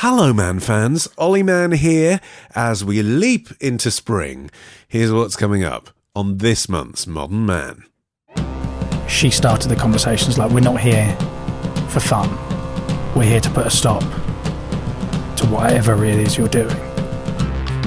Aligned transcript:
Hello, 0.00 0.30
Mann 0.30 0.60
fans. 0.60 1.08
Ollie 1.16 1.42
Mann 1.42 1.72
here. 1.72 2.20
As 2.54 2.84
we 2.84 3.00
leap 3.00 3.48
into 3.62 3.90
spring, 3.90 4.50
here's 4.86 5.10
what's 5.10 5.36
coming 5.36 5.64
up 5.64 5.88
on 6.14 6.36
this 6.36 6.68
month's 6.68 7.06
Modern 7.06 7.46
Mann. 7.46 7.86
She 9.08 9.30
started 9.30 9.68
the 9.68 9.74
conversations 9.74 10.36
like, 10.36 10.50
we're 10.50 10.60
not 10.60 10.80
here 10.80 11.16
for 11.88 12.00
fun. 12.00 12.28
We're 13.14 13.24
here 13.24 13.40
to 13.40 13.48
put 13.48 13.68
a 13.68 13.70
stop 13.70 14.02
to 14.02 15.46
whatever 15.46 16.04
it 16.04 16.18
is 16.18 16.36
you're 16.36 16.46
doing. 16.46 16.76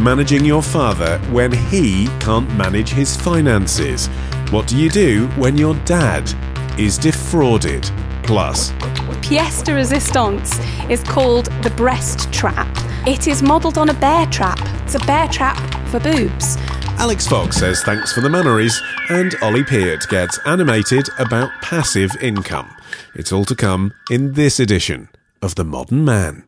Managing 0.01 0.43
your 0.43 0.63
father 0.63 1.19
when 1.29 1.51
he 1.51 2.07
can't 2.21 2.51
manage 2.55 2.89
his 2.89 3.15
finances. 3.15 4.07
What 4.49 4.65
do 4.65 4.75
you 4.75 4.89
do 4.89 5.27
when 5.37 5.59
your 5.59 5.75
dad 5.85 6.27
is 6.79 6.97
defrauded? 6.97 7.87
Plus, 8.29 8.71
pièce 9.23 9.63
de 9.63 9.73
resistance 9.73 10.59
is 10.87 11.01
called 11.01 11.47
the 11.63 11.71
breast 11.71 12.31
trap. 12.31 12.67
It 13.07 13.27
is 13.27 13.41
modelled 13.41 13.79
on 13.79 13.89
a 13.89 13.93
bear 13.95 14.27
trap. 14.27 14.59
It's 14.83 14.93
a 14.93 14.99
bear 14.99 15.27
trap 15.29 15.57
for 15.87 15.99
boobs. 15.99 16.55
Alix 16.99 17.27
Fox 17.27 17.57
says 17.57 17.81
thanks 17.81 18.13
for 18.13 18.21
the 18.21 18.29
memories, 18.29 18.79
and 19.09 19.33
Ollie 19.41 19.63
Peart 19.63 20.07
gets 20.09 20.37
animated 20.45 21.09
about 21.17 21.49
passive 21.63 22.11
income. 22.21 22.69
It's 23.15 23.31
all 23.31 23.45
to 23.45 23.55
come 23.55 23.95
in 24.11 24.33
this 24.33 24.59
edition 24.59 25.09
of 25.41 25.55
The 25.55 25.63
Modern 25.63 26.05
Mann. 26.05 26.43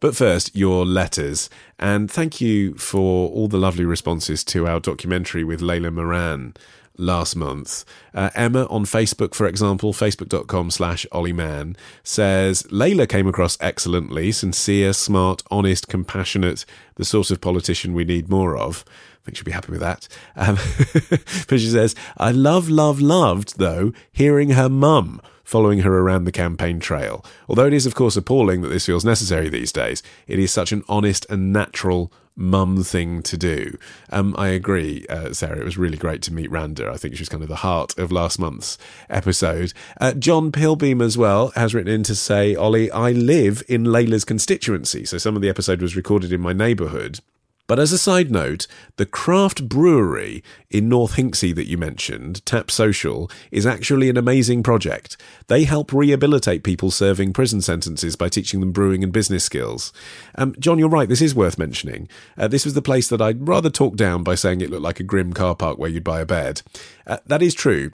But 0.00 0.14
first, 0.14 0.54
your 0.54 0.84
letters. 0.84 1.48
And 1.78 2.10
thank 2.10 2.42
you 2.42 2.74
for 2.74 3.30
all 3.30 3.48
the 3.48 3.56
lovely 3.56 3.86
responses 3.86 4.44
to 4.44 4.68
our 4.68 4.80
documentary 4.80 5.44
with 5.44 5.62
Layla 5.62 5.94
Moran 5.94 6.52
last 6.98 7.36
month. 7.36 7.84
Uh, 8.12 8.28
Emma 8.34 8.66
on 8.66 8.84
Facebook, 8.84 9.34
for 9.34 9.46
example, 9.46 9.92
facebook.com 9.92 10.70
slash 10.70 11.06
Olliemann, 11.12 11.76
says 12.02 12.64
Layla 12.64 13.08
came 13.08 13.26
across 13.26 13.56
excellently, 13.60 14.32
sincere, 14.32 14.92
smart, 14.92 15.42
honest, 15.50 15.88
compassionate, 15.88 16.64
the 16.96 17.04
sort 17.04 17.30
of 17.30 17.40
politician 17.40 17.94
we 17.94 18.04
need 18.04 18.28
more 18.28 18.56
of. 18.56 18.84
I 19.22 19.24
think 19.24 19.36
she'll 19.36 19.44
be 19.44 19.52
happy 19.52 19.72
with 19.72 19.80
that. 19.80 20.08
Um, 20.36 20.56
but 21.48 21.60
she 21.60 21.68
says, 21.68 21.94
I 22.16 22.32
love, 22.32 22.68
love, 22.68 23.00
loved, 23.00 23.58
though, 23.58 23.92
hearing 24.12 24.50
her 24.50 24.68
mum 24.68 25.20
following 25.48 25.78
her 25.78 25.98
around 26.00 26.24
the 26.24 26.32
campaign 26.32 26.78
trail. 26.78 27.24
Although 27.48 27.66
it 27.66 27.72
is, 27.72 27.86
of 27.86 27.94
course, 27.94 28.18
appalling 28.18 28.60
that 28.60 28.68
this 28.68 28.84
feels 28.84 29.02
necessary 29.02 29.48
these 29.48 29.72
days, 29.72 30.02
it 30.26 30.38
is 30.38 30.52
such 30.52 30.72
an 30.72 30.84
honest 30.90 31.24
and 31.30 31.54
natural 31.54 32.12
mum 32.38 32.84
thing 32.84 33.22
to 33.24 33.36
do. 33.36 33.76
Um, 34.10 34.34
I 34.38 34.48
agree, 34.48 35.04
uh, 35.10 35.32
Sarah. 35.32 35.58
It 35.58 35.64
was 35.64 35.76
really 35.76 35.98
great 35.98 36.22
to 36.22 36.32
meet 36.32 36.50
Randa. 36.50 36.88
I 36.88 36.96
think 36.96 37.16
she's 37.16 37.28
kind 37.28 37.42
of 37.42 37.48
the 37.48 37.56
heart 37.56 37.98
of 37.98 38.12
last 38.12 38.38
month's 38.38 38.78
episode. 39.10 39.72
Uh, 40.00 40.14
John 40.14 40.52
Pilbeam 40.52 41.02
as 41.02 41.18
well 41.18 41.52
has 41.56 41.74
written 41.74 41.92
in 41.92 42.04
to 42.04 42.14
say, 42.14 42.54
Ollie, 42.54 42.90
I 42.90 43.10
live 43.12 43.62
in 43.68 43.84
Layla's 43.84 44.24
constituency. 44.24 45.04
So 45.04 45.18
some 45.18 45.36
of 45.36 45.42
the 45.42 45.48
episode 45.48 45.82
was 45.82 45.96
recorded 45.96 46.32
in 46.32 46.40
my 46.40 46.52
neighbourhood. 46.52 47.20
But 47.68 47.78
as 47.78 47.92
a 47.92 47.98
side 47.98 48.30
note, 48.30 48.66
the 48.96 49.06
craft 49.06 49.68
brewery 49.68 50.42
in 50.70 50.88
North 50.88 51.16
Hinksey 51.16 51.54
that 51.54 51.68
you 51.68 51.76
mentioned, 51.76 52.44
Tap 52.46 52.70
Social, 52.70 53.30
is 53.52 53.66
actually 53.66 54.08
an 54.08 54.16
amazing 54.16 54.62
project. 54.62 55.18
They 55.48 55.64
help 55.64 55.92
rehabilitate 55.92 56.64
people 56.64 56.90
serving 56.90 57.34
prison 57.34 57.60
sentences 57.60 58.16
by 58.16 58.30
teaching 58.30 58.60
them 58.60 58.72
brewing 58.72 59.04
and 59.04 59.12
business 59.12 59.44
skills. 59.44 59.92
Um, 60.34 60.54
John, 60.58 60.78
you're 60.78 60.88
right, 60.88 61.10
this 61.10 61.22
is 61.22 61.34
worth 61.34 61.58
mentioning. 61.58 62.08
Uh, 62.38 62.48
this 62.48 62.64
was 62.64 62.72
the 62.72 62.82
place 62.82 63.08
that 63.08 63.20
I'd 63.20 63.46
rather 63.46 63.70
talk 63.70 63.96
down 63.96 64.24
by 64.24 64.34
saying 64.34 64.62
it 64.62 64.70
looked 64.70 64.82
like 64.82 64.98
a 64.98 65.04
grim 65.04 65.34
car 65.34 65.54
park 65.54 65.78
where 65.78 65.90
you'd 65.90 66.02
buy 66.02 66.20
a 66.20 66.26
bed. 66.26 66.62
Uh, 67.06 67.18
that 67.26 67.42
is 67.42 67.54
true. 67.54 67.92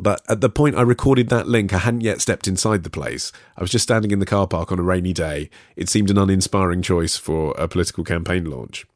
But 0.00 0.22
at 0.28 0.40
the 0.40 0.48
point 0.48 0.76
I 0.76 0.82
recorded 0.82 1.28
that 1.28 1.48
link, 1.48 1.72
I 1.72 1.78
hadn't 1.78 2.02
yet 2.02 2.20
stepped 2.20 2.46
inside 2.46 2.84
the 2.84 2.90
place. 2.90 3.32
I 3.56 3.60
was 3.60 3.70
just 3.70 3.82
standing 3.82 4.10
in 4.10 4.18
the 4.18 4.26
car 4.26 4.46
park 4.46 4.70
on 4.70 4.78
a 4.78 4.82
rainy 4.82 5.12
day. 5.12 5.50
It 5.76 5.88
seemed 5.88 6.10
an 6.10 6.18
uninspiring 6.18 6.82
choice 6.82 7.16
for 7.16 7.54
a 7.58 7.68
political 7.68 8.04
campaign 8.04 8.44
launch. 8.44 8.86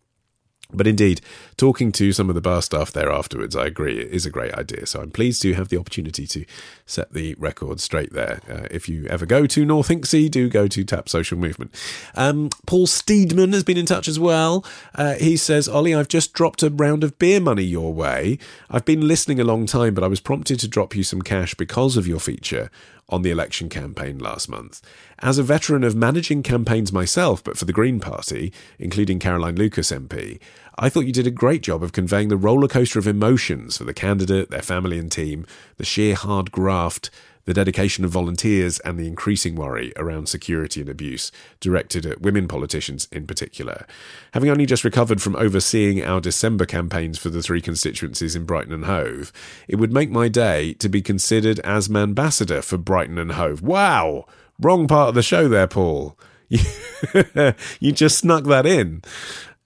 But 0.74 0.86
indeed, 0.86 1.20
talking 1.56 1.92
to 1.92 2.12
some 2.12 2.28
of 2.28 2.34
the 2.34 2.40
bar 2.40 2.62
staff 2.62 2.92
there 2.92 3.12
afterwards, 3.12 3.54
I 3.54 3.66
agree, 3.66 4.00
it 4.00 4.08
is 4.08 4.26
a 4.26 4.30
great 4.30 4.54
idea. 4.54 4.86
So 4.86 5.00
I'm 5.00 5.10
pleased 5.10 5.42
to 5.42 5.54
have 5.54 5.68
the 5.68 5.78
opportunity 5.78 6.26
to 6.26 6.44
set 6.86 7.12
the 7.12 7.34
record 7.34 7.80
straight 7.80 8.12
there. 8.12 8.40
Uh, 8.48 8.66
if 8.70 8.88
you 8.88 9.06
ever 9.06 9.26
go 9.26 9.46
to 9.46 9.64
North 9.64 9.88
Hinksey, 9.88 10.30
do 10.30 10.48
go 10.48 10.66
to 10.66 10.84
Tap 10.84 11.08
Social 11.08 11.38
Movement. 11.38 11.74
Um, 12.14 12.50
Paul 12.66 12.86
Steedman 12.86 13.52
has 13.52 13.64
been 13.64 13.76
in 13.76 13.86
touch 13.86 14.08
as 14.08 14.18
well. 14.18 14.64
Uh, 14.94 15.14
he 15.14 15.36
says, 15.36 15.68
Ollie, 15.68 15.94
I've 15.94 16.08
just 16.08 16.32
dropped 16.32 16.62
a 16.62 16.70
round 16.70 17.04
of 17.04 17.18
beer 17.18 17.40
money 17.40 17.64
your 17.64 17.92
way. 17.92 18.38
I've 18.70 18.84
been 18.84 19.06
listening 19.06 19.40
a 19.40 19.44
long 19.44 19.66
time, 19.66 19.94
but 19.94 20.04
I 20.04 20.08
was 20.08 20.20
prompted 20.20 20.58
to 20.60 20.68
drop 20.68 20.96
you 20.96 21.02
some 21.02 21.22
cash 21.22 21.54
because 21.54 21.96
of 21.96 22.06
your 22.06 22.20
feature 22.20 22.70
on 23.08 23.22
the 23.22 23.30
election 23.30 23.68
campaign 23.68 24.18
last 24.18 24.48
month. 24.48 24.80
As 25.18 25.38
a 25.38 25.42
veteran 25.42 25.84
of 25.84 25.94
managing 25.94 26.42
campaigns 26.42 26.92
myself, 26.92 27.44
but 27.44 27.56
for 27.56 27.64
the 27.64 27.72
Green 27.72 28.00
Party, 28.00 28.52
including 28.78 29.18
Caroline 29.18 29.56
Lucas 29.56 29.90
MP, 29.90 30.38
I 30.78 30.88
thought 30.88 31.06
you 31.06 31.12
did 31.12 31.26
a 31.26 31.30
great 31.30 31.62
job 31.62 31.82
of 31.82 31.92
conveying 31.92 32.28
the 32.28 32.38
rollercoaster 32.38 32.96
of 32.96 33.06
emotions 33.06 33.76
for 33.76 33.84
the 33.84 33.92
candidate, 33.92 34.50
their 34.50 34.62
family 34.62 34.98
and 34.98 35.12
team, 35.12 35.46
the 35.76 35.84
sheer 35.84 36.14
hard 36.14 36.50
graft, 36.50 37.10
the 37.44 37.54
dedication 37.54 38.04
of 38.04 38.10
volunteers, 38.10 38.78
and 38.80 38.98
the 38.98 39.06
increasing 39.06 39.54
worry 39.54 39.92
around 39.97 40.28
security 40.28 40.80
and 40.80 40.88
abuse 40.88 41.32
directed 41.60 42.06
at 42.06 42.22
women 42.22 42.48
politicians 42.48 43.08
in 43.10 43.26
particular. 43.26 43.86
Having 44.32 44.50
only 44.50 44.66
just 44.66 44.84
recovered 44.84 45.20
from 45.20 45.36
overseeing 45.36 46.02
our 46.02 46.20
December 46.20 46.66
campaigns 46.66 47.19
for 47.19 47.31
the 47.31 47.42
three 47.42 47.60
constituencies 47.60 48.36
in 48.36 48.44
Brighton 48.44 48.72
and 48.72 48.84
Hove, 48.84 49.32
it 49.69 49.76
would 49.76 49.92
make 49.92 50.10
my 50.10 50.28
day 50.28 50.75
to 50.75 50.88
be 50.88 51.02
considered 51.02 51.58
as 51.60 51.91
ambassador 51.91 52.62
for 52.62 52.78
Brighton 52.78 53.19
and 53.19 53.32
Hove. 53.32 53.62
Wow! 53.62 54.26
Wrong 54.60 54.86
part 54.86 55.08
of 55.08 55.14
the 55.14 55.22
show 55.22 55.48
there, 55.48 55.66
Paul. 55.66 56.19
you 56.48 57.92
just 57.92 58.19
snuck 58.19 58.44
that 58.44 58.66
in. 58.66 59.02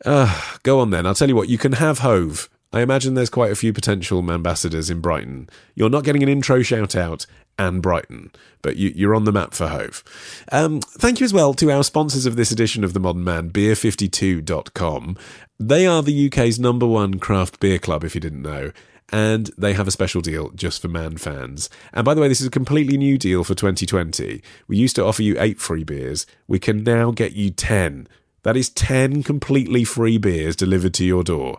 Uh, 0.05 0.57
go 0.63 0.81
on 0.81 0.91
then. 0.91 1.07
I'll 1.07 1.15
tell 1.15 1.29
you 1.29 1.37
what, 1.37 1.49
you 1.49 1.59
can 1.59 1.73
have 1.73 1.99
Hove. 2.01 2.49
I 2.73 2.81
imagine 2.81 3.15
there's 3.15 3.31
quite 3.31 3.53
a 3.53 3.57
few 3.57 3.73
potential 3.73 4.31
ambassadors 4.31 4.91
in 4.91 5.01
Brighton. 5.01 5.49
You're 5.75 5.91
not 5.91 6.05
getting 6.05 6.23
an 6.23 6.29
intro 6.29 6.63
shout 6.63 6.95
out 6.95 7.27
and 7.59 7.83
Brighton, 7.83 8.31
but 8.63 8.77
you, 8.77 9.11
are 9.11 9.15
on 9.15 9.25
the 9.25 9.33
map 9.33 9.55
for 9.55 9.69
Hove. 9.69 10.05
Um, 10.53 10.81
thank 10.81 11.21
you 11.21 11.25
as 11.25 11.33
well 11.33 11.55
to 11.55 11.71
our 11.71 11.85
sponsors 11.85 12.27
of 12.27 12.37
this 12.37 12.51
edition 12.51 12.85
of 12.85 12.93
The 12.93 13.01
Modern 13.01 13.25
Mann, 13.25 13.51
beer52.com. 13.51 15.17
They 15.59 15.87
are 15.87 16.03
the 16.03 16.27
UK's 16.27 16.59
number 16.59 16.87
one 16.87 17.19
craft 17.19 17.61
beer 17.61 17.79
club, 17.79 18.05
if 18.05 18.15
you 18.15 18.21
didn't 18.21 18.43
know. 18.43 18.73
And 19.11 19.51
they 19.57 19.73
have 19.73 19.87
a 19.87 19.93
special 19.93 20.21
deal 20.21 20.51
just 20.51 20.83
for 20.83 20.89
Mann 20.89 21.17
fans. 21.17 21.71
And 21.93 22.05
by 22.05 22.13
the 22.13 22.21
way, 22.21 22.29
this 22.29 22.41
is 22.41 22.49
a 22.49 22.51
completely 22.51 22.97
new 22.97 23.17
deal 23.17 23.45
for 23.45 23.55
2020. 23.55 24.43
We 24.67 24.77
used 24.77 24.97
to 24.97 25.05
offer 25.05 25.23
you 25.23 25.37
eight 25.39 25.61
free 25.61 25.85
beers. 25.85 26.27
We 26.49 26.59
can 26.59 26.83
now 26.83 27.13
get 27.13 27.33
you 27.33 27.51
10 27.51 28.09
that 28.47 28.57
is 28.57 28.69
10 28.71 29.25
completely 29.25 29.83
free 29.83 30.19
beers 30.19 30.55
delivered 30.55 30.95
to 30.95 31.05
your 31.05 31.25
door. 31.25 31.59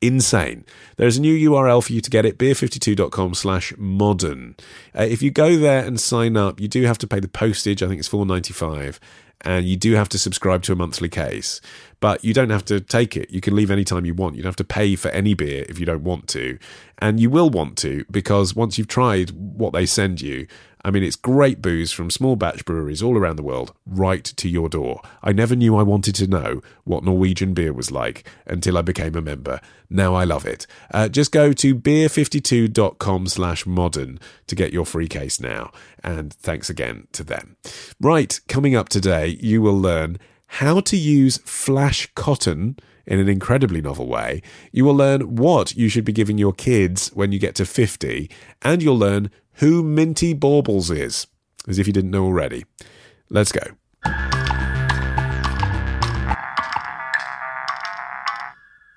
Insane. 0.00 0.64
There's 0.96 1.16
a 1.16 1.20
new 1.20 1.50
URL 1.50 1.84
for 1.84 1.92
you 1.92 2.00
to 2.00 2.10
get 2.10 2.24
it, 2.24 2.38
beer52.com 2.38 3.34
slash 3.34 3.72
modern. 3.76 4.54
Uh, 4.96 5.02
if 5.02 5.22
you 5.22 5.30
go 5.30 5.56
there 5.56 5.84
and 5.84 6.00
sign 6.00 6.36
up, 6.36 6.60
you 6.60 6.68
do 6.68 6.84
have 6.84 6.98
to 6.98 7.06
pay 7.06 7.18
the 7.18 7.28
postage. 7.28 7.82
I 7.82 7.88
think 7.88 7.98
it's 7.98 8.08
4.95 8.08 8.98
and 9.42 9.66
you 9.66 9.76
do 9.76 9.94
have 9.94 10.08
to 10.10 10.18
subscribe 10.18 10.62
to 10.64 10.72
a 10.72 10.76
monthly 10.76 11.08
case. 11.08 11.60
But 12.00 12.24
you 12.24 12.34
don't 12.34 12.50
have 12.50 12.64
to 12.66 12.80
take 12.80 13.16
it. 13.16 13.30
You 13.30 13.40
can 13.40 13.54
leave 13.54 13.70
anytime 13.70 14.04
you 14.04 14.14
want. 14.14 14.36
You 14.36 14.42
don't 14.42 14.50
have 14.50 14.56
to 14.56 14.64
pay 14.64 14.94
for 14.96 15.08
any 15.08 15.34
beer 15.34 15.64
if 15.68 15.78
you 15.78 15.86
don't 15.86 16.04
want 16.04 16.28
to. 16.28 16.58
And 16.98 17.20
you 17.20 17.30
will 17.30 17.50
want 17.50 17.76
to 17.78 18.04
because 18.10 18.54
once 18.54 18.78
you've 18.78 18.88
tried 18.88 19.30
what 19.30 19.72
they 19.72 19.86
send 19.86 20.20
you, 20.20 20.46
I 20.88 20.90
mean, 20.90 21.04
it's 21.04 21.16
great 21.16 21.60
booze 21.60 21.92
from 21.92 22.08
small 22.08 22.34
batch 22.34 22.64
breweries 22.64 23.02
all 23.02 23.18
around 23.18 23.36
the 23.36 23.42
world 23.42 23.74
right 23.84 24.24
to 24.24 24.48
your 24.48 24.70
door. 24.70 25.02
I 25.22 25.32
never 25.32 25.54
knew 25.54 25.76
I 25.76 25.82
wanted 25.82 26.14
to 26.14 26.26
know 26.26 26.62
what 26.84 27.04
Norwegian 27.04 27.52
beer 27.52 27.74
was 27.74 27.90
like 27.90 28.26
until 28.46 28.78
I 28.78 28.80
became 28.80 29.14
a 29.14 29.20
member. 29.20 29.60
Now 29.90 30.14
I 30.14 30.24
love 30.24 30.46
it. 30.46 30.66
Uh, 30.90 31.10
just 31.10 31.30
go 31.30 31.52
to 31.52 31.74
beer52.com 31.74 33.26
slash 33.26 33.66
modern 33.66 34.18
to 34.46 34.54
get 34.54 34.72
your 34.72 34.86
free 34.86 35.08
case 35.08 35.38
now. 35.38 35.72
And 36.02 36.32
thanks 36.32 36.70
again 36.70 37.06
to 37.12 37.22
them. 37.22 37.58
Right, 38.00 38.40
coming 38.48 38.74
up 38.74 38.88
today, 38.88 39.36
you 39.42 39.60
will 39.60 39.78
learn 39.78 40.18
how 40.46 40.80
to 40.80 40.96
use 40.96 41.36
flash 41.44 42.08
cotton 42.14 42.78
in 43.08 43.18
an 43.18 43.28
incredibly 43.28 43.80
novel 43.80 44.06
way. 44.06 44.42
You 44.70 44.84
will 44.84 44.94
learn 44.94 45.34
what 45.34 45.74
you 45.74 45.88
should 45.88 46.04
be 46.04 46.12
giving 46.12 46.38
your 46.38 46.52
kids 46.52 47.08
when 47.14 47.32
you 47.32 47.40
get 47.40 47.56
to 47.56 47.66
50, 47.66 48.30
and 48.62 48.82
you'll 48.82 48.98
learn 48.98 49.30
who 49.54 49.82
Minty 49.82 50.34
Baubles 50.34 50.90
is, 50.90 51.26
as 51.66 51.78
if 51.78 51.86
you 51.86 51.92
didn't 51.92 52.12
know 52.12 52.24
already. 52.24 52.64
Let's 53.30 53.50
go. 53.50 53.60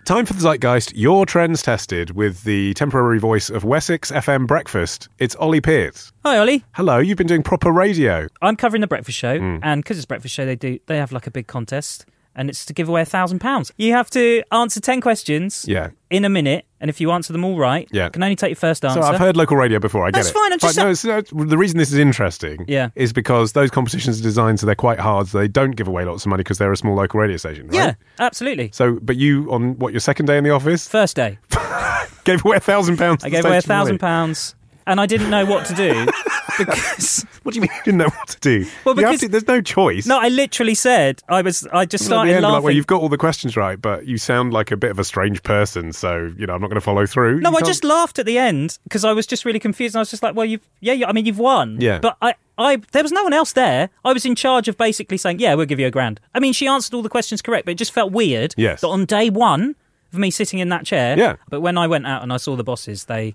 Time 0.04 0.26
for 0.26 0.34
the 0.34 0.42
Zeitgeist, 0.42 0.92
your 0.94 1.26
trends 1.26 1.62
tested 1.62 2.12
with 2.12 2.44
the 2.44 2.74
temporary 2.74 3.20
voice 3.20 3.50
of 3.50 3.64
Wessex 3.64 4.12
FM 4.12 4.46
Breakfast. 4.46 5.08
It's 5.20 5.36
Ollie 5.36 5.62
Peart. 5.62 6.12
Hi, 6.26 6.38
Ollie. 6.38 6.66
Hello. 6.74 6.98
You've 6.98 7.18
been 7.18 7.28
doing 7.28 7.44
proper 7.44 7.72
radio. 7.72 8.28
I'm 8.42 8.58
covering 8.58 8.82
the 8.82 8.88
breakfast 8.88 9.18
show, 9.18 9.40
mm. 9.40 9.60
and 9.64 9.82
because 9.82 9.98
it's 9.98 10.06
breakfast 10.06 10.34
show, 10.34 10.46
they 10.46 10.58
do 10.58 10.80
they 10.88 10.98
have 10.98 11.14
like 11.14 11.28
a 11.28 11.32
big 11.32 11.48
contest 11.48 12.06
and 12.36 12.50
it's 12.50 12.66
to 12.66 12.74
give 12.74 12.88
away 12.90 13.02
a 13.02 13.06
thousand 13.06 13.40
pounds. 13.40 13.72
You 13.78 13.94
have 13.94 14.10
to 14.12 14.44
answer 14.52 14.80
ten 14.80 15.02
questions 15.02 15.66
Yeah. 15.68 15.90
in 16.10 16.24
a 16.26 16.30
minute, 16.30 16.66
and 16.80 16.90
if 16.90 17.02
you 17.02 17.12
answer 17.12 17.34
them 17.34 17.44
all 17.44 17.58
right, 17.58 17.88
Yeah. 17.92 18.06
you 18.06 18.12
can 18.12 18.24
only 18.24 18.36
take 18.36 18.50
your 18.52 18.56
first 18.56 18.84
answer. 18.86 19.02
So 19.02 19.08
I've 19.08 19.20
heard 19.20 19.36
local 19.38 19.58
radio 19.58 19.80
before. 19.80 20.04
I 20.06 20.12
get 20.12 20.20
That's 20.20 20.30
it. 20.30 20.34
fine, 20.34 20.54
I'm 20.54 20.60
just 20.60 20.78
But 20.78 21.06
no, 21.06 21.22
no, 21.44 21.46
the 21.46 21.58
reason 21.58 21.78
this 21.78 21.92
is 21.92 21.98
interesting 22.00 22.66
Yeah. 22.68 22.90
is 22.96 23.12
because 23.14 23.52
those 23.54 23.70
competitions 23.72 24.20
are 24.20 24.24
designed 24.24 24.60
so 24.60 24.66
they're 24.66 24.76
quite 24.76 25.00
hard. 25.00 25.28
So 25.28 25.38
they 25.40 25.48
don't 25.48 25.72
give 25.72 25.88
away 25.88 26.06
lots 26.06 26.26
of 26.26 26.30
money 26.30 26.42
because 26.42 26.58
they're 26.58 26.72
a 26.72 26.78
small 26.78 26.96
local 26.96 27.20
radio 27.20 27.38
station, 27.38 27.68
right? 27.68 27.76
Yeah, 27.76 27.94
absolutely. 28.20 28.70
So, 28.74 28.98
but 29.02 29.18
you 29.18 29.52
on 29.52 29.78
what 29.80 29.94
your 29.94 30.00
second 30.00 30.26
day 30.28 30.38
in 30.38 30.44
the 30.44 30.52
office 30.52 30.88
First 30.88 31.16
day, 31.16 31.38
gave 32.24 32.44
away 32.46 32.58
a 32.58 32.62
thousand 32.62 32.98
pounds. 32.98 33.24
I 33.24 33.30
gave 33.30 33.46
away 33.46 33.58
a 33.58 33.62
thousand 33.62 34.00
pounds, 34.00 34.56
and 34.88 35.00
I 35.00 35.06
didn't 35.06 35.30
know 35.30 35.46
what 35.46 35.66
to 35.68 35.74
do 35.76 36.06
because 36.58 37.26
What 37.44 37.54
do 37.54 37.58
you 37.58 37.62
mean 37.62 37.72
you 37.74 37.84
didn't 37.86 37.98
know 38.00 38.10
what 38.10 38.28
to 38.30 38.40
do? 38.40 38.66
Well, 38.86 38.96
You 38.96 39.06
have 39.06 39.12
because- 39.14 39.20
to- 39.22 39.28
there's 39.30 39.48
no 39.48 39.62
choice. 39.62 40.06
no, 40.06 40.20
I 40.20 40.28
literally 40.30 40.76
said 40.76 41.22
I 41.30 41.42
was. 41.42 41.66
I 41.74 41.86
just 41.86 42.04
At 42.04 42.06
the 42.06 42.10
started 42.10 42.34
end, 42.36 42.44
like, 42.44 42.52
laughing. 42.52 42.64
well, 42.66 42.74
you've 42.74 42.88
got 42.88 43.02
all 43.02 43.10
the 43.10 43.18
questions 43.18 43.58
right, 43.58 43.82
but 43.82 44.06
you 44.08 44.18
sound 44.18 44.54
like 44.54 44.72
a 44.72 44.78
bit 44.78 44.92
of 44.92 45.00
a 45.00 45.04
strange 45.04 45.42
person, 45.44 45.94
so 45.94 46.32
you 46.38 46.46
know 46.46 46.54
I'm 46.54 46.62
not 46.62 46.68
going 46.68 46.76
to 46.76 46.82
follow 46.82 47.06
through. 47.06 47.40
No, 47.42 47.50
You 47.50 47.56
I 47.56 47.60
can't- 47.60 47.68
just 47.68 47.84
laughed 47.84 48.20
at 48.20 48.26
the 48.26 48.38
end 48.38 48.78
because 48.84 49.04
I 49.06 49.14
was 49.14 49.26
just 49.26 49.46
really 49.46 49.60
confused. 49.60 49.96
And 49.96 50.00
I 50.00 50.02
was 50.02 50.12
just 50.12 50.24
like, 50.24 50.36
"Well, 50.36 50.46
you've 50.46 50.68
yeah, 50.82 50.94
yeah 50.94 51.08
I 51.08 51.14
mean, 51.14 51.26
you've 51.26 51.40
won, 51.40 51.78
Yeah. 51.82 52.00
But 52.00 52.18
I, 52.22 52.36
I, 52.58 52.78
there 52.92 53.02
was 53.04 53.12
no 53.12 53.24
one 53.24 53.34
else 53.34 53.54
there. 53.54 53.90
I 54.06 54.14
was 54.14 54.26
in 54.26 54.36
charge 54.36 54.68
of 54.68 54.78
basically 54.78 55.18
saying, 55.18 55.40
"Yeah, 55.40 55.56
we'll 55.56 55.66
give 55.66 55.80
you 55.80 55.88
a 55.88 55.92
grand." 55.92 56.20
I 56.36 56.40
mean, 56.40 56.54
she 56.54 56.68
answered 56.68 56.94
all 56.94 57.02
the 57.02 57.10
questions 57.10 57.42
correct, 57.42 57.66
but 57.66 57.72
it 57.72 57.78
just 57.78 57.92
felt 57.94 58.12
weird. 58.12 58.54
Yes. 58.58 58.82
That 58.82 58.88
on 58.88 59.06
day 59.06 59.30
one 59.30 59.76
of 60.14 60.20
me 60.20 60.30
sitting 60.30 60.60
in 60.60 60.70
that 60.70 60.86
chair, 60.86 61.18
Yeah. 61.18 61.38
But 61.50 61.62
when 61.62 61.78
I 61.78 61.88
went 61.88 62.06
out 62.06 62.22
and 62.22 62.34
I 62.34 62.38
saw 62.38 62.56
the 62.58 62.64
bosses, 62.66 63.06
they, 63.06 63.34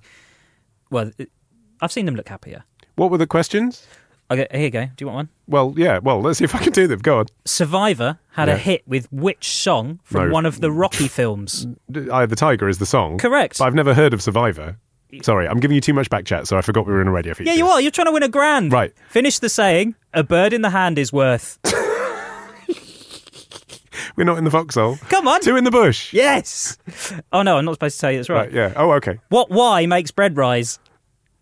well, 0.90 1.10
it- 1.18 1.30
I've 1.80 1.92
seen 1.92 2.06
them 2.06 2.14
look 2.16 2.28
happier. 2.28 2.64
What 2.96 3.10
were 3.10 3.18
the 3.18 3.26
questions? 3.26 3.86
Okay, 4.30 4.46
here 4.50 4.60
you 4.62 4.70
go. 4.70 4.86
Do 4.86 4.92
you 5.04 5.06
want 5.06 5.16
one? 5.16 5.28
Well, 5.46 5.74
yeah. 5.76 5.98
Well, 5.98 6.20
let's 6.20 6.38
see 6.38 6.44
if 6.44 6.54
I 6.54 6.58
can 6.58 6.72
do 6.72 6.86
them. 6.88 6.98
Go 6.98 7.18
on. 7.20 7.26
Survivor 7.44 8.18
had 8.32 8.48
Yeah. 8.48 8.54
a 8.54 8.58
hit 8.58 8.82
with 8.88 9.06
which 9.12 9.50
song 9.50 10.00
from 10.02 10.28
No. 10.28 10.32
one 10.34 10.46
of 10.46 10.60
the 10.60 10.72
Rocky 10.72 11.06
films? 11.06 11.66
Eye 11.94 11.98
of 12.00 12.10
uh, 12.10 12.26
the 12.26 12.34
Tiger 12.36 12.68
is 12.68 12.78
the 12.78 12.86
song. 12.86 13.18
Correct. 13.18 13.58
But 13.58 13.66
I've 13.66 13.74
never 13.74 13.94
heard 13.94 14.12
of 14.12 14.20
Survivor. 14.22 14.78
Sorry, 15.22 15.46
I'm 15.46 15.60
giving 15.60 15.76
you 15.76 15.80
too 15.80 15.94
much 15.94 16.10
back 16.10 16.24
chat, 16.24 16.48
so 16.48 16.58
I 16.58 16.62
forgot 16.62 16.84
we 16.86 16.92
were 16.92 17.00
in 17.00 17.06
a 17.06 17.12
radio 17.12 17.32
feature. 17.34 17.50
Yeah, 17.50 17.56
you 17.56 17.68
are. 17.68 17.80
You're 17.80 17.92
trying 17.92 18.06
to 18.06 18.12
win 18.12 18.24
a 18.24 18.28
grand. 18.28 18.72
Right. 18.72 18.92
Finish 19.08 19.38
the 19.38 19.48
saying. 19.48 19.94
A 20.12 20.24
bird 20.24 20.52
in 20.52 20.62
the 20.62 20.70
hand 20.70 20.98
is 20.98 21.12
worth. 21.12 21.58
We're 24.16 24.24
not 24.24 24.38
in 24.38 24.44
the 24.44 24.50
foxhole. 24.50 24.96
Come 25.08 25.28
on. 25.28 25.40
Two 25.42 25.56
in 25.56 25.64
the 25.64 25.70
bush. 25.70 26.12
Yes. 26.12 26.78
Oh 27.32 27.42
no, 27.42 27.58
I'm 27.58 27.64
not 27.64 27.74
supposed 27.74 27.96
to 27.96 28.00
tell 28.00 28.10
you 28.12 28.18
that's 28.18 28.28
right. 28.30 28.46
Right, 28.46 28.52
yeah. 28.52 28.72
Oh, 28.76 28.92
okay. 28.92 29.18
What 29.28 29.50
Y 29.50 29.86
makes 29.86 30.10
bread 30.10 30.36
rise? 30.36 30.78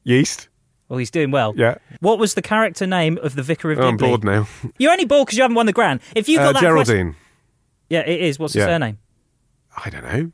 Yeast. 0.05 0.49
Well, 0.89 0.99
he's 0.99 1.11
doing 1.11 1.31
well. 1.31 1.55
Yeah. 1.57 1.77
What 2.01 2.19
was 2.19 2.35
the 2.35 2.43
character 2.43 2.87
name 2.87 3.19
of 3.23 3.35
the 3.35 3.43
vicar 3.43 3.73
of 3.73 3.79
Oh, 3.81 3.89
I'm 3.89 3.97
bored 3.97 4.23
now. 4.23 4.47
You're 4.79 4.93
only 4.93 5.07
bored 5.07 5.27
because 5.27 5.37
you 5.39 5.43
haven't 5.43 5.55
won 5.57 5.67
the 5.67 5.73
grand. 5.73 6.01
If 6.15 6.29
you 6.29 6.39
got 6.39 6.49
Uh, 6.49 6.53
that 6.53 6.61
Geraldine. 6.61 6.85
question- 6.85 7.17
yeah, 7.89 8.01
it 8.01 8.21
is. 8.21 8.39
What's 8.39 8.53
the 8.53 8.61
Yeah. 8.61 8.67
surname? 8.67 8.99
I 9.85 9.91
don't 9.91 10.05
know. 10.05 10.31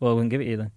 Well, 0.00 0.12
I 0.12 0.14
wouldn't 0.14 0.30
give 0.30 0.40
it 0.40 0.44
to 0.44 0.50
you 0.50 0.56
then. 0.56 0.70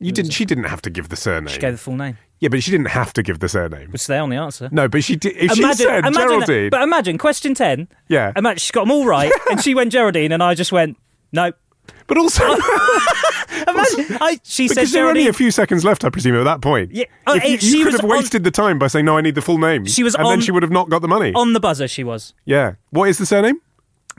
You 0.00 0.12
didn't. 0.12 0.32
She 0.32 0.44
didn't 0.44 0.64
have 0.64 0.82
to 0.82 0.90
give 0.90 1.08
the 1.08 1.16
surname. 1.16 1.48
She 1.52 1.58
gave 1.60 1.72
the 1.72 1.78
full 1.78 1.96
name. 1.96 2.18
Yeah, 2.40 2.48
but 2.48 2.62
she 2.62 2.70
didn't 2.70 2.88
have 2.88 3.12
to 3.14 3.22
give 3.22 3.38
the 3.38 3.48
surname. 3.48 3.90
It's 3.94 4.06
there 4.06 4.22
on 4.22 4.28
the 4.28 4.36
answer. 4.36 4.68
No, 4.72 4.88
but 4.88 5.04
she 5.04 5.16
did. 5.16 5.36
If 5.36 5.56
imagine, 5.56 5.70
she 5.70 5.74
said 5.84 5.98
imagine, 6.06 6.12
Geraldine, 6.14 6.70
but 6.70 6.82
imagine 6.82 7.16
question 7.16 7.54
ten. 7.54 7.88
yeah, 8.08 8.32
Imagine 8.36 8.58
she's 8.58 8.70
got 8.72 8.82
them 8.82 8.90
all 8.90 9.06
right, 9.06 9.30
and 9.50 9.62
she 9.62 9.74
went 9.74 9.92
Geraldine, 9.92 10.32
and 10.32 10.42
I 10.42 10.54
just 10.54 10.72
went 10.72 10.96
no. 11.32 11.52
but 12.06 12.18
also 12.18 12.44
Imagine, 13.68 14.18
I, 14.20 14.40
she 14.42 14.68
said 14.68 14.74
because 14.76 14.92
there 14.92 15.04
were 15.04 15.10
only 15.10 15.26
a 15.28 15.32
few 15.32 15.50
seconds 15.50 15.84
left, 15.84 16.04
I 16.04 16.10
presume, 16.10 16.36
at 16.36 16.44
that 16.44 16.60
point. 16.60 16.92
Yeah. 16.92 17.04
If 17.28 17.44
you, 17.44 17.50
it- 17.54 17.62
you 17.62 17.70
she 17.70 17.82
could 17.84 17.92
have 17.92 18.04
on- 18.04 18.10
wasted 18.10 18.44
the 18.44 18.50
time 18.50 18.78
by 18.78 18.86
saying, 18.88 19.04
"No, 19.04 19.16
I 19.16 19.20
need 19.20 19.34
the 19.34 19.42
full 19.42 19.58
name." 19.58 19.84
She 19.86 20.02
was 20.02 20.14
and 20.14 20.24
on- 20.26 20.32
then 20.32 20.40
she 20.40 20.50
would 20.52 20.62
have 20.62 20.72
not 20.72 20.88
got 20.90 21.02
the 21.02 21.08
money. 21.08 21.32
on 21.34 21.52
the 21.52 21.60
buzzer. 21.60 21.88
She 21.88 22.04
was 22.04 22.34
yeah. 22.44 22.74
What 22.90 23.08
is 23.08 23.18
the 23.18 23.26
surname? 23.26 23.60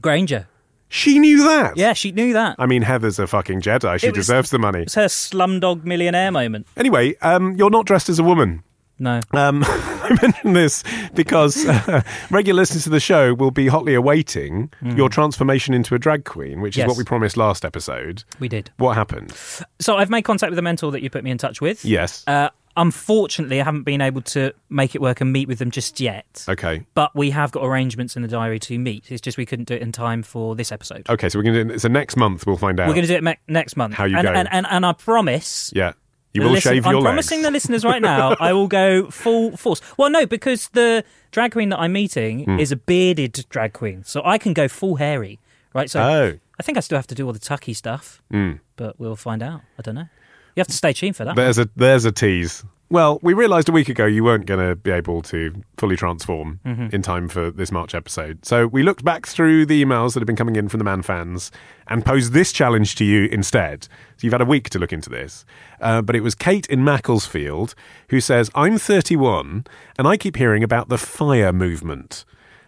Granger. 0.02 0.48
She 0.88 1.18
knew 1.20 1.40
that. 1.44 1.76
Yeah, 1.78 1.94
she 1.94 2.12
knew 2.12 2.34
that. 2.34 2.56
I 2.60 2.68
mean, 2.68 2.84
Heather's 2.84 3.18
a 3.20 3.28
fucking 3.28 3.62
Jedi. 3.62 4.00
She 4.00 4.08
was- 4.08 4.16
deserves 4.16 4.50
the 4.52 4.60
money. 4.60 4.84
It's 4.84 4.96
her 4.96 5.06
slumdog 5.06 5.84
millionaire 5.84 6.32
moment. 6.32 6.68
Anyway, 6.78 7.16
um, 7.22 7.56
you're 7.56 7.70
not 7.72 7.86
dressed 7.86 8.08
as 8.10 8.20
a 8.20 8.24
woman. 8.24 8.64
No. 8.98 9.20
Um, 9.32 9.64
I 9.68 10.18
mention 10.22 10.54
this 10.54 10.84
because 11.14 11.66
uh, 11.66 12.02
regular 12.32 12.62
listeners 12.62 12.84
to 12.86 12.90
the 12.90 13.00
show 13.00 13.34
will 13.34 13.52
be 13.52 13.68
hotly 13.68 13.94
awaiting 13.94 14.72
your 14.82 15.10
transformation 15.10 15.74
into 15.74 15.96
a 15.96 16.00
drag 16.00 16.26
queen, 16.26 16.62
which 16.62 16.78
is 16.78 16.84
Hmm. 16.84 16.90
What 16.90 16.98
we 16.98 17.04
promised 17.04 17.36
last 17.38 17.66
episode. 17.66 18.24
We 18.40 18.48
did. 18.48 18.70
What 18.78 18.96
happened? 18.96 19.34
So 19.80 19.98
I've 19.98 20.10
made 20.10 20.22
contact 20.24 20.50
with 20.52 20.56
the 20.58 20.62
mentor 20.62 20.92
that 20.92 21.02
you 21.02 21.10
put 21.10 21.24
me 21.24 21.32
in 21.32 21.38
touch 21.38 21.60
with. 21.62 21.84
Yes. 21.84 22.24
Uh, 22.28 22.50
unfortunately, 22.78 23.60
I 23.60 23.64
haven't 23.64 23.84
been 23.84 24.02
able 24.02 24.22
to 24.22 24.54
make 24.70 24.96
it 24.96 25.02
work 25.02 25.20
and 25.22 25.32
meet 25.34 25.48
with 25.48 25.60
them 25.60 25.72
just 25.72 26.00
yet. 26.00 26.46
okay. 26.48 26.86
But 26.94 27.16
we 27.16 27.32
have 27.32 27.52
got 27.52 27.64
arrangements 27.66 28.16
in 28.16 28.22
the 28.22 28.28
diary 28.28 28.60
to 28.60 28.78
meet. 28.78 29.12
It's 29.12 29.22
just 29.22 29.38
we 29.38 29.46
couldn't 29.46 29.66
do 29.68 29.74
it 29.76 29.82
in 29.82 29.92
time 29.92 30.24
for 30.24 30.56
this 30.56 30.72
episode. 30.72 31.10
Okay, 31.10 31.28
so 31.30 31.40
we're 31.40 31.44
going 31.44 31.56
to. 31.56 31.64
do 31.66 31.74
it. 31.74 31.80
So 31.80 31.88
next 31.88 32.16
month 32.16 32.46
we'll 32.46 32.58
find 32.58 32.80
out. 32.80 32.88
We're 32.88 32.94
going 32.94 33.08
to 33.08 33.12
do 33.12 33.16
it 33.18 33.24
me- 33.24 33.38
next 33.48 33.76
month. 33.76 33.94
How 33.96 34.06
you 34.06 34.18
and, 34.18 34.26
go. 34.28 34.34
And, 34.34 34.48
and, 34.52 34.68
and 34.70 34.86
I 34.86 34.94
promise. 34.94 35.72
Yeah, 35.76 35.94
you 36.36 36.42
will 36.44 36.52
listen- 36.52 36.74
shave 36.74 36.84
your 36.86 36.90
I'm 36.90 36.96
legs. 36.96 37.04
promising 37.06 37.42
the 37.42 37.52
listeners 37.52 37.84
right 37.84 38.02
now 38.02 38.36
I 38.40 38.54
will 38.54 38.68
go 38.68 39.10
full 39.10 39.56
force. 39.58 39.82
Well, 39.98 40.10
no, 40.10 40.26
because 40.26 40.70
the 40.70 41.04
drag 41.32 41.52
queen 41.54 41.70
that 41.70 41.80
I'm 41.80 41.94
meeting 41.94 42.44
Hmm. 42.46 42.60
is 42.60 42.72
a 42.72 42.76
bearded 42.76 43.46
drag 43.50 43.74
queen, 43.74 44.04
so 44.04 44.22
I 44.26 44.38
can 44.38 44.54
go 44.54 44.68
full 44.68 44.96
hairy, 44.98 45.40
right? 45.74 45.90
So 45.90 46.02
Oh. 46.02 46.34
I 46.60 46.64
think 46.64 46.78
I 46.78 46.82
still 46.82 46.98
have 46.98 47.08
to 47.08 47.16
do 47.16 47.26
all 47.26 47.34
the 47.34 47.40
tucky 47.40 47.74
stuff, 47.74 48.22
Mm. 48.32 48.60
but 48.78 49.00
we'll 49.00 49.16
find 49.18 49.42
out. 49.44 49.62
I 49.78 49.82
don't 49.82 49.96
know. 49.96 50.08
You 50.56 50.62
have 50.62 50.68
to 50.68 50.74
stay 50.74 50.94
tuned 50.94 51.16
for 51.18 51.26
that. 51.26 51.36
There's 51.36 51.58
a 51.58 51.68
there's 51.76 52.06
a 52.06 52.12
tease. 52.14 52.64
Well, 52.88 53.20
we 53.24 53.34
realised 53.34 53.68
a 53.68 53.72
week 53.72 53.90
ago 53.90 54.06
you 54.06 54.24
weren't 54.24 54.46
going 54.46 54.66
to 54.70 54.76
be 54.76 54.92
able 54.92 55.24
to 55.24 55.64
fully 55.78 55.96
transform 55.96 56.60
Mm-hmm. 56.66 56.96
in 56.96 57.02
time 57.02 57.28
for 57.28 57.50
this 57.50 57.72
March 57.72 57.96
episode. 57.96 58.46
So 58.46 58.68
we 58.68 58.84
looked 58.84 59.04
back 59.04 59.26
through 59.26 59.66
the 59.66 59.84
emails 59.84 60.14
that 60.14 60.20
have 60.20 60.28
been 60.28 60.36
coming 60.36 60.56
in 60.56 60.70
from 60.70 60.78
the 60.80 60.84
Mann 60.84 61.02
fans 61.02 61.52
and 61.88 62.06
posed 62.06 62.34
this 62.34 62.52
challenge 62.52 62.96
to 62.96 63.06
you 63.06 63.26
instead. 63.26 63.84
So 63.84 63.90
you've 64.26 64.34
had 64.34 64.42
a 64.42 64.46
week 64.46 64.70
to 64.72 64.80
look 64.80 64.94
into 64.94 65.10
this. 65.10 65.46
Uh, 65.82 66.02
but 66.04 66.16
it 66.16 66.22
was 66.22 66.36
Kate 66.36 66.68
in 66.68 66.84
Macclesfield 66.84 67.74
who 68.10 68.20
says, 68.22 68.52
I'm 68.54 68.78
31 68.78 69.66
and 69.98 70.08
I 70.08 70.16
keep 70.18 70.36
hearing 70.38 70.64
about 70.64 70.90
the 70.90 70.98
fire 70.98 71.52
movement 71.54 72.24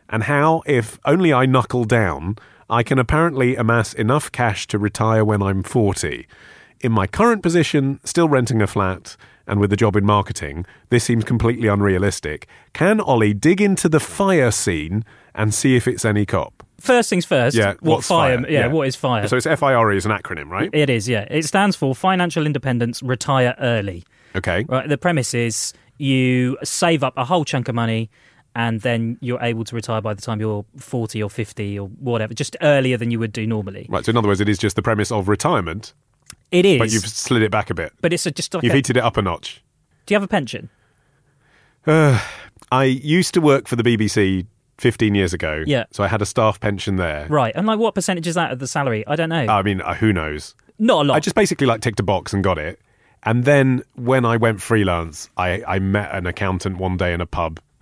and 0.09 0.23
how, 0.23 0.63
if 0.65 0.99
only 1.05 1.31
I 1.33 1.45
knuckle 1.45 1.85
down, 1.85 2.37
I 2.69 2.81
can 2.81 2.97
apparently 2.97 3.55
amass 3.55 3.93
enough 3.93 4.31
cash 4.31 4.65
to 4.67 4.79
retire 4.79 5.23
when 5.23 5.41
I'm 5.43 5.63
40. 5.63 6.27
In 6.81 6.91
my 6.91 7.07
current 7.07 7.41
position, 7.43 7.99
still 8.03 8.29
renting 8.29 8.61
a 8.61 8.67
flat, 8.67 9.15
and 9.47 9.59
with 9.59 9.71
a 9.73 9.75
job 9.77 9.95
in 9.95 10.05
marketing, 10.05 10.65
this 10.89 11.03
seems 11.03 11.23
completely 11.23 11.67
unrealistic. 11.67 12.47
Can 12.73 12.99
Ollie 12.99 13.33
dig 13.33 13.61
into 13.61 13.87
the 13.89 13.99
fire 13.99 14.51
scene 14.51 15.03
and 15.33 15.53
see 15.53 15.75
if 15.75 15.87
it's 15.87 16.03
any 16.05 16.25
cop? 16.25 16.63
First 16.79 17.09
things 17.09 17.25
first. 17.25 17.55
Yeah, 17.57 17.73
what 17.79 18.03
fire? 18.03 18.37
fire? 18.37 18.49
Yeah, 18.51 18.59
Yeah. 18.59 18.67
what 18.67 18.87
is 18.87 18.95
fire? 18.95 19.27
So 19.27 19.37
it's 19.37 19.47
FIRE 19.47 19.91
is 19.93 20.05
an 20.05 20.11
acronym, 20.11 20.49
right? 20.49 20.69
it 20.73 20.89
is. 20.89 21.09
Yeah, 21.09 21.25
it 21.29 21.45
stands 21.45 21.75
for 21.75 21.95
Financial 21.95 22.45
Independence 22.45 23.01
Retire 23.01 23.55
Early. 23.59 24.03
Okay. 24.35 24.65
Right. 24.69 24.87
The 24.87 24.97
premise 24.97 25.33
is 25.33 25.73
you 25.97 26.57
save 26.63 27.03
up 27.03 27.13
a 27.17 27.25
whole 27.25 27.45
chunk 27.45 27.67
of 27.67 27.75
money. 27.75 28.09
And 28.55 28.81
then 28.81 29.19
you're 29.21 29.41
able 29.43 29.63
to 29.65 29.75
retire 29.75 30.01
by 30.01 30.15
the 30.15 30.21
time 30.23 30.39
you're 30.39 30.65
40 30.77 31.21
or 31.21 31.29
50 31.29 31.77
or 31.77 31.89
whatever, 31.89 32.33
just 32.33 32.57
earlier 32.63 32.97
than 32.97 33.11
you 33.11 33.19
would 33.19 33.31
do 33.31 33.45
normally. 33.45 33.85
Right. 33.87 34.03
So 34.03 34.09
in 34.09 34.17
other 34.17 34.27
words, 34.27 34.41
it 34.41 34.49
is 34.49 34.57
just 34.57 34.75
the 34.75 34.81
premise 34.81 35.11
of 35.11 35.27
retirement, 35.27 35.93
It 36.51 36.65
is. 36.65 36.79
but 36.79 36.91
you've 36.91 37.07
slid 37.07 37.41
it 37.43 37.51
back 37.51 37.69
a 37.69 37.73
bit. 37.73 37.93
but 38.01 38.13
it's 38.13 38.25
a, 38.25 38.31
just 38.31 38.53
like 38.53 38.63
You've 38.63 38.73
a- 38.73 38.75
heated 38.77 38.97
it 38.97 39.03
up 39.03 39.17
a 39.17 39.21
notch. 39.21 39.61
Do 40.05 40.13
you 40.13 40.15
have 40.15 40.23
a 40.23 40.27
pension? 40.27 40.69
I 41.87 42.83
used 42.83 43.33
to 43.33 43.41
work 43.41 43.67
for 43.67 43.75
the 43.75 43.83
BBC 43.83 44.45
15 44.77 45.15
years 45.15 45.33
ago. 45.33 45.63
Yeah. 45.65 45.85
So 45.91 46.03
I 46.03 46.07
had 46.07 46.21
a 46.21 46.25
staff 46.25 46.59
pension 46.59 46.97
there. 46.97 47.27
Right. 47.29 47.53
And 47.55 47.65
like, 47.67 47.79
what 47.79 47.95
percentage 47.95 48.27
is 48.27 48.35
that 48.35 48.51
of 48.51 48.59
the 48.59 48.67
salary? 48.67 49.05
I 49.07 49.15
don't 49.15 49.29
know. 49.29 49.45
I 49.47 49.61
mean, 49.63 49.81
uh, 49.81 49.93
who 49.93 50.11
knows? 50.13 50.55
Not 50.79 51.05
a 51.05 51.07
lot. 51.09 51.15
I 51.15 51.19
just 51.19 51.35
basically 51.35 51.67
like 51.67 51.81
ticked 51.81 51.99
a 51.99 52.03
box 52.03 52.33
and 52.33 52.43
got 52.43 52.57
it. 52.57 52.79
And 53.23 53.45
then 53.45 53.83
when 53.95 54.25
I 54.25 54.37
went 54.37 54.61
freelance, 54.61 55.29
I, 55.37 55.63
I 55.67 55.79
met 55.79 56.13
an 56.13 56.27
accountant 56.27 56.77
one 56.77 56.97
day 56.97 57.13
in 57.13 57.21
a 57.21 57.25
pub. 57.25 57.59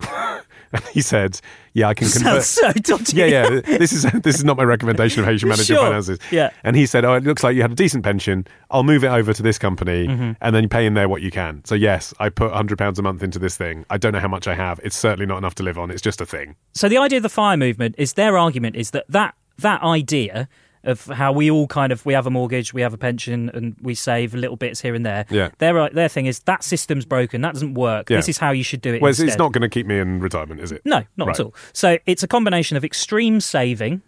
and 0.72 0.82
he 0.92 1.00
said, 1.02 1.40
Yeah, 1.72 1.88
I 1.88 1.94
can 1.94 2.08
convert. 2.12 2.42
Sounds 2.42 2.46
so 2.46 2.72
dodgy. 2.96 3.16
yeah, 3.16 3.26
yeah. 3.26 3.60
This 3.78 3.92
is 3.92 4.02
this 4.22 4.36
is 4.36 4.44
not 4.44 4.56
my 4.56 4.62
recommendation 4.64 5.20
of 5.20 5.26
how 5.26 5.32
you 5.32 5.38
should 5.38 5.48
manage 5.48 5.68
your 5.68 5.78
finances. 5.80 6.18
Yeah. 6.30 6.50
And 6.64 6.76
he 6.76 6.86
said, 6.86 7.04
"Oh, 7.04 7.14
it 7.14 7.24
looks 7.24 7.42
like 7.44 7.54
you 7.56 7.62
had 7.62 7.72
a 7.72 7.74
decent 7.74 8.04
pension. 8.04 8.46
I'll 8.70 8.82
move 8.82 9.04
it 9.04 9.08
over 9.08 9.32
to 9.32 9.42
this 9.42 9.58
company, 9.58 10.06
Mm-hmm. 10.06 10.32
and 10.40 10.54
then 10.54 10.62
you 10.64 10.68
pay 10.68 10.86
in 10.86 10.94
there 10.94 11.08
what 11.08 11.22
you 11.22 11.30
can." 11.30 11.64
So 11.64 11.74
yes, 11.74 12.12
I 12.18 12.28
put 12.28 12.52
hundred 12.52 12.78
pounds 12.78 12.98
a 12.98 13.02
month 13.02 13.22
into 13.22 13.38
this 13.38 13.56
thing. 13.56 13.84
I 13.90 13.98
don't 13.98 14.12
know 14.12 14.20
how 14.20 14.28
much 14.28 14.46
I 14.46 14.54
have. 14.54 14.80
It's 14.82 14.96
certainly 14.96 15.26
not 15.26 15.38
enough 15.38 15.54
to 15.56 15.62
live 15.62 15.78
on. 15.78 15.90
It's 15.90 16.02
just 16.02 16.20
a 16.20 16.26
thing. 16.26 16.56
So 16.74 16.88
the 16.88 16.98
idea 16.98 17.18
of 17.18 17.22
the 17.22 17.28
fire 17.28 17.56
movement 17.56 17.94
is 17.98 18.14
their 18.14 18.36
argument 18.38 18.76
is 18.76 18.90
that 18.92 19.04
that 19.08 19.34
that 19.58 19.82
idea 19.82 20.48
of 20.86 21.04
how 21.06 21.32
we 21.32 21.50
all 21.50 21.66
kind 21.66 21.92
of 21.92 22.04
we 22.06 22.14
have 22.14 22.26
a 22.26 22.30
mortgage, 22.30 22.72
we 22.72 22.82
have 22.82 22.94
a 22.94 22.98
pension, 22.98 23.50
and 23.54 23.76
we 23.80 23.94
save 23.94 24.34
little 24.34 24.56
bits 24.56 24.80
here 24.80 24.94
and 24.94 25.04
there. 25.04 25.26
Yeah. 25.30 25.50
Their 25.58 25.90
their 25.90 26.08
thing 26.08 26.26
is 26.26 26.40
that 26.40 26.64
system's 26.64 27.04
broken. 27.04 27.40
That 27.42 27.54
doesn't 27.54 27.74
work. 27.74 28.10
Yeah. 28.10 28.16
This 28.16 28.28
is 28.28 28.38
how 28.38 28.52
you 28.52 28.62
should 28.62 28.80
do 28.80 28.94
it. 28.94 29.02
Well, 29.02 29.10
it's, 29.10 29.18
instead. 29.18 29.34
it's 29.34 29.38
not 29.38 29.52
going 29.52 29.62
to 29.62 29.68
keep 29.68 29.86
me 29.86 29.98
in 29.98 30.20
retirement, 30.20 30.60
is 30.60 30.72
it? 30.72 30.82
No, 30.84 31.02
not 31.16 31.28
Right. 31.28 31.40
at 31.40 31.44
all. 31.44 31.54
So 31.72 31.98
it's 32.06 32.22
a 32.22 32.28
combination 32.28 32.76
of 32.76 32.84
extreme 32.84 33.40
saving 33.40 34.02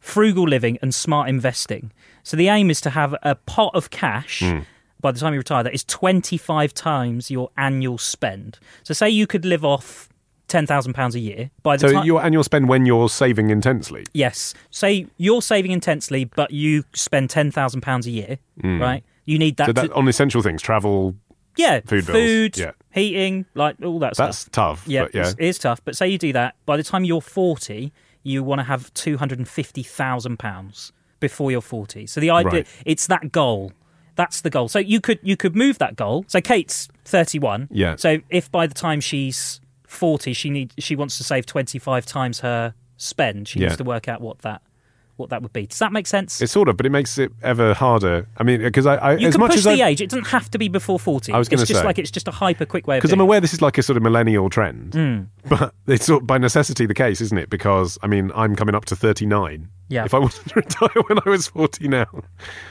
frugal 0.00 0.44
living, 0.44 0.78
and 0.82 0.94
smart 0.94 1.28
investing. 1.28 1.92
So 2.22 2.36
the 2.36 2.48
aim 2.48 2.70
is 2.70 2.80
to 2.82 2.90
have 2.90 3.14
a 3.22 3.34
pot 3.34 3.74
of 3.74 3.90
cash. 3.90 4.40
Hmm. 4.40 4.60
By 5.00 5.12
the 5.12 5.20
time 5.20 5.32
you 5.32 5.38
retire, 5.38 5.62
that 5.62 5.72
is 5.72 5.84
25 5.84 6.74
times 6.74 7.30
your 7.30 7.50
annual 7.56 7.96
spend. 7.96 8.58
So, 8.82 8.92
say 8.92 9.08
you 9.08 9.26
could 9.26 9.46
live 9.46 9.64
off 9.64 10.09
£10,000 10.50 11.14
a 11.14 11.18
year. 11.18 11.50
By 11.62 11.76
the 11.76 11.88
So 11.88 11.94
time, 11.94 12.06
your 12.06 12.22
annual 12.22 12.44
spend 12.44 12.68
when 12.68 12.84
you're 12.86 13.08
saving 13.08 13.50
intensely. 13.50 14.04
Yes. 14.12 14.52
Say 14.70 15.06
you're 15.16 15.42
saving 15.42 15.70
intensely, 15.70 16.24
but 16.24 16.50
you 16.50 16.84
spend 16.94 17.30
ten 17.30 17.50
thousand 17.50 17.80
pounds 17.80 18.06
a 18.06 18.10
year, 18.10 18.38
hmm. 18.60 18.80
right? 18.80 19.02
You 19.24 19.38
need 19.38 19.56
that. 19.58 19.66
So 19.66 19.72
to, 19.72 19.94
on 19.94 20.08
essential 20.08 20.42
things, 20.42 20.60
travel. 20.60 21.14
yeah, 21.56 21.80
food 21.80 22.06
bills, 22.06 22.16
food, 22.18 22.58
yeah. 22.58 22.72
heating, 22.92 23.46
like 23.54 23.76
all 23.84 23.98
that 24.00 24.14
stuff. 24.16 24.28
That's 24.28 24.38
stuff. 24.38 24.52
tough. 24.52 24.88
Yeah, 24.88 25.02
but 25.04 25.14
yeah. 25.14 25.20
it's- 25.20 25.36
it 25.38 25.44
is 25.46 25.58
tough. 25.58 25.80
But 25.84 25.96
say 25.96 26.08
you 26.08 26.18
do 26.18 26.32
that, 26.32 26.56
by 26.66 26.76
the 26.76 26.82
time 26.82 27.04
you're 27.04 27.20
forty, 27.22 27.92
you 28.22 28.42
want 28.42 28.58
to 28.58 28.64
have 28.64 28.92
two 28.94 29.16
hundred 29.16 29.38
and 29.38 29.48
fifty 29.48 29.82
thousand 29.82 30.38
pounds 30.38 30.92
before 31.20 31.50
you're 31.50 31.60
forty. 31.62 32.06
So 32.06 32.20
the 32.20 32.30
idea, 32.30 32.50
Right. 32.52 32.68
it's 32.84 33.06
that 33.06 33.30
goal. 33.32 33.72
That's 34.16 34.40
the 34.42 34.50
goal. 34.50 34.68
So 34.68 34.78
you 34.78 35.00
could 35.00 35.18
you 35.22 35.36
could 35.36 35.54
move 35.54 35.78
that 35.78 35.96
goal. 35.96 36.24
So 36.28 36.40
Kate's 36.40 36.88
thirty 37.04 37.38
one. 37.38 37.68
Yeah. 37.70 37.96
So 37.96 38.18
if 38.28 38.50
by 38.50 38.66
the 38.66 38.74
time 38.74 39.00
she's 39.00 39.60
forty, 39.90 40.32
she 40.32 40.50
need 40.50 40.72
she 40.78 40.96
wants 40.96 41.18
to 41.18 41.24
save 41.24 41.46
twenty 41.46 41.78
five 41.78 42.06
times 42.06 42.40
her 42.40 42.74
spend, 42.96 43.48
she 43.48 43.58
Yeah. 43.60 43.66
needs 43.66 43.76
to 43.78 43.84
work 43.84 44.08
out 44.08 44.20
what 44.20 44.38
that 44.40 44.62
what 45.16 45.28
that 45.28 45.42
would 45.42 45.52
be. 45.52 45.66
Does 45.66 45.78
that 45.80 45.92
make 45.92 46.06
sense? 46.06 46.40
It's 46.40 46.50
sort 46.52 46.66
of, 46.70 46.78
but 46.78 46.86
it 46.86 46.90
makes 46.90 47.18
it 47.18 47.30
ever 47.42 47.74
harder. 47.74 48.26
I 48.38 48.42
mean, 48.42 48.62
because 48.62 48.86
I, 48.86 48.94
I 48.96 49.16
you 49.16 49.28
as 49.28 49.34
can 49.34 49.40
much 49.40 49.50
push 49.50 49.58
as 49.58 49.64
the 49.64 49.82
I, 49.82 49.88
age. 49.88 50.00
It 50.00 50.08
doesn't 50.08 50.28
have 50.28 50.50
to 50.52 50.58
be 50.58 50.68
before 50.68 50.98
forty. 50.98 51.32
I 51.32 51.38
was 51.38 51.46
gonna 51.48 51.60
it's 51.62 51.68
just 51.70 51.84
like 51.84 51.98
it's 51.98 52.10
just 52.10 52.26
a 52.28 52.30
hyper 52.30 52.64
quick 52.64 52.86
way 52.86 52.96
because 52.96 53.12
I'm 53.12 53.20
it. 53.20 53.24
aware 53.24 53.38
this 53.40 53.52
is 53.52 53.60
like 53.60 53.76
a 53.76 53.82
sort 53.82 53.98
of 53.98 54.02
millennial 54.02 54.48
trend, 54.48 54.94
Hmm. 54.94 55.39
But 55.48 55.74
it's 55.86 56.06
sort 56.06 56.22
of 56.22 56.26
by 56.26 56.38
necessity 56.38 56.86
the 56.86 56.94
case, 56.94 57.20
isn't 57.20 57.38
it? 57.38 57.50
Because 57.50 57.98
I 58.02 58.06
mean, 58.06 58.30
I'm 58.34 58.56
coming 58.56 58.74
up 58.74 58.84
to 58.86 58.96
39. 58.96 59.68
Yeah. 59.88 60.04
If 60.04 60.14
I 60.14 60.18
wanted 60.18 60.46
to 60.48 60.54
retire 60.56 61.02
when 61.08 61.18
I 61.26 61.28
was 61.30 61.48
40 61.48 61.88
now, 61.88 62.06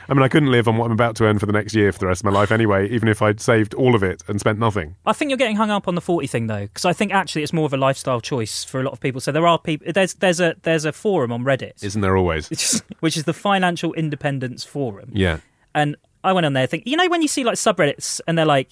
I 0.07 0.13
mean, 0.13 0.23
I 0.23 0.29
couldn't 0.29 0.51
live 0.51 0.69
on 0.69 0.77
what 0.77 0.85
I'm 0.85 0.93
about 0.93 1.17
to 1.17 1.25
earn 1.25 1.37
for 1.37 1.45
the 1.45 1.51
next 1.51 1.75
year 1.75 1.91
for 1.91 1.99
the 1.99 2.07
rest 2.07 2.21
of 2.21 2.25
my 2.25 2.31
life 2.31 2.49
anyway, 2.49 2.87
even 2.89 3.09
if 3.09 3.21
I'd 3.21 3.41
saved 3.41 3.73
all 3.73 3.93
of 3.93 4.03
it 4.03 4.23
and 4.29 4.39
spent 4.39 4.57
nothing. 4.57 4.95
I 5.05 5.11
think 5.11 5.29
you're 5.29 5.37
getting 5.37 5.57
hung 5.57 5.69
up 5.69 5.87
on 5.89 5.95
the 5.95 6.01
forty 6.01 6.27
thing 6.27 6.47
though, 6.47 6.61
because 6.61 6.85
I 6.85 6.93
think 6.93 7.13
actually 7.13 7.43
it's 7.43 7.51
more 7.51 7.65
of 7.65 7.73
a 7.73 7.77
lifestyle 7.77 8.21
choice 8.21 8.63
for 8.63 8.79
a 8.79 8.83
lot 8.83 8.93
of 8.93 9.01
people. 9.01 9.19
So 9.19 9.33
there 9.33 9.45
are 9.45 9.59
people. 9.59 9.91
There's 9.91 10.13
there's 10.15 10.39
a 10.39 10.55
there's 10.61 10.85
a 10.85 10.93
forum 10.93 11.31
on 11.33 11.43
Reddit, 11.43 11.83
Isn't 11.83 11.99
there 12.01 12.15
always? 12.15 12.49
which 12.49 12.63
is, 12.63 12.83
which 13.01 13.17
is 13.17 13.25
the 13.25 13.33
Financial 13.33 13.93
Independence 13.95 14.63
Forum, 14.63 15.09
Yeah. 15.13 15.39
and 15.75 15.97
I 16.23 16.31
went 16.31 16.45
on 16.45 16.53
there 16.53 16.67
thinking, 16.67 16.89
you 16.89 16.95
know, 16.97 17.07
when 17.09 17.21
you 17.21 17.27
see 17.27 17.43
like 17.43 17.55
subreddits 17.55 18.21
and 18.27 18.37
they're 18.37 18.45
like. 18.45 18.69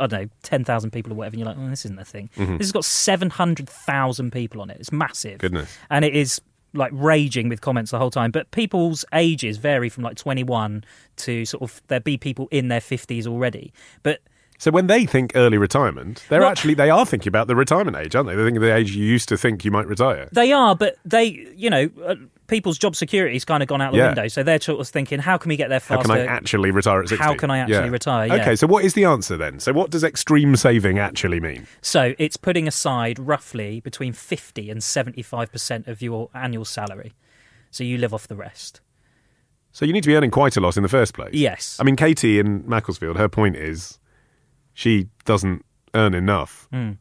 I 0.00 0.06
don't 0.06 0.22
know, 0.22 0.28
10,000 0.42 0.90
people 0.90 1.12
or 1.12 1.16
whatever, 1.16 1.34
and 1.34 1.40
you're 1.40 1.48
like, 1.48 1.58
oh, 1.58 1.68
this 1.70 1.84
isn't 1.84 1.98
a 1.98 2.04
thing. 2.04 2.30
This 2.36 2.66
has 2.66 2.72
got 2.72 2.84
700,000 2.84 4.30
people 4.30 4.60
on 4.60 4.70
it. 4.70 4.76
It's 4.80 4.92
massive. 4.92 5.32
Mm-hmm. 5.32 5.38
Goodness. 5.40 5.78
And 5.90 6.04
it 6.04 6.14
is 6.14 6.40
like 6.74 6.92
raging 6.94 7.48
with 7.48 7.60
comments 7.60 7.90
the 7.90 7.98
whole 7.98 8.10
time. 8.10 8.30
But 8.30 8.50
people's 8.50 9.04
ages 9.12 9.56
vary 9.56 9.88
from 9.88 10.04
like 10.04 10.16
21 10.16 10.84
to 11.16 11.44
sort 11.44 11.62
of, 11.62 11.80
there 11.88 12.00
be 12.00 12.16
people 12.18 12.48
in 12.50 12.68
their 12.68 12.80
50s 12.80 13.26
already. 13.26 13.72
But 14.02 14.20
So 14.58 14.70
when 14.70 14.86
they 14.86 15.06
think 15.06 15.32
early 15.34 15.58
retirement, 15.58 16.24
they're 16.28 16.40
Well- 16.40 16.50
actually 16.50 16.74
they 16.74 16.90
are 16.90 17.06
thinking 17.06 17.28
about 17.28 17.46
the 17.46 17.56
retirement 17.56 17.96
age, 17.96 18.14
aren't 18.14 18.28
they? 18.28 18.34
They 18.36 18.44
think 18.44 18.56
of 18.56 18.62
the 18.62 18.74
age 18.74 18.94
you 18.94 19.04
used 19.04 19.28
to 19.30 19.36
think 19.38 19.64
you 19.64 19.70
might 19.70 19.86
retire. 19.86 20.28
They 20.32 20.52
are, 20.52 20.74
but 20.76 20.96
they, 21.04 21.46
you 21.56 21.70
know, 21.70 21.88
uh, 22.04 22.14
people's 22.48 22.78
job 22.78 22.94
security's 22.94 23.44
kind 23.44 23.62
of 23.62 23.68
gone 23.68 23.80
out 23.82 23.92
the 23.92 23.98
Yeah. 23.98 24.06
window. 24.06 24.28
So 24.28 24.42
they're 24.42 24.60
sort 24.60 24.80
of 24.80 24.88
thinking, 24.88 25.18
how 25.20 25.36
can 25.38 25.48
we 25.48 25.56
get 25.56 25.68
there 25.68 25.80
faster? 25.80 25.96
How 26.12 26.18
can 26.18 26.28
I 26.28 26.32
actually 26.32 26.70
retire 26.70 27.00
at 27.02 27.08
60? 27.08 27.22
How 27.24 27.34
can 27.34 27.50
I 27.50 27.58
actually 27.58 27.90
retire? 27.90 28.26
Yeah. 28.28 28.34
Okay, 28.34 28.56
so 28.56 28.66
what 28.66 28.84
is 28.84 28.94
the 28.94 29.04
answer 29.04 29.36
then? 29.36 29.58
So 29.60 29.72
what 29.72 29.90
does 29.90 30.04
extreme 30.04 30.54
saving 30.56 30.98
actually 30.98 31.40
mean? 31.40 31.66
So 31.82 32.14
it's 32.18 32.36
putting 32.36 32.68
aside 32.68 33.18
roughly 33.18 33.80
between 33.80 34.12
50 34.12 34.70
and 34.70 34.80
75% 34.80 35.88
of 35.88 36.00
your 36.02 36.30
annual 36.34 36.64
salary. 36.64 37.14
So 37.70 37.84
you 37.84 37.98
live 37.98 38.14
off 38.14 38.28
the 38.28 38.36
rest. 38.36 38.80
So 39.72 39.84
you 39.84 39.92
need 39.92 40.04
to 40.04 40.08
be 40.08 40.16
earning 40.16 40.30
quite 40.30 40.56
a 40.56 40.60
lot 40.60 40.76
in 40.76 40.82
the 40.82 40.88
first 40.88 41.12
place. 41.14 41.34
Yes. 41.34 41.76
I 41.78 41.84
mean, 41.84 41.96
Katie 41.96 42.38
in 42.38 42.64
Macclesfield, 42.66 43.18
her 43.18 43.28
point 43.28 43.56
is 43.56 43.98
she 44.72 45.08
doesn't 45.24 45.64
earn 45.94 46.14
enough 46.14 46.68
Hmm. 46.72 46.92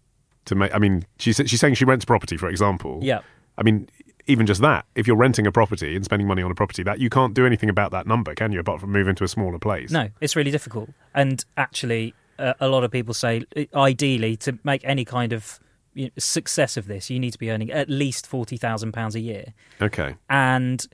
to 0.45 0.55
make. 0.55 0.73
I 0.75 0.79
mean, 0.79 1.03
she's 1.17 1.37
she's 1.45 1.59
saying 1.59 1.75
she 1.75 1.85
rents 1.85 2.03
property, 2.03 2.35
for 2.35 2.49
example. 2.49 2.99
Yeah. 3.01 3.19
I 3.57 3.63
mean, 3.63 3.87
even 4.27 4.45
just 4.45 4.61
that, 4.61 4.85
if 4.95 5.05
you're 5.07 5.15
renting 5.15 5.45
a 5.47 5.51
property 5.51 5.95
and 5.95 6.03
spending 6.03 6.27
money 6.27 6.41
on 6.41 6.51
a 6.51 6.55
property, 6.55 6.83
that 6.83 6.99
you 6.99 7.09
can't 7.09 7.33
do 7.33 7.45
anything 7.45 7.69
about 7.69 7.91
that 7.91 8.07
number, 8.07 8.33
can 8.35 8.51
you? 8.51 8.59
Apart 8.59 8.81
from 8.81 8.91
move 8.91 9.07
into 9.07 9.23
a 9.23 9.27
smaller 9.27 9.59
place. 9.59 9.91
No, 9.91 10.09
it's 10.21 10.35
really 10.35 10.51
difficult. 10.51 10.89
And 11.13 11.43
actually, 11.57 12.13
uh, 12.39 12.53
a 12.59 12.67
lot 12.67 12.83
of 12.83 12.91
people 12.91 13.13
say, 13.13 13.43
uh, 13.55 13.63
ideally, 13.79 14.35
to 14.37 14.57
make 14.63 14.81
any 14.83 15.05
kind 15.05 15.31
of 15.33 15.59
you 15.93 16.05
know, 16.05 16.11
success 16.17 16.75
of 16.75 16.87
this, 16.87 17.09
you 17.09 17.19
need 17.19 17.31
to 17.31 17.39
be 17.39 17.51
earning 17.51 17.71
at 17.71 17.89
least 17.89 18.29
£40,000 18.29 19.15
a 19.15 19.19
year. 19.19 19.53
Okay. 19.81 20.15
And 20.29 20.85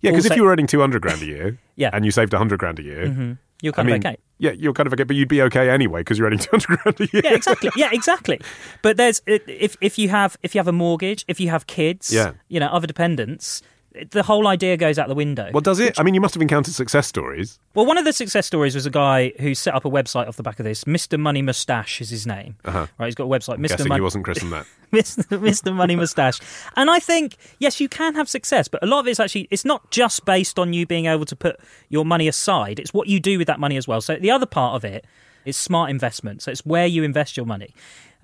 Yeah, 0.00 0.12
because 0.12 0.26
if 0.26 0.36
you 0.36 0.44
were 0.44 0.50
earning 0.52 0.66
two 0.66 0.80
hundred 0.80 1.02
grand 1.02 1.20
a 1.22 1.26
year, 1.26 1.58
Yeah. 1.76 1.90
and 1.92 2.04
you 2.04 2.10
saved 2.10 2.32
hundred 2.32 2.58
grand 2.60 2.78
a 2.78 2.82
year, 2.82 3.36
you're 3.62 3.72
I 3.74 3.76
kind 3.76 3.86
mean, 3.86 3.96
of 3.96 4.04
okay. 4.06 4.16
yeah, 4.38 4.50
you're 4.52 4.72
kind 4.72 4.86
of 4.86 4.92
okay, 4.92 5.04
but 5.04 5.16
you'd 5.16 5.28
be 5.28 5.42
okay 5.42 5.70
anyway 5.70 6.00
because 6.00 6.18
you're 6.18 6.26
earning 6.26 6.38
two 6.40 6.50
hundred 6.50 6.78
grand 6.80 7.00
a 7.00 7.04
year. 7.12 7.22
yeah, 7.24 7.34
exactly. 7.34 7.70
Yeah, 7.76 7.90
exactly. 7.92 8.40
But 8.82 8.96
there's 8.96 9.22
if 9.26 9.76
if 9.80 9.98
you 9.98 10.08
have 10.10 10.36
if 10.42 10.54
you 10.54 10.58
have 10.58 10.68
a 10.68 10.72
mortgage, 10.72 11.24
if 11.28 11.40
you 11.40 11.48
have 11.50 11.66
kids, 11.66 12.12
Yeah. 12.12 12.32
you 12.48 12.60
know, 12.60 12.66
other 12.68 12.86
dependents, 12.86 13.62
the 14.10 14.22
whole 14.22 14.46
idea 14.46 14.76
goes 14.76 14.98
out 14.98 15.08
the 15.08 15.14
window. 15.14 15.50
Well, 15.52 15.60
does 15.60 15.80
it? 15.80 15.98
I 15.98 16.02
mean, 16.02 16.14
you 16.14 16.20
must 16.20 16.34
have 16.34 16.42
encountered 16.42 16.74
success 16.74 17.06
stories. 17.06 17.58
Well, 17.74 17.86
one 17.86 17.98
of 17.98 18.04
the 18.04 18.12
success 18.12 18.46
stories 18.46 18.74
was 18.74 18.86
a 18.86 18.90
guy 18.90 19.32
who 19.40 19.54
set 19.54 19.74
up 19.74 19.84
a 19.84 19.90
website 19.90 20.28
off 20.28 20.36
the 20.36 20.42
back 20.42 20.58
of 20.58 20.64
this. 20.64 20.84
Mr. 20.84 21.18
Money 21.18 21.42
Mustache 21.42 22.00
is 22.00 22.10
his 22.10 22.26
name. 22.26 22.56
Uh-huh. 22.64 22.86
Right, 22.98 23.06
he's 23.06 23.14
got 23.14 23.24
a 23.24 23.28
website. 23.28 23.58
Mr. 23.58 23.86
Money. 23.86 23.98
he 23.98 24.02
wasn't 24.02 24.24
christened 24.24 24.52
that. 24.52 24.66
Mr. 24.92 25.24
Mr. 25.40 25.74
Money 25.74 25.96
Mustache. 25.96 26.40
And 26.76 26.90
I 26.90 26.98
think, 26.98 27.36
yes, 27.58 27.80
you 27.80 27.88
can 27.88 28.14
have 28.14 28.28
success, 28.28 28.68
but 28.68 28.82
a 28.82 28.86
lot 28.86 29.00
of 29.00 29.08
it's 29.08 29.20
actually, 29.20 29.48
it's 29.50 29.64
not 29.64 29.90
just 29.90 30.24
based 30.24 30.58
on 30.58 30.72
you 30.72 30.86
being 30.86 31.06
able 31.06 31.24
to 31.26 31.36
put 31.36 31.58
your 31.88 32.04
money 32.04 32.28
aside, 32.28 32.78
it's 32.78 32.94
what 32.94 33.08
you 33.08 33.20
do 33.20 33.38
with 33.38 33.46
that 33.46 33.60
money 33.60 33.76
as 33.76 33.88
well. 33.88 34.00
So 34.00 34.16
the 34.16 34.30
other 34.30 34.46
part 34.46 34.74
of 34.76 34.84
it 34.84 35.04
is 35.44 35.56
smart 35.56 35.90
investment. 35.90 36.42
So 36.42 36.50
it's 36.50 36.66
where 36.66 36.86
you 36.86 37.02
invest 37.02 37.36
your 37.36 37.46
money. 37.46 37.74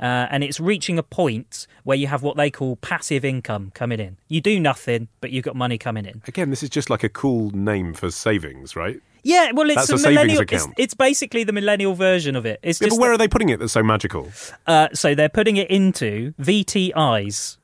Uh, 0.02 0.26
and 0.30 0.42
it's 0.42 0.58
reaching 0.58 0.98
a 0.98 1.02
point 1.02 1.66
where 1.84 1.96
you 1.96 2.08
have 2.08 2.22
what 2.24 2.36
they 2.36 2.50
call 2.50 2.74
passive 2.76 3.24
income 3.24 3.70
coming 3.72 4.00
in. 4.00 4.16
You 4.28 4.40
do 4.40 4.58
nothing, 4.58 5.06
but 5.20 5.30
you've 5.30 5.44
got 5.44 5.54
money 5.54 5.78
coming 5.78 6.04
in. 6.04 6.20
Again, 6.26 6.50
this 6.50 6.62
is 6.64 6.68
just 6.70 6.90
like 6.90 7.04
a 7.04 7.08
cool 7.08 7.50
name 7.52 7.94
for 7.94 8.10
savings, 8.10 8.74
right? 8.74 9.00
Yeah, 9.22 9.52
well, 9.52 9.66
it's 9.70 9.76
That's 9.86 9.90
a 9.90 9.98
savings 9.98 10.14
millennial. 10.16 10.40
It's, 10.42 10.52
account. 10.52 10.74
it's 10.76 10.94
basically 10.94 11.44
the 11.44 11.52
millennial 11.52 11.94
version 11.94 12.34
of 12.34 12.44
it. 12.44 12.58
It's 12.64 12.80
Yeah, 12.80 12.88
just 12.88 12.98
but 12.98 13.02
where 13.02 13.12
are 13.12 13.16
they 13.18 13.28
putting 13.28 13.50
it 13.50 13.60
that's 13.60 13.72
so 13.72 13.82
magical? 13.84 14.32
uh, 14.66 14.88
so 14.92 15.14
they're 15.14 15.28
putting 15.28 15.56
it 15.56 15.70
into 15.70 16.34
VTIs. 16.40 17.56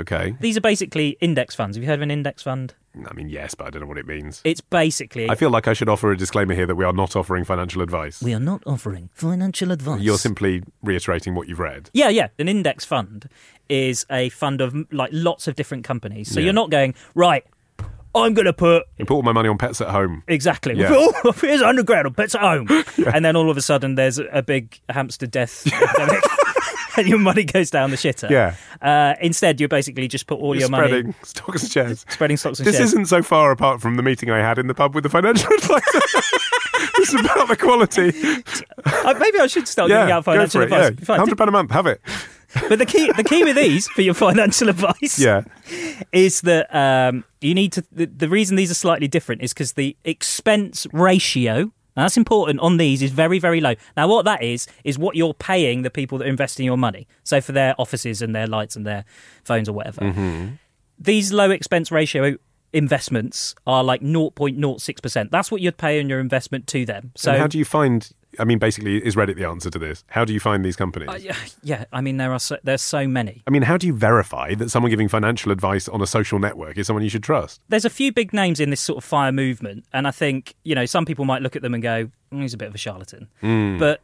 Okay. 0.00 0.34
These 0.40 0.56
are 0.56 0.60
basically 0.62 1.16
index 1.20 1.54
funds. 1.54 1.76
Have 1.76 1.82
you 1.82 1.88
heard 1.88 1.98
of 1.98 2.02
an 2.02 2.10
index 2.10 2.42
fund? 2.42 2.74
I 3.08 3.14
mean, 3.14 3.28
yes, 3.30 3.54
but 3.54 3.66
I 3.66 3.70
don't 3.70 3.80
know 3.82 3.88
what 3.88 3.96
it 3.98 4.06
means. 4.06 4.40
It's 4.44 4.60
basically 4.60 5.28
I 5.30 5.34
feel 5.34 5.48
like 5.50 5.66
I 5.68 5.72
should 5.72 5.88
offer 5.88 6.12
a 6.12 6.16
disclaimer 6.16 6.54
here 6.54 6.66
that 6.66 6.74
we 6.74 6.84
are 6.84 6.92
not 6.92 7.16
offering 7.16 7.44
financial 7.44 7.80
advice. 7.82 8.22
We 8.22 8.34
are 8.34 8.40
not 8.40 8.62
offering 8.66 9.08
financial 9.14 9.70
advice. 9.72 10.02
You're 10.02 10.18
simply 10.18 10.62
reiterating 10.82 11.34
what 11.34 11.48
you've 11.48 11.58
read. 11.60 11.88
yeah, 11.94 12.08
yeah. 12.10 12.28
An 12.38 12.48
index 12.48 12.84
fund 12.84 13.28
is 13.68 14.04
a 14.10 14.28
fund 14.30 14.60
of 14.60 14.74
like 14.92 15.10
lots 15.12 15.48
of 15.48 15.54
different 15.56 15.84
companies. 15.84 16.30
So 16.30 16.40
Yeah. 16.40 16.44
you're 16.46 16.52
not 16.54 16.70
going 16.70 16.94
right. 17.14 17.44
I'm 18.14 18.34
going 18.34 18.44
to 18.44 18.52
put 18.52 18.84
You 18.98 19.06
put 19.06 19.14
all 19.14 19.22
my 19.22 19.32
money 19.32 19.48
on 19.48 19.56
pets 19.56 19.80
at 19.80 19.88
home. 19.88 20.22
exactly. 20.28 20.74
Yeah. 20.74 21.06
Here's 21.40 21.62
hundred 21.62 21.86
grand 21.86 22.06
on 22.06 22.12
pets 22.12 22.34
at 22.34 22.42
home, 22.42 22.66
and 23.14 23.24
then 23.24 23.36
all 23.36 23.50
of 23.50 23.56
a 23.56 23.62
sudden 23.62 23.94
there's 23.94 24.18
a 24.18 24.42
big 24.42 24.78
hamster 24.90 25.26
death 25.26 25.66
epidemic, 25.72 26.22
and 26.96 27.08
your 27.08 27.18
money 27.18 27.44
goes 27.44 27.70
down 27.70 27.90
the 27.90 27.96
shitter. 27.96 28.28
Yeah. 28.30 28.54
Uh, 28.80 29.14
instead, 29.20 29.60
you 29.60 29.68
basically 29.68 30.08
just 30.08 30.26
put 30.26 30.38
all 30.38 30.54
You're 30.54 30.60
your 30.62 30.66
spreading 30.68 31.02
money 31.06 31.14
stocks 31.22 31.62
and 31.62 31.70
shares. 31.72 32.04
spreading 32.08 32.36
stocks 32.36 32.58
and 32.58 32.66
This 32.66 32.76
shares. 32.76 32.90
This 32.90 32.92
isn't 32.94 33.06
so 33.06 33.22
far 33.22 33.50
apart 33.50 33.80
from 33.80 33.96
the 33.96 34.02
meeting 34.02 34.30
I 34.30 34.38
had 34.38 34.58
in 34.58 34.66
the 34.66 34.74
pub 34.74 34.94
with 34.94 35.04
the 35.04 35.10
financial 35.10 35.52
advisor. 35.54 36.00
this 36.96 37.14
is 37.14 37.20
about 37.20 37.48
the 37.48 37.56
quality. 37.56 38.08
Uh, 38.84 39.14
maybe 39.18 39.38
I 39.38 39.46
should 39.46 39.68
start 39.68 39.88
giving 39.88 40.08
Yeah, 40.08 40.16
out 40.16 40.24
go 40.24 40.32
financial 40.32 40.60
for 40.60 40.66
it. 40.66 40.72
advice. 40.72 41.08
Yeah. 41.08 41.16
Hundred 41.16 41.38
pound 41.38 41.48
a 41.48 41.52
month, 41.52 41.70
have 41.70 41.86
it. 41.86 42.00
But 42.68 42.78
the 42.78 42.86
key, 42.86 43.10
the 43.16 43.24
key 43.24 43.44
with 43.44 43.56
these 43.56 43.88
for 43.88 44.02
your 44.02 44.12
financial 44.14 44.68
advice, 44.68 45.18
Yeah. 45.18 45.44
is 46.12 46.42
that 46.42 46.74
um, 46.74 47.24
you 47.40 47.54
need 47.54 47.72
to. 47.72 47.84
The, 47.90 48.04
the 48.04 48.28
reason 48.28 48.56
these 48.56 48.70
are 48.70 48.74
slightly 48.74 49.08
different 49.08 49.42
is 49.42 49.54
because 49.54 49.72
the 49.72 49.96
expense 50.04 50.86
ratio. 50.92 51.72
And 51.94 52.04
That's 52.04 52.16
important 52.16 52.60
on 52.60 52.78
these 52.78 53.02
is 53.02 53.10
very, 53.10 53.38
very 53.38 53.60
low. 53.60 53.74
Now, 53.96 54.08
what 54.08 54.24
that 54.24 54.42
is, 54.42 54.66
is 54.84 54.98
what 54.98 55.14
you're 55.14 55.34
paying 55.34 55.82
the 55.82 55.90
people 55.90 56.18
that 56.18 56.26
are 56.26 56.30
investing 56.30 56.64
your 56.64 56.78
money. 56.78 57.06
So, 57.24 57.40
for 57.40 57.52
their 57.52 57.74
offices 57.78 58.22
and 58.22 58.34
their 58.34 58.46
lights 58.46 58.76
and 58.76 58.86
their 58.86 59.04
phones 59.44 59.68
or 59.68 59.72
whatever. 59.72 60.00
Mm-hmm. 60.00 60.54
These 60.98 61.32
low 61.32 61.50
expense 61.50 61.90
ratio 61.90 62.36
investments 62.72 63.54
are 63.66 63.84
like 63.84 64.00
0.06%. 64.00 65.30
That's 65.30 65.50
what 65.50 65.60
you'd 65.60 65.76
pay 65.76 66.00
on 66.00 66.08
your 66.08 66.20
investment 66.20 66.66
to 66.68 66.86
them. 66.86 67.12
So, 67.14 67.32
and 67.32 67.40
how 67.40 67.46
do 67.46 67.58
you 67.58 67.64
find? 67.64 68.10
I 68.38 68.44
mean, 68.44 68.58
basically, 68.58 69.04
is 69.04 69.14
Reddit 69.16 69.36
the 69.36 69.46
answer 69.46 69.70
to 69.70 69.78
this? 69.78 70.04
How 70.08 70.24
do 70.24 70.32
you 70.32 70.40
find 70.40 70.64
these 70.64 70.76
companies? 70.76 71.08
Uh, 71.08 71.18
yeah, 71.20 71.36
yeah, 71.62 71.84
I 71.92 72.00
mean, 72.00 72.16
there 72.16 72.32
are 72.32 72.38
so, 72.38 72.58
there's 72.64 72.82
so 72.82 73.06
many. 73.06 73.42
I 73.46 73.50
mean, 73.50 73.62
how 73.62 73.76
do 73.76 73.86
you 73.86 73.92
verify 73.94 74.54
that 74.54 74.70
someone 74.70 74.90
giving 74.90 75.08
financial 75.08 75.52
advice 75.52 75.88
on 75.88 76.00
a 76.00 76.06
social 76.06 76.38
network 76.38 76.78
is 76.78 76.86
someone 76.86 77.02
you 77.02 77.10
should 77.10 77.22
trust? 77.22 77.60
there's 77.68 77.84
a 77.84 77.90
few 77.90 78.12
big 78.12 78.32
names 78.32 78.60
in 78.60 78.70
this 78.70 78.80
sort 78.80 78.98
of 78.98 79.04
fire 79.04 79.32
movement, 79.32 79.84
and 79.92 80.06
I 80.06 80.10
think 80.10 80.54
you 80.64 80.74
know 80.74 80.86
some 80.86 81.04
people 81.04 81.24
might 81.24 81.42
look 81.42 81.56
at 81.56 81.62
them 81.62 81.74
and 81.74 81.82
go, 81.82 82.08
mm, 82.32 82.40
"He's 82.42 82.54
a 82.54 82.56
bit 82.58 82.68
of 82.68 82.74
a 82.74 82.78
charlatan," 82.78 83.28
Hmm. 83.40 83.78
but 83.78 84.00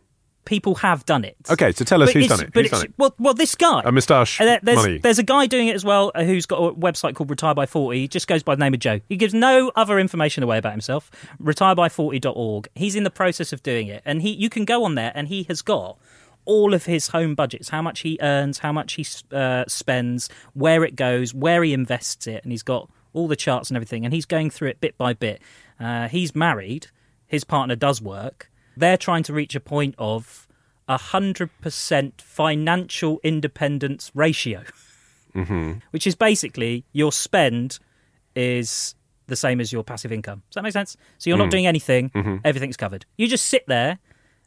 people 0.48 0.74
have 0.76 1.04
done 1.04 1.24
it. 1.24 1.36
Okay, 1.50 1.72
so 1.72 1.84
tell 1.84 2.02
us 2.02 2.08
But 2.08 2.14
who's 2.14 2.28
done 2.28 2.40
it. 2.40 2.52
But 2.54 2.62
Who's 2.62 2.70
done 2.70 2.84
it? 2.86 2.94
Well, 2.96 3.14
well, 3.18 3.34
this 3.34 3.54
guy. 3.54 3.82
A 3.84 3.92
moustache 3.92 4.38
there- 4.38 4.58
there's, 4.62 4.76
money. 4.78 4.96
there's 4.98 5.18
a 5.18 5.22
guy 5.22 5.44
doing 5.46 5.68
it 5.68 5.74
as 5.74 5.84
well 5.84 6.10
uh, 6.14 6.24
who's 6.24 6.46
got 6.46 6.56
a 6.56 6.72
website 6.74 7.14
called 7.14 7.28
Retire 7.28 7.54
by 7.54 7.66
40. 7.66 7.98
He 8.00 8.08
just 8.08 8.26
goes 8.26 8.42
by 8.42 8.54
the 8.54 8.60
name 8.60 8.72
of 8.72 8.80
Joe. 8.80 9.00
He 9.10 9.16
gives 9.16 9.34
no 9.34 9.70
other 9.76 9.98
information 9.98 10.42
away 10.42 10.56
about 10.56 10.72
himself. 10.72 11.10
Retireby40.org. 11.42 12.68
He's 12.74 12.96
in 12.96 13.04
the 13.04 13.10
process 13.10 13.52
of 13.52 13.62
doing 13.62 13.88
it. 13.88 14.02
And 14.04 14.22
he 14.22 14.30
you 14.32 14.48
can 14.48 14.64
go 14.64 14.84
on 14.84 14.94
there 14.94 15.12
and 15.14 15.28
he 15.28 15.42
has 15.44 15.60
got 15.62 15.98
all 16.46 16.72
of 16.72 16.86
his 16.86 17.08
home 17.08 17.34
budgets, 17.34 17.68
how 17.68 17.82
much 17.82 18.00
he 18.00 18.18
earns, 18.22 18.60
how 18.60 18.72
much 18.72 18.94
he 18.94 19.06
uh, 19.32 19.64
spends, 19.68 20.30
where 20.54 20.82
it 20.82 20.96
goes, 20.96 21.34
where 21.34 21.62
he 21.62 21.74
invests 21.74 22.26
it. 22.26 22.42
And 22.42 22.50
he's 22.50 22.62
got 22.62 22.88
all 23.12 23.28
the 23.28 23.36
charts 23.36 23.68
and 23.68 23.76
everything. 23.76 24.06
And 24.06 24.14
he's 24.14 24.24
going 24.24 24.48
through 24.48 24.68
it 24.68 24.80
bit 24.80 24.96
by 24.96 25.12
bit. 25.12 25.42
Uh, 25.78 26.08
he's 26.08 26.34
married. 26.34 26.86
His 27.26 27.44
partner 27.44 27.76
does 27.76 28.00
work. 28.00 28.50
They're 28.78 28.97
trying 28.97 29.25
to 29.25 29.32
reach 29.32 29.54
a 29.54 29.61
point 29.61 29.94
of 29.99 30.47
a 30.87 30.97
hundred 30.97 31.50
percent 31.61 32.23
financial 32.23 33.20
independence 33.25 34.12
ratio, 34.14 34.62
mm-hmm. 35.35 35.73
which 35.90 36.06
is 36.06 36.14
basically 36.14 36.85
your 36.92 37.11
spend 37.11 37.78
is 38.37 38.94
the 39.26 39.37
same 39.37 39.61
as 39.61 39.73
your 39.73 39.82
passive 39.82 40.12
income. 40.12 40.42
Does 40.49 40.54
that 40.54 40.62
make 40.62 40.73
sense? 40.73 40.97
So 41.18 41.28
you're 41.28 41.38
not 41.38 41.49
mm. 41.49 41.52
doing 41.52 41.66
anything; 41.66 42.11
mm-hmm. 42.11 42.37
everything's 42.44 42.76
covered. 42.76 43.04
You 43.16 43.26
just 43.26 43.47
sit 43.47 43.66
there, 43.66 43.99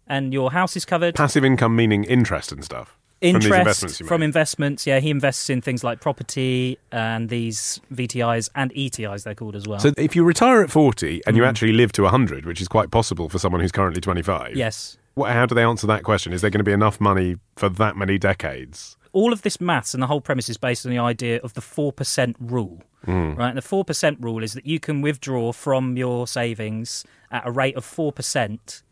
and 0.08 0.34
your 0.34 0.52
house 0.52 0.78
is 0.78 0.86
covered. 0.86 1.16
Passive 1.16 1.44
income 1.44 1.76
meaning 1.76 2.06
interest 2.06 2.52
and 2.52 2.64
stuff. 2.64 2.98
From 3.22 3.28
Interest 3.36 3.60
investments 3.60 3.98
from 4.08 4.24
investments, 4.24 4.88
yeah. 4.88 5.00
He 5.00 5.12
invests 5.12 5.50
in 5.50 5.62
things 5.62 5.84
like 5.84 6.00
property 6.02 6.80
and 6.92 7.30
these 7.30 7.80
VTIs 7.94 8.50
and 8.56 8.74
ETIs, 8.74 9.24
they're 9.24 9.36
called 9.36 9.56
as 9.56 9.68
well. 9.68 9.80
So 9.80 9.92
if 9.96 10.16
you 10.16 10.24
retire 10.24 10.62
at 10.64 10.72
40 10.72 11.22
and 11.28 11.36
Mm. 11.36 11.38
you 11.38 11.46
actually 11.46 11.74
live 11.74 11.92
to 11.94 12.04
100, 12.04 12.46
which 12.48 12.62
is 12.62 12.68
quite 12.68 12.90
possible 12.90 13.30
for 13.30 13.38
someone 13.38 13.62
who's 13.62 13.72
currently 13.72 14.02
25, 14.02 14.56
yes, 14.56 14.98
what, 15.14 15.32
how 15.32 15.46
do 15.46 15.54
they 15.54 15.64
answer 15.64 15.86
that 15.88 16.04
question? 16.04 16.34
Is 16.34 16.42
there 16.42 16.50
going 16.50 16.60
to 16.60 16.64
be 16.64 16.72
enough 16.72 17.00
money 17.00 17.36
for 17.56 17.70
that 17.70 17.96
many 17.96 18.18
decades? 18.18 18.98
all 19.14 19.34
of 19.34 19.42
this 19.42 19.60
maths 19.60 19.94
and 19.94 20.02
the 20.02 20.08
whole 20.08 20.22
premise 20.22 20.48
is 20.48 20.56
based 20.56 20.86
on 20.86 20.90
the 20.90 20.98
idea 20.98 21.38
of 21.44 21.54
the 21.54 21.60
4% 21.60 22.34
rule. 22.40 22.82
Right? 23.06 23.50
And 23.50 23.58
the 23.58 23.62
4% 23.62 24.24
rule 24.24 24.42
is 24.42 24.54
that 24.54 24.66
you 24.66 24.80
can 24.80 25.02
withdraw 25.02 25.52
from 25.52 25.98
your 25.98 26.28
savings 26.28 27.04
at 27.30 27.46
a 27.46 27.52
rate 27.52 27.76
of 27.76 27.84
4% 27.86 28.84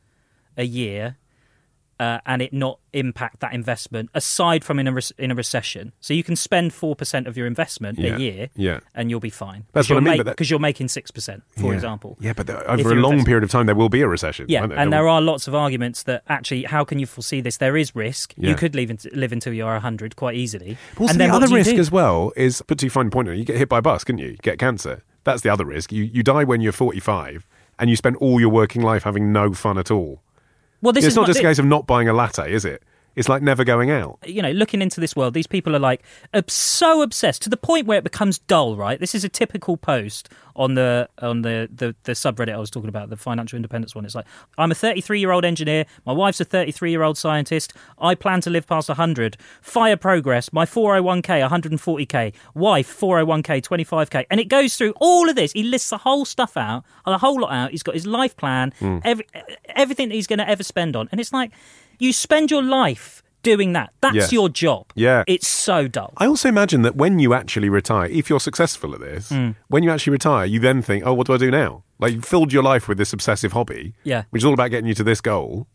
a 0.57 0.63
year 0.65 1.15
uh, 1.99 2.19
and 2.25 2.41
it 2.41 2.53
not 2.53 2.79
impact 2.93 3.39
that 3.41 3.53
investment 3.53 4.09
aside 4.13 4.63
from 4.63 4.79
in 4.79 4.87
a, 4.87 4.91
re- 4.93 5.01
in 5.17 5.31
a 5.31 5.35
recession. 5.35 5.91
So 5.99 6.13
you 6.13 6.23
can 6.23 6.35
spend 6.35 6.71
4% 6.71 7.27
of 7.27 7.37
your 7.37 7.45
investment 7.45 7.99
Yeah, 7.99 8.15
a 8.15 8.19
year 8.19 8.49
yeah. 8.55 8.79
and 8.95 9.09
you'll 9.09 9.19
be 9.19 9.29
fine. 9.29 9.65
That's 9.73 9.87
Because 9.87 9.89
what 9.89 9.97
I 9.97 9.99
mean, 9.99 10.15
you're 10.15 10.23
that- 10.23 10.31
Because 10.37 10.49
you're 10.49 10.59
making 10.59 10.87
6%, 10.87 11.41
for 11.57 11.67
Yeah. 11.67 11.73
example. 11.73 12.17
Yeah, 12.19 12.33
but 12.33 12.47
there- 12.47 12.61
If 12.61 12.67
over 12.67 12.91
a 12.93 12.95
long 12.95 13.13
investing- 13.13 13.25
period 13.25 13.43
of 13.43 13.51
time, 13.51 13.65
there 13.67 13.75
will 13.75 13.89
be 13.89 14.01
a 14.01 14.07
recession. 14.07 14.45
Yeah, 14.49 14.61
won't 14.61 14.73
and 14.73 14.91
There 14.93 14.99
there 15.01 15.07
are 15.07 15.21
lots 15.21 15.47
of 15.47 15.53
arguments 15.55 16.03
that 16.03 16.23
actually, 16.27 16.63
how 16.63 16.83
can 16.83 16.99
you 16.99 17.05
foresee 17.05 17.41
this? 17.41 17.57
There 17.57 17.77
is 17.77 17.95
risk. 17.95 18.33
Yeah. 18.37 18.49
You 18.49 18.55
could 18.55 18.75
live, 18.75 18.89
in, 18.89 18.97
live 19.13 19.31
until 19.31 19.53
you're 19.53 19.73
100 19.73 20.15
quite 20.15 20.35
easily. 20.35 20.77
Also, 20.99 21.11
and 21.11 21.19
then 21.21 21.29
the 21.29 21.35
other 21.35 21.47
risk 21.53 21.71
do? 21.75 21.79
as 21.79 21.91
well 21.91 22.31
is, 22.35 22.61
put 22.63 22.77
to 22.79 22.89
fine 22.89 23.09
point 23.11 23.27
on 23.27 23.35
it, 23.35 23.37
you 23.37 23.45
get 23.45 23.57
hit 23.57 23.69
by 23.69 23.77
a 23.79 23.81
bus, 23.81 24.03
couldn't 24.03 24.19
you? 24.19 24.29
You 24.29 24.37
get 24.41 24.57
cancer. 24.57 25.03
That's 25.25 25.41
the 25.41 25.49
other 25.49 25.65
risk. 25.65 25.91
You, 25.91 26.03
you 26.05 26.23
die 26.23 26.43
when 26.43 26.61
you're 26.61 26.71
45 26.71 27.45
and 27.77 27.89
you 27.89 27.95
spend 27.95 28.15
all 28.17 28.39
your 28.39 28.49
working 28.49 28.81
life 28.81 29.03
having 29.03 29.31
no 29.31 29.53
fun 29.53 29.77
at 29.77 29.91
all. 29.91 30.21
Well, 30.81 30.93
this 30.93 31.03
it's 31.03 31.11
is 31.13 31.15
not 31.15 31.27
just 31.27 31.39
a 31.39 31.43
case 31.43 31.59
of 31.59 31.65
not 31.65 31.87
buying 31.87 32.07
a 32.07 32.13
latte, 32.13 32.51
is 32.51 32.65
it? 32.65 32.83
It's 33.19 33.29
like 33.29 33.41
never 33.43 33.63
going 33.63 33.91
out. 33.91 34.17
you 34.25 34.41
know, 34.41 34.51
looking 34.51 34.81
into 34.81 34.99
this 34.99 35.15
world, 35.15 35.33
these 35.33 35.45
people 35.47 35.75
are 35.75 35.79
like 35.79 36.01
so 36.47 37.01
obsessed 37.01 37.41
to 37.43 37.49
the 37.49 37.57
point 37.57 37.85
where 37.85 37.97
it 37.99 38.03
becomes 38.03 38.39
dull. 38.39 38.75
Right? 38.75 38.99
This 38.99 39.13
is 39.13 39.23
a 39.23 39.29
typical 39.29 39.77
post 39.77 40.29
on 40.55 40.73
the 40.73 41.07
on 41.21 41.41
the 41.43 41.69
the, 41.73 41.95
the 42.03 42.13
subreddit 42.13 42.53
I 42.53 42.57
was 42.57 42.69
talking 42.71 42.89
about, 42.89 43.09
the 43.09 43.17
financial 43.17 43.57
independence 43.57 43.93
one. 43.93 44.05
It's 44.05 44.15
like, 44.15 44.25
I'm 44.57 44.71
a 44.71 44.75
33 44.75 45.19
year 45.19 45.31
old 45.31 45.45
engineer. 45.45 45.85
My 46.05 46.13
wife's 46.13 46.39
a 46.41 46.45
33 46.45 46.91
year 46.91 47.03
old 47.03 47.17
scientist. 47.17 47.73
I 47.99 48.15
plan 48.15 48.41
to 48.41 48.49
live 48.49 48.65
past 48.67 48.87
100. 48.89 49.37
Fire 49.61 49.97
progress. 49.97 50.51
My 50.53 50.65
401k 50.65 51.47
140k. 51.47 52.33
Wife 52.55 52.99
401k 52.99 53.61
25k. 53.61 54.25
And 54.31 54.39
it 54.39 54.47
goes 54.47 54.75
through 54.77 54.93
all 54.99 55.29
of 55.29 55.35
this. 55.35 55.51
He 55.51 55.63
lists 55.63 55.89
the 55.89 55.97
whole 55.97 56.25
stuff 56.25 56.55
out, 56.57 56.83
the 57.05 57.17
whole 57.17 57.39
lot 57.41 57.51
out. 57.51 57.71
He's 57.71 57.83
got 57.83 57.95
his 57.95 58.07
life 58.07 58.35
plan, 58.37 58.73
Hmm. 58.79 58.99
every, 59.03 59.25
everything 59.75 60.09
that 60.09 60.15
he's 60.15 60.27
going 60.27 60.39
to 60.39 60.47
ever 60.49 60.63
spend 60.63 60.95
on. 60.95 61.09
And 61.11 61.19
it's 61.19 61.33
like, 61.33 61.51
you 61.99 62.11
spend 62.13 62.49
your 62.51 62.63
life 62.63 63.21
doing 63.41 63.71
that. 63.73 63.91
That's 64.01 64.15
Yes. 64.15 64.31
your 64.33 64.49
job. 64.49 64.91
Yeah. 64.95 65.23
It's 65.27 65.47
so 65.47 65.87
dull. 65.87 66.13
I 66.17 66.25
also 66.25 66.49
imagine 66.49 66.81
that 66.81 66.95
when 66.97 67.19
you 67.19 67.33
actually 67.33 67.69
retire, 67.69 68.07
if 68.07 68.29
you're 68.29 68.39
successful 68.41 68.93
at 68.93 68.99
this, 68.99 69.29
Hmm. 69.29 69.51
when 69.69 69.81
you 69.83 69.91
actually 69.91 70.11
retire, 70.11 70.45
you 70.45 70.59
then 70.59 70.81
think, 70.81 71.05
oh, 71.05 71.13
what 71.13 71.27
do 71.27 71.33
I 71.33 71.37
do 71.37 71.49
now? 71.51 71.83
Like, 71.99 72.13
you 72.15 72.21
filled 72.21 72.51
your 72.51 72.63
life 72.63 72.87
with 72.89 72.97
this 72.97 73.13
obsessive 73.13 73.53
hobby, 73.53 73.93
Yeah. 74.03 74.23
which 74.31 74.41
is 74.41 74.45
all 74.45 74.53
about 74.53 74.71
getting 74.71 74.87
you 74.87 74.93
to 74.95 75.03
this 75.03 75.21
goal. 75.21 75.67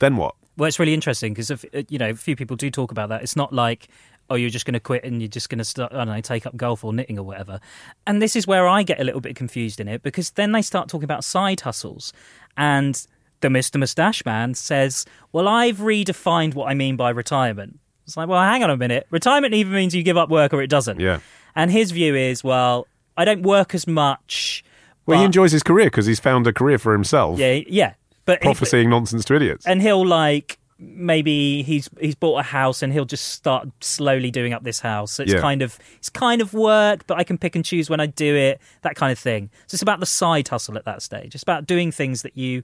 Then 0.00 0.16
what? 0.16 0.34
Well, 0.56 0.66
it's 0.66 0.78
really 0.78 0.94
interesting 0.94 1.32
because 1.32 1.64
you 1.88 1.98
know 1.98 2.10
a 2.10 2.14
few 2.14 2.34
people 2.36 2.56
do 2.56 2.70
talk 2.70 2.90
about 2.90 3.08
that. 3.10 3.22
It's 3.22 3.36
not 3.36 3.52
like 3.52 3.88
oh 4.28 4.34
you're 4.36 4.50
just 4.50 4.64
going 4.66 4.74
to 4.74 4.80
quit 4.80 5.02
and 5.04 5.20
you're 5.20 5.28
just 5.28 5.48
going 5.48 5.58
to 5.58 5.64
start 5.64 5.92
I 5.92 5.96
don't 6.04 6.08
know 6.08 6.20
take 6.20 6.44
up 6.46 6.56
golf 6.56 6.84
or 6.84 6.92
knitting 6.92 7.18
or 7.18 7.22
whatever. 7.24 7.60
And 8.06 8.20
this 8.20 8.36
is 8.36 8.46
where 8.46 8.68
I 8.68 8.82
get 8.82 9.00
a 9.00 9.04
little 9.04 9.20
bit 9.20 9.36
confused 9.36 9.80
in 9.80 9.88
it 9.88 10.02
because 10.02 10.30
then 10.32 10.52
they 10.52 10.62
start 10.62 10.88
talking 10.88 11.04
about 11.04 11.24
side 11.24 11.60
hustles 11.62 12.12
and 12.56 13.06
the 13.40 13.48
Mr. 13.48 13.78
Mustache 13.78 14.24
Man 14.24 14.54
says, 14.54 15.04
"Well, 15.32 15.48
I've 15.48 15.78
redefined 15.78 16.54
what 16.54 16.68
I 16.68 16.74
mean 16.74 16.96
by 16.96 17.10
retirement." 17.10 17.78
It's 18.06 18.16
like, 18.16 18.28
well, 18.28 18.40
hang 18.42 18.64
on 18.64 18.70
a 18.70 18.76
minute. 18.76 19.06
Retirement 19.10 19.54
either 19.54 19.70
means 19.70 19.94
you 19.94 20.02
give 20.02 20.16
up 20.16 20.30
work 20.30 20.52
or 20.52 20.60
it 20.62 20.66
doesn't. 20.68 20.98
Yeah. 20.98 21.20
And 21.54 21.70
his 21.70 21.92
view 21.92 22.16
is, 22.16 22.42
well, 22.42 22.88
I 23.16 23.24
don't 23.24 23.42
work 23.42 23.72
as 23.72 23.86
much. 23.86 24.64
Well, 25.06 25.18
he 25.20 25.24
enjoys 25.24 25.52
his 25.52 25.62
career 25.62 25.86
because 25.86 26.06
he's 26.06 26.18
found 26.18 26.46
a 26.48 26.52
career 26.52 26.78
for 26.78 26.92
himself, 26.92 27.38
Yeah, 27.38 27.60
yeah. 27.68 27.94
But 28.24 28.40
prophesying 28.40 28.90
nonsense 28.90 29.24
to 29.26 29.34
idiots. 29.36 29.64
and 29.66 29.80
he'll 29.80 30.04
like 30.06 30.58
maybe 30.78 31.62
he's 31.62 31.88
he's 32.00 32.14
bought 32.14 32.38
a 32.38 32.42
house 32.42 32.82
and 32.82 32.92
he'll 32.92 33.04
just 33.04 33.26
start 33.26 33.68
slowly 33.80 34.30
doing 34.30 34.52
up 34.52 34.64
this 34.64 34.80
house. 34.80 35.12
So 35.12 35.22
it's 35.22 35.32
Yeah. 35.32 35.40
kind 35.40 35.62
of 35.62 35.78
it's 35.98 36.08
kind 36.10 36.40
of 36.40 36.52
work, 36.54 37.06
but 37.06 37.18
I 37.18 37.24
can 37.24 37.38
pick 37.38 37.54
and 37.54 37.64
choose 37.64 37.88
when 37.90 38.00
I 38.00 38.06
do 38.06 38.34
it, 38.34 38.60
that 38.82 38.96
kind 38.96 39.12
of 39.12 39.18
thing. 39.18 39.50
So 39.66 39.74
it's 39.76 39.82
about 39.82 40.00
the 40.00 40.06
side 40.06 40.48
hustle 40.48 40.76
at 40.76 40.84
that 40.84 41.02
stage. 41.02 41.34
It's 41.34 41.42
about 41.42 41.66
doing 41.66 41.92
things 41.92 42.22
that 42.22 42.36
you 42.36 42.62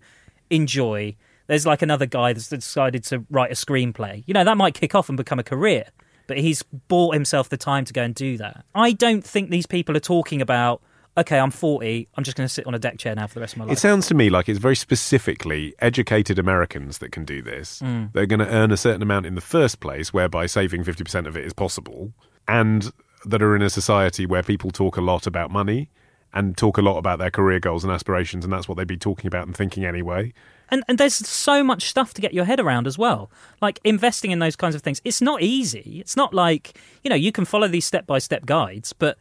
enjoy. 0.50 1.16
There's 1.46 1.66
like 1.66 1.82
another 1.82 2.06
guy 2.06 2.32
that's 2.32 2.48
decided 2.48 3.04
to 3.04 3.24
write 3.30 3.50
a 3.50 3.54
screenplay. 3.54 4.24
You 4.26 4.34
know, 4.34 4.44
that 4.44 4.56
might 4.56 4.74
kick 4.74 4.94
off 4.94 5.08
and 5.08 5.16
become 5.16 5.38
a 5.38 5.44
career, 5.44 5.86
but 6.26 6.38
he's 6.38 6.62
bought 6.62 7.14
himself 7.14 7.48
the 7.48 7.56
time 7.56 7.84
to 7.84 7.92
go 7.92 8.02
and 8.02 8.14
do 8.14 8.36
that. 8.38 8.64
I 8.74 8.92
don't 8.92 9.24
think 9.24 9.50
these 9.50 9.66
people 9.66 9.96
are 9.96 10.00
talking 10.00 10.42
about 10.42 10.82
okay, 11.18 11.38
I'm 11.38 11.50
40, 11.50 12.08
I'm 12.14 12.24
just 12.24 12.36
going 12.36 12.46
to 12.46 12.52
sit 12.52 12.66
on 12.66 12.74
a 12.74 12.78
deck 12.78 12.98
chair 12.98 13.14
now 13.14 13.26
for 13.26 13.34
the 13.34 13.40
rest 13.40 13.54
of 13.54 13.60
my 13.60 13.64
life. 13.64 13.72
It 13.72 13.80
sounds 13.80 14.06
to 14.08 14.14
me 14.14 14.28
like 14.28 14.48
it's 14.48 14.58
very 14.58 14.76
specifically 14.76 15.74
educated 15.78 16.38
Americans 16.38 16.98
that 16.98 17.10
can 17.10 17.24
do 17.24 17.40
this. 17.40 17.80
Mm. 17.80 18.12
They're 18.12 18.26
going 18.26 18.40
to 18.40 18.48
earn 18.48 18.70
a 18.70 18.76
certain 18.76 19.02
amount 19.02 19.26
in 19.26 19.34
the 19.34 19.40
first 19.40 19.80
place, 19.80 20.12
whereby 20.12 20.46
saving 20.46 20.84
50% 20.84 21.26
of 21.26 21.36
it 21.36 21.44
is 21.44 21.52
possible, 21.52 22.12
and 22.46 22.92
that 23.24 23.42
are 23.42 23.56
in 23.56 23.62
a 23.62 23.70
society 23.70 24.26
where 24.26 24.42
people 24.42 24.70
talk 24.70 24.96
a 24.96 25.00
lot 25.00 25.26
about 25.26 25.50
money 25.50 25.90
and 26.32 26.56
talk 26.56 26.78
a 26.78 26.82
lot 26.82 26.98
about 26.98 27.18
their 27.18 27.30
career 27.30 27.60
goals 27.60 27.84
and 27.84 27.92
aspirations, 27.92 28.44
and 28.44 28.52
that's 28.52 28.68
what 28.68 28.76
they'd 28.76 28.86
be 28.86 28.96
talking 28.96 29.26
about 29.26 29.46
and 29.46 29.56
thinking 29.56 29.84
anyway. 29.84 30.32
And 30.68 30.82
and 30.88 30.98
there's 30.98 31.14
so 31.14 31.62
much 31.62 31.84
stuff 31.84 32.12
to 32.14 32.20
get 32.20 32.34
your 32.34 32.44
head 32.44 32.60
around 32.60 32.86
as 32.86 32.98
well. 32.98 33.30
Like 33.62 33.80
investing 33.84 34.30
in 34.32 34.40
those 34.40 34.56
kinds 34.56 34.74
of 34.74 34.82
things. 34.82 35.00
It's 35.04 35.22
not 35.22 35.42
easy. 35.42 35.98
It's 36.00 36.16
not 36.16 36.34
like, 36.34 36.78
you 37.04 37.08
know, 37.08 37.16
you 37.16 37.32
can 37.32 37.44
follow 37.44 37.68
these 37.68 37.86
step 37.86 38.06
by 38.06 38.18
step 38.18 38.46
guides, 38.46 38.92
but 38.92 39.16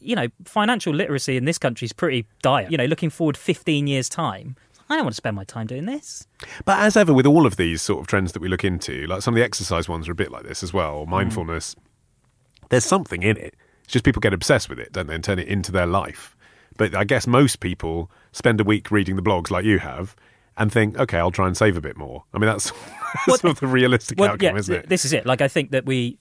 you 0.00 0.16
know, 0.16 0.26
financial 0.44 0.92
literacy 0.92 1.36
in 1.36 1.44
this 1.44 1.58
country 1.58 1.86
is 1.86 1.92
pretty 1.92 2.26
dire. 2.42 2.66
You 2.68 2.76
know, 2.76 2.86
looking 2.86 3.10
forward 3.10 3.36
15 3.36 3.86
years 3.86 4.08
time, 4.08 4.56
I 4.88 4.96
don't 4.96 5.04
want 5.04 5.12
to 5.12 5.18
spend 5.18 5.36
my 5.36 5.44
time 5.44 5.66
doing 5.66 5.86
this. 5.86 6.26
But 6.64 6.78
as 6.80 6.96
ever 6.96 7.12
with 7.12 7.26
all 7.26 7.46
of 7.46 7.56
these 7.56 7.82
sort 7.82 8.00
of 8.00 8.06
trends 8.06 8.32
that 8.32 8.40
we 8.40 8.48
look 8.48 8.64
into, 8.64 9.06
like 9.06 9.22
some 9.22 9.34
of 9.34 9.36
the 9.36 9.44
exercise 9.44 9.88
ones 9.88 10.08
are 10.08 10.12
a 10.12 10.16
bit 10.16 10.32
like 10.32 10.44
this 10.44 10.62
as 10.62 10.72
well, 10.72 10.94
or 10.94 11.06
mindfulness, 11.06 11.76
there's 12.70 12.84
something 12.84 13.22
in 13.22 13.36
it. 13.36 13.54
It's 13.88 13.94
just 13.94 14.04
people 14.04 14.20
get 14.20 14.34
obsessed 14.34 14.68
with 14.68 14.78
it, 14.78 14.92
don't 14.92 15.06
they, 15.06 15.14
and 15.14 15.24
turn 15.24 15.38
it 15.38 15.48
into 15.48 15.72
their 15.72 15.86
life. 15.86 16.36
But 16.76 16.94
I 16.94 17.04
guess 17.04 17.26
most 17.26 17.60
people 17.60 18.10
spend 18.32 18.60
a 18.60 18.64
week 18.64 18.90
reading 18.90 19.16
the 19.16 19.22
blogs 19.22 19.50
like 19.50 19.64
you 19.64 19.78
have 19.78 20.14
and 20.58 20.70
think, 20.70 20.98
okay, 20.98 21.16
I'll 21.16 21.30
try 21.30 21.46
and 21.46 21.56
save 21.56 21.74
a 21.78 21.80
bit 21.80 21.96
more. 21.96 22.22
I 22.34 22.38
mean, 22.38 22.48
that's 22.50 22.68
What- 23.24 23.40
sort 23.40 23.52
of 23.52 23.60
the 23.60 23.66
realistic 23.66 24.20
Well, 24.20 24.32
outcome, 24.32 24.54
yeah, 24.54 24.58
isn't 24.58 24.74
it? 24.74 24.88
this 24.90 25.06
is 25.06 25.14
it. 25.14 25.24
Like, 25.24 25.40
I 25.40 25.48
think 25.48 25.70
that 25.70 25.86
we 25.86 26.18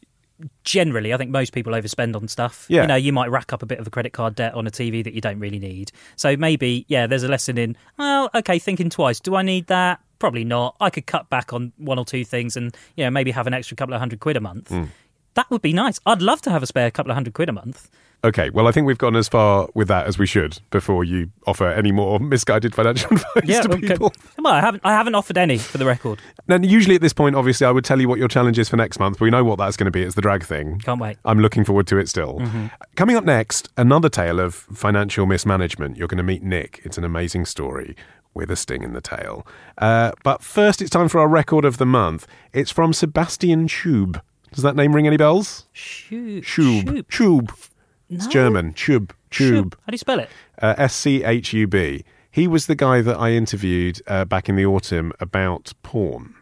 generally, 0.64 1.14
I 1.14 1.18
think 1.18 1.30
most 1.32 1.52
people 1.52 1.74
overspend 1.74 2.16
on 2.16 2.30
stuff. 2.30 2.66
Yeah. 2.70 2.84
You 2.84 2.88
know, 2.88 2.96
you 2.96 3.12
might 3.12 3.32
rack 3.32 3.52
up 3.52 3.64
a 3.64 3.66
bit 3.66 3.80
of 3.80 3.88
a 3.88 3.90
credit 3.90 4.14
card 4.14 4.36
debt 4.36 4.54
on 4.54 4.66
a 4.66 4.72
TV 4.72 5.04
that 5.04 5.14
you 5.14 5.20
don't 5.20 5.40
really 5.40 5.60
need. 5.60 5.92
So 6.16 6.38
maybe, 6.38 6.86
yeah, 6.88 7.06
there's 7.08 7.24
a 7.24 7.28
lesson 7.28 7.58
in, 7.58 7.76
well, 7.98 8.30
okay, 8.34 8.60
thinking 8.60 8.90
twice. 8.90 9.20
Do 9.20 9.36
I 9.36 9.42
need 9.42 9.68
that? 9.68 10.00
Probably 10.20 10.46
not. 10.46 10.76
I 10.80 10.90
could 10.90 11.06
cut 11.06 11.30
back 11.30 11.52
on 11.54 11.74
one 11.78 12.00
or 12.00 12.06
two 12.06 12.24
things 12.24 12.56
and, 12.56 12.76
you 12.96 13.04
know, 13.04 13.12
maybe 13.12 13.32
have 13.32 13.46
an 13.48 13.54
extra 13.54 13.76
couple 13.76 13.94
of 13.94 14.00
hundred 14.00 14.20
quid 14.20 14.38
a 14.38 14.42
month. 14.42 14.70
Hmm. 14.70 14.86
That 15.38 15.52
would 15.52 15.62
be 15.62 15.72
nice. 15.72 16.00
I'd 16.04 16.24
love 16.24 16.42
to 16.42 16.50
have 16.50 16.64
a 16.64 16.66
spare 16.66 16.90
couple 16.90 17.12
of 17.12 17.16
hundred 17.16 17.36
quid 17.36 17.48
a 17.48 17.52
month. 17.52 17.92
Okay, 18.24 18.50
well, 18.50 18.68
I 18.68 18.72
think 18.72 18.88
we've 18.88 18.98
gone 18.98 19.16
as 19.16 19.30
far 19.30 19.70
with 19.76 19.88
that 19.88 20.08
as 20.08 20.18
we 20.18 20.26
should 20.26 20.60
before 20.72 21.04
you 21.04 21.30
offer 21.46 21.68
any 21.68 21.92
more 21.92 22.20
misguided 22.34 22.74
financial 22.74 23.12
advice 23.36 23.60
to 23.60 23.72
okay. 23.74 23.88
people. 23.90 24.12
Well, 24.40 24.52
I 24.52 24.62
haven't. 24.62 24.82
I 24.84 24.94
haven't 24.94 25.14
offered 25.14 25.38
any 25.38 25.60
for 25.60 25.78
the 25.78 25.86
record. 25.86 26.20
Now, 26.48 26.58
usually 26.58 26.96
at 26.96 27.02
this 27.02 27.14
point, 27.14 27.36
obviously, 27.36 27.68
I 27.68 27.72
would 27.72 27.86
tell 27.86 28.02
you 28.02 28.10
what 28.10 28.18
your 28.18 28.28
challenge 28.28 28.58
is 28.58 28.68
for 28.68 28.78
next 28.78 29.00
month. 29.00 29.22
We 29.22 29.30
know 29.30 29.44
what 29.44 29.60
that's 29.60 29.78
going 29.78 29.86
to 29.86 29.92
be. 29.92 30.02
It's 30.02 30.16
the 30.16 30.24
drag 30.24 30.44
thing. 30.44 30.80
Can't 30.80 31.00
wait. 31.00 31.18
I'm 31.24 31.40
looking 31.40 31.64
forward 31.64 31.86
to 31.88 32.00
it 32.00 32.10
still. 32.10 32.42
Coming 32.96 33.16
up 33.16 33.24
next, 33.24 33.70
another 33.78 34.10
tale 34.10 34.40
of 34.40 34.56
financial 34.56 35.28
mismanagement. 35.28 35.98
You're 35.98 36.08
going 36.08 36.18
to 36.18 36.24
meet 36.24 36.42
Nick. 36.42 36.82
It's 36.84 36.98
an 36.98 37.04
amazing 37.04 37.46
story 37.46 37.96
with 38.34 38.50
a 38.50 38.56
sting 38.56 38.82
in 38.82 38.94
the 38.94 39.02
tail. 39.02 39.46
Uh, 39.78 40.14
but 40.24 40.42
first, 40.42 40.82
it's 40.82 40.90
time 40.90 41.10
for 41.10 41.20
our 41.20 41.28
record 41.28 41.64
of 41.64 41.78
the 41.78 41.86
month. 41.86 42.26
It's 42.54 42.72
from 42.72 42.92
Sebastian 42.92 43.68
Schub. 43.68 44.20
Does 44.52 44.64
that 44.64 44.76
name 44.76 44.96
ring 44.96 45.08
any 45.08 45.18
bells? 45.18 45.66
Schub. 45.74 46.44
Schub. 46.44 47.04
Schub. 47.04 47.70
It's 48.10 48.28
German. 48.28 48.74
Schub. 48.74 49.12
Schub. 49.30 49.74
How 49.74 49.88
do 49.88 49.94
you 49.94 49.98
spell 49.98 50.20
it? 50.20 50.30
Uh, 50.62 50.76
S 50.78 50.96
C 50.96 51.24
H 51.24 51.54
U 51.54 51.68
B. 51.68 52.04
He 52.32 52.48
was 52.48 52.68
the 52.68 52.76
guy 52.76 53.02
that 53.02 53.18
I 53.18 53.32
interviewed 53.32 54.02
uh, 54.08 54.26
back 54.26 54.48
in 54.48 54.56
the 54.56 54.66
autumn 54.66 55.12
about 55.20 55.74
porn. 55.84 56.36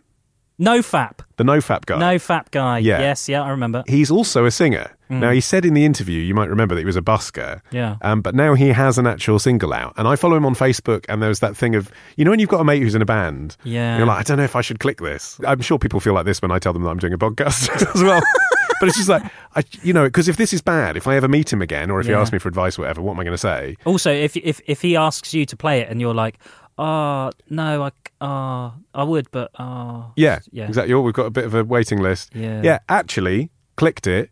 No 0.58 0.80
fap. 0.80 1.20
The 1.38 1.44
NoFap 1.44 1.86
guy. 1.86 2.00
No 2.00 2.16
fap 2.16 2.50
guy. 2.52 2.78
Yeah. 2.78 3.00
Yes. 3.00 3.28
Yeah. 3.28 3.42
I 3.44 3.50
remember. 3.50 3.84
He's 3.88 4.10
also 4.10 4.46
a 4.46 4.52
singer. 4.52 4.92
Now, 5.08 5.30
he 5.30 5.40
said 5.40 5.66
in 5.66 5.76
the 5.76 5.86
interview, 5.86 6.20
you 6.20 6.34
might 6.34 6.50
remember 6.50 6.74
that 6.74 6.82
he 6.82 6.86
was 6.86 6.96
a 6.96 7.02
busker. 7.02 7.62
Yeah. 7.70 7.98
Um, 8.02 8.22
but 8.22 8.34
now 8.34 8.56
he 8.56 8.70
has 8.70 8.98
an 8.98 9.06
actual 9.06 9.38
single 9.38 9.72
out. 9.72 9.94
And 9.98 10.08
I 10.08 10.16
follow 10.16 10.36
him 10.36 10.48
on 10.48 10.56
Facebook, 10.56 11.06
and 11.08 11.22
there's 11.22 11.42
that 11.42 11.56
thing 11.56 11.76
of, 11.76 11.92
you 12.16 12.26
know, 12.26 12.32
when 12.32 12.40
you've 12.40 12.50
got 12.50 12.60
a 12.60 12.64
mate 12.64 12.82
who's 12.82 12.96
in 12.96 13.04
a 13.04 13.06
band, 13.06 13.56
Yeah. 13.64 13.98
you're 14.00 14.08
like, 14.08 14.18
I 14.18 14.24
don't 14.24 14.38
know 14.38 14.44
if 14.46 14.56
I 14.56 14.62
should 14.62 14.80
click 14.80 14.98
this. 15.00 15.40
I'm 15.46 15.62
sure 15.62 15.78
people 15.78 16.00
feel 16.00 16.14
like 16.14 16.26
this 16.26 16.42
when 16.42 16.50
I 16.50 16.58
tell 16.58 16.74
them 16.74 16.82
that 16.84 16.90
I'm 16.90 16.98
doing 16.98 17.14
a 17.14 17.20
podcast 17.20 17.70
as 17.96 18.02
well. 18.02 18.20
but 18.80 18.90
it's 18.90 18.98
just 18.98 19.10
like, 19.10 19.22
I, 19.56 19.64
you 19.84 19.94
know, 19.94 20.06
because 20.06 20.28
if 20.28 20.38
this 20.38 20.54
is 20.54 20.62
bad, 20.64 20.98
if 20.98 21.06
I 21.06 21.16
ever 21.18 21.28
meet 21.28 21.54
him 21.54 21.62
again, 21.62 21.92
or 21.92 22.00
if 22.00 22.08
he 22.08 22.14
asks 22.14 22.34
me 22.34 22.40
for 22.40 22.50
advice 22.50 22.80
or 22.80 22.82
whatever, 22.82 23.04
what 23.04 23.12
am 23.14 23.20
I 23.20 23.26
going 23.26 23.34
to 23.36 23.38
say? 23.38 23.78
Also, 23.86 24.12
if 24.12 24.36
if 24.38 24.60
if 24.66 24.82
he 24.82 24.96
asks 24.96 25.36
you 25.36 25.46
to 25.46 25.56
play 25.56 25.82
it 25.82 25.90
and 25.90 26.02
you're 26.02 26.16
like, 26.16 26.40
oh 26.78 27.32
no, 27.50 27.84
I 27.84 27.92
uh, 28.26 28.72
I 28.94 29.04
would, 29.04 29.30
but 29.32 29.52
uh, 29.56 30.04
Yeah, 30.16 30.40
yeah. 30.52 30.68
exactly. 30.68 30.94
Oh, 30.94 31.02
we've 31.02 31.14
got 31.14 31.26
a 31.26 31.32
bit 31.32 31.46
of 31.46 31.54
a 31.54 31.64
waiting 31.64 32.00
list. 32.00 32.32
Yeah. 32.34 32.62
Yeah, 32.64 32.80
actually, 32.90 33.50
clicked 33.76 34.08
it. 34.08 34.30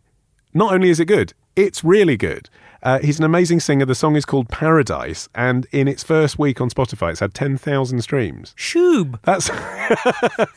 Not 0.52 0.72
only 0.72 0.88
is 0.90 1.00
it 1.00 1.06
good, 1.06 1.34
it's 1.56 1.84
really 1.84 2.16
good. 2.16 2.48
Uh, 2.82 2.98
he's 2.98 3.18
an 3.18 3.24
amazing 3.24 3.60
singer. 3.60 3.86
The 3.86 3.94
song 3.94 4.14
is 4.14 4.26
called 4.26 4.48
Paradise, 4.50 5.26
and 5.34 5.66
in 5.72 5.88
its 5.88 6.02
first 6.04 6.38
week 6.38 6.60
on 6.60 6.68
Spotify, 6.68 7.12
it's 7.12 7.20
had 7.20 7.32
10,000 7.32 8.02
streams. 8.02 8.54
Shoob. 8.58 9.18
That's 9.22 9.48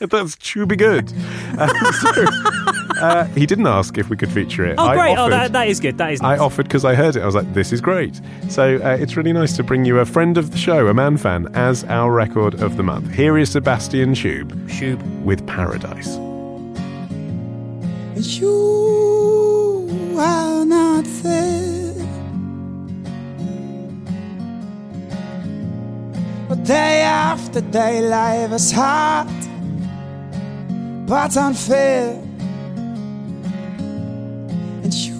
that's 0.00 0.36
chubby 0.36 0.76
good. 0.76 1.10
Uh, 1.58 1.92
so, 1.92 2.24
uh, 3.00 3.24
he 3.26 3.46
didn't 3.46 3.66
ask 3.66 3.98
if 3.98 4.08
we 4.10 4.16
could 4.16 4.30
feature 4.30 4.64
it. 4.64 4.76
Oh 4.78 4.86
I 4.86 4.94
great! 4.94 5.18
oh, 5.18 5.28
that 5.30 5.52
that 5.52 5.68
is 5.68 5.80
good. 5.80 5.98
That 5.98 6.12
is 6.12 6.20
I 6.20 6.36
offered 6.38 6.64
because 6.64 6.84
I 6.84 6.94
heard 6.94 7.16
it. 7.16 7.22
I 7.22 7.26
was 7.26 7.34
like, 7.34 7.52
this 7.54 7.72
is 7.72 7.80
great. 7.80 8.20
So 8.48 8.76
uh, 8.76 8.96
it's 9.00 9.16
really 9.16 9.32
nice 9.32 9.56
to 9.56 9.62
bring 9.62 9.84
you 9.84 9.98
a 9.98 10.04
friend 10.04 10.36
of 10.38 10.50
the 10.50 10.58
show, 10.58 10.86
a 10.88 10.94
Mann 10.94 11.16
fan, 11.16 11.48
as 11.54 11.84
our 11.84 12.12
record 12.12 12.60
of 12.62 12.76
the 12.76 12.82
month. 12.82 13.10
Here 13.12 13.38
is 13.38 13.50
Sebastian 13.52 14.14
Schub 14.14 14.50
Shoob. 14.68 15.00
with 15.22 15.46
Paradise. 15.46 16.16
You 18.40 20.16
are 20.18 20.64
not 20.64 21.04
there. 21.22 21.94
But 26.48 26.64
day 26.64 27.02
after 27.02 27.60
day, 27.60 28.00
life 28.00 28.52
is 28.52 28.72
hard, 28.72 29.28
but 31.06 31.36
unfair. 31.36 32.27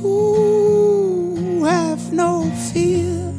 You 0.02 1.64
have 1.64 2.12
no 2.12 2.50
fear. 2.72 3.32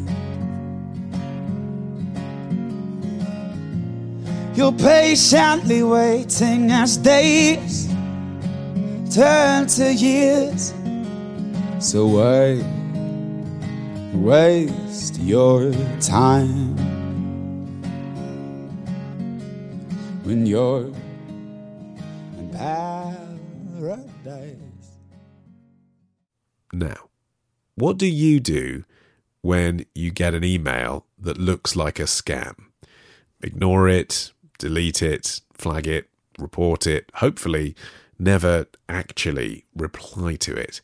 You're 4.55 4.73
patiently 4.73 5.83
waiting 5.83 6.71
as 6.71 6.97
days 6.97 7.89
turn 9.09 9.67
to 9.67 9.93
years. 9.93 10.73
So 11.79 12.05
why 12.05 12.61
waste 14.13 15.19
your 15.19 15.71
time 16.01 16.75
when 20.23 20.45
you're 20.45 20.91
in 22.37 22.49
paradise? 22.53 24.68
Now, 26.79 27.09
what 27.75 27.97
do 27.97 28.07
you 28.07 28.39
do 28.39 28.85
when 29.41 29.85
you 29.93 30.11
get 30.11 30.33
an 30.33 30.45
email 30.45 31.05
that 31.19 31.37
looks 31.37 31.75
like 31.75 31.99
a 31.99 32.03
scam? 32.03 32.55
Ignore 33.43 33.89
it, 33.89 34.31
delete 34.59 35.01
it, 35.01 35.41
flag 35.53 35.87
it, 35.87 36.09
report 36.37 36.87
it, 36.87 37.11
hopefully 37.15 37.75
never 38.17 38.67
actually 38.87 39.65
reply 39.75 40.37
to 40.37 40.55
it. 40.55 40.79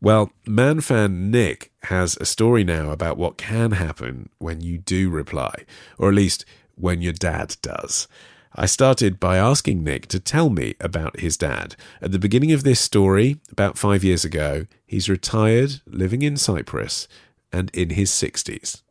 Well, 0.00 0.32
Mann 0.46 0.80
fan 0.80 1.30
Nick 1.30 1.72
has 1.84 2.16
a 2.16 2.24
story 2.24 2.64
now 2.64 2.90
about 2.90 3.18
what 3.18 3.36
can 3.36 3.72
happen 3.72 4.30
when 4.38 4.62
you 4.62 4.78
do 4.78 5.10
reply, 5.10 5.66
or 5.98 6.08
at 6.08 6.14
least 6.14 6.46
when 6.74 7.02
your 7.02 7.12
dad 7.12 7.56
does. 7.60 8.08
I 8.56 8.66
started 8.66 9.18
by 9.18 9.36
asking 9.36 9.82
Nick 9.82 10.06
to 10.08 10.20
tell 10.20 10.48
me 10.48 10.74
about 10.80 11.18
his 11.18 11.36
dad. 11.36 11.74
At 12.00 12.12
the 12.12 12.20
beginning 12.20 12.52
of 12.52 12.62
this 12.62 12.78
story, 12.78 13.40
about 13.50 13.76
five 13.76 14.04
years 14.04 14.24
ago, 14.24 14.66
he's 14.86 15.08
retired, 15.08 15.80
living 15.86 16.22
in 16.22 16.36
Cyprus, 16.36 17.08
and 17.52 17.68
in 17.74 17.90
his 17.90 18.10
60s. 18.10 18.82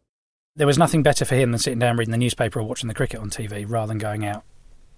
There 0.56 0.68
was 0.68 0.78
nothing 0.78 1.02
better 1.02 1.24
for 1.24 1.36
him 1.36 1.52
than 1.52 1.60
sitting 1.60 1.80
down 1.80 1.98
reading 1.98 2.12
the 2.12 2.18
newspaper 2.18 2.60
or 2.60 2.64
watching 2.64 2.90
the 2.90 2.94
cricket 2.94 3.22
on 3.22 3.30
TV 3.30 3.66
rather 3.68 3.88
than 3.88 3.98
going 3.98 4.26
out. 4.26 4.44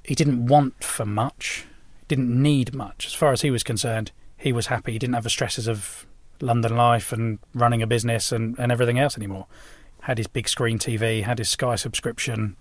He 0.04 0.16
didn't 0.16 0.48
want 0.48 0.84
for 0.84 1.06
much, 1.06 1.66
didn't 2.08 2.30
need 2.30 2.74
much. 2.74 3.06
As 3.06 3.14
far 3.14 3.32
as 3.32 3.42
he 3.42 3.52
was 3.52 3.64
concerned, 3.64 4.12
he 4.36 4.52
was 4.52 4.68
happy. 4.68 4.94
He 4.94 5.00
didn't 5.00 5.14
have 5.14 5.24
the 5.24 5.30
stresses 5.30 5.68
of 5.68 6.08
London 6.42 6.76
life 6.76 7.12
and 7.12 7.40
running 7.54 7.82
a 7.82 7.88
business 7.88 8.32
and, 8.32 8.58
and 8.60 8.72
everything 8.72 9.00
else 9.00 9.16
anymore. 9.16 9.46
Had 10.02 10.18
his 10.18 10.28
big 10.28 10.50
screen 10.50 10.80
TV, 10.80 11.24
had 11.24 11.38
his 11.38 11.50
Sky 11.50 11.76
subscription. 11.76 12.58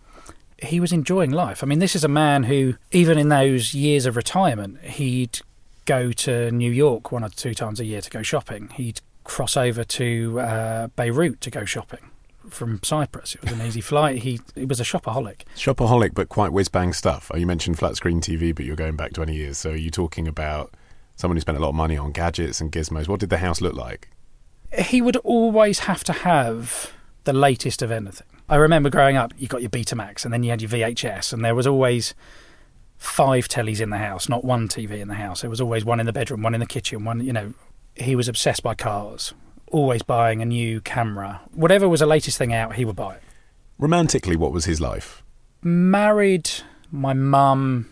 He 0.65 0.81
was 0.81 0.93
enjoying 0.93 1.31
life. 1.31 1.63
I 1.63 1.67
mean, 1.67 1.79
this 1.79 1.95
is 1.95 2.05
a 2.05 2.09
man 2.09 2.45
who, 2.45 2.75
even 2.91 3.19
in 3.19 3.29
those 3.29 3.75
years 3.75 4.07
of 4.07 4.17
retirement, 4.17 4.81
he'd 4.83 5.41
go 5.85 6.13
to 6.13 6.51
New 6.51 6.71
York 6.71 7.13
one 7.13 7.25
or 7.25 7.29
two 7.29 7.55
times 7.55 7.81
a 7.81 7.85
year 7.85 8.01
to 8.01 8.11
go 8.11 8.23
shopping. 8.23 8.69
He'd 8.75 9.01
cross 9.25 9.57
over 9.57 9.85
to 9.85 10.41
uh, 10.41 10.87
Beirut 10.89 11.41
to 11.43 11.51
go 11.51 11.65
shopping 11.65 12.11
from 12.51 12.81
Cyprus. 12.83 13.35
It 13.35 13.43
was 13.43 13.53
an 13.53 13.63
easy 13.63 13.81
flight. 13.81 14.19
He, 14.19 14.41
he 14.55 14.65
was 14.67 14.81
a 14.81 14.85
shopaholic. 14.85 15.43
Shopaholic, 15.57 16.15
but 16.15 16.29
quite 16.29 16.53
whiz 16.53 16.69
bang 16.69 16.93
stuff. 16.93 17.31
Oh, 17.33 17.37
You 17.37 17.47
mentioned 17.47 17.79
flat 17.79 17.97
screen 17.97 18.21
TV, 18.21 18.55
but 18.55 18.65
you're 18.65 18.77
going 18.77 18.97
back 18.97 19.13
20 19.13 19.35
years. 19.35 19.59
So 19.59 19.71
are 19.71 19.77
you 19.77 19.91
talking 19.91 20.29
about 20.29 20.75
someone 21.17 21.37
who 21.37 21.41
spent 21.41 21.59
a 21.59 21.61
lot 21.61 21.71
of 21.71 21.75
money 21.75 21.97
on 21.97 22.13
gadgets 22.13 22.61
and 22.61 22.71
gizmos? 22.71 23.09
What 23.09 23.21
did 23.21 23.31
the 23.31 23.39
house 23.39 23.61
look 23.61 23.75
like? 23.75 24.09
he 24.79 25.01
would 25.01 25.17
always 25.19 25.81
have 25.81 26.05
to 26.05 26.13
have 26.13 26.93
the 27.25 27.33
latest 27.33 27.83
of 27.83 27.91
anything. 27.91 28.27
I 28.49 28.57
remember 28.57 28.91
growing 28.91 29.17
up, 29.17 29.33
you 29.39 29.49
got 29.49 29.63
your 29.63 29.71
Betamax 29.71 30.25
and 30.25 30.33
then 30.33 30.43
you 30.43 30.51
had 30.51 30.61
your 30.61 30.71
VHS, 30.71 31.33
and 31.33 31.45
there 31.45 31.55
was 31.55 31.67
always 31.67 32.15
five 32.99 33.49
tellies 33.49 33.81
in 33.81 33.91
the 33.91 33.99
house, 33.99 34.29
not 34.29 34.45
one 34.45 34.69
TV 34.69 35.01
in 35.01 35.09
the 35.09 35.15
house. 35.15 35.41
There 35.41 35.51
was 35.51 35.61
always 35.61 35.85
one 35.85 36.01
in 36.01 36.07
the 36.07 36.13
bedroom, 36.13 36.43
one 36.43 36.55
in 36.55 36.61
the 36.61 36.67
kitchen, 36.67 37.05
one, 37.05 37.21
you 37.21 37.33
know. 37.33 37.55
He 37.97 38.17
was 38.17 38.29
obsessed 38.29 38.63
by 38.63 38.75
cars, 38.75 39.35
always 39.71 40.03
buying 40.03 40.43
a 40.43 40.45
new 40.45 40.81
camera. 40.81 41.41
Whatever 41.53 41.89
was 41.89 42.01
the 42.01 42.07
latest 42.07 42.37
thing 42.39 42.53
out, 42.53 42.75
he 42.75 42.85
would 42.85 42.97
buy 42.97 43.17
it. 43.17 43.23
Romantically, 43.79 44.37
what 44.37 44.53
was 44.53 44.65
his 44.65 44.81
life? 44.81 45.23
Married 45.63 46.51
my 46.91 47.13
mum 47.13 47.89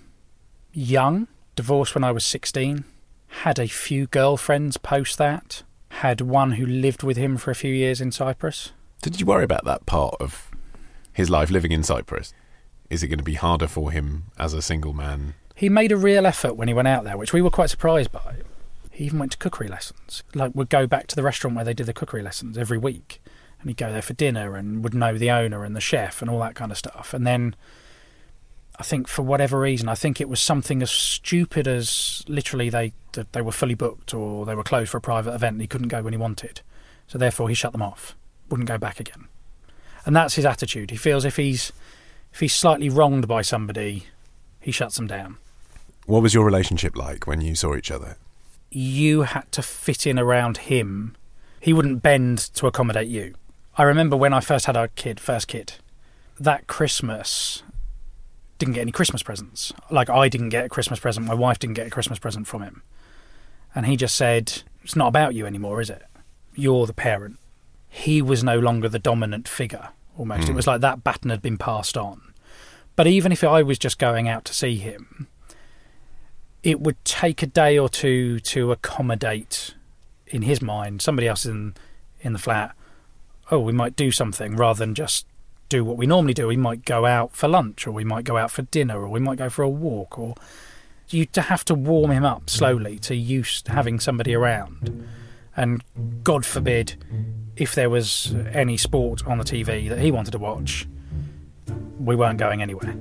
young, 0.72 1.28
divorced 1.56 1.94
when 1.94 2.04
I 2.04 2.12
was 2.12 2.24
16, 2.24 2.84
had 3.28 3.58
a 3.58 3.68
few 3.68 4.06
girlfriends 4.06 4.76
post 4.76 5.18
that, 5.18 5.62
had 5.88 6.20
one 6.20 6.52
who 6.52 6.66
lived 6.66 7.02
with 7.02 7.16
him 7.16 7.36
for 7.36 7.50
a 7.50 7.54
few 7.54 7.72
years 7.72 8.00
in 8.00 8.12
Cyprus. 8.12 8.72
Did 9.02 9.20
you 9.20 9.26
worry 9.26 9.44
about 9.44 9.64
that 9.64 9.84
part 9.84 10.14
of 10.20 10.50
his 11.12 11.28
life 11.28 11.50
living 11.50 11.72
in 11.72 11.82
Cyprus? 11.82 12.32
Is 12.88 13.02
it 13.02 13.08
going 13.08 13.18
to 13.18 13.24
be 13.24 13.34
harder 13.34 13.66
for 13.66 13.90
him 13.90 14.24
as 14.38 14.54
a 14.54 14.62
single 14.62 14.92
man? 14.92 15.34
He 15.54 15.68
made 15.68 15.92
a 15.92 15.96
real 15.96 16.24
effort 16.24 16.54
when 16.54 16.68
he 16.68 16.74
went 16.74 16.88
out 16.88 17.04
there, 17.04 17.16
which 17.16 17.32
we 17.32 17.42
were 17.42 17.50
quite 17.50 17.70
surprised 17.70 18.12
by. 18.12 18.36
He 18.90 19.04
even 19.04 19.18
went 19.18 19.32
to 19.32 19.38
cookery 19.38 19.68
lessons. 19.68 20.22
Like, 20.34 20.54
would 20.54 20.68
go 20.68 20.86
back 20.86 21.08
to 21.08 21.16
the 21.16 21.22
restaurant 21.22 21.56
where 21.56 21.64
they 21.64 21.74
did 21.74 21.86
the 21.86 21.92
cookery 21.92 22.22
lessons 22.22 22.56
every 22.56 22.78
week. 22.78 23.20
And 23.60 23.68
he'd 23.68 23.76
go 23.76 23.92
there 23.92 24.02
for 24.02 24.12
dinner 24.12 24.56
and 24.56 24.84
would 24.84 24.94
know 24.94 25.18
the 25.18 25.30
owner 25.30 25.64
and 25.64 25.74
the 25.74 25.80
chef 25.80 26.22
and 26.22 26.30
all 26.30 26.40
that 26.40 26.54
kind 26.54 26.70
of 26.70 26.78
stuff. 26.78 27.12
And 27.12 27.26
then 27.26 27.56
I 28.78 28.84
think 28.84 29.08
for 29.08 29.22
whatever 29.22 29.58
reason, 29.58 29.88
I 29.88 29.94
think 29.94 30.20
it 30.20 30.28
was 30.28 30.40
something 30.40 30.82
as 30.82 30.90
stupid 30.90 31.66
as 31.66 32.24
literally 32.28 32.70
they 32.70 32.92
they 33.32 33.42
were 33.42 33.52
fully 33.52 33.74
booked 33.74 34.14
or 34.14 34.46
they 34.46 34.54
were 34.54 34.62
closed 34.62 34.90
for 34.90 34.96
a 34.96 35.00
private 35.00 35.34
event 35.34 35.54
and 35.54 35.60
he 35.60 35.66
couldn't 35.66 35.88
go 35.88 36.02
when 36.02 36.12
he 36.12 36.18
wanted. 36.18 36.60
So 37.06 37.18
therefore 37.18 37.48
he 37.48 37.54
shut 37.54 37.72
them 37.72 37.82
off, 37.82 38.16
wouldn't 38.52 38.68
go 38.68 38.78
back 38.78 39.00
again. 39.00 39.26
And 40.06 40.14
that's 40.14 40.34
his 40.34 40.44
attitude. 40.44 40.90
He 40.90 40.96
feels 40.96 41.24
if 41.24 41.36
he's 41.36 41.72
if 42.32 42.38
he's 42.38 42.54
slightly 42.54 42.88
wronged 42.88 43.26
by 43.26 43.42
somebody, 43.42 44.06
he 44.60 44.70
shuts 44.70 44.96
them 44.96 45.08
down. 45.08 45.38
What 46.06 46.22
was 46.22 46.34
your 46.34 46.44
relationship 46.44 46.96
like 46.96 47.26
when 47.26 47.40
you 47.40 47.54
saw 47.54 47.74
each 47.74 47.90
other? 47.90 48.16
you 48.72 49.22
had 49.22 49.50
to 49.52 49.62
fit 49.62 50.06
in 50.06 50.18
around 50.18 50.56
him. 50.58 51.14
He 51.60 51.72
wouldn't 51.72 52.02
bend 52.02 52.38
to 52.54 52.66
accommodate 52.66 53.08
you. 53.08 53.34
I 53.76 53.84
remember 53.84 54.16
when 54.16 54.32
I 54.32 54.40
first 54.40 54.66
had 54.66 54.76
our 54.76 54.88
kid, 54.88 55.20
first 55.20 55.48
kid, 55.48 55.74
that 56.40 56.66
Christmas 56.66 57.62
didn't 58.58 58.74
get 58.74 58.82
any 58.82 58.92
Christmas 58.92 59.22
presents. 59.22 59.72
Like 59.90 60.10
I 60.10 60.28
didn't 60.28 60.50
get 60.50 60.64
a 60.64 60.68
Christmas 60.68 60.98
present, 60.98 61.26
my 61.26 61.34
wife 61.34 61.58
didn't 61.58 61.74
get 61.74 61.86
a 61.86 61.90
Christmas 61.90 62.18
present 62.18 62.46
from 62.46 62.62
him. 62.62 62.82
And 63.74 63.86
he 63.86 63.96
just 63.96 64.16
said, 64.16 64.62
It's 64.82 64.96
not 64.96 65.08
about 65.08 65.34
you 65.34 65.46
anymore, 65.46 65.80
is 65.80 65.90
it? 65.90 66.02
You're 66.54 66.86
the 66.86 66.92
parent. 66.92 67.38
He 67.94 68.22
was 68.22 68.42
no 68.42 68.58
longer 68.58 68.88
the 68.88 68.98
dominant 68.98 69.46
figure, 69.46 69.90
almost. 70.16 70.44
It 70.44 70.52
hmm. 70.52 70.56
was 70.56 70.66
like 70.66 70.80
that 70.80 71.04
baton 71.04 71.30
had 71.30 71.42
been 71.42 71.58
passed 71.58 71.96
on. 71.96 72.32
But 72.96 73.06
even 73.06 73.32
if 73.32 73.44
I 73.44 73.62
was 73.62 73.78
just 73.78 73.98
going 73.98 74.28
out 74.28 74.46
to 74.46 74.54
see 74.54 74.76
him, 74.76 75.28
it 76.62 76.80
would 76.80 77.02
take 77.04 77.42
a 77.42 77.46
day 77.46 77.78
or 77.78 77.88
two 77.88 78.40
to 78.40 78.72
accommodate 78.72 79.74
in 80.26 80.42
his 80.42 80.62
mind 80.62 81.02
somebody 81.02 81.28
else 81.28 81.44
in 81.44 81.74
in 82.22 82.32
the 82.32 82.38
flat 82.38 82.74
oh 83.50 83.58
we 83.58 83.72
might 83.72 83.94
do 83.96 84.10
something 84.10 84.56
rather 84.56 84.78
than 84.78 84.94
just 84.94 85.26
do 85.68 85.84
what 85.84 85.96
we 85.96 86.06
normally 86.06 86.32
do 86.32 86.46
we 86.46 86.56
might 86.56 86.84
go 86.84 87.04
out 87.04 87.36
for 87.36 87.48
lunch 87.48 87.86
or 87.86 87.90
we 87.90 88.04
might 88.04 88.24
go 88.24 88.36
out 88.36 88.50
for 88.50 88.62
dinner 88.62 89.02
or 89.02 89.08
we 89.08 89.20
might 89.20 89.38
go 89.38 89.50
for 89.50 89.62
a 89.62 89.68
walk 89.68 90.18
or 90.18 90.34
you 91.08 91.26
have 91.34 91.64
to 91.64 91.74
warm 91.74 92.10
him 92.10 92.24
up 92.24 92.48
slowly 92.48 92.98
to 92.98 93.14
used 93.14 93.66
to 93.66 93.72
having 93.72 94.00
somebody 94.00 94.34
around 94.34 95.06
and 95.54 95.82
god 96.24 96.46
forbid 96.46 96.94
if 97.56 97.74
there 97.74 97.90
was 97.90 98.34
any 98.52 98.76
sport 98.76 99.26
on 99.26 99.38
the 99.38 99.44
TV 99.44 99.88
that 99.88 99.98
he 99.98 100.10
wanted 100.10 100.30
to 100.30 100.38
watch 100.38 100.86
we 101.98 102.16
weren't 102.16 102.38
going 102.38 102.62
anywhere 102.62 102.94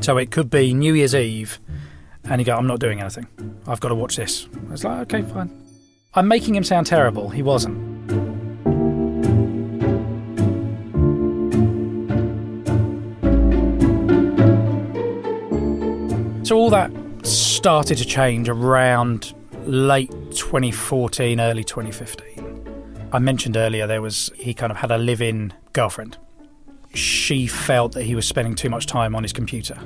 so 0.00 0.18
it 0.18 0.30
could 0.30 0.50
be 0.50 0.74
New 0.74 0.94
Year's 0.94 1.14
Eve 1.14 1.60
and 2.24 2.40
he 2.40 2.44
go, 2.44 2.56
I'm 2.56 2.66
not 2.66 2.80
doing 2.80 3.00
anything. 3.00 3.26
I've 3.66 3.80
got 3.80 3.88
to 3.88 3.94
watch 3.94 4.16
this. 4.16 4.48
I 4.68 4.70
was 4.70 4.84
like, 4.84 5.14
okay, 5.14 5.22
fine. 5.22 5.50
I'm 6.14 6.28
making 6.28 6.54
him 6.54 6.64
sound 6.64 6.86
terrible. 6.86 7.30
He 7.30 7.42
wasn't. 7.42 7.92
So 16.46 16.56
all 16.56 16.70
that 16.70 16.90
started 17.24 17.96
to 17.98 18.04
change 18.04 18.48
around 18.48 19.32
late 19.64 20.10
2014, 20.32 21.40
early 21.40 21.64
2015. 21.64 22.31
I 23.12 23.18
mentioned 23.18 23.56
earlier 23.56 23.86
there 23.86 24.02
was 24.02 24.30
he 24.36 24.54
kind 24.54 24.70
of 24.70 24.78
had 24.78 24.90
a 24.90 24.98
live-in 24.98 25.52
girlfriend. 25.72 26.16
She 26.94 27.46
felt 27.46 27.92
that 27.92 28.04
he 28.04 28.14
was 28.14 28.26
spending 28.26 28.54
too 28.54 28.68
much 28.70 28.86
time 28.86 29.14
on 29.14 29.22
his 29.22 29.32
computer 29.32 29.78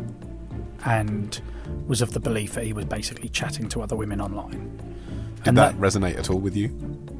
and 0.84 1.40
was 1.86 2.02
of 2.02 2.12
the 2.12 2.20
belief 2.20 2.54
that 2.54 2.64
he 2.64 2.72
was 2.72 2.84
basically 2.84 3.28
chatting 3.28 3.68
to 3.70 3.82
other 3.82 3.96
women 3.96 4.20
online. 4.20 4.76
Did 5.38 5.48
And 5.48 5.58
that, 5.58 5.74
resonate 5.76 6.18
at 6.18 6.30
all 6.30 6.38
with 6.38 6.56
you? 6.56 6.70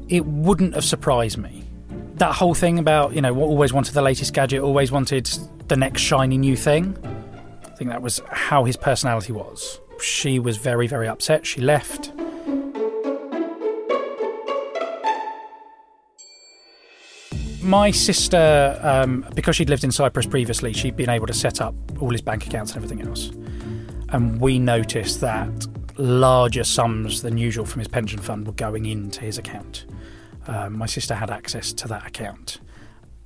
it 0.09 0.25
wouldn't 0.25 0.73
have 0.73 0.85
surprised 0.85 1.37
me. 1.37 1.63
That 2.15 2.33
whole 2.33 2.53
thing 2.53 2.79
about, 2.79 3.13
you 3.13 3.21
know, 3.21 3.37
always 3.37 3.73
wanted 3.73 3.93
the 3.93 4.01
latest 4.01 4.33
gadget, 4.33 4.61
always 4.61 4.91
wanted 4.91 5.25
the 5.67 5.75
next 5.75 6.01
shiny 6.01 6.37
new 6.37 6.55
thing. 6.55 6.97
I 7.65 7.69
think 7.75 7.89
that 7.91 8.01
was 8.01 8.21
how 8.31 8.63
his 8.63 8.77
personality 8.77 9.33
was. 9.33 9.79
She 10.01 10.39
was 10.39 10.55
very, 10.57 10.87
very 10.87 11.07
upset. 11.09 11.45
She 11.45 11.59
left. 11.61 12.11
My 17.61 17.91
sister, 17.91 18.79
um, 18.83 19.25
because 19.35 19.55
she'd 19.55 19.69
lived 19.69 19.83
in 19.83 19.91
Cyprus 19.91 20.25
previously, 20.25 20.73
she'd 20.73 20.95
been 20.95 21.09
able 21.09 21.27
to 21.27 21.33
set 21.33 21.59
up 21.59 21.75
all 21.99 22.11
his 22.11 22.21
bank 22.21 22.45
accounts 22.45 22.73
and 22.73 22.83
everything 22.83 23.07
else. 23.07 23.31
And 24.09 24.39
we 24.39 24.59
noticed 24.59 25.21
that 25.21 25.67
larger 25.97 26.63
sums 26.63 27.21
than 27.23 27.37
usual 27.37 27.65
from 27.65 27.79
his 27.79 27.87
pension 27.87 28.19
fund 28.19 28.45
were 28.45 28.53
going 28.53 28.85
into 28.85 29.21
his 29.21 29.37
account. 29.37 29.85
Um, 30.45 30.77
my 30.77 30.85
sister 30.85 31.15
had 31.15 31.29
access 31.29 31.73
to 31.73 31.87
that 31.87 32.05
account. 32.05 32.59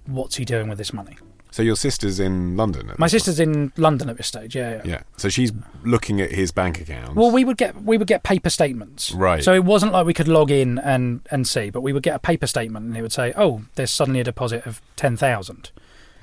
What's 0.06 0.38
he 0.38 0.46
doing 0.46 0.70
with 0.70 0.78
this 0.78 0.94
money? 0.94 1.17
So 1.53 1.61
your 1.63 1.75
sister's 1.75 2.17
in 2.19 2.55
London. 2.55 2.91
My 2.97 3.07
sister's 3.07 3.37
in 3.39 3.73
London 3.75 4.09
at 4.09 4.15
this 4.17 4.27
stage. 4.27 4.55
Yeah, 4.55 4.75
yeah. 4.75 4.81
Yeah. 4.85 5.01
So 5.17 5.27
she's 5.27 5.51
looking 5.83 6.21
at 6.21 6.31
his 6.31 6.51
bank 6.51 6.79
account. 6.79 7.15
Well, 7.15 7.29
we 7.29 7.43
would 7.43 7.57
get 7.57 7.83
we 7.83 7.97
would 7.97 8.07
get 8.07 8.23
paper 8.23 8.49
statements, 8.49 9.11
Right. 9.11 9.43
So 9.43 9.53
it 9.53 9.65
wasn't 9.65 9.91
like 9.91 10.05
we 10.05 10.13
could 10.13 10.29
log 10.29 10.49
in 10.49 10.79
and 10.79 11.19
and 11.29 11.45
see, 11.47 11.69
but 11.69 11.81
we 11.81 11.91
would 11.91 12.03
get 12.03 12.15
a 12.15 12.19
paper 12.19 12.47
statement, 12.47 12.85
and 12.85 12.95
it 12.97 13.01
would 13.01 13.11
say, 13.11 13.33
"Oh, 13.35 13.63
there's 13.75 13.91
suddenly 13.91 14.21
a 14.21 14.23
deposit 14.23 14.65
of 14.65 14.81
ten 14.95 15.17
thousand. 15.17 15.71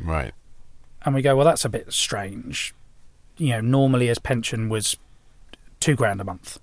right. 0.01 0.33
and 1.05 1.15
we 1.15 1.23
go, 1.23 1.37
"Well, 1.37 1.45
that's 1.47 1.65
a 1.65 1.69
bit 1.69 1.93
strange." 1.93 2.75
You 3.37 3.51
know, 3.51 3.61
normally 3.61 4.07
his 4.09 4.19
pension 4.19 4.69
was 4.71 4.97
two 5.79 5.95
grand 5.95 6.21
a 6.21 6.25
month, 6.25 6.59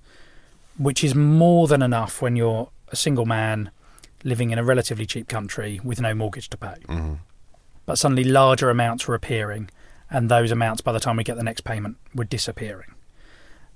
which 0.78 1.04
is 1.04 1.14
more 1.16 1.68
than 1.68 1.82
enough 1.82 2.22
when 2.22 2.36
you're 2.36 2.70
a 2.90 2.96
single 2.96 3.26
man 3.26 3.70
living 4.24 4.50
in 4.50 4.58
a 4.58 4.64
relatively 4.64 5.06
cheap 5.06 5.28
country 5.28 5.80
with 5.84 6.02
no 6.02 6.14
mortgage 6.16 6.50
to 6.50 6.58
pay. 6.58 6.76
Mhm. 6.88 7.20
But 7.86 7.98
suddenly 7.98 8.24
larger 8.24 8.70
amounts 8.70 9.08
were 9.08 9.16
appearing, 9.16 9.70
and 10.10 10.30
those 10.30 10.52
amounts, 10.52 10.82
by 10.82 10.92
the 10.92 11.00
time 11.00 11.18
we 11.18 11.24
get 11.24 11.38
the 11.38 11.44
next 11.44 11.62
payment, 11.62 11.98
were 12.14 12.24
disappearing. 12.24 12.94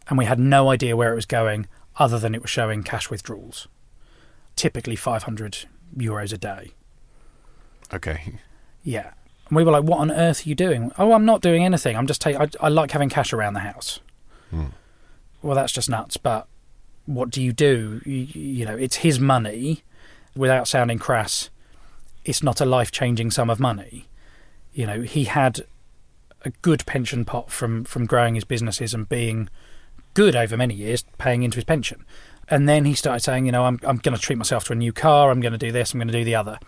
And 0.08 0.18
we 0.18 0.26
had 0.26 0.40
no 0.40 0.70
idea 0.70 0.96
where 0.98 1.12
it 1.12 1.16
was 1.16 1.26
going, 1.26 1.68
other 1.98 2.18
than 2.18 2.34
it 2.34 2.42
was 2.42 2.50
showing 2.50 2.84
cash 2.84 3.10
withdrawals, 3.10 3.68
typically 4.56 4.96
500 4.96 5.66
euros 5.96 6.34
a 6.34 6.38
day. 6.38 6.72
Okay. 7.94 8.40
Yeah. 8.84 9.12
And 9.48 9.56
we 9.56 9.64
were 9.64 9.72
like, 9.72 9.84
what 9.84 10.00
on 10.00 10.12
earth 10.12 10.46
are 10.46 10.50
you 10.50 10.56
doing? 10.56 10.92
Oh, 10.98 11.14
I'm 11.14 11.26
not 11.26 11.42
doing 11.42 11.64
anything. 11.64 11.98
I'm 11.98 12.08
just 12.08 12.22
taking, 12.22 12.42
I, 12.60 12.70
like 12.70 12.92
having 12.92 13.10
cash 13.10 13.34
around 13.34 13.54
the 13.54 13.60
house. 13.62 14.00
Hmm. 14.52 14.68
Well, 15.42 15.56
that's 15.56 15.74
just 15.74 15.90
nuts. 15.90 16.18
But 16.18 16.48
what 17.06 17.30
do 17.30 17.42
you 17.42 17.52
do? 17.52 18.02
You, 18.06 18.28
you 18.42 18.66
know, 18.66 18.76
it's 18.76 18.98
his 18.98 19.20
money. 19.20 19.84
Without 20.36 20.68
sounding 20.68 21.00
crass, 21.00 21.50
it's 22.30 22.44
not 22.44 22.62
a 22.62 22.66
life 22.66 22.92
changing 22.92 23.32
sum 23.32 23.50
of 23.50 23.60
money. 23.60 24.08
You 24.72 24.86
know, 24.86 25.02
he 25.02 25.24
had 25.24 25.62
a 26.46 26.52
good 26.62 26.86
pension 26.86 27.26
pot 27.26 27.50
from, 27.50 27.84
from 27.86 28.06
growing 28.06 28.36
his 28.36 28.44
businesses 28.44 28.94
and 28.94 29.10
being 29.10 29.50
good 30.14 30.36
over 30.36 30.56
many 30.56 30.76
years, 30.76 31.04
paying 31.18 31.42
into 31.42 31.56
his 31.56 31.64
pension. 31.64 32.06
And 32.48 32.70
then 32.70 32.86
he 32.86 32.94
started 32.94 33.24
saying, 33.24 33.48
you 33.48 33.52
know, 33.52 33.66
I'm, 33.66 33.80
I'm 33.82 33.98
going 33.98 34.16
to 34.16 34.22
treat 34.22 34.38
myself 34.38 34.66
to 34.66 34.74
a 34.74 34.76
new 34.76 34.94
car. 34.94 35.32
I'm 35.32 35.42
going 35.42 35.54
to 35.54 35.58
do 35.58 35.72
this. 35.72 35.92
I'm 35.92 36.00
going 36.00 36.08
to 36.08 36.14
do 36.14 36.24
the 36.24 36.36
other. 36.36 36.60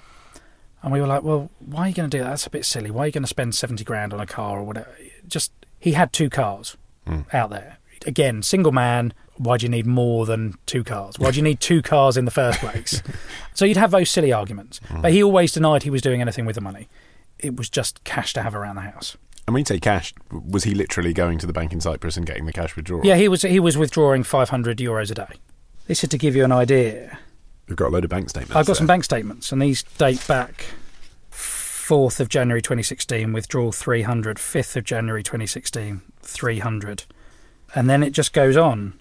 And 0.82 0.91
we 0.91 1.00
were 1.00 1.06
like, 1.06 1.21
well, 1.21 1.52
why 1.60 1.82
are 1.82 1.88
you 1.89 1.93
going 1.93 2.10
to 2.10 2.17
do 2.17 2.24
that? 2.24 2.32
That's 2.32 2.47
a 2.47 2.50
bit 2.50 2.65
silly. 2.65 2.89
Why 2.89 3.04
are 3.04 3.06
you 3.06 3.12
going 3.12 3.24
to 3.24 3.28
spend 3.28 3.54
70 3.54 3.84
grand 3.84 4.15
on 4.15 4.19
a 4.19 4.26
car 4.26 4.58
or 4.58 4.63
whatever? 4.63 4.95
Just, 5.28 5.52
he 5.80 5.91
had 5.91 6.12
two 6.12 6.32
cars 6.32 6.76
hmm. 7.06 7.21
out 7.32 7.52
there. 7.52 7.78
Again, 8.06 8.42
single 8.42 8.72
man, 8.72 9.14
why 9.38 9.58
do 9.58 9.66
you 9.66 9.70
need 9.70 9.86
more 9.86 10.26
than 10.26 10.56
two 10.66 10.84
cars? 10.84 11.18
Why 11.20 11.32
do 11.32 11.38
you 11.38 11.44
need 11.44 11.60
two 11.60 11.82
cars 11.82 12.18
in 12.18 12.26
the 12.26 12.32
first 12.32 12.60
place? 12.62 13.02
so 13.54 13.66
you'd 13.66 13.78
have 13.78 13.92
those 13.92 14.10
silly 14.10 14.32
arguments. 14.34 14.80
Mm. 14.90 15.02
But 15.02 15.12
he 15.12 15.24
always 15.24 15.52
denied 15.52 15.84
he 15.84 15.90
was 15.90 16.02
doing 16.02 16.22
anything 16.22 16.46
with 16.46 16.56
the 16.56 16.62
money. 16.62 16.90
It 17.40 17.56
was 17.56 17.70
just 17.70 18.04
cash 18.04 18.34
to 18.34 18.42
have 18.42 18.56
around 18.56 18.76
the 18.76 18.82
house. 18.82 19.18
And 19.48 19.54
when 19.54 19.62
you 19.62 19.66
say 19.66 19.80
cash, 19.80 20.14
was 20.32 20.64
he 20.64 20.74
literally 20.74 21.14
going 21.14 21.40
to 21.40 21.48
the 21.48 21.54
bank 21.54 21.74
in 21.74 21.82
Cyprus 21.82 22.16
and 22.18 22.26
getting 22.26 22.46
the 22.46 22.54
cash 22.54 22.76
withdrawal? 22.76 23.06
Yeah, 23.06 23.16
he 23.16 23.28
was 23.28 23.42
he 23.42 23.60
was 23.60 23.78
withdrawing 23.78 24.24
500 24.24 24.78
euros 24.78 25.10
a 25.10 25.16
day. 25.16 25.40
This 25.88 26.04
is 26.04 26.10
to 26.10 26.18
give 26.18 26.36
you 26.36 26.46
an 26.46 26.52
idea. 26.52 27.18
We've 27.68 27.76
got 27.76 27.88
a 27.88 27.90
load 27.90 28.04
of 28.04 28.10
bank 28.10 28.30
statements. 28.30 28.56
I've 28.56 28.68
got 28.68 28.78
some 28.78 28.88
bank 28.88 29.04
statements, 29.04 29.52
and 29.52 29.62
these 29.62 29.84
date 29.84 30.26
back 30.28 30.66
4th 31.32 32.20
of 32.20 32.30
January 32.30 32.62
2016, 32.62 33.34
withdrawal 33.34 33.72
300, 33.72 34.38
5th 34.38 34.76
of 34.78 34.84
January 34.84 35.24
2016, 35.24 36.02
300. 36.22 37.04
And 37.75 37.89
then 37.89 38.03
it 38.03 38.12
just 38.12 38.34
goes 38.34 38.57
on. 38.57 38.93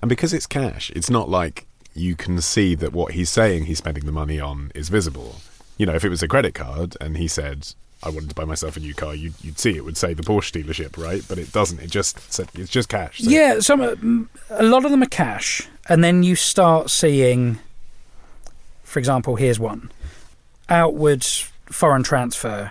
And 0.00 0.08
because 0.08 0.32
it's 0.32 0.46
cash, 0.46 0.90
it's 0.94 1.10
not 1.10 1.28
like 1.28 1.66
you 1.94 2.14
can 2.14 2.40
see 2.40 2.74
that 2.76 2.92
what 2.92 3.12
he's 3.12 3.28
saying 3.30 3.64
he's 3.64 3.78
spending 3.78 4.06
the 4.06 4.12
money 4.12 4.38
on 4.40 4.70
is 4.74 4.88
visible. 4.88 5.36
You 5.76 5.86
know, 5.86 5.94
if 5.94 6.04
it 6.04 6.08
was 6.08 6.22
a 6.22 6.28
credit 6.28 6.54
card 6.54 6.96
and 7.00 7.16
he 7.16 7.28
said, 7.28 7.74
I 8.02 8.10
wanted 8.10 8.28
to 8.28 8.34
buy 8.34 8.44
myself 8.44 8.76
a 8.76 8.80
new 8.80 8.94
car, 8.94 9.14
you'd, 9.14 9.34
you'd 9.42 9.58
see 9.58 9.76
it 9.76 9.84
would 9.84 9.96
say 9.96 10.14
the 10.14 10.22
Porsche 10.22 10.62
dealership, 10.62 10.96
right? 11.02 11.22
But 11.28 11.38
it 11.38 11.52
doesn't. 11.52 11.80
It 11.80 11.90
just 11.90 12.16
it's 12.54 12.70
just 12.70 12.88
cash. 12.88 13.18
So 13.18 13.30
Yeah, 13.30 13.58
some 13.60 14.28
a 14.50 14.62
lot 14.62 14.84
of 14.84 14.92
them 14.92 15.02
are 15.02 15.06
cash, 15.06 15.68
and 15.88 16.04
then 16.04 16.22
you 16.22 16.36
start 16.36 16.90
seeing, 16.90 17.58
for 18.84 19.00
example, 19.00 19.34
here's 19.34 19.58
one: 19.58 19.90
outward 20.68 21.24
foreign 21.66 22.04
transfer 22.04 22.70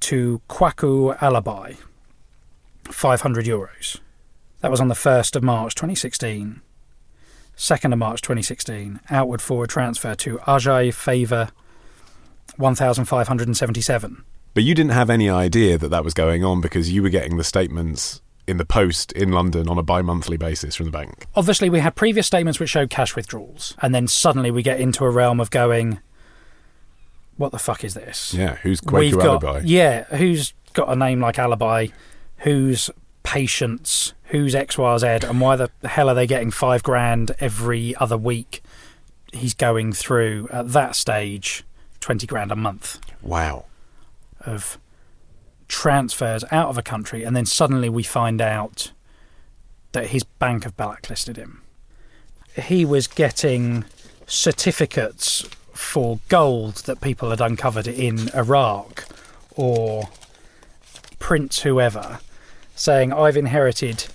to 0.00 0.40
Kwaku 0.48 1.16
Alibi, 1.22 1.74
five 2.84 3.20
hundred 3.20 3.46
euros. 3.46 4.00
That 4.62 4.70
was 4.70 4.80
on 4.80 4.88
the 4.88 4.94
first 4.94 5.36
of 5.36 5.42
March, 5.42 5.74
twenty 5.74 5.94
sixteen. 5.94 6.60
Second 7.54 7.92
of 7.92 7.98
March, 7.98 8.22
twenty 8.22 8.42
sixteen. 8.42 9.00
Outward 9.10 9.42
forward 9.42 9.68
transfer 9.70 10.14
to 10.16 10.38
Ajay 10.38 10.92
Favor, 10.94 11.50
one 12.56 12.74
thousand 12.74 13.04
five 13.06 13.28
hundred 13.28 13.48
and 13.48 13.56
seventy-seven. 13.56 14.24
But 14.54 14.64
you 14.64 14.74
didn't 14.74 14.92
have 14.92 15.10
any 15.10 15.28
idea 15.30 15.78
that 15.78 15.88
that 15.88 16.04
was 16.04 16.14
going 16.14 16.44
on 16.44 16.60
because 16.60 16.92
you 16.92 17.02
were 17.02 17.08
getting 17.08 17.36
the 17.38 17.44
statements 17.44 18.20
in 18.46 18.56
the 18.56 18.64
post 18.64 19.12
in 19.12 19.32
London 19.32 19.68
on 19.68 19.78
a 19.78 19.82
bi-monthly 19.82 20.36
basis 20.36 20.74
from 20.74 20.84
the 20.86 20.90
bank. 20.92 21.26
obviously 21.36 21.70
we 21.70 21.78
had 21.78 21.94
previous 21.94 22.26
statements 22.26 22.58
which 22.58 22.68
showed 22.70 22.90
cash 22.90 23.14
withdrawals 23.14 23.76
and 23.80 23.94
then 23.94 24.08
suddenly 24.08 24.50
we 24.50 24.62
get 24.64 24.80
into 24.80 25.04
a 25.04 25.10
realm 25.10 25.38
of 25.38 25.48
going 25.50 26.00
what 27.36 27.52
the 27.52 27.58
fuck 27.58 27.84
is 27.84 27.94
this 27.94 28.34
Yeah, 28.34 28.56
who's 28.56 28.82
We've 28.82 29.14
got 29.14 29.44
Alibi? 29.44 29.62
yeah 29.64 30.04
who's 30.16 30.54
got 30.72 30.88
a 30.90 30.96
name 30.96 31.20
like 31.20 31.38
alibi 31.38 31.86
who's 32.38 32.90
patients, 33.22 34.14
who's 34.24 34.54
X, 34.54 34.76
Y, 34.78 34.98
Z, 34.98 35.06
and 35.26 35.40
why 35.40 35.56
the 35.56 35.70
hell 35.84 36.08
are 36.08 36.14
they 36.14 36.26
getting 36.26 36.50
five 36.50 36.82
grand 36.82 37.34
every 37.40 37.94
other 37.96 38.16
week? 38.16 38.62
He's 39.32 39.54
going 39.54 39.92
through 39.92 40.48
at 40.52 40.72
that 40.72 40.94
stage 40.96 41.64
twenty 42.00 42.26
grand 42.26 42.50
a 42.52 42.56
month 42.56 42.98
Wow. 43.22 43.64
of 44.44 44.78
transfers 45.68 46.44
out 46.50 46.68
of 46.68 46.76
a 46.76 46.82
country, 46.82 47.22
and 47.24 47.34
then 47.36 47.46
suddenly 47.46 47.88
we 47.88 48.02
find 48.02 48.40
out 48.42 48.92
that 49.92 50.08
his 50.08 50.24
bank 50.24 50.64
have 50.64 50.76
blacklisted 50.76 51.36
him. 51.36 51.62
He 52.60 52.84
was 52.84 53.06
getting 53.06 53.84
certificates 54.26 55.42
for 55.72 56.18
gold 56.28 56.76
that 56.86 57.00
people 57.00 57.30
had 57.30 57.40
uncovered 57.40 57.86
in 57.86 58.28
Iraq 58.34 59.04
or 59.56 60.08
Prince 61.18 61.60
whoever 61.60 62.18
saying, 62.74 63.12
I've 63.12 63.36
inherited 63.36 64.06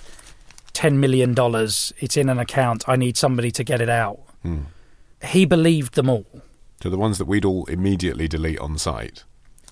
$10 0.74 0.96
million, 0.98 1.34
it's 1.38 2.18
in 2.18 2.30
an 2.30 2.40
account, 2.40 2.88
I 2.88 2.96
need 2.96 3.18
somebody 3.18 3.52
to 3.52 3.64
get 3.64 3.82
it 3.82 3.90
out. 3.90 4.20
Hmm. 4.44 4.60
He 5.26 5.46
believed 5.46 5.96
them 5.96 6.10
all. 6.10 6.26
So 6.82 6.90
the 6.90 6.98
ones 6.98 7.18
that 7.18 7.26
we'd 7.26 7.46
all 7.46 7.66
immediately 7.66 8.28
delete 8.28 8.60
on 8.60 8.78
site 8.78 9.24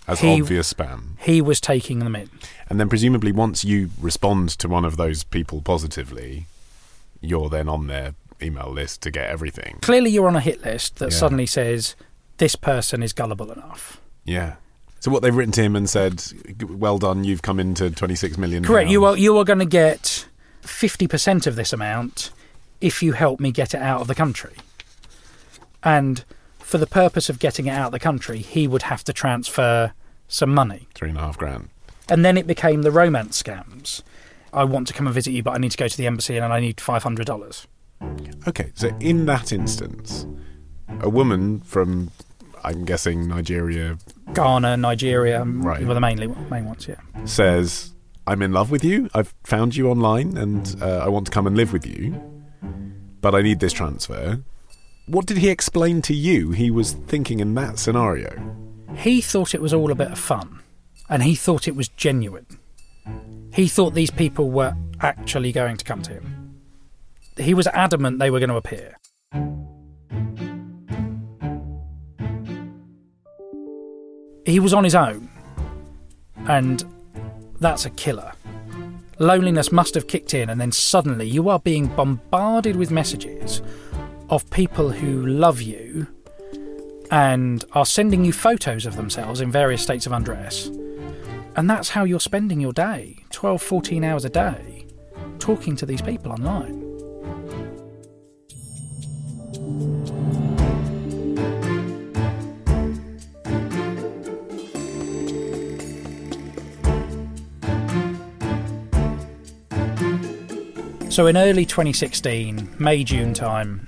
as 0.07 0.19
He- 0.21 0.41
obvious 0.41 0.73
spam. 0.73 1.19
He 1.19 1.41
was 1.41 1.61
taking 1.61 1.99
them 1.99 2.15
in. 2.15 2.29
And 2.69 2.79
then 2.79 2.89
presumably 2.89 3.31
once 3.31 3.63
you 3.63 3.91
respond 4.01 4.49
to 4.59 4.67
one 4.67 4.85
of 4.85 4.97
those 4.97 5.23
people 5.23 5.61
positively, 5.61 6.47
you're 7.21 7.49
then 7.49 7.69
on 7.69 7.87
their 7.87 8.15
email 8.41 8.71
list 8.71 9.01
to 9.03 9.11
get 9.11 9.29
everything. 9.29 9.77
clearly 9.81 10.09
you're 10.09 10.27
on 10.27 10.35
a 10.35 10.41
hit 10.41 10.63
list 10.63 10.97
that 10.97 11.11
Yeah. 11.11 11.17
suddenly 11.17 11.45
says 11.45 11.95
this 12.37 12.55
person 12.55 13.01
is 13.03 13.13
gullible 13.13 13.51
enough. 13.51 14.01
Yeah. 14.25 14.55
So 15.05 15.11
what 15.11 15.21
they've 15.21 15.35
written 15.35 15.51
to 15.51 15.61
him 15.61 15.75
and 15.75 15.87
said, 15.87 16.23
"Well 16.67 16.97
done, 16.97 17.23
you've 17.25 17.43
come 17.43 17.59
into 17.59 17.91
26 17.91 18.39
million." 18.39 18.63
Correct. 18.63 18.89
You 18.89 19.05
are 19.05 19.15
you 19.15 19.37
are 19.37 19.43
going 19.43 19.59
to 19.59 19.65
get 19.65 20.25
fifty 20.61 21.07
percent 21.07 21.45
of 21.45 21.55
this 21.55 21.71
amount 21.71 22.31
if 22.81 23.03
you 23.03 23.13
help 23.13 23.39
me 23.39 23.51
get 23.51 23.75
it 23.75 23.83
out 23.83 24.01
of 24.01 24.07
the 24.07 24.15
country. 24.15 24.53
And 25.83 26.25
for 26.57 26.79
the 26.79 26.87
purpose 26.87 27.29
of 27.29 27.37
getting 27.37 27.67
it 27.67 27.69
out 27.69 27.85
of 27.85 27.91
the 27.91 27.99
country, 27.99 28.39
he 28.39 28.67
would 28.67 28.81
have 28.81 29.03
to 29.03 29.13
transfer 29.13 29.93
some 30.27 30.51
money. 30.51 30.87
three 30.95 31.09
and 31.09 31.19
a 31.19 31.21
half 31.21 31.37
grand. 31.37 31.69
And 32.09 32.25
then 32.25 32.35
it 32.35 32.47
became 32.47 32.81
the 32.81 32.89
romance 32.89 33.39
scams. 33.43 34.01
I 34.53 34.63
want 34.63 34.87
to 34.87 34.93
come 34.93 35.05
and 35.05 35.13
visit 35.13 35.33
you, 35.33 35.43
but 35.43 35.51
I 35.51 35.59
need 35.59 35.69
to 35.69 35.77
go 35.77 35.87
to 35.87 35.97
the 35.97 36.07
embassy 36.07 36.37
and 36.37 36.51
I 36.51 36.59
need 36.59 36.81
five 36.81 37.03
hundred 37.03 37.27
dollars. 37.27 37.67
Okay, 38.47 38.71
so 38.73 38.87
in 38.99 39.27
that 39.27 39.53
instance, 39.53 40.25
a 40.99 41.09
woman 41.09 41.59
from, 41.59 42.09
I'm 42.63 42.85
guessing 42.85 43.27
Nigeria, 43.27 43.99
Ghana, 44.35 44.77
Nigeria, 44.77 45.43
Right. 45.43 45.85
were 45.85 45.93
the 45.93 45.99
mainly 46.01 46.27
main 46.49 46.65
ones. 46.65 46.87
Yeah. 46.87 46.95
says, 47.25 47.93
"I'm 48.27 48.41
in 48.41 48.51
love 48.51 48.69
with 48.71 48.83
you. 48.83 49.09
I've 49.13 49.33
found 49.43 49.75
you 49.75 49.89
online, 49.89 50.37
and 50.37 50.75
uh, 50.81 50.99
I 50.99 51.09
want 51.09 51.25
to 51.27 51.31
come 51.31 51.47
and 51.47 51.55
live 51.57 51.73
with 51.73 51.85
you, 51.85 52.13
but 53.21 53.33
I 53.35 53.41
need 53.41 53.59
this 53.59 53.73
transfer." 53.73 54.41
What 55.07 55.27
did 55.27 55.37
he 55.37 55.49
explain 55.49 56.01
to 56.03 56.15
you? 56.15 56.49
He 56.51 56.71
was 56.71 56.93
thinking 56.93 57.39
in 57.39 57.53
that 57.55 57.77
scenario. 57.77 58.31
He 58.95 59.21
thought 59.21 59.53
it 59.53 59.61
was 59.61 59.73
all 59.73 59.91
a 59.91 59.95
bit 59.95 60.11
of 60.11 60.17
fun, 60.17 60.61
and 61.09 61.21
he 61.21 61.35
thought 61.35 61.67
it 61.67 61.75
was 61.75 61.87
genuine. 61.89 62.47
He 63.53 63.67
thought 63.67 63.93
these 63.93 64.09
people 64.11 64.49
were 64.49 64.73
actually 65.01 65.51
going 65.51 65.77
to 65.77 65.85
come 65.85 66.01
to 66.03 66.13
him. 66.13 66.55
He 67.37 67.53
was 67.53 67.67
adamant 67.67 68.17
they 68.19 68.31
were 68.31 68.39
going 68.39 68.49
to 68.49 68.55
appear. 68.55 68.97
He 74.45 74.59
was 74.59 74.73
on 74.73 74.83
his 74.83 74.95
own, 74.95 75.29
and 76.47 76.83
that's 77.59 77.85
a 77.85 77.89
killer. 77.89 78.31
Loneliness 79.17 79.71
must 79.71 79.95
have 79.95 80.07
kicked 80.07 80.33
in, 80.33 80.49
and 80.49 80.59
then 80.59 80.71
suddenly 80.71 81.27
you 81.27 81.49
are 81.49 81.59
being 81.59 81.87
bombarded 81.87 82.75
with 82.75 82.91
messages 82.91 83.61
of 84.29 84.49
people 84.51 84.89
who 84.89 85.25
love 85.25 85.61
you 85.61 86.07
and 87.11 87.63
are 87.73 87.85
sending 87.85 88.25
you 88.25 88.33
photos 88.33 88.85
of 88.85 88.95
themselves 88.95 89.41
in 89.41 89.51
various 89.51 89.81
states 89.81 90.05
of 90.05 90.11
undress. 90.11 90.67
And 91.55 91.69
that's 91.69 91.89
how 91.89 92.03
you're 92.03 92.19
spending 92.19 92.59
your 92.59 92.73
day 92.73 93.23
12, 93.31 93.61
14 93.61 94.03
hours 94.03 94.25
a 94.25 94.29
day 94.29 94.85
talking 95.39 95.75
to 95.77 95.85
these 95.85 96.01
people 96.01 96.31
online. 96.31 96.81
So 111.15 111.27
in 111.27 111.37
early 111.37 111.65
2016, 111.65 112.75
May 112.77 113.05
June 113.05 113.33
time, 113.33 113.87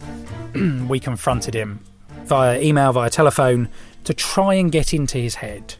we 0.88 0.98
confronted 0.98 1.54
him 1.54 1.82
via 2.24 2.58
email, 2.62 2.94
via 2.94 3.10
telephone, 3.10 3.68
to 4.06 4.14
try 4.14 4.54
and 4.54 4.72
get 4.72 4.94
into 4.94 5.18
his 5.18 5.36
head. 5.36 5.76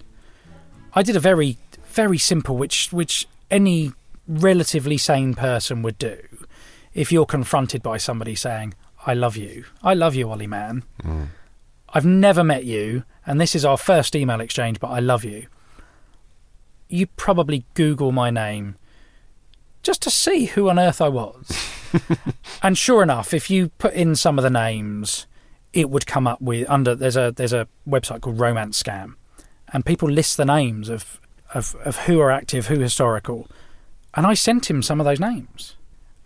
I 0.94 1.04
did 1.04 1.16
a 1.16 1.22
very, 1.22 1.58
very 1.86 2.18
simple, 2.18 2.58
which 2.58 2.92
which 2.92 3.30
any 3.50 3.94
relatively 4.28 4.98
sane 4.98 5.36
person 5.36 5.84
would 5.84 5.98
do. 5.98 6.18
If 6.94 7.14
you're 7.14 7.26
confronted 7.26 7.82
by 7.82 7.96
somebody 7.96 8.36
saying, 8.36 8.74
"I 9.06 9.14
love 9.14 9.38
you, 9.38 9.64
I 9.82 9.94
love 9.94 10.16
you, 10.16 10.30
Ollie 10.30 10.48
Mann," 10.48 10.84
mm. 11.02 11.28
I've 11.88 12.06
never 12.06 12.44
met 12.44 12.66
you, 12.66 13.06
and 13.26 13.40
this 13.40 13.56
is 13.56 13.64
our 13.64 13.78
first 13.78 14.18
email 14.18 14.42
exchange, 14.42 14.82
but 14.82 14.90
I 14.90 15.00
love 15.00 15.24
you. 15.24 15.48
You 16.90 17.08
probably 17.08 17.64
Google 17.74 18.12
my 18.12 18.32
name 18.32 18.76
just 19.88 20.02
to 20.04 20.12
see 20.12 20.46
who 20.48 20.70
on 20.70 20.78
earth 20.78 21.02
I 21.02 21.08
was. 21.08 21.50
and 22.62 22.78
sure 22.78 23.02
enough, 23.02 23.34
if 23.34 23.50
you 23.50 23.70
put 23.78 23.94
in 23.94 24.16
some 24.16 24.38
of 24.38 24.44
the 24.44 24.50
names, 24.50 25.26
it 25.72 25.90
would 25.90 26.06
come 26.06 26.28
up 26.28 26.42
with 26.42 26.70
under 26.70 26.94
there's 26.94 27.16
a 27.16 27.32
there's 27.36 27.54
a 27.54 27.68
website 27.88 28.20
called 28.22 28.38
Romance 28.40 28.84
Scam, 28.84 29.16
and 29.72 29.86
people 29.86 30.10
list 30.10 30.36
the 30.36 30.44
names 30.46 30.90
of 30.90 31.22
of, 31.54 31.74
of 31.86 31.96
who 32.00 32.20
are 32.20 32.30
active, 32.30 32.68
who 32.68 32.80
historical, 32.80 33.48
and 34.14 34.28
I 34.28 34.34
sent 34.34 34.70
him 34.70 34.82
some 34.82 35.00
of 35.00 35.06
those 35.06 35.22
names, 35.22 35.78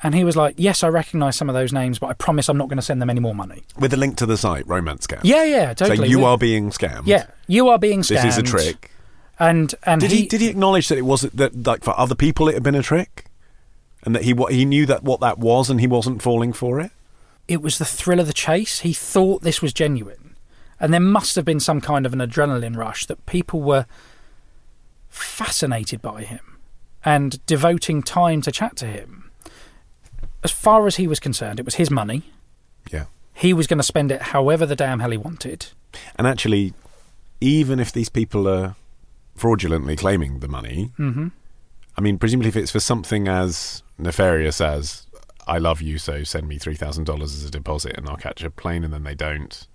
and 0.02 0.16
he 0.16 0.24
was 0.24 0.36
like, 0.36 0.56
"Yes, 0.58 0.82
I 0.84 0.88
recognise 0.88 1.36
some 1.36 1.48
of 1.48 1.54
those 1.54 1.72
names, 1.72 2.00
but 2.00 2.08
I 2.08 2.14
promise 2.14 2.50
I'm 2.50 2.58
not 2.58 2.68
going 2.68 2.78
to 2.80 2.82
send 2.82 3.00
them 3.00 3.12
any 3.12 3.20
more 3.20 3.36
money." 3.36 3.62
With 3.78 3.94
a 3.94 3.98
link 3.98 4.18
to 4.18 4.26
the 4.26 4.38
site, 4.38 4.68
Romance 4.68 5.06
Scam. 5.06 5.20
Yeah, 5.22 5.44
yeah, 5.44 5.74
totally. 5.76 5.98
So 5.98 6.04
you 6.06 6.18
We- 6.18 6.26
are 6.26 6.38
being 6.40 6.72
scammed. 6.72 7.04
yeah, 7.06 7.28
you 7.46 7.70
are 7.70 7.78
being 7.78 8.02
scammed. 8.02 8.24
This 8.24 8.26
is 8.26 8.38
a 8.40 8.44
trick. 8.44 8.90
And 9.40 9.74
and 9.84 10.02
Did 10.02 10.12
he, 10.12 10.28
did 10.28 10.42
he 10.42 10.48
acknowledge 10.50 10.88
that 10.90 10.98
it 10.98 11.06
was 11.06 11.22
that 11.22 11.66
like 11.66 11.84
for 11.84 11.98
other 12.00 12.16
people 12.16 12.48
it 12.48 12.54
had 12.56 12.64
been 12.64 12.76
a 12.76 12.84
trick, 12.84 13.26
and 14.04 14.16
that 14.16 14.24
he 14.24 14.36
he 14.50 14.66
knew 14.66 14.86
that 14.86 15.04
what 15.04 15.20
that 15.20 15.38
was 15.38 15.70
and 15.70 15.80
he 15.80 15.88
wasn't 15.88 16.22
falling 16.22 16.54
for 16.54 16.80
it? 16.80 16.92
it 17.48 17.62
was 17.62 17.78
the 17.78 17.86
thrill 17.86 18.22
of 18.22 18.28
the 18.28 18.34
chase. 18.34 18.80
He 18.80 18.94
thought 18.94 19.42
this 19.42 19.62
was 19.62 19.74
genuine. 19.74 20.36
And 20.80 20.94
there 20.94 21.02
must 21.02 21.36
have 21.36 21.44
been 21.44 21.60
some 21.60 21.82
kind 21.82 22.06
of 22.06 22.14
an 22.14 22.20
adrenaline 22.20 22.78
rush 22.78 23.06
that 23.08 23.26
people 23.26 23.62
were 23.62 23.86
fascinated 25.10 26.02
by 26.02 26.24
him 26.24 26.58
and 27.04 27.46
devoting 27.46 28.04
time 28.04 28.42
to 28.44 28.52
chat 28.52 28.78
to 28.78 28.86
him. 28.86 29.32
As 30.44 30.52
far 30.52 30.88
as 30.88 30.96
he 30.96 31.08
was 31.08 31.20
concerned, 31.20 31.60
it 31.60 31.66
was 31.66 31.76
his 31.76 31.92
money. 31.92 32.32
Yeah. 32.90 33.06
He 33.34 33.54
was 33.54 33.68
going 33.68 33.80
to 33.80 33.84
spend 33.84 34.12
it 34.12 34.22
however 34.22 34.66
the 34.66 34.76
damn 34.76 35.02
hell 35.02 35.12
he 35.12 35.18
wanted. 35.18 35.68
And 36.16 36.26
actually, 36.26 36.74
even 37.42 37.80
if 37.80 37.92
these 37.92 38.10
people 38.10 38.48
are 38.48 38.76
fraudulently 39.36 39.98
claiming 39.98 40.40
the 40.40 40.48
money, 40.48 40.92
hmm 40.96 41.28
I 41.98 42.02
mean, 42.02 42.18
presumably 42.18 42.50
if 42.50 42.56
it's 42.56 42.72
for 42.72 42.80
something 42.80 43.28
as 43.28 43.84
nefarious 43.98 44.62
as 44.62 45.08
"I 45.48 45.58
love 45.58 45.82
you, 45.82 45.98
so 45.98 46.24
send 46.24 46.48
me 46.48 46.58
three 46.58 46.76
thousand 46.76 47.06
dollars 47.06 47.36
as 47.36 47.46
a 47.46 47.52
deposit, 47.52 47.98
and 47.98 48.08
I'll 48.08 48.18
catch 48.18 48.44
a 48.44 48.50
plane," 48.50 48.84
and 48.84 48.94
then 48.94 49.04
they 49.04 49.16
don't, 49.16 49.68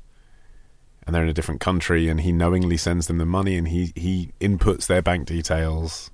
and 1.07 1.15
they're 1.15 1.23
in 1.23 1.29
a 1.29 1.35
different 1.35 1.61
country, 1.61 2.09
and 2.09 2.21
he 2.21 2.33
knowingly 2.33 2.77
sends 2.77 3.07
them 3.07 3.19
the 3.19 3.27
money, 3.27 3.57
and 3.57 3.69
he 3.69 3.93
he 3.95 4.33
inputs 4.41 4.87
their 4.87 5.03
bank 5.03 5.27
details. 5.27 6.11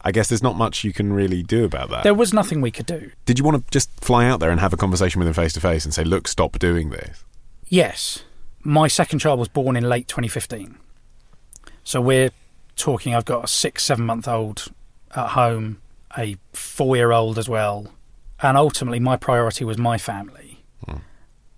I 0.00 0.12
guess 0.12 0.28
there's 0.28 0.42
not 0.42 0.56
much 0.56 0.84
you 0.84 0.92
can 0.92 1.12
really 1.12 1.42
do 1.42 1.64
about 1.64 1.90
that. 1.90 2.04
There 2.04 2.14
was 2.14 2.32
nothing 2.32 2.60
we 2.60 2.70
could 2.70 2.86
do. 2.86 3.10
Did 3.26 3.38
you 3.38 3.44
want 3.44 3.66
to 3.66 3.70
just 3.70 3.90
fly 4.00 4.26
out 4.26 4.38
there 4.38 4.50
and 4.50 4.60
have 4.60 4.72
a 4.72 4.76
conversation 4.76 5.18
with 5.18 5.26
him 5.26 5.34
face 5.34 5.52
to 5.54 5.60
face 5.60 5.84
and 5.84 5.92
say, 5.92 6.04
"Look, 6.04 6.28
stop 6.28 6.58
doing 6.58 6.90
this"? 6.90 7.24
Yes, 7.68 8.24
my 8.62 8.88
second 8.88 9.18
child 9.18 9.38
was 9.38 9.48
born 9.48 9.76
in 9.76 9.88
late 9.88 10.08
2015. 10.08 10.78
So 11.84 12.00
we're 12.00 12.30
talking, 12.76 13.14
I've 13.14 13.24
got 13.24 13.44
a 13.44 13.48
six, 13.48 13.82
seven 13.82 14.06
month 14.06 14.28
old 14.28 14.68
at 15.14 15.30
home, 15.30 15.80
a 16.16 16.36
four 16.52 16.96
year 16.96 17.12
old 17.12 17.38
as 17.38 17.48
well. 17.48 17.88
And 18.40 18.56
ultimately, 18.56 19.00
my 19.00 19.16
priority 19.16 19.64
was 19.64 19.78
my 19.78 19.98
family. 19.98 20.64
Hmm. 20.86 20.98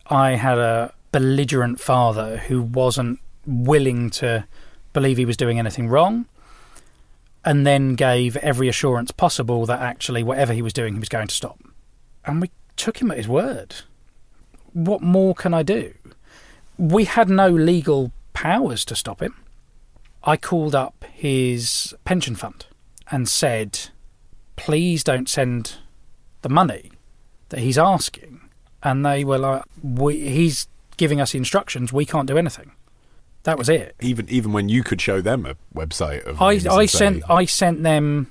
I 0.06 0.30
had 0.32 0.58
a 0.58 0.92
belligerent 1.12 1.80
father 1.80 2.38
who 2.38 2.62
wasn't 2.62 3.20
willing 3.46 4.10
to 4.10 4.46
believe 4.92 5.16
he 5.16 5.24
was 5.24 5.36
doing 5.36 5.58
anything 5.58 5.88
wrong 5.88 6.26
and 7.44 7.66
then 7.66 7.94
gave 7.94 8.36
every 8.38 8.68
assurance 8.68 9.10
possible 9.10 9.66
that 9.66 9.80
actually, 9.80 10.22
whatever 10.22 10.52
he 10.52 10.62
was 10.62 10.72
doing, 10.72 10.94
he 10.94 11.00
was 11.00 11.08
going 11.08 11.28
to 11.28 11.34
stop. 11.34 11.58
And 12.24 12.40
we 12.40 12.50
took 12.76 13.00
him 13.00 13.10
at 13.10 13.16
his 13.16 13.28
word. 13.28 13.76
What 14.72 15.03
more 15.03 15.34
can 15.34 15.53
I 15.53 15.62
do? 15.62 15.92
we 16.80 17.05
had 17.05 17.28
no 17.28 17.48
legal 17.48 18.11
powers 18.32 18.86
to 18.86 18.96
stop 18.96 19.20
him. 19.20 19.36
I 20.24 20.38
called 20.38 20.74
up 20.74 21.05
his 21.12 21.94
pension 22.07 22.34
fund 22.34 22.66
and 23.11 23.28
said, 23.28 23.78
please 24.56 25.02
don't 25.02 25.28
send 25.28 25.76
the 26.42 26.48
money 26.48 26.92
that 27.48 27.61
he's 27.61 27.78
asking. 27.78 28.40
And 28.82 29.04
they 29.04 29.24
were 29.24 29.38
like, 29.38 29.62
we, 29.82 30.28
he's 30.28 30.68
giving 30.96 31.20
us 31.20 31.34
instructions. 31.34 31.92
We 31.92 32.06
can't 32.06 32.26
do 32.26 32.38
anything. 32.38 32.72
That 33.44 33.56
was 33.56 33.70
it. 33.70 33.96
Even 34.00 34.28
even 34.28 34.52
when 34.52 34.68
you 34.68 34.82
could 34.82 35.00
show 35.00 35.22
them 35.22 35.46
a 35.46 35.56
website 35.74 36.24
of 36.24 36.42
I, 36.42 36.61
I 36.70 36.84
sent 36.84 37.22
I 37.30 37.46
sent 37.46 37.82
them 37.82 38.30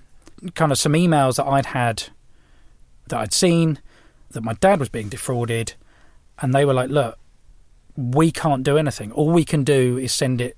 kind 0.54 0.72
of 0.72 0.78
some 0.78 0.94
emails 0.94 1.38
that 1.38 1.48
I'd 1.48 1.66
had 1.68 2.04
that 3.08 3.20
I'd 3.20 3.34
seen 3.34 3.80
that 4.30 4.44
my 4.44 4.54
dad 4.54 4.80
was 4.80 4.88
being 4.88 5.10
defrauded, 5.10 5.74
and 6.38 6.54
they 6.54 6.64
were 6.64 6.76
like, 6.76 6.92
"Look, 6.92 7.18
we 7.98 8.30
can't 8.32 8.62
do 8.62 8.78
anything. 8.78 9.12
All 9.14 9.32
we 9.32 9.44
can 9.44 9.64
do 9.64 9.98
is 9.98 10.14
send 10.14 10.42
it 10.42 10.56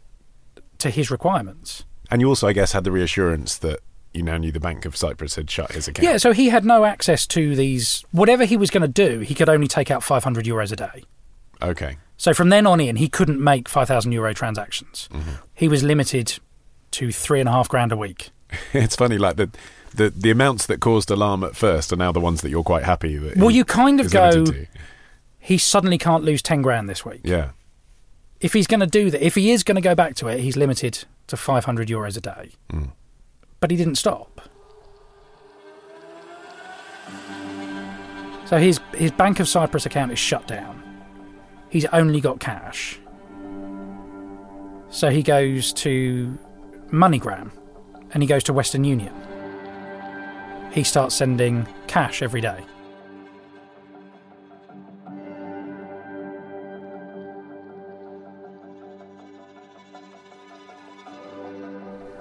to 0.80 0.89
his 0.89 1.09
requirements." 1.09 1.86
and 2.11 2.19
you 2.19 2.28
also, 2.28 2.45
I 2.45 2.53
guess, 2.53 2.74
had 2.74 2.84
the 2.84 2.91
reassurance 2.91 3.57
that 3.59 3.80
you 4.14 4.24
now 4.24 4.38
knew 4.38 4.51
the 4.51 4.59
Bank 4.59 4.86
of 4.86 4.95
Cyprus 4.95 5.36
had 5.36 5.49
shut 5.49 5.72
his 5.72 5.88
account. 5.88 6.03
Yeah, 6.03 6.18
so 6.18 6.34
he 6.34 6.49
had 6.49 6.66
no 6.66 6.86
access 6.86 7.26
to 7.28 7.55
these. 7.55 8.03
Whatever 8.12 8.45
he 8.45 8.57
was 8.57 8.70
going 8.70 8.82
to 8.82 8.88
do, 8.88 9.20
he 9.20 9.34
could 9.34 9.49
only 9.49 9.68
take 9.68 9.89
out 9.89 10.03
500 10.03 10.45
euros 10.45 10.72
a 10.72 10.76
day. 10.76 11.03
Okay. 11.62 11.97
So 12.18 12.34
from 12.34 12.49
then 12.49 12.68
on 12.68 12.80
in, 12.80 12.97
he 12.97 13.07
couldn't 13.07 13.39
make 13.39 13.68
5,000 13.70 14.12
euro 14.12 14.34
transactions. 14.34 15.09
Mm-hmm. 15.12 15.32
He 15.53 15.68
was 15.68 15.84
limited 15.84 16.39
to 16.91 17.12
three 17.12 17.39
and 17.39 17.47
a 17.47 17.51
half 17.51 17.70
grand 17.70 17.91
a 17.91 17.97
week. 17.97 18.30
It's 18.74 18.97
funny, 18.97 19.18
like 19.18 19.38
the, 19.38 19.49
the 19.95 20.09
the 20.09 20.30
amounts 20.30 20.66
that 20.66 20.82
caused 20.82 21.09
alarm 21.09 21.43
at 21.43 21.55
first 21.55 21.93
are 21.93 21.95
now 21.95 22.12
the 22.12 22.20
ones 22.20 22.41
that 22.41 22.49
you're 22.49 22.64
quite 22.64 22.84
happy 22.84 23.18
that. 23.18 23.38
Well, 23.38 23.49
you 23.49 23.64
kind 23.64 24.01
of 24.01 24.12
go, 24.12 24.45
he 25.39 25.57
suddenly 25.57 25.97
can't 25.97 26.24
lose 26.24 26.41
10 26.41 26.62
grand 26.62 26.89
this 26.89 27.05
week. 27.05 27.22
Yeah. 27.24 27.51
If 28.41 28.53
he's 28.53 28.68
going 28.68 28.82
to 28.82 28.88
do 28.88 29.09
that, 29.09 29.26
if 29.26 29.36
he 29.36 29.51
is 29.51 29.64
going 29.64 29.76
to 29.76 29.82
go 29.82 29.95
back 29.95 30.16
to 30.16 30.28
it, 30.28 30.41
he's 30.41 30.57
limited 30.57 31.05
to 31.28 31.38
500 31.38 31.88
euros 31.88 32.18
a 32.18 32.22
day. 32.22 32.51
Mm. 32.72 32.91
But 33.62 33.72
he 33.72 33.78
didn't 33.78 33.95
stop. 33.95 34.41
So 38.45 38.57
his, 38.57 38.82
his 38.93 39.12
Bank 39.12 39.39
of 39.39 39.47
Cyprus 39.47 39.86
account 39.86 40.12
is 40.12 40.20
shut 40.20 40.45
down. 40.45 40.84
He's 41.70 41.86
only 41.86 42.20
got 42.20 42.41
cash. 42.41 42.99
So 44.89 45.09
he 45.09 45.24
goes 45.24 45.72
to 45.74 46.38
MoneyGram 46.89 47.51
and 48.12 48.22
he 48.22 48.28
goes 48.28 48.43
to 48.43 48.53
Western 48.53 48.84
Union. 48.84 49.14
He 50.74 50.84
starts 50.84 51.16
sending 51.16 51.66
cash 51.88 52.22
every 52.22 52.41
day. 52.41 52.66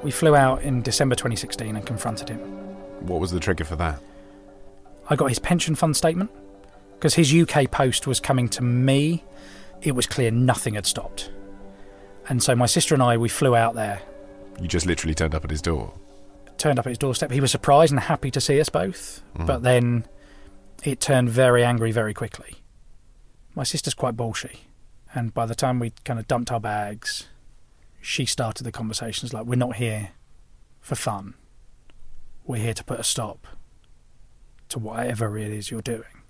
We 0.03 0.11
flew 0.11 0.34
out 0.34 0.62
in 0.62 0.82
December 0.82 1.14
2016 1.14 1.76
and 1.76 1.86
confronted 1.86 2.28
him. 2.28 2.38
What 3.07 3.20
was 3.20 3.30
the 3.30 3.40
trigger 3.40 3.64
for 3.64 3.76
that? 3.76 4.01
I 5.09 5.16
got 5.16 5.26
his 5.28 5.38
pension 5.38 5.74
fund 5.74 5.96
statement 5.96 6.30
because 6.94 7.14
his 7.14 7.32
UK 7.34 7.70
post 7.70 8.07
was 8.07 8.20
coming 8.20 8.48
to 8.51 8.62
me. 8.62 9.24
It 9.82 9.92
was 9.92 10.07
clear 10.07 10.30
nothing 10.30 10.74
had 10.74 10.86
stopped. 10.86 11.30
And 12.28 12.42
so 12.42 12.55
my 12.55 12.66
sister 12.66 12.94
and 12.94 13.03
I, 13.03 13.16
we 13.16 13.28
flew 13.28 13.57
out 13.57 13.74
there, 13.74 14.01
You 14.61 14.68
just 14.68 14.86
literally 14.86 15.14
turned 15.14 15.34
up 15.34 15.44
at 15.44 15.51
his 15.51 15.62
door. 15.62 15.92
turned 16.59 16.78
up 16.78 16.86
at 16.86 16.90
his 16.90 16.98
doorstep. 16.98 17.30
He 17.30 17.40
was 17.40 17.51
surprised 17.51 17.90
and 17.92 17.98
happy 18.01 18.30
to 18.30 18.40
see 18.40 18.61
us 18.61 18.68
both, 18.68 19.22
Mm. 19.36 19.46
but 19.46 19.62
then 19.62 20.07
it 20.84 21.01
turned 21.01 21.30
very 21.30 21.64
angry 21.64 21.90
very 21.92 22.12
quickly. 22.14 22.57
My 23.55 23.64
sister's 23.64 23.94
quite 23.94 24.16
bullshy, 24.16 24.59
and 25.14 25.32
by 25.34 25.46
the 25.46 25.55
time 25.55 25.78
we 25.80 25.92
kind 26.05 26.18
of 26.20 26.28
dumped 26.28 26.53
our 26.53 26.61
bags, 26.61 27.26
she 28.01 28.24
started 28.24 28.64
the 28.64 28.72
conversations 28.72 29.32
like, 29.32 29.46
We're 29.46 29.57
not 29.57 29.76
here 29.76 30.11
for 30.80 30.94
fun. 30.94 31.34
We're 32.46 32.62
here 32.62 32.74
to 32.74 32.84
put 32.84 32.98
a 32.98 33.05
stop 33.05 33.46
to 34.70 34.78
whatever 34.78 35.36
it 35.36 35.51
is 35.51 35.70
you're 35.70 35.82
doing. 35.82 36.22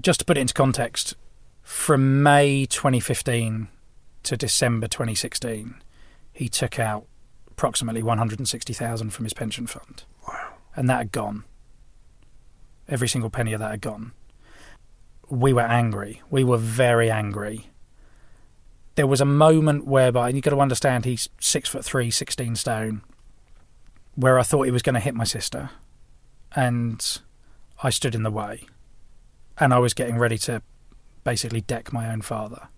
Just 0.00 0.20
to 0.20 0.26
put 0.26 0.36
it 0.36 0.40
into 0.40 0.54
context, 0.54 1.14
from 1.62 2.22
May 2.22 2.66
2015 2.66 3.68
to 4.24 4.36
December 4.36 4.88
2016, 4.88 5.76
he 6.32 6.48
took 6.48 6.78
out 6.78 7.06
approximately 7.50 8.02
160,000 8.02 9.10
from 9.10 9.24
his 9.24 9.32
pension 9.32 9.66
fund. 9.66 10.04
Wow. 10.26 10.54
And 10.74 10.88
that 10.90 10.98
had 10.98 11.12
gone. 11.12 11.44
Every 12.88 13.08
single 13.08 13.30
penny 13.30 13.52
of 13.52 13.60
that 13.60 13.70
had 13.70 13.80
gone. 13.80 14.12
We 15.30 15.52
were 15.52 15.62
angry. 15.62 16.20
We 16.28 16.42
were 16.44 16.58
very 16.58 17.10
angry. 17.10 17.70
There 18.94 19.06
was 19.06 19.20
a 19.20 19.26
moment 19.26 19.86
whereby, 19.86 20.28
and 20.28 20.36
you've 20.36 20.44
got 20.44 20.52
to 20.52 20.60
understand, 20.60 21.04
he's 21.04 21.28
six 21.40 21.68
foot 21.68 21.84
three, 21.84 22.10
16 22.10 22.56
stone, 22.56 23.02
where 24.14 24.38
I 24.38 24.42
thought 24.42 24.62
he 24.62 24.70
was 24.70 24.82
going 24.82 24.94
to 24.94 25.00
hit 25.00 25.14
my 25.14 25.24
sister. 25.24 25.70
And 26.54 27.18
I 27.82 27.90
stood 27.90 28.14
in 28.14 28.22
the 28.22 28.30
way. 28.30 28.66
And 29.58 29.74
I 29.74 29.78
was 29.78 29.94
getting 29.94 30.18
ready 30.18 30.38
to 30.38 30.62
basically 31.24 31.60
deck 31.60 31.92
my 31.92 32.12
own 32.12 32.22
father. 32.22 32.68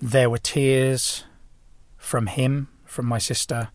There 0.00 0.28
were 0.28 0.38
tears 0.38 1.24
from 1.96 2.26
him, 2.26 2.68
from 2.84 3.06
my 3.06 3.18
sister. 3.18 3.68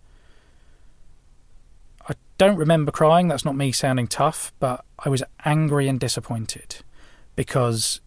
I 2.07 2.13
don't 2.37 2.57
remember 2.57 2.91
crying, 2.91 3.27
that's 3.27 3.45
not 3.45 3.55
me 3.55 3.71
sounding 3.71 4.07
tough, 4.07 4.51
but 4.59 4.83
I 4.99 5.09
was 5.09 5.23
angry 5.45 5.87
and 5.87 5.99
disappointed 5.99 6.77
because 7.35 8.01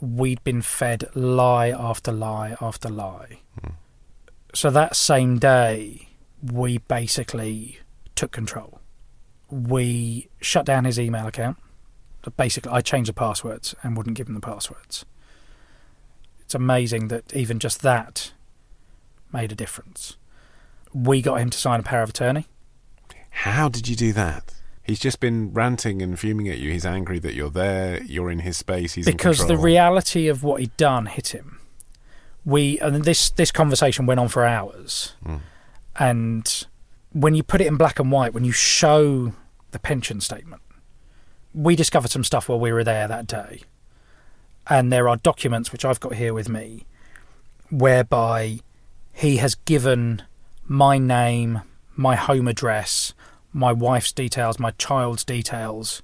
we'd 0.00 0.42
been 0.44 0.62
fed 0.62 1.04
lie 1.14 1.68
after 1.68 2.12
lie 2.12 2.56
after 2.60 2.88
lie. 2.88 3.40
So 4.54 4.70
that 4.70 4.96
same 4.96 5.38
day, 5.38 6.08
we 6.42 6.78
basically 6.78 7.80
took 8.14 8.32
control. 8.32 8.80
We 9.50 10.28
shut 10.40 10.64
down 10.64 10.84
his 10.84 10.98
email 10.98 11.26
account. 11.26 11.58
Basically, 12.36 12.72
I 12.72 12.80
changed 12.80 13.08
the 13.08 13.14
passwords 13.14 13.74
and 13.82 13.96
wouldn't 13.96 14.16
give 14.16 14.28
him 14.28 14.34
the 14.34 14.40
passwords. 14.40 15.04
It's 16.40 16.54
amazing 16.54 17.08
that 17.08 17.34
even 17.34 17.58
just 17.58 17.82
that 17.82 18.32
made 19.32 19.52
a 19.52 19.54
difference. 19.54 20.16
We 20.94 21.20
got 21.22 21.40
him 21.40 21.50
to 21.50 21.58
sign 21.58 21.80
a 21.80 21.82
power 21.82 22.02
of 22.02 22.10
attorney. 22.10 22.46
How 23.30 23.68
did 23.68 23.86
you 23.88 23.96
do 23.96 24.12
that? 24.14 24.54
He's 24.88 24.98
just 24.98 25.20
been 25.20 25.52
ranting 25.52 26.00
and 26.00 26.18
fuming 26.18 26.48
at 26.48 26.56
you. 26.58 26.72
He's 26.72 26.86
angry 26.86 27.18
that 27.18 27.34
you're 27.34 27.50
there. 27.50 28.02
You're 28.04 28.30
in 28.30 28.38
his 28.40 28.56
space. 28.56 28.94
He's 28.94 29.06
in 29.06 29.12
because 29.16 29.46
the 29.46 29.56
reality 29.58 30.28
of 30.28 30.42
what 30.42 30.60
he'd 30.60 30.76
done 30.78 31.04
hit 31.06 31.28
him. 31.28 31.60
We 32.46 32.80
and 32.80 33.04
this 33.04 33.28
this 33.30 33.52
conversation 33.52 34.06
went 34.06 34.18
on 34.18 34.28
for 34.28 34.46
hours, 34.46 35.14
Mm. 35.24 35.40
and 35.98 36.66
when 37.12 37.34
you 37.34 37.42
put 37.42 37.60
it 37.60 37.66
in 37.66 37.76
black 37.76 37.98
and 38.00 38.10
white, 38.10 38.32
when 38.32 38.44
you 38.44 38.52
show 38.52 39.34
the 39.72 39.78
pension 39.78 40.22
statement, 40.22 40.62
we 41.54 41.76
discovered 41.76 42.10
some 42.10 42.24
stuff 42.24 42.48
while 42.48 42.58
we 42.60 42.72
were 42.72 42.84
there 42.84 43.06
that 43.08 43.26
day, 43.26 43.60
and 44.68 44.90
there 44.90 45.08
are 45.10 45.16
documents 45.18 45.70
which 45.72 45.84
I've 45.84 46.00
got 46.00 46.14
here 46.14 46.32
with 46.32 46.48
me, 46.48 46.86
whereby 47.68 48.60
he 49.12 49.36
has 49.38 49.54
given 49.54 50.22
my 50.66 50.96
name, 50.96 51.60
my 51.96 52.14
home 52.16 52.48
address, 52.48 53.12
my 53.58 53.72
wife's 53.72 54.12
details, 54.12 54.58
my 54.58 54.70
child's 54.72 55.24
details 55.24 56.02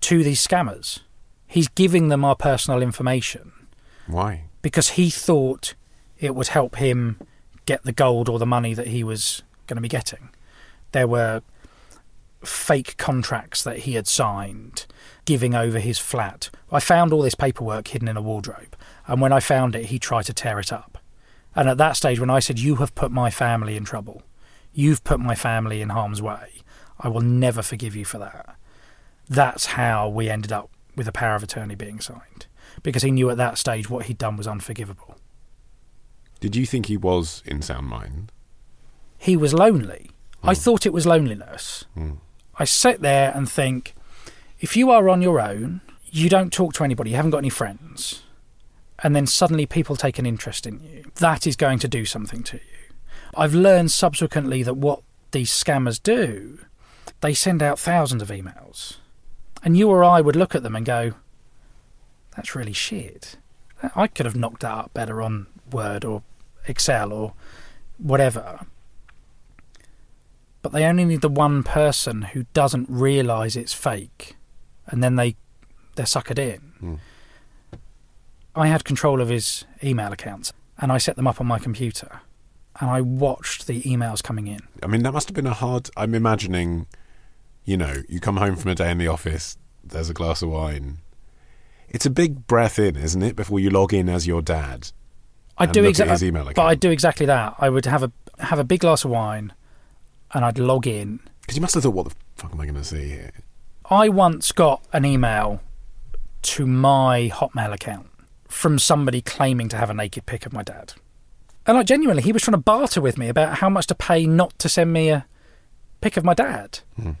to 0.00 0.22
these 0.22 0.46
scammers. 0.46 1.00
He's 1.46 1.68
giving 1.68 2.08
them 2.08 2.24
our 2.24 2.36
personal 2.36 2.82
information 2.82 3.52
Why? 4.06 4.44
because 4.60 4.90
he 4.90 5.08
thought 5.10 5.74
it 6.18 6.34
would 6.34 6.48
help 6.48 6.76
him 6.76 7.18
get 7.66 7.82
the 7.84 7.92
gold 7.92 8.28
or 8.28 8.38
the 8.38 8.46
money 8.46 8.74
that 8.74 8.88
he 8.88 9.04
was 9.04 9.42
going 9.66 9.76
to 9.76 9.82
be 9.82 9.88
getting. 9.88 10.30
There 10.92 11.08
were 11.08 11.42
fake 12.44 12.96
contracts 12.96 13.62
that 13.62 13.80
he 13.80 13.94
had 13.94 14.06
signed, 14.06 14.86
giving 15.24 15.54
over 15.54 15.78
his 15.78 15.98
flat. 15.98 16.50
I 16.70 16.80
found 16.80 17.12
all 17.12 17.22
this 17.22 17.34
paperwork 17.34 17.88
hidden 17.88 18.08
in 18.08 18.16
a 18.16 18.22
wardrobe, 18.22 18.76
and 19.06 19.20
when 19.20 19.32
I 19.32 19.40
found 19.40 19.74
it, 19.74 19.86
he 19.86 19.98
tried 19.98 20.24
to 20.24 20.34
tear 20.34 20.58
it 20.60 20.72
up. 20.72 20.98
And 21.54 21.68
at 21.68 21.78
that 21.78 21.96
stage, 21.96 22.20
when 22.20 22.30
I 22.30 22.40
said, 22.40 22.58
You 22.58 22.76
have 22.76 22.94
put 22.94 23.10
my 23.10 23.30
family 23.30 23.76
in 23.76 23.84
trouble, 23.84 24.22
you've 24.72 25.04
put 25.04 25.20
my 25.20 25.34
family 25.34 25.80
in 25.80 25.90
harm's 25.90 26.20
way, 26.20 26.62
I 27.04 27.08
will 27.08 27.20
never 27.20 27.62
forgive 27.62 27.94
you 27.94 28.06
for 28.06 28.18
that. 28.18 28.56
That's 29.28 29.66
how 29.66 30.08
we 30.08 30.30
ended 30.30 30.50
up 30.50 30.70
with 30.96 31.06
a 31.06 31.12
power 31.12 31.34
of 31.34 31.42
attorney 31.42 31.74
being 31.74 32.00
signed 32.00 32.46
because 32.82 33.02
he 33.02 33.10
knew 33.10 33.28
at 33.30 33.36
that 33.36 33.58
stage 33.58 33.90
what 33.90 34.06
he'd 34.06 34.18
done 34.18 34.36
was 34.36 34.48
unforgivable. 34.48 35.16
Did 36.40 36.56
you 36.56 36.66
think 36.66 36.86
he 36.86 36.96
was 36.96 37.42
in 37.44 37.62
sound 37.62 37.86
mind? 37.86 38.32
He 39.18 39.36
was 39.36 39.54
lonely. 39.54 40.10
I 40.42 40.54
thought 40.54 40.84
it 40.84 40.92
was 40.92 41.06
loneliness. 41.06 41.84
Mm. 41.96 42.18
I 42.58 42.64
sit 42.64 43.00
there 43.00 43.32
and 43.34 43.48
think 43.48 43.94
if 44.60 44.76
you 44.76 44.90
are 44.90 45.08
on 45.08 45.22
your 45.22 45.40
own, 45.40 45.80
you 46.10 46.28
don't 46.28 46.52
talk 46.52 46.72
to 46.74 46.84
anybody, 46.84 47.10
you 47.10 47.16
haven't 47.16 47.32
got 47.32 47.38
any 47.38 47.50
friends, 47.50 48.22
and 49.02 49.14
then 49.16 49.26
suddenly 49.26 49.66
people 49.66 49.96
take 49.96 50.18
an 50.18 50.26
interest 50.26 50.66
in 50.66 50.80
you, 50.80 51.10
that 51.16 51.46
is 51.46 51.56
going 51.56 51.78
to 51.80 51.88
do 51.88 52.04
something 52.04 52.42
to 52.44 52.56
you. 52.56 52.94
I've 53.36 53.54
learned 53.54 53.90
subsequently 53.90 54.62
that 54.62 54.74
what 54.74 55.02
these 55.32 55.50
scammers 55.50 56.02
do, 56.02 56.60
they 57.24 57.32
send 57.32 57.62
out 57.62 57.78
thousands 57.78 58.20
of 58.20 58.28
emails. 58.28 58.98
And 59.62 59.78
you 59.78 59.88
or 59.88 60.04
I 60.04 60.20
would 60.20 60.36
look 60.36 60.54
at 60.54 60.62
them 60.62 60.76
and 60.76 60.84
go, 60.84 61.14
that's 62.36 62.54
really 62.54 62.74
shit. 62.74 63.36
I 63.96 64.08
could 64.08 64.26
have 64.26 64.36
knocked 64.36 64.60
that 64.60 64.70
up 64.70 64.92
better 64.92 65.22
on 65.22 65.46
Word 65.72 66.04
or 66.04 66.22
Excel 66.68 67.14
or 67.14 67.32
whatever. 67.96 68.66
but 70.60 70.72
they 70.72 70.84
only 70.84 71.04
need 71.04 71.20
the 71.20 71.28
one 71.28 71.62
person 71.62 72.22
who 72.22 72.44
doesn't 72.54 72.88
realise 72.88 73.54
it's 73.54 73.74
fake, 73.74 74.34
and 74.86 75.04
then 75.04 75.16
they 75.16 75.36
they're 75.94 76.06
suckered 76.06 76.38
in. 76.38 76.60
Hmm. 76.80 76.94
I 78.54 78.68
had 78.68 78.84
control 78.84 79.20
of 79.20 79.28
his 79.28 79.66
email 79.82 80.10
accounts, 80.10 80.54
and 80.78 80.90
I 80.90 80.96
set 80.96 81.16
them 81.16 81.26
up 81.26 81.38
on 81.38 81.46
my 81.46 81.58
computer, 81.58 82.20
and 82.80 82.90
I 82.90 83.02
watched 83.02 83.66
the 83.66 83.82
emails 83.82 84.22
coming 84.22 84.46
in. 84.46 84.60
I 84.82 84.86
mean, 84.86 85.02
that 85.02 85.12
must 85.12 85.28
have 85.28 85.34
been 85.34 85.46
a 85.46 85.52
hard. 85.52 85.90
I'm 85.98 86.14
imagining, 86.14 86.86
you 87.64 87.76
know, 87.76 88.02
you 88.08 88.20
come 88.20 88.36
home 88.36 88.56
from 88.56 88.70
a 88.70 88.74
day 88.74 88.90
in 88.90 88.98
the 88.98 89.08
office, 89.08 89.56
there's 89.82 90.10
a 90.10 90.14
glass 90.14 90.42
of 90.42 90.50
wine. 90.50 90.98
It's 91.88 92.06
a 92.06 92.10
big 92.10 92.46
breath 92.46 92.78
in, 92.78 92.96
isn't 92.96 93.22
it, 93.22 93.36
before 93.36 93.60
you 93.60 93.70
log 93.70 93.94
in 93.94 94.08
as 94.08 94.26
your 94.26 94.42
dad? 94.42 94.90
I 95.56 95.66
do 95.66 95.84
exactly, 95.84 96.30
but 96.30 96.58
I 96.58 96.74
do 96.74 96.90
exactly 96.90 97.26
that. 97.26 97.54
I 97.58 97.68
would 97.68 97.86
have 97.86 98.02
a 98.02 98.12
have 98.40 98.58
a 98.58 98.64
big 98.64 98.80
glass 98.80 99.04
of 99.04 99.12
wine, 99.12 99.52
and 100.32 100.44
I'd 100.44 100.58
log 100.58 100.86
in. 100.86 101.20
Because 101.40 101.56
you 101.56 101.62
must 101.62 101.74
have 101.74 101.84
thought, 101.84 101.94
what 101.94 102.08
the 102.08 102.14
fuck 102.34 102.52
am 102.52 102.60
I 102.60 102.64
going 102.64 102.74
to 102.74 102.84
see 102.84 103.08
here? 103.10 103.30
I 103.88 104.08
once 104.08 104.50
got 104.50 104.84
an 104.92 105.04
email 105.04 105.60
to 106.42 106.66
my 106.66 107.30
Hotmail 107.32 107.72
account 107.72 108.08
from 108.48 108.78
somebody 108.78 109.20
claiming 109.20 109.68
to 109.68 109.76
have 109.76 109.90
a 109.90 109.94
naked 109.94 110.26
pic 110.26 110.46
of 110.46 110.52
my 110.52 110.62
dad. 110.62 110.94
And 111.66 111.76
like 111.76 111.86
genuinely, 111.86 112.22
he 112.22 112.32
was 112.32 112.42
trying 112.42 112.54
to 112.54 112.58
barter 112.58 113.00
with 113.00 113.16
me 113.16 113.28
about 113.28 113.58
how 113.58 113.68
much 113.68 113.86
to 113.88 113.94
pay 113.94 114.26
not 114.26 114.58
to 114.58 114.68
send 114.68 114.92
me 114.92 115.10
a 115.10 115.26
pic 116.00 116.16
of 116.16 116.24
my 116.24 116.34
dad. 116.34 116.80
Hmm. 116.96 117.12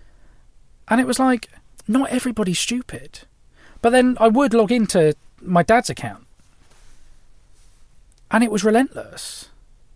And 0.88 1.00
it 1.00 1.06
was 1.06 1.18
like, 1.18 1.48
not 1.88 2.10
everybody's 2.10 2.58
stupid. 2.58 3.20
But 3.82 3.90
then 3.90 4.16
I 4.20 4.28
would 4.28 4.54
log 4.54 4.72
into 4.72 5.14
my 5.40 5.62
dad's 5.62 5.90
account. 5.90 6.26
And 8.30 8.42
it 8.42 8.50
was 8.50 8.64
relentless. 8.64 9.48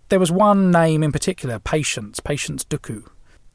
There 0.09 0.20
was 0.20 0.30
one 0.30 0.70
name 0.70 1.03
in 1.03 1.12
particular, 1.12 1.59
Patience, 1.59 2.20
Patience 2.20 2.64
Duku. 2.64 3.09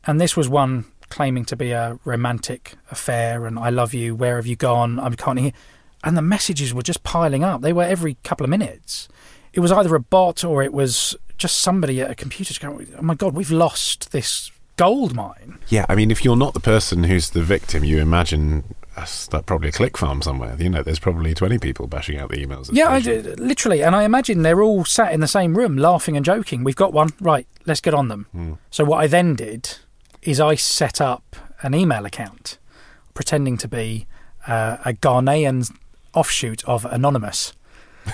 And 0.06 0.20
this 0.20 0.36
was 0.36 0.50
one 0.50 0.86
claiming 1.10 1.46
to 1.46 1.56
be 1.56 1.72
a 1.72 2.00
romantic 2.06 2.74
affair 2.90 3.46
and 3.46 3.60
I 3.60 3.70
love 3.70 3.94
you, 3.94 4.16
where 4.16 4.38
have 4.38 4.48
you 4.48 4.56
gone? 4.56 5.00
I 5.00 5.10
can't 5.12 5.40
hear. 5.40 5.52
And 6.04 6.18
the 6.18 6.22
messages 6.22 6.74
were 6.74 6.82
just 6.82 7.04
piling 7.04 7.44
up. 7.44 7.62
They 7.62 7.72
were 7.72 7.84
every 7.84 8.18
couple 8.24 8.44
of 8.44 8.50
minutes. 8.50 9.08
It 9.54 9.60
was 9.60 9.72
either 9.72 9.94
a 9.96 10.00
bot 10.00 10.44
or 10.44 10.64
it 10.64 10.74
was 10.74 11.16
just 11.38 11.58
somebody 11.58 12.02
at 12.02 12.10
a 12.10 12.16
computer 12.16 12.54
going, 12.60 12.88
oh 12.98 13.02
my 13.02 13.16
God, 13.16 13.36
we've 13.36 13.52
lost 13.52 14.12
this 14.12 14.52
gold 14.76 15.14
mine. 15.14 15.60
Yeah, 15.70 15.86
I 15.90 15.96
mean, 15.96 16.12
if 16.12 16.24
you're 16.24 16.36
not 16.36 16.54
the 16.54 16.60
person 16.60 17.04
who's 17.04 17.32
the 17.32 17.42
victim, 17.42 17.84
you 17.84 18.00
imagine 18.00 18.76
that's 18.96 19.28
that 19.28 19.46
probably 19.46 19.70
a 19.70 19.72
click 19.72 19.98
farm 19.98 20.22
somewhere. 20.22 20.56
You 20.60 20.70
know, 20.70 20.84
there's 20.84 21.00
probably 21.00 21.34
20 21.34 21.58
people 21.58 21.88
bashing 21.88 22.18
out 22.18 22.30
the 22.30 22.38
emails. 22.38 22.70
Yeah, 22.72 22.90
I, 22.90 23.00
literally. 23.00 23.84
And 23.84 23.96
I 23.96 24.04
imagine 24.04 24.44
they're 24.44 24.62
all 24.62 24.86
sat 24.86 25.14
in 25.14 25.20
the 25.20 25.28
same 25.28 25.58
room 25.58 25.78
laughing 25.78 26.16
and 26.16 26.26
joking. 26.26 26.64
We've 26.64 26.76
got 26.76 26.94
one. 26.94 27.10
Right, 27.20 27.48
let's 27.66 27.82
get 27.82 27.94
on 27.94 28.08
them. 28.08 28.60
So, 28.70 28.84
what 28.84 28.98
I 28.98 29.08
then 29.08 29.36
did 29.36 29.78
is 30.22 30.40
I 30.40 30.56
set 30.56 31.02
up 31.02 31.36
an 31.62 31.74
email 31.74 32.06
account 32.06 32.58
pretending 33.14 33.58
to 33.58 33.68
be 33.68 34.08
uh, 34.48 34.78
a 34.86 34.94
Ghanaian 34.94 35.72
offshoot 36.14 36.64
of 36.66 36.86
Anonymous. 36.86 37.54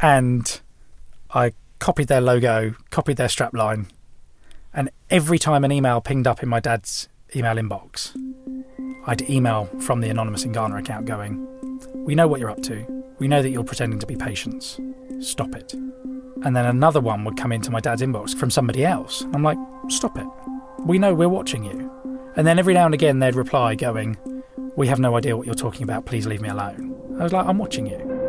and 0.00 0.60
I 1.30 1.52
copied 1.78 2.08
their 2.08 2.20
logo, 2.20 2.74
copied 2.90 3.16
their 3.16 3.28
strapline. 3.28 3.86
And 4.74 4.90
every 5.08 5.38
time 5.38 5.64
an 5.64 5.72
email 5.72 6.00
pinged 6.00 6.26
up 6.26 6.42
in 6.42 6.48
my 6.48 6.60
dad's 6.60 7.08
email 7.36 7.54
inbox, 7.54 8.10
I'd 9.06 9.28
email 9.30 9.66
from 9.80 10.00
the 10.00 10.08
Anonymous 10.08 10.44
in 10.44 10.52
Ghana 10.52 10.76
account 10.76 11.06
going, 11.06 11.46
we 11.94 12.14
know 12.14 12.26
what 12.26 12.40
you're 12.40 12.50
up 12.50 12.62
to. 12.62 13.04
We 13.18 13.28
know 13.28 13.42
that 13.42 13.50
you're 13.50 13.64
pretending 13.64 14.00
to 14.00 14.06
be 14.06 14.16
Patience. 14.16 14.80
Stop 15.20 15.54
it. 15.54 15.74
And 15.74 16.56
then 16.56 16.66
another 16.66 17.00
one 17.00 17.24
would 17.24 17.36
come 17.36 17.52
into 17.52 17.70
my 17.70 17.80
dad's 17.80 18.02
inbox 18.02 18.36
from 18.36 18.50
somebody 18.50 18.84
else. 18.84 19.22
I'm 19.32 19.42
like, 19.42 19.58
stop 19.88 20.18
it. 20.18 20.26
We 20.80 20.98
know 20.98 21.14
we're 21.14 21.28
watching 21.28 21.64
you. 21.64 21.90
And 22.36 22.46
then 22.46 22.58
every 22.58 22.74
now 22.74 22.86
and 22.86 22.94
again 22.94 23.20
they'd 23.20 23.36
reply 23.36 23.76
going, 23.76 24.16
we 24.76 24.88
have 24.88 24.98
no 24.98 25.16
idea 25.16 25.36
what 25.36 25.46
you're 25.46 25.54
talking 25.54 25.84
about. 25.84 26.04
Please 26.04 26.26
leave 26.26 26.40
me 26.40 26.48
alone. 26.48 26.94
I 27.18 27.22
was 27.22 27.32
like, 27.32 27.46
I'm 27.46 27.58
watching 27.58 27.86
you. 27.86 28.23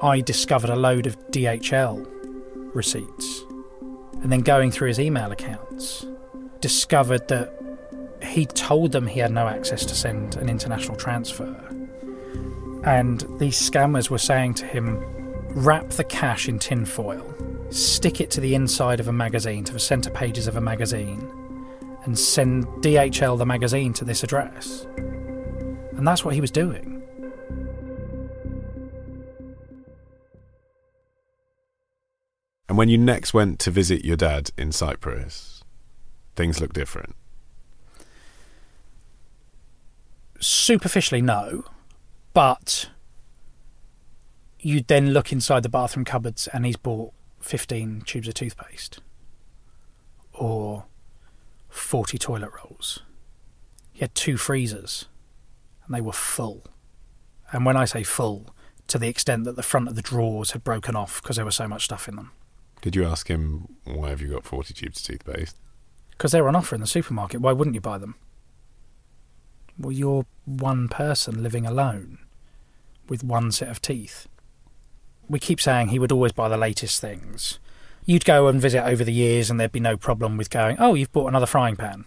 I 0.00 0.20
discovered 0.20 0.70
a 0.70 0.76
load 0.76 1.06
of 1.06 1.18
DHL 1.30 2.06
receipts. 2.74 3.44
And 4.22 4.30
then 4.30 4.40
going 4.40 4.70
through 4.70 4.88
his 4.88 5.00
email 5.00 5.32
accounts, 5.32 6.06
discovered 6.60 7.26
that 7.28 7.52
he 8.22 8.46
told 8.46 8.92
them 8.92 9.06
he 9.06 9.20
had 9.20 9.32
no 9.32 9.48
access 9.48 9.84
to 9.86 9.94
send 9.94 10.36
an 10.36 10.48
international 10.48 10.96
transfer. 10.96 11.54
And 12.84 13.24
these 13.38 13.58
scammers 13.58 14.08
were 14.08 14.18
saying 14.18 14.54
to 14.54 14.66
him, 14.66 15.02
wrap 15.50 15.88
the 15.90 16.04
cash 16.04 16.48
in 16.48 16.58
tinfoil, 16.58 17.34
stick 17.70 18.20
it 18.20 18.30
to 18.32 18.40
the 18.40 18.54
inside 18.54 19.00
of 19.00 19.08
a 19.08 19.12
magazine, 19.12 19.64
to 19.64 19.72
the 19.72 19.80
centre 19.80 20.10
pages 20.10 20.46
of 20.46 20.56
a 20.56 20.60
magazine, 20.60 21.28
and 22.04 22.16
send 22.16 22.66
DHL 22.82 23.36
the 23.36 23.46
magazine 23.46 23.92
to 23.94 24.04
this 24.04 24.22
address. 24.22 24.86
And 24.96 26.06
that's 26.06 26.24
what 26.24 26.34
he 26.34 26.40
was 26.40 26.52
doing. 26.52 26.97
And 32.68 32.76
when 32.76 32.88
you 32.88 32.98
next 32.98 33.32
went 33.32 33.58
to 33.60 33.70
visit 33.70 34.04
your 34.04 34.16
dad 34.16 34.50
in 34.58 34.72
Cyprus, 34.72 35.64
things 36.36 36.60
look 36.60 36.72
different. 36.72 37.14
Superficially, 40.38 41.22
no. 41.22 41.64
But 42.34 42.90
you 44.60 44.82
then 44.86 45.12
look 45.12 45.32
inside 45.32 45.62
the 45.62 45.68
bathroom 45.68 46.04
cupboards 46.04 46.46
and 46.48 46.66
he's 46.66 46.76
bought 46.76 47.12
15 47.40 48.02
tubes 48.02 48.28
of 48.28 48.34
toothpaste 48.34 49.00
or 50.32 50.84
40 51.68 52.18
toilet 52.18 52.50
rolls. 52.62 53.00
He 53.92 54.00
had 54.00 54.14
two 54.14 54.36
freezers 54.36 55.06
and 55.86 55.94
they 55.94 56.00
were 56.00 56.12
full. 56.12 56.64
And 57.50 57.64
when 57.64 57.76
I 57.76 57.86
say 57.86 58.02
full, 58.02 58.54
to 58.88 58.98
the 58.98 59.08
extent 59.08 59.44
that 59.44 59.56
the 59.56 59.62
front 59.62 59.88
of 59.88 59.94
the 59.94 60.02
drawers 60.02 60.50
had 60.52 60.64
broken 60.64 60.94
off 60.94 61.22
because 61.22 61.36
there 61.36 61.44
was 61.44 61.56
so 61.56 61.66
much 61.66 61.84
stuff 61.84 62.08
in 62.08 62.16
them. 62.16 62.32
Did 62.80 62.94
you 62.94 63.04
ask 63.04 63.28
him, 63.28 63.68
why 63.84 64.10
have 64.10 64.20
you 64.20 64.28
got 64.28 64.44
40 64.44 64.74
tubes 64.74 65.00
of 65.00 65.06
toothpaste? 65.06 65.56
Because 66.10 66.32
they're 66.32 66.48
on 66.48 66.56
offer 66.56 66.74
in 66.74 66.80
the 66.80 66.86
supermarket. 66.86 67.40
Why 67.40 67.52
wouldn't 67.52 67.74
you 67.74 67.80
buy 67.80 67.98
them? 67.98 68.14
Well, 69.78 69.92
you're 69.92 70.26
one 70.44 70.88
person 70.88 71.42
living 71.42 71.66
alone 71.66 72.18
with 73.08 73.22
one 73.22 73.52
set 73.52 73.68
of 73.68 73.80
teeth. 73.80 74.26
We 75.28 75.38
keep 75.38 75.60
saying 75.60 75.88
he 75.88 75.98
would 75.98 76.12
always 76.12 76.32
buy 76.32 76.48
the 76.48 76.56
latest 76.56 77.00
things. 77.00 77.58
You'd 78.04 78.24
go 78.24 78.48
and 78.48 78.60
visit 78.60 78.84
over 78.84 79.04
the 79.04 79.12
years, 79.12 79.50
and 79.50 79.60
there'd 79.60 79.70
be 79.70 79.80
no 79.80 79.96
problem 79.96 80.36
with 80.36 80.50
going, 80.50 80.76
Oh, 80.78 80.94
you've 80.94 81.12
bought 81.12 81.28
another 81.28 81.46
frying 81.46 81.76
pan. 81.76 82.06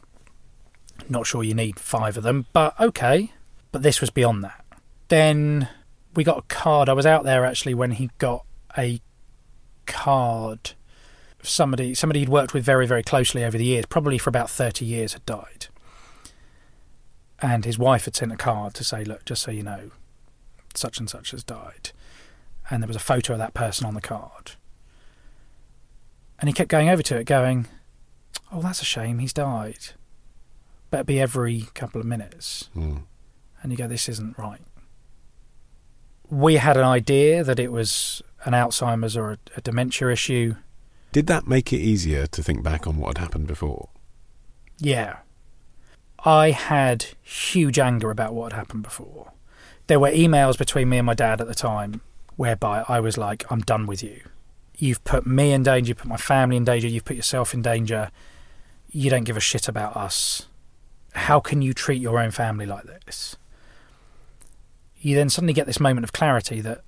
Not 1.07 1.28
sure 1.28 1.43
you 1.43 1.53
need 1.53 1.80
five 1.80 2.17
of 2.17 2.24
them, 2.24 2.47
but 2.53 2.80
okay. 2.80 3.32
But 3.72 3.84
this 3.84 4.01
was 4.01 4.09
beyond 4.09 4.43
that. 4.43 4.65
Then 5.07 5.69
we 6.15 6.24
got 6.24 6.39
a 6.39 6.53
card. 6.53 6.89
I 6.89 6.93
was 6.93 7.05
out 7.05 7.24
there 7.24 7.45
actually 7.45 7.74
when 7.74 7.91
he 7.91 8.09
got 8.17 8.45
a 8.78 8.99
card. 9.92 10.72
Somebody 11.44 11.94
somebody 11.94 12.20
he'd 12.20 12.30
worked 12.30 12.54
with 12.54 12.64
very 12.64 12.88
very 12.88 13.04
closely 13.04 13.44
over 13.44 13.58
the 13.58 13.66
years 13.66 13.86
probably 13.86 14.18
for 14.18 14.30
about 14.30 14.50
30 14.50 14.86
years 14.86 15.14
had 15.14 15.26
died. 15.26 15.68
And 17.39 17.66
his 17.66 17.78
wife 17.80 18.06
had 18.06 18.16
sent 18.16 18.32
a 18.32 18.38
card 18.38 18.74
to 18.76 18.84
say 18.84 19.04
look 19.04 19.26
just 19.26 19.42
so 19.42 19.52
you 19.52 19.64
know 19.64 19.92
such 20.76 21.00
and 21.00 21.10
such 21.10 21.32
has 21.32 21.44
died. 21.44 21.92
And 22.70 22.82
there 22.82 22.88
was 22.88 22.96
a 22.96 23.00
photo 23.00 23.34
of 23.34 23.39
that 23.39 23.54
person 23.54 23.86
on 23.86 23.96
the 23.96 24.02
card. 24.02 24.52
And 26.39 26.48
he 26.48 26.54
kept 26.54 26.70
going 26.70 26.89
over 26.89 27.04
to 27.04 27.18
it 27.18 27.26
going 27.26 27.68
oh 28.52 28.62
that's 28.62 28.82
a 28.82 28.86
shame 28.86 29.20
he's 29.20 29.34
died. 29.34 29.89
Better 30.92 31.04
be 31.04 31.20
every 31.20 31.68
couple 31.74 32.00
of 32.02 32.08
minutes. 32.08 32.70
Hmm. 32.74 32.98
and 33.62 33.72
you 33.72 33.78
go 33.78 33.88
this 33.88 34.10
isn't 34.10 34.38
right. 34.38 34.62
We 36.30 36.56
had 36.56 36.78
an 36.78 36.86
idea 36.86 37.44
that 37.44 37.60
it 37.60 37.72
was 37.72 38.22
an 38.44 38.54
alzheimer's 38.54 39.16
or 39.16 39.32
a, 39.32 39.38
a 39.58 39.62
dementia 39.62 40.10
issue 40.12 40.56
Did 41.12 41.28
that 41.28 41.48
make 41.48 41.72
it 41.74 41.78
easier 41.80 42.28
to 42.28 42.44
think 42.44 42.64
back 42.64 42.88
on 42.88 42.98
what 42.98 43.18
had 43.18 43.24
happened 43.24 43.48
before? 43.48 43.89
Yeah. 44.78 45.18
I 46.24 46.52
had 46.52 47.08
huge 47.22 47.80
anger 47.80 48.12
about 48.12 48.34
what 48.34 48.52
had 48.52 48.60
happened 48.60 48.84
before. 48.84 49.32
There 49.88 50.00
were 50.00 50.12
emails 50.12 50.58
between 50.58 50.89
me 50.89 50.98
and 50.98 51.06
my 51.06 51.14
dad 51.14 51.42
at 51.42 51.48
the 51.48 51.56
time 51.56 52.02
whereby 52.36 52.86
I 52.88 53.00
was 53.00 53.18
like, 53.18 53.46
I'm 53.52 53.62
done 53.62 53.86
with 53.86 54.02
you. 54.02 54.22
You've 54.78 55.04
put 55.04 55.26
me 55.28 55.52
in 55.52 55.64
danger, 55.64 55.89
you've 55.89 55.98
put 55.98 56.08
my 56.08 56.18
family 56.18 56.58
in 56.58 56.66
danger, 56.66 56.88
you've 56.88 57.06
put 57.06 57.16
yourself 57.16 57.54
in 57.54 57.62
danger. 57.62 58.10
You 58.89 59.10
don't 59.10 59.24
give 59.24 59.38
a 59.38 59.42
shit 59.42 59.68
about 59.68 59.96
us. 59.96 60.48
How 61.14 61.39
can 61.39 61.62
you 61.62 61.74
treat 61.74 62.02
your 62.02 62.20
own 62.20 62.32
family 62.32 62.66
like 62.66 62.84
this? 62.84 63.36
You 64.98 65.16
then 65.16 65.30
suddenly 65.30 65.54
get 65.54 65.68
this 65.68 65.80
moment 65.80 66.04
of 66.04 66.14
clarity 66.14 66.62
that 66.62 66.84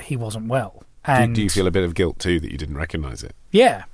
he 0.00 0.16
wasn't 0.16 0.48
well. 0.48 0.82
Do, 1.04 1.12
And 1.12 1.34
do 1.34 1.42
you 1.42 1.50
feel 1.50 1.66
a 1.66 1.70
bit 1.70 1.84
of 1.84 1.94
guilt 1.94 2.18
too 2.18 2.40
that 2.40 2.50
you 2.50 2.58
didn't 2.58 2.76
recognise 2.76 3.22
it? 3.22 3.34
yeah. 3.50 3.84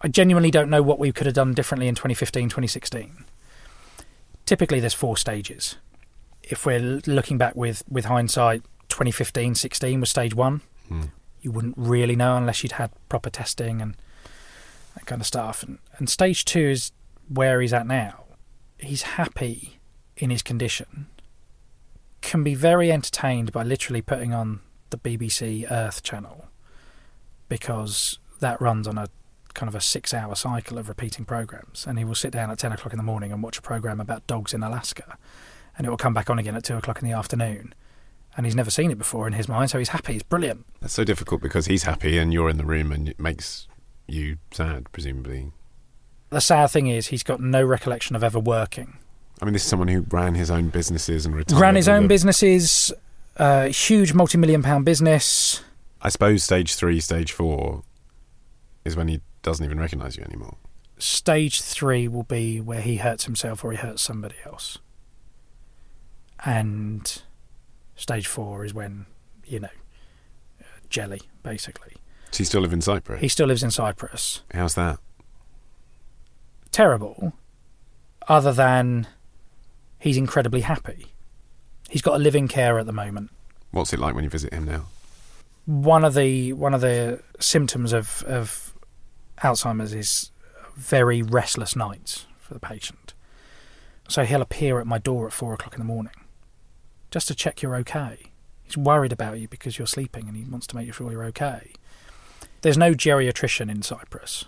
I 0.00 0.06
genuinely 0.06 0.52
don't 0.52 0.70
know 0.70 0.80
what 0.80 1.00
we 1.00 1.10
could 1.10 1.26
have 1.26 1.34
done 1.34 1.54
differently 1.54 1.88
in 1.88 1.96
2015, 1.96 2.44
2016. 2.50 3.24
Typically, 4.46 4.78
there's 4.78 4.94
four 4.94 5.16
stages. 5.16 5.76
if 6.44 6.64
we're 6.64 7.00
looking 7.06 7.36
back 7.36 7.56
with, 7.56 7.82
with 7.90 8.04
hindsight, 8.04 8.62
2015 8.88 9.56
16 9.56 10.00
was 10.00 10.08
stage 10.08 10.34
one. 10.36 10.60
Hmm. 10.88 11.02
You 11.42 11.50
wouldn't 11.50 11.74
really 11.76 12.14
know 12.16 12.36
unless 12.36 12.62
you'd 12.62 12.72
had 12.72 12.90
proper 13.08 13.28
testing 13.28 13.82
and 13.82 13.96
that 14.94 15.04
kind 15.04 15.20
of 15.20 15.26
stuff. 15.26 15.62
And, 15.64 15.78
and 15.98 16.08
stage 16.08 16.44
two 16.44 16.60
is 16.68 16.92
where 17.28 17.60
he's 17.60 17.72
at 17.72 17.86
now. 17.86 18.22
He's 18.78 19.02
happy 19.02 19.78
in 20.16 20.30
his 20.30 20.42
condition, 20.42 21.08
can 22.22 22.42
be 22.44 22.54
very 22.54 22.90
entertained 22.92 23.50
by 23.52 23.64
literally 23.64 24.00
putting 24.00 24.32
on 24.32 24.60
the 24.90 24.98
BBC 24.98 25.70
Earth 25.70 26.02
channel 26.02 26.48
because 27.48 28.18
that 28.40 28.60
runs 28.60 28.86
on 28.86 28.98
a 28.98 29.08
kind 29.54 29.68
of 29.68 29.74
a 29.74 29.80
six 29.80 30.12
hour 30.14 30.34
cycle 30.34 30.78
of 30.78 30.88
repeating 30.88 31.24
programs. 31.24 31.86
And 31.86 31.98
he 31.98 32.04
will 32.04 32.14
sit 32.14 32.30
down 32.32 32.50
at 32.50 32.58
10 32.58 32.72
o'clock 32.72 32.92
in 32.92 32.96
the 32.96 33.02
morning 33.02 33.32
and 33.32 33.42
watch 33.42 33.58
a 33.58 33.62
program 33.62 34.00
about 34.00 34.26
dogs 34.26 34.54
in 34.54 34.62
Alaska. 34.62 35.16
And 35.76 35.86
it 35.86 35.90
will 35.90 35.96
come 35.96 36.14
back 36.14 36.28
on 36.30 36.38
again 36.38 36.54
at 36.56 36.64
2 36.64 36.76
o'clock 36.76 37.00
in 37.02 37.08
the 37.08 37.14
afternoon. 37.16 37.74
And 38.36 38.46
he's 38.46 38.54
never 38.54 38.70
seen 38.70 38.90
it 38.90 38.98
before 38.98 39.26
in 39.26 39.32
his 39.32 39.48
mind, 39.48 39.70
so 39.70 39.78
he's 39.78 39.88
happy. 39.88 40.14
It's 40.14 40.22
brilliant. 40.22 40.64
That's 40.80 40.92
so 40.94 41.02
difficult 41.02 41.40
because 41.40 41.66
he's 41.66 41.82
happy 41.84 42.18
and 42.18 42.32
you're 42.32 42.48
in 42.48 42.56
the 42.56 42.64
room 42.64 42.92
and 42.92 43.08
it 43.08 43.18
makes 43.18 43.66
you 44.06 44.36
sad, 44.52 44.92
presumably. 44.92 45.50
The 46.30 46.40
sad 46.40 46.68
thing 46.70 46.86
is, 46.86 47.08
he's 47.08 47.22
got 47.22 47.40
no 47.40 47.64
recollection 47.64 48.14
of 48.14 48.22
ever 48.22 48.38
working. 48.38 48.98
I 49.40 49.44
mean, 49.44 49.54
this 49.54 49.62
is 49.62 49.68
someone 49.68 49.88
who 49.88 50.04
ran 50.10 50.34
his 50.34 50.50
own 50.50 50.68
businesses 50.68 51.24
and 51.26 51.34
retired. 51.34 51.60
Ran 51.60 51.74
his 51.74 51.88
own 51.88 52.04
a- 52.04 52.08
businesses, 52.08 52.92
uh, 53.38 53.68
huge 53.68 54.12
multi 54.14 54.38
million 54.38 54.62
pound 54.62 54.84
business. 54.84 55.62
I 56.00 56.08
suppose 56.08 56.42
stage 56.42 56.74
three, 56.74 57.00
stage 57.00 57.32
four 57.32 57.82
is 58.84 58.96
when 58.96 59.08
he 59.08 59.20
doesn't 59.42 59.64
even 59.64 59.80
recognise 59.80 60.16
you 60.16 60.24
anymore. 60.24 60.56
Stage 60.98 61.60
three 61.60 62.08
will 62.08 62.24
be 62.24 62.60
where 62.60 62.80
he 62.80 62.96
hurts 62.96 63.24
himself 63.24 63.64
or 63.64 63.72
he 63.72 63.78
hurts 63.78 64.02
somebody 64.02 64.34
else. 64.44 64.78
And 66.44 67.22
stage 67.96 68.26
four 68.26 68.64
is 68.64 68.74
when, 68.74 69.06
you 69.44 69.60
know, 69.60 69.68
uh, 70.60 70.64
jelly, 70.88 71.20
basically. 71.42 71.94
Does 72.30 72.38
he 72.38 72.44
still 72.44 72.60
live 72.60 72.72
in 72.72 72.80
Cyprus? 72.80 73.20
He 73.20 73.28
still 73.28 73.46
lives 73.46 73.62
in 73.62 73.70
Cyprus. 73.70 74.42
How's 74.52 74.74
that? 74.74 74.98
Terrible, 76.70 77.32
other 78.28 78.52
than 78.52 79.06
he's 79.98 80.16
incredibly 80.16 80.60
happy. 80.60 81.06
He's 81.88 82.02
got 82.02 82.16
a 82.16 82.18
living 82.18 82.48
care 82.48 82.78
at 82.78 82.86
the 82.86 82.92
moment. 82.92 83.30
What's 83.70 83.92
it 83.92 83.98
like 83.98 84.14
when 84.14 84.24
you 84.24 84.30
visit 84.30 84.52
him 84.52 84.64
now? 84.64 84.86
one 85.68 86.02
of 86.02 86.14
the 86.14 86.54
one 86.54 86.72
of 86.72 86.80
the 86.80 87.20
symptoms 87.38 87.92
of 87.92 88.24
of 88.26 88.72
Alzheimer's 89.42 89.92
is 89.92 90.30
very 90.74 91.20
restless 91.20 91.76
nights 91.76 92.26
for 92.38 92.54
the 92.54 92.60
patient. 92.60 93.12
So 94.08 94.24
he'll 94.24 94.40
appear 94.40 94.80
at 94.80 94.86
my 94.86 94.96
door 94.96 95.26
at 95.26 95.34
four 95.34 95.52
o'clock 95.52 95.74
in 95.74 95.78
the 95.78 95.84
morning, 95.84 96.14
just 97.10 97.28
to 97.28 97.34
check 97.34 97.60
you're 97.60 97.76
okay. 97.76 98.30
He's 98.62 98.78
worried 98.78 99.12
about 99.12 99.38
you 99.38 99.46
because 99.46 99.76
you're 99.78 99.86
sleeping, 99.86 100.26
and 100.26 100.36
he 100.36 100.44
wants 100.44 100.66
to 100.68 100.76
make 100.76 100.92
sure 100.94 101.12
you're 101.12 101.24
okay. 101.24 101.72
There's 102.62 102.78
no 102.78 102.94
geriatrician 102.94 103.70
in 103.70 103.82
Cyprus, 103.82 104.46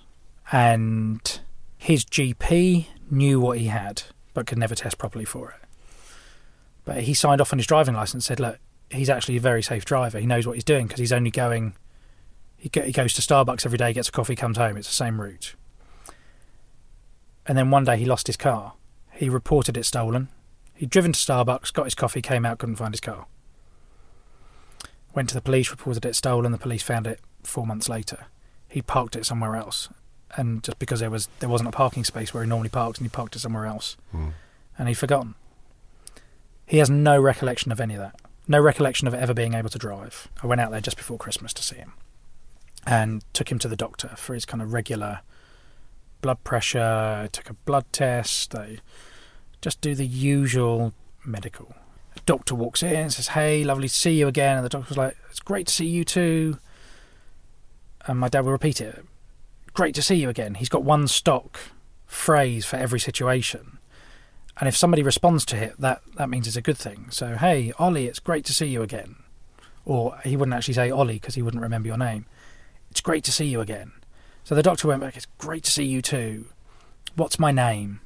and 0.50 1.40
his 1.76 2.06
GP 2.06 2.86
knew 3.10 3.38
what 3.40 3.58
he 3.58 3.66
had, 3.66 4.04
but 4.32 4.46
could 4.46 4.58
never 4.58 4.74
test 4.74 4.96
properly 4.96 5.26
for 5.26 5.50
it. 5.50 5.59
But 6.90 7.04
he 7.04 7.14
signed 7.14 7.40
off 7.40 7.52
on 7.52 7.60
his 7.60 7.68
driving 7.68 7.94
license 7.94 8.14
and 8.14 8.24
said, 8.24 8.40
"Look, 8.40 8.58
he's 8.90 9.08
actually 9.08 9.36
a 9.36 9.40
very 9.40 9.62
safe 9.62 9.84
driver. 9.84 10.18
He 10.18 10.26
knows 10.26 10.44
what 10.44 10.54
he's 10.54 10.64
doing 10.64 10.88
because 10.88 10.98
he's 10.98 11.12
only 11.12 11.30
going. 11.30 11.74
He, 12.56 12.68
go, 12.68 12.82
he 12.82 12.90
goes 12.90 13.14
to 13.14 13.22
Starbucks 13.22 13.64
every 13.64 13.78
day, 13.78 13.92
gets 13.92 14.08
a 14.08 14.12
coffee, 14.12 14.34
comes 14.34 14.56
home. 14.58 14.76
It's 14.76 14.88
the 14.88 14.94
same 14.94 15.20
route. 15.20 15.54
And 17.46 17.56
then 17.56 17.70
one 17.70 17.84
day 17.84 17.96
he 17.96 18.04
lost 18.06 18.26
his 18.26 18.36
car. 18.36 18.72
He 19.12 19.28
reported 19.28 19.76
it 19.76 19.84
stolen. 19.84 20.30
He'd 20.74 20.90
driven 20.90 21.12
to 21.12 21.18
Starbucks, 21.18 21.72
got 21.72 21.84
his 21.84 21.94
coffee, 21.94 22.20
came 22.22 22.44
out, 22.44 22.58
couldn't 22.58 22.74
find 22.74 22.92
his 22.92 23.00
car. 23.00 23.26
Went 25.14 25.28
to 25.28 25.36
the 25.36 25.40
police, 25.40 25.70
reported 25.70 26.04
it 26.04 26.16
stolen. 26.16 26.50
The 26.50 26.58
police 26.58 26.82
found 26.82 27.06
it 27.06 27.20
four 27.44 27.64
months 27.66 27.88
later. 27.88 28.26
He 28.68 28.82
parked 28.82 29.14
it 29.14 29.24
somewhere 29.26 29.54
else, 29.54 29.88
and 30.36 30.62
just 30.64 30.80
because 30.80 30.98
there 30.98 31.10
was 31.10 31.28
there 31.38 31.48
wasn't 31.48 31.68
a 31.68 31.72
parking 31.72 32.02
space 32.02 32.34
where 32.34 32.42
he 32.42 32.48
normally 32.48 32.68
parks, 32.68 32.98
and 32.98 33.04
he 33.04 33.10
parked 33.10 33.36
it 33.36 33.40
somewhere 33.40 33.66
else, 33.66 33.96
Hmm. 34.10 34.30
and 34.76 34.88
he'd 34.88 34.94
forgotten. 34.94 35.36
He 36.70 36.78
has 36.78 36.88
no 36.88 37.20
recollection 37.20 37.72
of 37.72 37.80
any 37.80 37.94
of 37.94 38.00
that. 38.00 38.20
No 38.46 38.60
recollection 38.60 39.08
of 39.08 39.14
ever 39.14 39.34
being 39.34 39.54
able 39.54 39.70
to 39.70 39.78
drive. 39.78 40.28
I 40.40 40.46
went 40.46 40.60
out 40.60 40.70
there 40.70 40.80
just 40.80 40.96
before 40.96 41.18
Christmas 41.18 41.52
to 41.54 41.64
see 41.64 41.74
him 41.74 41.94
and 42.86 43.24
took 43.32 43.50
him 43.50 43.58
to 43.58 43.66
the 43.66 43.74
doctor 43.74 44.10
for 44.16 44.34
his 44.34 44.44
kind 44.44 44.62
of 44.62 44.72
regular 44.72 45.22
blood 46.20 46.44
pressure, 46.44 47.28
took 47.32 47.50
a 47.50 47.54
blood 47.54 47.86
test. 47.90 48.52
They 48.52 48.78
just 49.60 49.80
do 49.80 49.96
the 49.96 50.06
usual 50.06 50.94
medical. 51.24 51.74
Doctor 52.24 52.54
walks 52.54 52.84
in 52.84 52.94
and 52.94 53.12
says, 53.12 53.28
Hey, 53.28 53.64
lovely 53.64 53.88
to 53.88 53.94
see 53.94 54.12
you 54.12 54.28
again. 54.28 54.58
And 54.58 54.64
the 54.64 54.68
doctor's 54.68 54.96
like, 54.96 55.16
It's 55.28 55.40
great 55.40 55.66
to 55.66 55.74
see 55.74 55.86
you 55.86 56.04
too. 56.04 56.58
And 58.06 58.20
my 58.20 58.28
dad 58.28 58.44
will 58.44 58.52
repeat 58.52 58.80
it 58.80 59.04
Great 59.72 59.96
to 59.96 60.02
see 60.02 60.14
you 60.14 60.28
again. 60.28 60.54
He's 60.54 60.68
got 60.68 60.84
one 60.84 61.08
stock 61.08 61.58
phrase 62.06 62.64
for 62.64 62.76
every 62.76 63.00
situation. 63.00 63.79
And 64.60 64.68
if 64.68 64.76
somebody 64.76 65.02
responds 65.02 65.46
to 65.46 65.56
it, 65.56 65.80
that, 65.80 66.02
that 66.16 66.28
means 66.28 66.46
it's 66.46 66.56
a 66.56 66.62
good 66.62 66.76
thing. 66.76 67.06
So, 67.10 67.36
hey, 67.36 67.72
Ollie, 67.78 68.06
it's 68.06 68.18
great 68.18 68.44
to 68.44 68.52
see 68.52 68.66
you 68.66 68.82
again. 68.82 69.16
Or 69.86 70.18
he 70.22 70.36
wouldn't 70.36 70.54
actually 70.54 70.74
say 70.74 70.90
Ollie 70.90 71.14
because 71.14 71.34
he 71.34 71.40
wouldn't 71.40 71.62
remember 71.62 71.88
your 71.88 71.96
name. 71.96 72.26
It's 72.90 73.00
great 73.00 73.24
to 73.24 73.32
see 73.32 73.46
you 73.46 73.62
again. 73.62 73.92
So 74.44 74.54
the 74.54 74.62
doctor 74.62 74.88
went 74.88 75.00
back, 75.00 75.16
It's 75.16 75.26
great 75.38 75.64
to 75.64 75.70
see 75.70 75.84
you 75.84 76.02
too. 76.02 76.46
What's 77.16 77.38
my 77.38 77.52
name? 77.52 78.00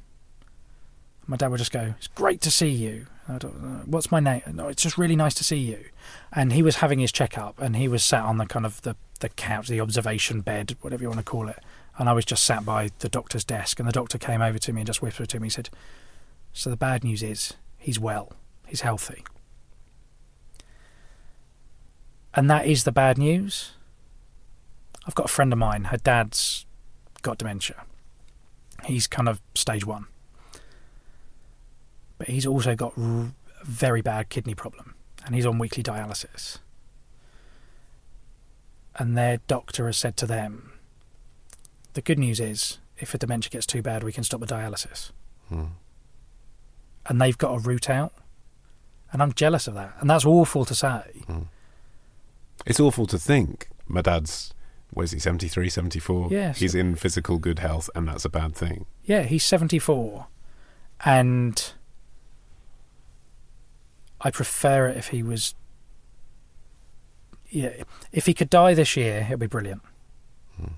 My 1.27 1.35
dad 1.35 1.49
would 1.49 1.57
just 1.57 1.73
go, 1.73 1.95
It's 1.97 2.07
great 2.07 2.39
to 2.41 2.51
see 2.51 2.69
you. 2.69 3.07
Uh, 3.27 3.39
what's 3.85 4.11
my 4.11 4.19
name? 4.19 4.41
No, 4.53 4.67
it's 4.67 4.83
just 4.83 4.97
really 4.97 5.15
nice 5.15 5.33
to 5.35 5.43
see 5.43 5.57
you. 5.57 5.85
And 6.31 6.53
he 6.53 6.61
was 6.61 6.77
having 6.77 6.99
his 6.99 7.11
checkup 7.11 7.59
and 7.59 7.75
he 7.75 7.87
was 7.87 8.03
sat 8.03 8.23
on 8.23 8.37
the 8.37 8.45
kind 8.45 8.65
of 8.65 8.81
the, 8.83 8.95
the 9.19 9.29
couch, 9.29 9.67
the 9.67 9.81
observation 9.81 10.41
bed, 10.41 10.77
whatever 10.81 11.01
you 11.01 11.09
want 11.09 11.19
to 11.19 11.25
call 11.25 11.49
it. 11.49 11.59
And 11.97 12.07
I 12.07 12.13
was 12.13 12.23
just 12.23 12.45
sat 12.45 12.63
by 12.63 12.91
the 12.99 13.09
doctor's 13.09 13.43
desk 13.43 13.79
and 13.79 13.87
the 13.87 13.93
doctor 13.93 14.17
came 14.17 14.41
over 14.41 14.59
to 14.59 14.73
me 14.73 14.81
and 14.81 14.87
just 14.87 15.01
whispered 15.01 15.29
to 15.29 15.39
me, 15.39 15.47
he 15.47 15.49
said, 15.49 15.69
So 16.55 16.69
the 16.69 16.77
bad 16.77 17.03
news 17.03 17.21
is 17.21 17.53
he's 17.77 17.99
well, 17.99 18.31
he's 18.65 18.79
healthy. 18.79 19.25
And 22.33 22.49
that 22.49 22.65
is 22.65 22.85
the 22.85 22.93
bad 22.93 23.17
news. 23.17 23.73
I've 25.05 25.15
got 25.15 25.25
a 25.25 25.33
friend 25.33 25.51
of 25.51 25.59
mine, 25.59 25.85
her 25.85 25.97
dad's 25.97 26.65
got 27.21 27.37
dementia. 27.37 27.83
He's 28.85 29.05
kind 29.05 29.27
of 29.27 29.41
stage 29.53 29.85
one. 29.85 30.07
But 32.17 32.29
he's 32.29 32.47
also 32.47 32.73
got 32.73 32.97
a 32.97 33.33
very 33.63 34.01
bad 34.01 34.29
kidney 34.29 34.55
problem 34.55 34.95
and 35.25 35.35
he's 35.35 35.45
on 35.45 35.59
weekly 35.59 35.83
dialysis. 35.83 36.59
And 38.95 39.17
their 39.17 39.41
doctor 39.47 39.87
has 39.87 39.97
said 39.97 40.15
to 40.17 40.25
them, 40.25 40.71
the 41.95 42.01
good 42.01 42.17
news 42.17 42.39
is 42.39 42.77
if 42.97 43.11
the 43.11 43.17
dementia 43.17 43.49
gets 43.49 43.65
too 43.65 43.81
bad, 43.81 44.03
we 44.03 44.13
can 44.13 44.23
stop 44.23 44.39
the 44.39 44.47
dialysis. 44.47 45.11
Hmm. 45.49 45.65
And 47.07 47.21
they've 47.21 47.37
got 47.37 47.55
a 47.55 47.59
route 47.59 47.89
out. 47.89 48.13
And 49.11 49.21
I'm 49.21 49.33
jealous 49.33 49.67
of 49.67 49.75
that. 49.75 49.95
And 49.99 50.09
that's 50.09 50.25
awful 50.25 50.65
to 50.65 50.75
say. 50.75 51.03
Hmm. 51.27 51.43
It's 52.65 52.79
awful 52.79 53.05
to 53.07 53.19
think. 53.19 53.69
My 53.87 54.01
dad's, 54.01 54.53
was 54.93 55.11
he, 55.11 55.19
73, 55.19 55.69
74? 55.69 56.29
Yes. 56.31 56.59
He's 56.59 56.75
in 56.75 56.95
physical 56.95 57.37
good 57.37 57.59
health, 57.59 57.89
and 57.95 58.07
that's 58.07 58.25
a 58.25 58.29
bad 58.29 58.55
thing. 58.55 58.85
Yeah, 59.03 59.23
he's 59.23 59.43
74. 59.43 60.27
And 61.05 61.73
I 64.21 64.31
prefer 64.31 64.87
it 64.87 64.97
if 64.97 65.09
he 65.09 65.21
was. 65.21 65.53
Yeah, 67.49 67.83
if 68.11 68.25
he 68.25 68.33
could 68.33 68.49
die 68.49 68.73
this 68.73 68.97
year, 68.97 69.25
it'd 69.27 69.39
be 69.39 69.47
brilliant. 69.47 69.81
Hmm. 70.57 70.73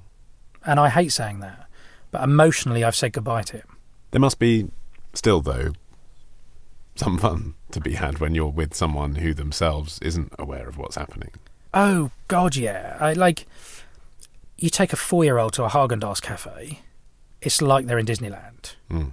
And 0.65 0.79
I 0.79 0.89
hate 0.89 1.11
saying 1.11 1.39
that. 1.39 1.67
But 2.11 2.23
emotionally, 2.23 2.83
I've 2.83 2.95
said 2.95 3.13
goodbye 3.13 3.43
to 3.43 3.57
him. 3.57 3.77
There 4.11 4.21
must 4.21 4.37
be, 4.37 4.69
still 5.13 5.41
though, 5.41 5.71
some 6.99 7.17
fun 7.17 7.55
to 7.71 7.79
be 7.79 7.93
had 7.93 8.19
when 8.19 8.35
you're 8.35 8.47
with 8.47 8.73
someone 8.73 9.15
who 9.15 9.33
themselves 9.33 9.99
isn't 10.01 10.33
aware 10.37 10.67
of 10.67 10.77
what's 10.77 10.95
happening. 10.95 11.31
Oh, 11.73 12.11
God, 12.27 12.55
yeah. 12.55 12.97
I 12.99 13.13
like. 13.13 13.45
You 14.57 14.69
take 14.69 14.91
a 14.91 14.95
four 14.95 15.23
year 15.23 15.37
old 15.37 15.53
to 15.53 15.63
a 15.63 15.69
Haagen 15.69 16.01
Dazs 16.01 16.21
cafe, 16.21 16.79
it's 17.41 17.61
like 17.61 17.85
they're 17.85 17.99
in 17.99 18.05
Disneyland. 18.05 18.75
Mm. 18.89 19.11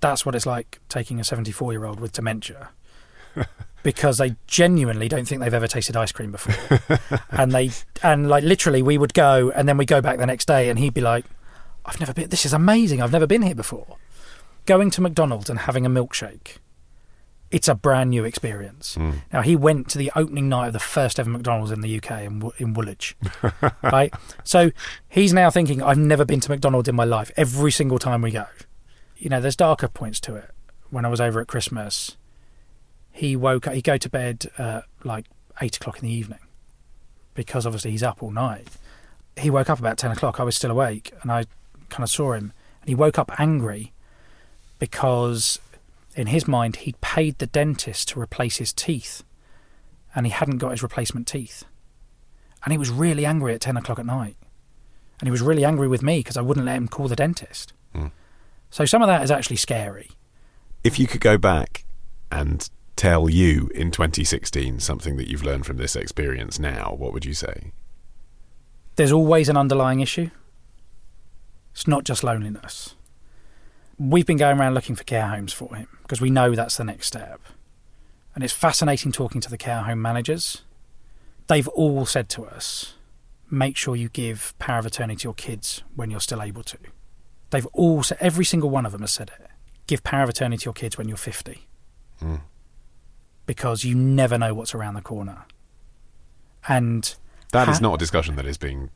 That's 0.00 0.26
what 0.26 0.34
it's 0.34 0.46
like 0.46 0.80
taking 0.88 1.18
a 1.18 1.24
74 1.24 1.72
year 1.72 1.84
old 1.84 2.00
with 2.00 2.12
dementia. 2.12 2.70
because 3.82 4.18
they 4.18 4.34
genuinely 4.46 5.08
don't 5.08 5.26
think 5.28 5.40
they've 5.40 5.54
ever 5.54 5.68
tasted 5.68 5.96
ice 5.96 6.10
cream 6.10 6.32
before. 6.32 6.80
and 7.30 7.52
they, 7.52 7.70
and 8.02 8.28
like 8.28 8.42
literally, 8.42 8.82
we 8.82 8.98
would 8.98 9.14
go 9.14 9.50
and 9.52 9.68
then 9.68 9.76
we 9.76 9.86
go 9.86 10.00
back 10.00 10.18
the 10.18 10.26
next 10.26 10.46
day 10.46 10.68
and 10.68 10.78
he'd 10.78 10.94
be 10.94 11.00
like, 11.00 11.24
I've 11.84 12.00
never 12.00 12.12
been, 12.12 12.28
this 12.28 12.44
is 12.44 12.52
amazing. 12.52 13.00
I've 13.00 13.12
never 13.12 13.26
been 13.26 13.42
here 13.42 13.54
before. 13.54 13.96
Going 14.64 14.90
to 14.90 15.00
McDonald's 15.00 15.48
and 15.48 15.60
having 15.60 15.86
a 15.86 15.88
milkshake, 15.88 16.56
it's 17.56 17.68
a 17.68 17.74
brand 17.74 18.10
new 18.10 18.22
experience. 18.22 18.96
Mm. 18.96 19.14
Now, 19.32 19.40
he 19.40 19.56
went 19.56 19.88
to 19.88 19.96
the 19.96 20.12
opening 20.14 20.50
night 20.50 20.66
of 20.66 20.72
the 20.74 20.78
first 20.78 21.18
ever 21.18 21.30
McDonald's 21.30 21.70
in 21.70 21.80
the 21.80 21.96
UK 21.96 22.24
in, 22.24 22.50
in 22.58 22.74
Woolwich. 22.74 23.16
right? 23.82 24.12
So 24.44 24.72
he's 25.08 25.32
now 25.32 25.48
thinking, 25.48 25.82
I've 25.82 25.96
never 25.96 26.26
been 26.26 26.40
to 26.40 26.50
McDonald's 26.50 26.86
in 26.86 26.94
my 26.94 27.04
life 27.04 27.30
every 27.34 27.72
single 27.72 27.98
time 27.98 28.20
we 28.20 28.30
go. 28.30 28.44
You 29.16 29.30
know, 29.30 29.40
there's 29.40 29.56
darker 29.56 29.88
points 29.88 30.20
to 30.20 30.36
it. 30.36 30.50
When 30.90 31.06
I 31.06 31.08
was 31.08 31.18
over 31.18 31.40
at 31.40 31.46
Christmas, 31.46 32.18
he 33.10 33.36
woke 33.36 33.66
up, 33.66 33.72
he'd 33.72 33.84
go 33.84 33.96
to 33.96 34.10
bed 34.10 34.44
uh, 34.58 34.82
like 35.02 35.24
eight 35.62 35.78
o'clock 35.78 36.02
in 36.02 36.08
the 36.08 36.14
evening 36.14 36.40
because 37.32 37.64
obviously 37.64 37.90
he's 37.90 38.02
up 38.02 38.22
all 38.22 38.32
night. 38.32 38.68
He 39.38 39.48
woke 39.48 39.70
up 39.70 39.78
about 39.78 39.96
10 39.96 40.10
o'clock. 40.10 40.40
I 40.40 40.42
was 40.42 40.56
still 40.56 40.70
awake 40.70 41.10
and 41.22 41.32
I 41.32 41.46
kind 41.88 42.04
of 42.04 42.10
saw 42.10 42.34
him. 42.34 42.52
And 42.82 42.88
he 42.90 42.94
woke 42.94 43.18
up 43.18 43.32
angry 43.40 43.94
because, 44.78 45.58
in 46.16 46.28
his 46.28 46.48
mind, 46.48 46.76
he'd 46.76 47.00
paid 47.00 47.38
the 47.38 47.46
dentist 47.46 48.08
to 48.08 48.20
replace 48.20 48.56
his 48.56 48.72
teeth 48.72 49.22
and 50.14 50.26
he 50.26 50.32
hadn't 50.32 50.58
got 50.58 50.70
his 50.70 50.82
replacement 50.82 51.26
teeth. 51.26 51.64
And 52.64 52.72
he 52.72 52.78
was 52.78 52.90
really 52.90 53.26
angry 53.26 53.54
at 53.54 53.60
10 53.60 53.76
o'clock 53.76 53.98
at 53.98 54.06
night. 54.06 54.36
And 55.20 55.28
he 55.28 55.30
was 55.30 55.42
really 55.42 55.64
angry 55.64 55.86
with 55.86 56.02
me 56.02 56.20
because 56.20 56.36
I 56.36 56.42
wouldn't 56.42 56.66
let 56.66 56.76
him 56.76 56.88
call 56.88 57.06
the 57.06 57.16
dentist. 57.16 57.74
Hmm. 57.94 58.08
So 58.70 58.86
some 58.86 59.02
of 59.02 59.08
that 59.08 59.22
is 59.22 59.30
actually 59.30 59.56
scary. 59.56 60.10
If 60.82 60.98
you 60.98 61.06
could 61.06 61.20
go 61.20 61.38
back 61.38 61.84
and 62.32 62.68
tell 62.96 63.28
you 63.28 63.70
in 63.74 63.90
2016 63.90 64.80
something 64.80 65.16
that 65.16 65.28
you've 65.28 65.44
learned 65.44 65.66
from 65.66 65.76
this 65.76 65.94
experience 65.94 66.58
now, 66.58 66.94
what 66.96 67.12
would 67.12 67.26
you 67.26 67.34
say? 67.34 67.72
There's 68.96 69.12
always 69.12 69.50
an 69.50 69.56
underlying 69.56 70.00
issue. 70.00 70.30
It's 71.72 71.86
not 71.86 72.04
just 72.04 72.24
loneliness. 72.24 72.95
We've 73.98 74.26
been 74.26 74.36
going 74.36 74.58
around 74.58 74.74
looking 74.74 74.94
for 74.96 75.04
care 75.04 75.28
homes 75.28 75.52
for 75.52 75.74
him 75.74 75.88
because 76.02 76.20
we 76.20 76.30
know 76.30 76.54
that's 76.54 76.76
the 76.76 76.84
next 76.84 77.06
step. 77.06 77.40
And 78.34 78.44
it's 78.44 78.52
fascinating 78.52 79.12
talking 79.12 79.40
to 79.40 79.48
the 79.50 79.56
care 79.56 79.80
home 79.82 80.02
managers. 80.02 80.62
They've 81.46 81.68
all 81.68 82.04
said 82.04 82.28
to 82.30 82.44
us, 82.44 82.94
make 83.50 83.76
sure 83.76 83.96
you 83.96 84.08
give 84.10 84.54
power 84.58 84.78
of 84.80 84.86
attorney 84.86 85.16
to 85.16 85.24
your 85.24 85.32
kids 85.34 85.82
when 85.94 86.10
you're 86.10 86.20
still 86.20 86.42
able 86.42 86.62
to. 86.64 86.76
They've 87.50 87.66
all 87.72 88.02
said, 88.02 88.18
every 88.20 88.44
single 88.44 88.68
one 88.68 88.84
of 88.84 88.92
them 88.92 89.00
has 89.02 89.12
said 89.12 89.30
it. 89.40 89.46
Give 89.86 90.02
power 90.02 90.24
of 90.24 90.28
attorney 90.28 90.58
to 90.58 90.64
your 90.64 90.74
kids 90.74 90.98
when 90.98 91.08
you're 91.08 91.16
50 91.16 91.66
Hmm. 92.20 92.36
because 93.46 93.84
you 93.84 93.94
never 93.94 94.36
know 94.38 94.52
what's 94.52 94.74
around 94.74 94.94
the 94.94 95.00
corner. 95.02 95.44
And 96.68 97.14
That 97.52 97.68
is 97.68 97.76
Ha- 97.78 97.82
not 97.82 97.94
a 97.94 97.98
discussion 97.98 98.36
that 98.36 98.46
is 98.46 98.58
being. 98.58 98.90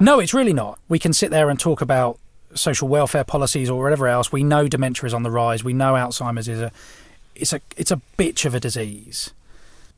no, 0.00 0.20
it's 0.20 0.34
really 0.34 0.52
not. 0.52 0.78
We 0.88 0.98
can 0.98 1.12
sit 1.12 1.30
there 1.30 1.48
and 1.50 1.58
talk 1.58 1.80
about 1.80 2.18
social 2.54 2.88
welfare 2.88 3.24
policies 3.24 3.70
or 3.70 3.82
whatever 3.82 4.08
else. 4.08 4.32
We 4.32 4.44
know 4.44 4.68
dementia 4.68 5.06
is 5.06 5.14
on 5.14 5.22
the 5.22 5.30
rise. 5.30 5.64
We 5.64 5.72
know 5.72 5.94
Alzheimer's 5.94 6.48
is 6.48 6.60
a 6.60 6.72
it's 7.34 7.52
a 7.52 7.60
it's 7.76 7.90
a 7.90 8.00
bitch 8.18 8.44
of 8.44 8.54
a 8.54 8.60
disease. 8.60 9.30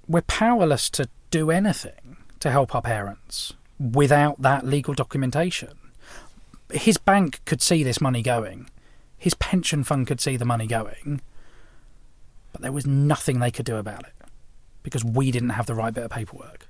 We're 0.08 0.22
powerless 0.22 0.88
to 0.90 1.08
do 1.30 1.50
anything 1.50 2.16
to 2.40 2.50
help 2.50 2.74
our 2.74 2.82
parents 2.82 3.54
without 3.78 4.40
that 4.42 4.64
legal 4.64 4.94
documentation. 4.94 5.76
His 6.72 6.96
bank 6.96 7.40
could 7.44 7.62
see 7.62 7.82
this 7.82 8.00
money 8.00 8.22
going. 8.22 8.68
His 9.18 9.34
pension 9.34 9.84
fund 9.84 10.06
could 10.06 10.20
see 10.20 10.36
the 10.36 10.44
money 10.44 10.66
going. 10.66 11.20
But 12.52 12.62
there 12.62 12.72
was 12.72 12.86
nothing 12.86 13.38
they 13.38 13.50
could 13.50 13.66
do 13.66 13.76
about 13.76 14.04
it 14.04 14.14
because 14.82 15.04
we 15.04 15.30
didn't 15.30 15.50
have 15.50 15.66
the 15.66 15.74
right 15.74 15.92
bit 15.92 16.04
of 16.04 16.10
paperwork. 16.10 16.66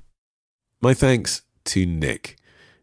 My 0.81 0.95
thanks 0.95 1.43
to 1.67 1.87
Nick. 1.87 2.37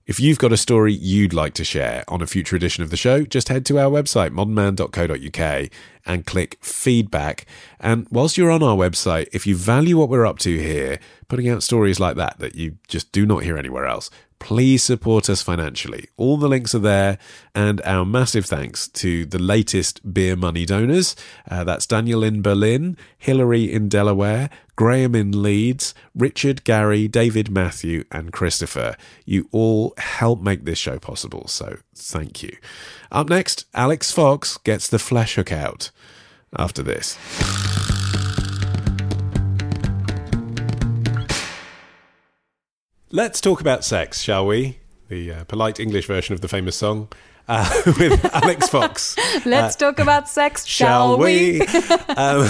If 0.06 0.20
you've 0.20 0.38
got 0.38 0.52
a 0.52 0.58
story 0.58 0.92
you'd 0.92 1.32
like 1.34 1.54
to 1.54 1.64
share 1.64 2.04
on 2.10 2.22
a 2.22 2.28
future 2.28 2.58
edition 2.58 2.84
of 2.84 2.90
the 2.90 2.98
show, 2.98 3.24
just 3.24 3.48
head 3.48 3.66
to 3.68 3.80
our 3.80 3.90
website, 3.90 4.32
modernmann.co.uk, 4.32 5.70
and 6.06 6.26
click 6.26 6.58
feedback. 6.60 7.46
And 7.80 8.06
whilst 8.12 8.38
you're 8.38 8.52
on 8.52 8.62
our 8.62 8.76
website, 8.76 9.30
if 9.32 9.48
you 9.48 9.56
value 9.56 9.98
what 9.98 10.10
we're 10.10 10.26
up 10.26 10.40
to 10.40 10.58
here, 10.58 11.00
putting 11.30 11.48
out 11.48 11.64
stories 11.64 12.02
like 12.02 12.18
that 12.18 12.38
that 12.40 12.56
you 12.56 12.80
just 12.90 13.14
do 13.14 13.26
not 13.26 13.44
hear 13.44 13.58
anywhere 13.58 13.86
else, 13.86 14.10
please 14.44 14.84
support 14.84 15.30
us 15.30 15.42
financially. 15.42 16.10
All 16.18 16.36
the 16.36 16.50
links 16.50 16.76
are 16.76 16.80
there, 16.80 17.18
and 17.56 17.82
our 17.86 18.04
massive 18.04 18.46
thanks 18.46 18.90
to 18.90 19.26
the 19.26 19.40
latest 19.40 20.14
beer 20.14 20.36
money 20.36 20.66
donors. 20.66 21.16
Uh, 21.50 21.64
that's 21.64 21.88
Daniel 21.88 22.26
in 22.26 22.42
Berlin, 22.42 22.98
Hillary 23.18 23.72
in 23.72 23.88
Delaware, 23.88 24.50
Graham 24.76 25.16
in 25.16 25.42
Leeds, 25.42 25.96
Richard, 26.14 26.66
Gary, 26.66 27.08
David, 27.08 27.50
Matthew, 27.50 28.04
and 28.12 28.34
Christopher. 28.34 28.98
You 29.24 29.48
all 29.54 29.94
help 29.98 30.42
make 30.42 30.66
this 30.66 30.78
show 30.78 31.00
possible, 31.00 31.48
so 31.48 31.78
thank 31.96 32.44
you. 32.44 32.58
Up 33.14 33.30
next, 33.30 33.66
Alix 33.74 34.12
Fox 34.12 34.58
gets 34.58 34.90
the 34.90 35.00
flesh 35.00 35.36
hook 35.36 35.54
out 35.54 35.90
after 36.58 36.84
this. 36.84 37.18
Let's 43.16 43.40
talk 43.42 43.62
about 43.62 43.86
sex, 43.86 44.24
shall 44.24 44.48
we? 44.48 44.80
The 45.08 45.32
uh, 45.32 45.44
polite 45.44 45.80
English 45.80 46.08
version 46.08 46.34
of 46.34 46.42
the 46.42 46.48
famous 46.48 46.76
song 46.76 47.10
uh, 47.48 47.70
with 48.00 48.26
Alix 48.34 48.70
Fox. 48.70 49.16
Let's 49.46 49.76
talk 49.76 50.00
about 50.00 50.28
sex, 50.28 50.66
Shall 50.80 51.20
we? 51.20 51.62
um, 52.18 52.50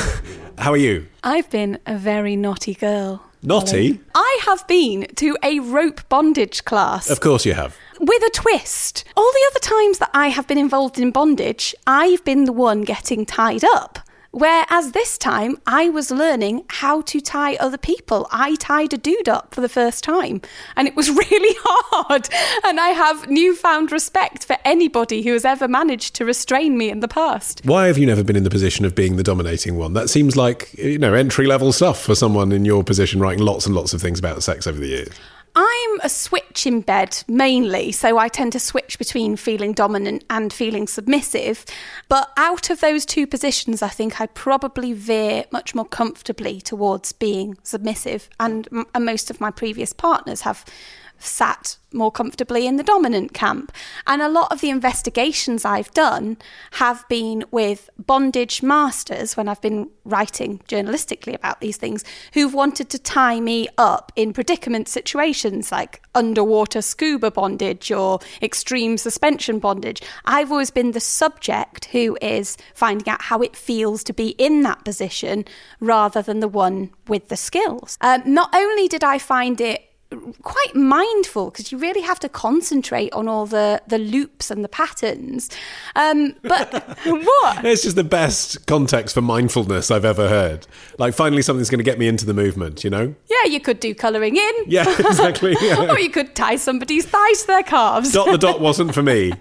how 0.57 0.72
are 0.72 0.78
you? 0.78 1.07
I've 1.22 1.49
been 1.49 1.80
a 1.86 1.97
very 1.97 2.38
naughty 2.38 2.76
girl. 2.76 3.26
Naughty? 3.41 3.99
I 4.16 4.39
have 4.45 4.66
been 4.70 5.07
to 5.18 5.36
a 5.43 5.59
rope 5.59 6.07
bondage 6.07 6.64
class. 6.64 7.09
Of 7.09 7.20
course 7.20 7.45
you 7.45 7.55
have. 7.55 7.76
with 7.99 8.24
a 8.24 8.32
twist. 8.34 9.03
All 9.18 9.30
the 9.34 9.45
other 9.51 9.59
times 9.59 9.97
that 9.97 10.11
I 10.14 10.30
have 10.30 10.47
been 10.47 10.57
involved 10.57 10.97
in 10.97 11.11
bondage, 11.11 11.76
I've 11.86 12.24
been 12.24 12.45
the 12.45 12.53
one 12.53 12.84
getting 12.84 13.26
tied 13.26 13.66
up. 13.66 13.99
Whereas 14.34 14.93
this 14.93 15.19
time, 15.19 15.57
I 15.67 15.89
was 15.89 16.09
learning 16.09 16.65
how 16.67 17.01
to 17.01 17.21
tie 17.21 17.55
other 17.57 17.77
people. 17.77 18.27
I 18.31 18.55
tied 18.55 18.91
a 18.91 18.97
dude 18.97 19.29
up 19.29 19.53
for 19.53 19.61
the 19.61 19.69
first 19.69 20.03
time, 20.03 20.41
and 20.75 20.88
it 20.88 20.95
was 20.95 21.07
really 21.31 21.55
hard. 21.63 22.27
And 22.65 22.79
I 22.79 22.89
have 22.89 23.29
newfound 23.29 23.91
respect 23.91 24.43
for 24.45 24.57
anybody 24.65 25.21
who 25.21 25.34
has 25.34 25.45
ever 25.45 25.67
managed 25.67 26.15
to 26.15 26.25
restrain 26.25 26.79
me 26.79 26.89
in 26.89 26.99
the 26.99 27.07
past. 27.07 27.61
Why 27.63 27.86
have 27.86 27.99
you 27.99 28.07
never 28.07 28.23
been 28.23 28.36
in 28.36 28.43
the 28.43 28.49
position 28.49 28.86
of 28.86 28.95
being 28.95 29.17
the 29.17 29.23
dominating 29.23 29.75
one? 29.75 29.93
That 29.93 30.09
seems 30.09 30.36
like, 30.36 30.73
you 30.73 30.97
know, 30.97 31.13
entry 31.13 31.45
level 31.45 31.71
stuff 31.71 32.01
for 32.01 32.15
someone 32.15 32.51
in 32.51 32.65
your 32.65 32.84
position 32.84 33.19
writing 33.19 33.45
lots 33.45 33.67
and 33.67 33.75
lots 33.75 33.93
of 33.93 34.01
things 34.01 34.17
about 34.17 34.41
sex 34.41 34.65
over 34.65 34.79
the 34.79 34.88
years. 34.88 35.13
I'm 35.55 35.99
a 36.01 36.09
switch 36.09 36.65
in 36.65 36.81
bed 36.81 37.23
mainly, 37.27 37.91
so 37.91 38.17
I 38.17 38.27
tend 38.27 38.53
to 38.53 38.59
switch 38.59 38.97
between 38.97 39.35
feeling 39.35 39.73
dominant 39.73 40.23
and 40.29 40.51
feeling 40.51 40.87
submissive. 40.87 41.63
But 42.09 42.31
out 42.37 42.71
of 42.71 42.79
those 42.79 43.05
two 43.05 43.27
positions, 43.27 43.83
I 43.83 43.89
think 43.89 44.19
I 44.19 44.25
probably 44.25 44.93
veer 44.93 45.45
much 45.51 45.75
more 45.75 45.85
comfortably 45.85 46.59
towards 46.59 47.11
being 47.11 47.57
submissive, 47.61 48.29
and, 48.39 48.67
and 48.95 49.05
most 49.05 49.29
of 49.29 49.39
my 49.39 49.51
previous 49.51 49.93
partners 49.93 50.41
have 50.41 50.65
sat 51.26 51.78
more 51.93 52.11
comfortably 52.11 52.67
in 52.67 52.78
the 52.78 52.84
dominant 52.84 53.34
camp. 53.34 53.71
And 54.07 54.21
a 54.21 54.30
lot 54.30 54.51
of 54.51 54.61
the 54.61 54.69
investigations 54.69 55.65
I've 55.65 55.91
done 55.91 56.38
have 56.74 57.07
been 57.07 57.45
with 57.51 57.89
bondage 57.97 58.63
masters 58.63 59.38
when 59.38 59.47
I've 59.47 59.61
been 59.61 59.89
writing 60.03 60.59
journalistically 60.67 61.36
about 61.36 61.61
these 61.61 61.78
things 61.78 62.03
who've 62.34 62.53
wanted 62.53 62.89
to 62.89 62.99
tie 62.99 63.39
me 63.39 63.67
up 63.78 64.11
in 64.15 64.34
predicament 64.34 64.88
situations 64.88 65.71
like 65.71 66.01
underwater 66.15 66.82
scuba 66.82 67.32
bondage 67.32 67.91
or 67.91 68.19
extreme 68.41 68.97
suspension 68.97 69.59
bondage. 69.59 70.01
I've 70.26 70.51
always 70.51 70.71
been 70.71 70.91
the 70.91 70.99
subject 70.99 71.86
who 71.86 72.17
is 72.21 72.57
finding 72.74 73.07
out 73.09 73.24
how 73.24 73.41
it 73.41 73.55
feels 73.55 74.03
to 74.05 74.13
be 74.13 74.30
in 74.38 74.61
that 74.63 74.84
position 74.84 75.45
rather 75.80 76.21
than 76.21 76.39
the 76.39 76.47
one 76.47 76.91
with 77.07 77.30
the 77.30 77.38
skills. 77.38 77.97
Um, 78.01 78.21
not 78.26 78.53
only 78.53 78.88
did 78.88 79.03
I 79.03 79.17
find 79.17 79.61
it 79.61 79.92
quite 80.41 80.76
mindful 80.76 81.49
because 81.51 81.72
you 81.72 81.78
really 81.78 82.01
have 82.01 82.20
to 82.20 82.30
concentrate 82.30 83.11
on 83.14 83.28
all 83.28 83.45
the 83.45 83.82
the 83.88 83.97
loops 83.97 84.51
and 84.51 84.64
the 84.64 84.70
patterns 84.70 85.49
um 85.95 86.36
but 86.41 86.72
what 87.05 87.66
It's 87.66 87.84
just 87.84 87.95
the 87.95 88.03
best 88.03 88.66
context 88.68 89.14
for 89.14 89.22
mindfulness 89.22 89.91
I've 89.91 90.05
ever 90.05 90.30
heard. 90.30 90.68
Like, 90.97 91.14
finally, 91.14 91.41
something's 91.41 91.70
going 91.70 91.80
to 91.80 91.84
get 91.84 91.97
me 91.99 92.07
into 92.07 92.26
the 92.26 92.34
movement, 92.34 92.84
you 92.84 92.89
know? 92.89 93.16
yeah 93.30 93.49
you 93.49 93.59
could 93.59 93.80
do 93.80 93.93
colouring 93.93 94.36
in 94.38 94.53
Yeah, 94.68 94.86
exactly. 94.99 95.55
Yeah. 95.61 95.91
or 95.91 95.99
you 95.99 96.09
could 96.09 96.36
tie 96.36 96.55
somebody's 96.55 97.05
thighs 97.05 97.41
to 97.41 97.47
their 97.47 97.64
calves 97.64 98.11
Dot 98.11 98.28
the 98.32 98.38
dot 98.38 98.59
wasn't 98.59 98.93
for 98.93 99.03
me. 99.03 99.34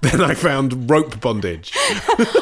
then 0.00 0.20
I 0.20 0.34
found 0.34 0.90
rope 0.90 1.20
bondage. 1.20 1.72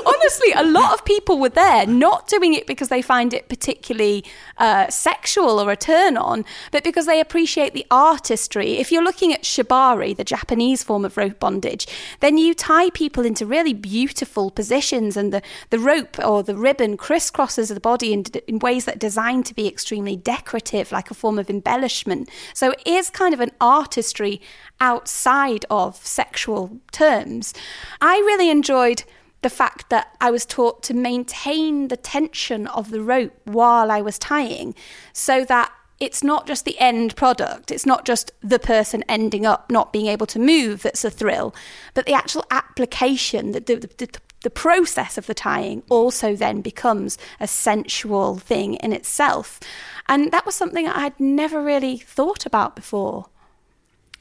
honestly 0.07 0.53
a 0.55 0.65
lot 0.65 0.93
of 0.95 1.05
people 1.05 1.39
were 1.39 1.49
there 1.49 1.87
not 1.87 2.27
doing 2.29 2.55
it 2.55 2.67
because 2.67 2.89
they 2.89 3.03
find 3.03 3.33
it 3.35 3.49
particularly 3.49 4.25
uh, 4.59 4.89
sexual 4.89 5.61
or 5.61 5.71
a 5.71 5.77
turn 5.77 6.17
on 6.17 6.45
but 6.73 6.85
because 6.85 7.07
they 7.07 7.21
appreciate 7.21 7.60
the 7.69 7.85
artistry. 7.91 8.79
If 8.79 8.91
you're 8.91 9.05
looking 9.05 9.35
at 9.35 9.43
shibari 9.43 10.17
the 10.17 10.25
japanese 10.25 10.83
form 10.83 11.05
of 11.05 11.17
rope 11.17 11.39
bondage 11.39 11.87
then 12.21 12.39
you 12.39 12.55
tie 12.55 12.91
people 12.91 13.27
into 13.27 13.45
really 13.45 13.75
beautiful 13.75 14.51
positions 14.51 15.17
and 15.17 15.33
the, 15.33 15.43
the 15.69 15.79
rope 15.79 16.19
or 16.25 16.43
the 16.43 16.57
ribbon 16.57 16.97
crisscrosses 16.97 17.69
the 17.73 17.81
body 17.81 18.13
in, 18.13 18.25
in 18.47 18.59
ways 18.61 18.85
that 18.85 18.97
are 18.97 18.99
designed 18.99 19.47
to 19.47 19.55
be 19.55 19.69
extremely 19.69 20.17
decorative 20.17 20.93
like 20.93 21.11
a 21.11 21.15
form 21.15 21.39
of 21.39 21.51
embellishment. 21.51 22.29
So 22.55 22.71
it 22.71 22.87
is 22.87 23.11
kind 23.11 23.35
of 23.35 23.41
an 23.41 23.51
artistry 23.61 24.41
outside 24.81 25.65
of 25.69 25.97
sexual 25.97 26.79
terms. 26.93 27.53
I 28.01 28.17
really 28.19 28.51
enjoyed 28.51 29.05
the 29.43 29.51
fact 29.51 29.89
that 29.89 30.15
I 30.21 30.31
was 30.31 30.45
taught 30.45 30.83
to 30.85 30.95
maintain 30.95 31.89
the 31.89 31.97
tension 31.97 32.67
of 32.69 32.91
the 32.91 33.01
rope 33.01 33.35
while 33.45 33.91
I 33.91 34.03
was 34.03 34.19
tying 34.19 34.75
so 35.13 35.45
that 35.47 35.73
it's 36.01 36.25
not 36.25 36.47
just 36.47 36.65
the 36.65 36.79
end 36.79 37.15
product, 37.15 37.71
it's 37.71 37.87
not 37.87 38.05
just 38.07 38.33
the 38.43 38.59
person 38.59 39.05
ending 39.09 39.45
up 39.45 39.71
not 39.71 39.93
being 39.93 40.07
able 40.07 40.27
to 40.27 40.39
move 40.39 40.83
that's 40.83 41.05
a 41.05 41.11
thrill, 41.11 41.55
but 41.95 42.07
the 42.07 42.15
actual 42.15 42.45
application, 42.51 43.53
the, 43.53 43.61
the, 43.61 43.77
the, 43.99 44.09
the 44.43 44.51
process 44.51 45.19
of 45.19 45.27
the 45.27 45.35
tying 45.35 45.83
also 45.91 46.35
then 46.35 46.63
becomes 46.63 47.19
a 47.39 47.47
sensual 47.47 48.39
thing 48.39 48.75
in 48.75 48.93
itself. 48.93 49.61
And 50.09 50.33
that 50.33 50.47
was 50.47 50.55
something 50.55 50.89
I'd 50.89 51.21
never 51.21 51.63
really 51.63 51.99
thought 51.99 52.47
about 52.47 52.75
before. 52.75 53.27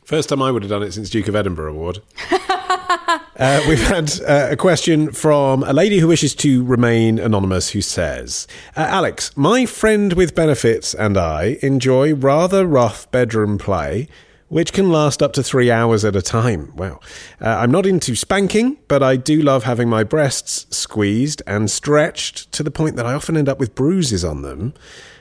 First 0.10 0.30
time 0.30 0.42
I 0.42 0.50
would 0.50 0.64
have 0.64 0.72
done 0.72 0.82
it 0.82 0.92
since 0.92 1.08
Duke 1.12 1.28
of 1.28 1.36
Edinburgh 1.36 1.72
Award. 1.72 2.02
uh, 2.32 3.64
we've 3.70 3.80
had 3.80 4.12
uh, 4.28 4.48
a 4.50 4.56
question 4.56 5.12
from 5.12 5.62
a 5.62 5.72
lady 5.72 6.00
who 6.00 6.08
wishes 6.08 6.34
to 6.38 6.64
remain 6.64 7.20
anonymous 7.20 7.70
who 7.70 7.82
says 7.82 8.48
uh, 8.76 8.88
Alix, 8.90 9.38
my 9.38 9.68
friend 9.68 10.14
with 10.14 10.34
benefits 10.34 10.96
and 10.96 11.16
I 11.16 11.60
enjoy 11.62 12.16
rather 12.16 12.66
rough 12.66 13.12
bedroom 13.12 13.60
play. 13.60 14.08
Which 14.48 14.74
can 14.74 14.92
last 14.92 15.22
up 15.22 15.34
to 15.34 15.44
three 15.44 15.70
hours 15.70 16.04
at 16.04 16.16
a 16.16 16.24
time. 16.24 16.76
Wow. 16.76 17.02
Uh, 17.40 17.50
I'm 17.50 17.70
not 17.70 17.86
into 17.86 18.16
spanking, 18.16 18.80
but 18.88 19.04
I 19.04 19.16
do 19.16 19.44
love 19.44 19.66
having 19.66 19.88
my 19.88 20.04
breasts 20.04 20.66
squeezed 20.76 21.44
and 21.46 21.70
stretched 21.70 22.52
to 22.54 22.64
the 22.64 22.72
point 22.72 22.96
that 22.96 23.06
I 23.06 23.14
often 23.14 23.38
end 23.38 23.48
up 23.48 23.60
with 23.60 23.76
bruises 23.76 24.26
on 24.26 24.42
them. 24.42 24.74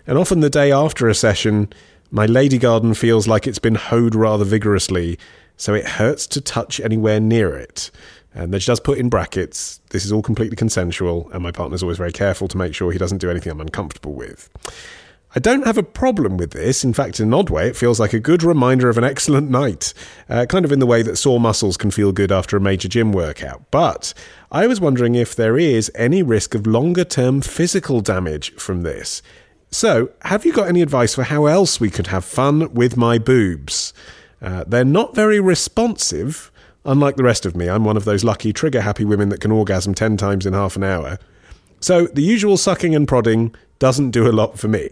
And 0.07 0.17
often 0.17 0.41
the 0.41 0.49
day 0.49 0.73
after 0.73 1.11
a 1.11 1.15
session, 1.15 1.71
my 2.11 2.27
lady 2.27 2.59
garden 2.59 2.95
feels 2.95 3.29
like 3.29 3.47
it's 3.47 3.59
been 3.59 3.75
hoed 3.75 4.15
rather 4.15 4.45
vigorously, 4.45 5.19
so 5.57 5.75
it 5.75 5.87
hurts 5.87 6.27
to 6.29 6.41
touch 6.41 6.81
anywhere 6.81 7.21
near 7.21 7.57
it. 7.57 7.91
And 8.35 8.53
then 8.53 8.61
she 8.61 8.67
does 8.67 8.81
put 8.81 8.99
in 8.99 9.09
brackets, 9.09 9.81
this 9.91 10.05
is 10.05 10.13
all 10.13 10.23
completely 10.23 10.57
consensual, 10.57 11.31
and 11.33 11.43
my 11.43 11.51
partner's 11.51 11.83
always 11.83 11.99
very 11.99 12.13
careful 12.13 12.49
to 12.49 12.57
make 12.57 12.75
sure 12.75 12.93
he 12.93 12.99
doesn't 12.99 13.19
do 13.19 13.31
anything 13.31 13.51
I'm 13.51 13.61
uncomfortable 13.61 14.13
with. 14.13 14.49
I 15.35 15.41
don't 15.41 15.67
have 15.67 15.77
a 15.77 15.83
problem 15.83 16.39
with 16.39 16.53
this. 16.53 16.85
In 16.85 16.95
fact, 16.95 17.21
in 17.21 17.27
an 17.27 17.35
odd 17.35 17.51
way, 17.51 17.69
it 17.69 17.77
feels 17.77 18.01
like 18.01 18.15
a 18.15 18.21
good 18.21 18.43
reminder 18.43 18.89
of 18.89 18.97
an 18.97 19.05
excellent 19.05 19.51
night, 19.51 19.93
uh, 20.29 20.47
kind 20.47 20.65
of 20.65 20.73
in 20.73 20.79
the 20.79 20.87
way 20.87 21.03
that 21.03 21.17
sore 21.17 21.39
muscles 21.39 21.77
can 21.77 21.91
feel 21.91 22.13
good 22.13 22.33
after 22.33 22.57
a 22.57 22.61
major 22.61 22.89
gym 22.89 23.13
workout. 23.13 23.63
But 23.71 24.15
I 24.51 24.67
was 24.67 24.81
wondering 24.81 25.15
if 25.15 25.37
there 25.37 25.59
is 25.59 25.93
any 25.95 26.23
risk 26.23 26.55
of 26.55 26.67
longer 26.67 27.05
term 27.05 27.43
physical 27.43 28.01
damage 28.01 28.55
from 28.55 28.83
this. 28.83 29.21
So, 29.71 30.11
have 30.23 30.47
you 30.47 30.53
got 30.53 30.69
any 30.69 30.81
advice 30.81 31.15
for 31.15 31.25
how 31.25 31.47
else 31.47 31.79
we 31.79 31.91
could 31.91 32.07
have 32.07 32.25
fun 32.25 32.73
with 32.73 32.97
my 32.97 33.19
boobs? 33.19 33.93
Uh, 34.41 34.65
they're 34.67 34.85
not 34.85 35.15
very 35.15 35.41
responsive. 35.41 36.51
Unlike 36.85 37.17
the 37.17 37.23
rest 37.23 37.45
of 37.45 37.55
me, 37.55 37.69
I'm 37.69 37.85
one 37.85 37.97
of 37.97 38.07
those 38.07 38.25
lucky 38.25 38.53
trigger 38.53 38.81
happy 38.81 39.05
women 39.05 39.29
that 39.29 39.41
can 39.41 39.53
orgasm 39.53 39.95
10 39.95 40.17
times 40.17 40.47
in 40.47 40.55
half 40.55 40.77
an 40.77 40.85
hour. 40.85 41.19
So, 41.81 42.07
the 42.07 42.23
usual 42.23 42.57
sucking 42.57 42.95
and 42.95 43.07
prodding 43.07 43.55
doesn't 43.79 44.11
do 44.11 44.27
a 44.27 44.33
lot 44.33 44.59
for 44.59 44.69
me. 44.69 44.91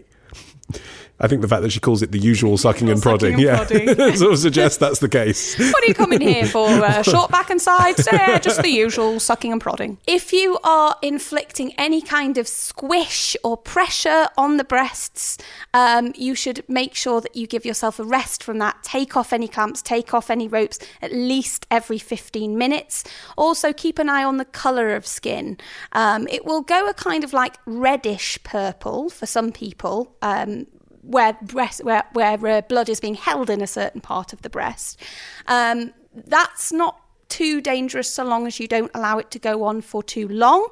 I 1.19 1.27
think 1.27 1.41
the 1.41 1.47
fact 1.47 1.63
that 1.63 1.71
she 1.71 1.79
calls 1.79 2.03
it 2.03 2.11
the 2.11 2.19
usual 2.19 2.57
sucking 2.57 2.89
and 2.89 3.01
prodding, 3.01 3.33
Sucking 3.33 3.47
and 3.49 3.77
yeah, 3.77 3.95
prodding. 3.95 4.15
sort 4.17 4.33
of 4.33 4.39
suggests 4.39 4.77
that's 4.77 4.99
the 4.99 5.09
case. 5.09 5.57
What 5.57 5.83
are 5.83 5.87
you 5.87 5.93
coming 5.93 6.21
here 6.21 6.45
for? 6.45 6.67
Uh, 6.87 7.01
short 7.01 7.31
back 7.31 7.49
and 7.49 7.61
sides? 7.61 8.07
Yeah, 8.11 8.37
just 8.39 8.61
the 8.61 8.69
usual 8.69 9.19
sucking 9.19 9.51
and 9.51 9.59
prodding. 9.59 9.97
If 10.05 10.31
you 10.31 10.57
are 10.63 10.95
inflicting 11.01 11.73
any 11.77 12.01
kind 12.01 12.37
of 12.37 12.47
squish 12.47 13.35
or 13.43 13.57
pressure 13.57 14.27
on 14.37 14.57
the 14.57 14.63
breasts, 14.63 15.37
um, 15.73 16.13
you 16.15 16.35
should 16.35 16.63
make 16.69 16.93
sure 16.93 17.19
that 17.19 17.35
you 17.35 17.47
give 17.47 17.65
yourself 17.65 17.99
a 17.99 18.03
rest 18.03 18.43
from 18.43 18.59
that. 18.59 18.83
Take 18.83 19.17
off 19.17 19.33
any 19.33 19.47
clamps, 19.47 19.81
take 19.81 20.13
off 20.13 20.29
any 20.29 20.47
ropes 20.47 20.79
at 21.01 21.11
least 21.11 21.65
every 21.71 21.97
15 21.97 22.57
minutes. 22.57 23.03
Also, 23.37 23.73
keep 23.73 23.97
an 23.99 24.07
eye 24.07 24.23
on 24.23 24.37
the 24.37 24.45
colour 24.45 24.95
of 24.95 25.05
skin. 25.05 25.57
Um, 25.93 26.27
it 26.29 26.45
will 26.45 26.61
go 26.61 26.87
a 26.87 26.93
kind 26.93 27.23
of 27.23 27.33
like 27.33 27.57
reddish 27.65 28.41
purple 28.43 29.09
for 29.09 29.25
some 29.25 29.51
people. 29.51 30.15
Um, 30.21 30.67
where 31.07 31.37
breast 31.41 31.83
where 31.83 32.03
where 32.13 32.45
uh, 32.45 32.61
blood 32.61 32.89
is 32.89 32.99
being 32.99 33.15
held 33.15 33.49
in 33.49 33.61
a 33.61 33.67
certain 33.67 34.01
part 34.01 34.33
of 34.33 34.41
the 34.41 34.49
breast. 34.49 35.01
Um, 35.47 35.93
that's 36.13 36.71
not 36.71 36.99
too 37.29 37.61
dangerous 37.61 38.09
so 38.09 38.23
long 38.23 38.47
as 38.47 38.59
you 38.59 38.67
don't 38.67 38.91
allow 38.93 39.17
it 39.17 39.31
to 39.31 39.39
go 39.39 39.63
on 39.63 39.81
for 39.81 40.03
too 40.03 40.27
long. 40.27 40.67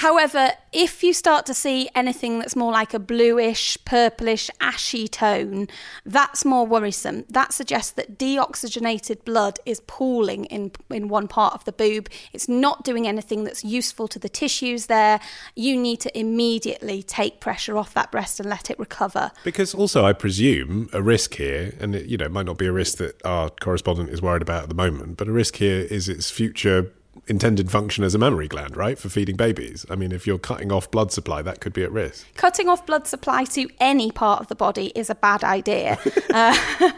However, 0.00 0.52
if 0.72 1.04
you 1.04 1.12
start 1.12 1.44
to 1.44 1.52
see 1.52 1.90
anything 1.94 2.38
that's 2.38 2.56
more 2.56 2.72
like 2.72 2.94
a 2.94 2.98
bluish, 2.98 3.76
purplish, 3.84 4.48
ashy 4.58 5.06
tone, 5.06 5.68
that's 6.06 6.42
more 6.42 6.66
worrisome. 6.66 7.26
That 7.28 7.52
suggests 7.52 7.90
that 7.92 8.18
deoxygenated 8.18 9.26
blood 9.26 9.58
is 9.66 9.80
pooling 9.80 10.46
in, 10.46 10.72
in 10.88 11.08
one 11.08 11.28
part 11.28 11.52
of 11.52 11.66
the 11.66 11.72
boob. 11.72 12.08
It's 12.32 12.48
not 12.48 12.82
doing 12.82 13.06
anything 13.06 13.44
that's 13.44 13.62
useful 13.62 14.08
to 14.08 14.18
the 14.18 14.30
tissues 14.30 14.86
there. 14.86 15.20
You 15.54 15.76
need 15.76 16.00
to 16.00 16.18
immediately 16.18 17.02
take 17.02 17.38
pressure 17.38 17.76
off 17.76 17.92
that 17.92 18.10
breast 18.10 18.40
and 18.40 18.48
let 18.48 18.70
it 18.70 18.78
recover. 18.78 19.32
Because 19.44 19.74
also, 19.74 20.06
I 20.06 20.14
presume 20.14 20.88
a 20.94 21.02
risk 21.02 21.34
here, 21.34 21.74
and 21.78 21.94
it, 21.94 22.06
you 22.06 22.16
know, 22.16 22.24
it 22.24 22.32
might 22.32 22.46
not 22.46 22.56
be 22.56 22.64
a 22.64 22.72
risk 22.72 22.96
that 22.98 23.22
our 23.26 23.50
correspondent 23.50 24.08
is 24.08 24.22
worried 24.22 24.40
about 24.40 24.62
at 24.62 24.68
the 24.70 24.74
moment, 24.74 25.18
but 25.18 25.28
a 25.28 25.32
risk 25.32 25.56
here 25.56 25.80
is 25.80 26.08
its 26.08 26.30
future 26.30 26.90
intended 27.26 27.70
function 27.70 28.04
as 28.04 28.14
a 28.14 28.18
mammary 28.18 28.48
gland, 28.48 28.76
right, 28.76 28.98
for 28.98 29.08
feeding 29.08 29.36
babies. 29.36 29.86
I 29.90 29.96
mean, 29.96 30.12
if 30.12 30.26
you're 30.26 30.38
cutting 30.38 30.72
off 30.72 30.90
blood 30.90 31.12
supply, 31.12 31.42
that 31.42 31.60
could 31.60 31.72
be 31.72 31.82
at 31.82 31.92
risk. 31.92 32.26
Cutting 32.34 32.68
off 32.68 32.86
blood 32.86 33.06
supply 33.06 33.44
to 33.44 33.68
any 33.80 34.10
part 34.10 34.40
of 34.40 34.48
the 34.48 34.54
body 34.54 34.92
is 34.94 35.10
a 35.10 35.14
bad 35.14 35.44
idea. 35.44 35.98
uh, 36.30 36.56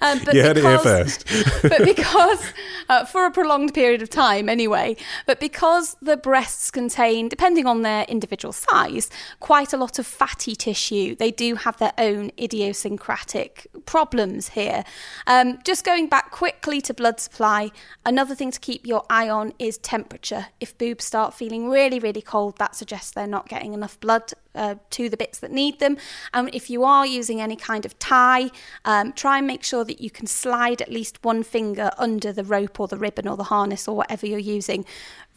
um, 0.00 0.20
but 0.24 0.34
you 0.34 0.42
heard 0.42 0.56
it 0.56 0.64
here 0.64 0.78
first. 0.78 1.26
but 1.62 1.84
because 1.84 2.52
uh, 2.88 3.04
for 3.04 3.26
a 3.26 3.30
prolonged 3.30 3.74
period 3.74 4.02
of 4.02 4.10
time 4.10 4.48
anyway 4.48 4.96
but 5.26 5.40
because 5.40 5.96
the 6.02 6.16
breasts 6.16 6.70
contain 6.70 7.28
depending 7.28 7.66
on 7.66 7.82
their 7.82 8.04
individual 8.04 8.52
size 8.52 9.10
quite 9.40 9.72
a 9.72 9.76
lot 9.76 9.98
of 9.98 10.06
fatty 10.06 10.54
tissue 10.54 11.14
they 11.16 11.30
do 11.30 11.54
have 11.54 11.76
their 11.78 11.92
own 11.98 12.30
idiosyncratic 12.38 13.66
problems 13.86 14.50
here 14.50 14.84
um, 15.26 15.58
just 15.64 15.84
going 15.84 16.08
back 16.08 16.30
quickly 16.30 16.80
to 16.80 16.94
blood 16.94 17.20
supply 17.20 17.70
another 18.04 18.34
thing 18.34 18.50
to 18.50 18.60
keep 18.60 18.86
your 18.86 19.04
eye 19.10 19.28
on 19.28 19.52
is 19.58 19.78
temperature 19.78 20.46
if 20.60 20.76
boobs 20.78 21.04
start 21.04 21.34
feeling 21.34 21.68
really 21.68 21.98
really 21.98 22.22
cold 22.22 22.56
that 22.58 22.74
suggests 22.74 23.10
they're 23.10 23.26
not 23.26 23.48
getting 23.48 23.74
enough 23.74 23.98
blood 24.00 24.32
uh, 24.54 24.76
to 24.90 25.08
the 25.08 25.16
bits 25.16 25.40
that 25.40 25.50
need 25.50 25.80
them. 25.80 25.96
And 26.32 26.54
if 26.54 26.70
you 26.70 26.84
are 26.84 27.06
using 27.06 27.40
any 27.40 27.56
kind 27.56 27.84
of 27.84 27.98
tie, 27.98 28.50
um, 28.84 29.12
try 29.12 29.38
and 29.38 29.46
make 29.46 29.64
sure 29.64 29.84
that 29.84 30.00
you 30.00 30.10
can 30.10 30.26
slide 30.26 30.80
at 30.80 30.90
least 30.90 31.24
one 31.24 31.42
finger 31.42 31.90
under 31.98 32.32
the 32.32 32.44
rope 32.44 32.78
or 32.80 32.88
the 32.88 32.96
ribbon 32.96 33.26
or 33.26 33.36
the 33.36 33.44
harness 33.44 33.88
or 33.88 33.96
whatever 33.96 34.26
you're 34.26 34.38
using. 34.38 34.84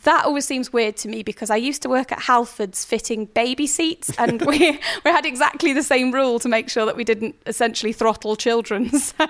That 0.08 0.24
always 0.24 0.46
seems 0.46 0.72
weird 0.72 0.96
to 0.98 1.10
me 1.10 1.22
because 1.22 1.50
I 1.50 1.58
used 1.58 1.82
to 1.82 1.90
work 1.90 2.14
at 2.14 2.20
Halfords 2.20 2.86
fitting 2.86 3.26
baby 3.26 3.68
seats, 3.68 4.10
and 4.18 4.42
we, 4.44 4.58
we 5.04 5.12
had 5.12 5.26
exactly 5.26 5.74
the 5.74 5.84
same 5.84 6.14
rule 6.14 6.40
to 6.40 6.48
make 6.48 6.70
sure 6.70 6.86
that 6.86 6.96
we 6.96 7.04
didn't 7.04 7.36
essentially 7.46 7.92
throttle 7.92 8.38
children. 8.38 8.90
So, 8.98 9.26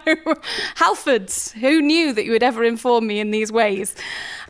Halfords, 0.76 1.54
who 1.54 1.82
knew 1.82 2.14
that 2.14 2.26
you 2.26 2.32
would 2.32 2.44
ever 2.44 2.64
inform 2.64 3.08
me 3.08 3.20
in 3.20 3.32
these 3.32 3.52
ways? 3.52 3.96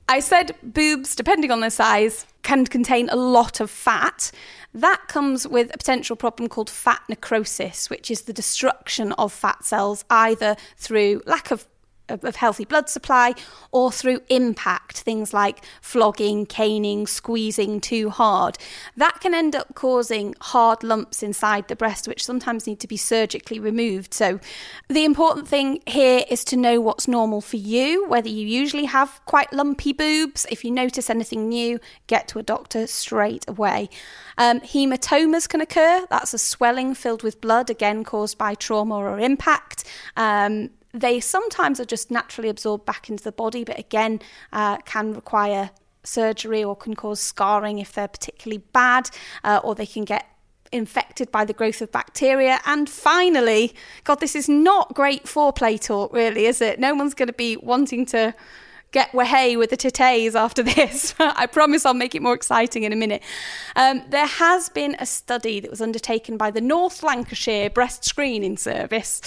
I 0.10 0.20
said 0.20 0.54
boobs, 0.62 1.16
depending 1.16 1.50
on 1.50 1.62
their 1.62 1.70
size, 1.70 2.26
can 2.44 2.66
contain 2.66 3.08
a 3.10 3.16
lot 3.16 3.62
of 3.62 3.72
fat. 3.72 4.32
That 4.74 5.04
comes 5.08 5.48
with 5.48 5.74
a 5.74 5.78
potential 5.78 6.18
problem 6.18 6.50
called 6.50 6.70
fat 6.70 7.02
necrosis, 7.08 7.90
which 7.90 8.12
is 8.12 8.24
the 8.24 8.34
destruction 8.34 9.14
of 9.14 9.32
fat 9.32 9.64
cells 9.64 10.04
either 10.10 10.58
through 10.76 11.22
lack 11.26 11.52
of 11.52 11.66
of 12.10 12.36
healthy 12.36 12.66
blood 12.66 12.90
supply 12.90 13.34
or 13.72 13.92
through 13.92 14.22
impact, 14.30 15.02
things 15.02 15.34
like 15.34 15.64
flogging, 15.82 16.46
caning, 16.46 17.08
squeezing 17.08 17.82
too 17.82 18.10
hard. 18.10 18.58
That 18.96 19.20
can 19.20 19.34
end 19.34 19.56
up 19.56 19.76
causing 19.76 20.36
hard 20.42 20.84
lumps 20.84 21.22
inside 21.24 21.68
the 21.68 21.76
breast, 21.76 22.08
which 22.08 22.26
sometimes 22.26 22.68
need 22.68 22.80
to 22.80 22.88
be 22.88 22.98
surgically 22.98 23.60
removed. 23.60 24.14
So, 24.14 24.40
the 24.88 25.06
important 25.06 25.48
thing 25.48 25.82
here 25.86 26.24
is 26.30 26.44
to 26.46 26.58
know 26.58 26.80
what's 26.82 27.08
normal 27.08 27.42
for 27.42 27.58
you, 27.58 28.08
whether 28.08 28.30
you 28.30 28.48
usually 28.48 28.86
have 28.86 29.22
quite 29.26 29.52
lumpy 29.52 29.94
boobs. 29.94 30.46
If 30.50 30.64
you 30.64 30.72
notice 30.72 31.10
anything 31.10 31.50
new, 31.50 31.80
get 32.08 32.28
to 32.30 32.40
a 32.40 32.44
doctor 32.44 32.88
straight 32.88 33.46
away. 33.48 33.90
Um, 34.38 34.60
hematomas 34.62 35.48
can 35.50 35.62
occur. 35.62 36.06
That's 36.10 36.34
a 36.34 36.38
swelling 36.38 36.94
filled 36.94 37.24
with 37.24 37.42
blood, 37.42 37.70
again 37.70 38.04
caused 38.04 38.38
by 38.38 38.56
trauma 38.56 38.96
or 38.96 39.20
impact. 39.20 39.84
Um, 40.16 40.70
they 40.94 41.20
sometimes 41.20 41.80
are 41.80 41.86
just 41.86 42.12
naturally 42.12 42.50
absorbed 42.50 42.86
back 42.86 43.10
into 43.10 43.24
the 43.24 43.32
body, 43.32 43.64
but 43.64 43.78
again, 43.78 44.22
uh, 44.54 44.78
can 44.78 45.14
require 45.14 45.72
surgery 46.04 46.64
or 46.64 46.76
can 46.76 46.96
cause 46.96 47.20
scarring 47.20 47.80
if 47.80 47.94
they're 47.94 48.08
particularly 48.08 48.64
bad, 48.74 49.10
uh, 49.44 49.60
or 49.64 49.76
they 49.76 49.86
can 49.86 50.06
get 50.06 50.26
infected 50.72 51.32
by 51.32 51.46
the 51.46 51.54
growth 51.54 51.82
of 51.82 51.92
bacteria. 51.92 52.60
And 52.66 52.90
finally, 52.90 53.74
God, 54.04 54.20
this 54.20 54.36
is 54.36 54.50
not 54.50 54.94
great 54.94 55.24
foreplay 55.24 55.80
talk, 55.80 56.14
really, 56.14 56.46
is 56.46 56.62
it? 56.62 56.80
No 56.80 56.94
one's 56.94 57.14
going 57.14 57.28
to 57.28 57.34
be 57.34 57.58
wanting 57.58 58.06
to 58.08 58.34
get 58.92 59.14
wahey 59.14 59.58
with 59.58 59.70
the 59.70 59.78
titties 59.78 60.36
after 60.36 60.64
this. 60.64 61.14
I 61.20 61.46
promise 61.46 61.86
I'll 61.86 61.94
make 61.94 62.16
it 62.16 62.22
more 62.22 62.34
exciting 62.34 62.84
in 62.84 62.94
a 62.94 62.96
minute. 62.96 63.22
Um, 63.76 64.04
there 64.10 64.28
has 64.28 64.70
been 64.70 64.96
a 65.00 65.06
study 65.06 65.60
that 65.60 65.70
was 65.70 65.82
undertaken 65.82 66.38
by 66.38 66.52
the 66.52 66.62
North 66.62 67.04
Lancashire 67.04 67.70
Breast 67.70 68.06
Screening 68.06 68.58
Service, 68.58 69.22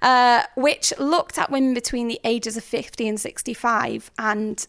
uh, 0.00 0.44
which 0.56 0.92
looked 0.98 1.38
at 1.38 1.50
women 1.50 1.74
between 1.74 2.08
the 2.08 2.20
ages 2.24 2.56
of 2.56 2.64
50 2.64 3.06
and 3.08 3.20
65 3.20 4.10
and 4.18 4.66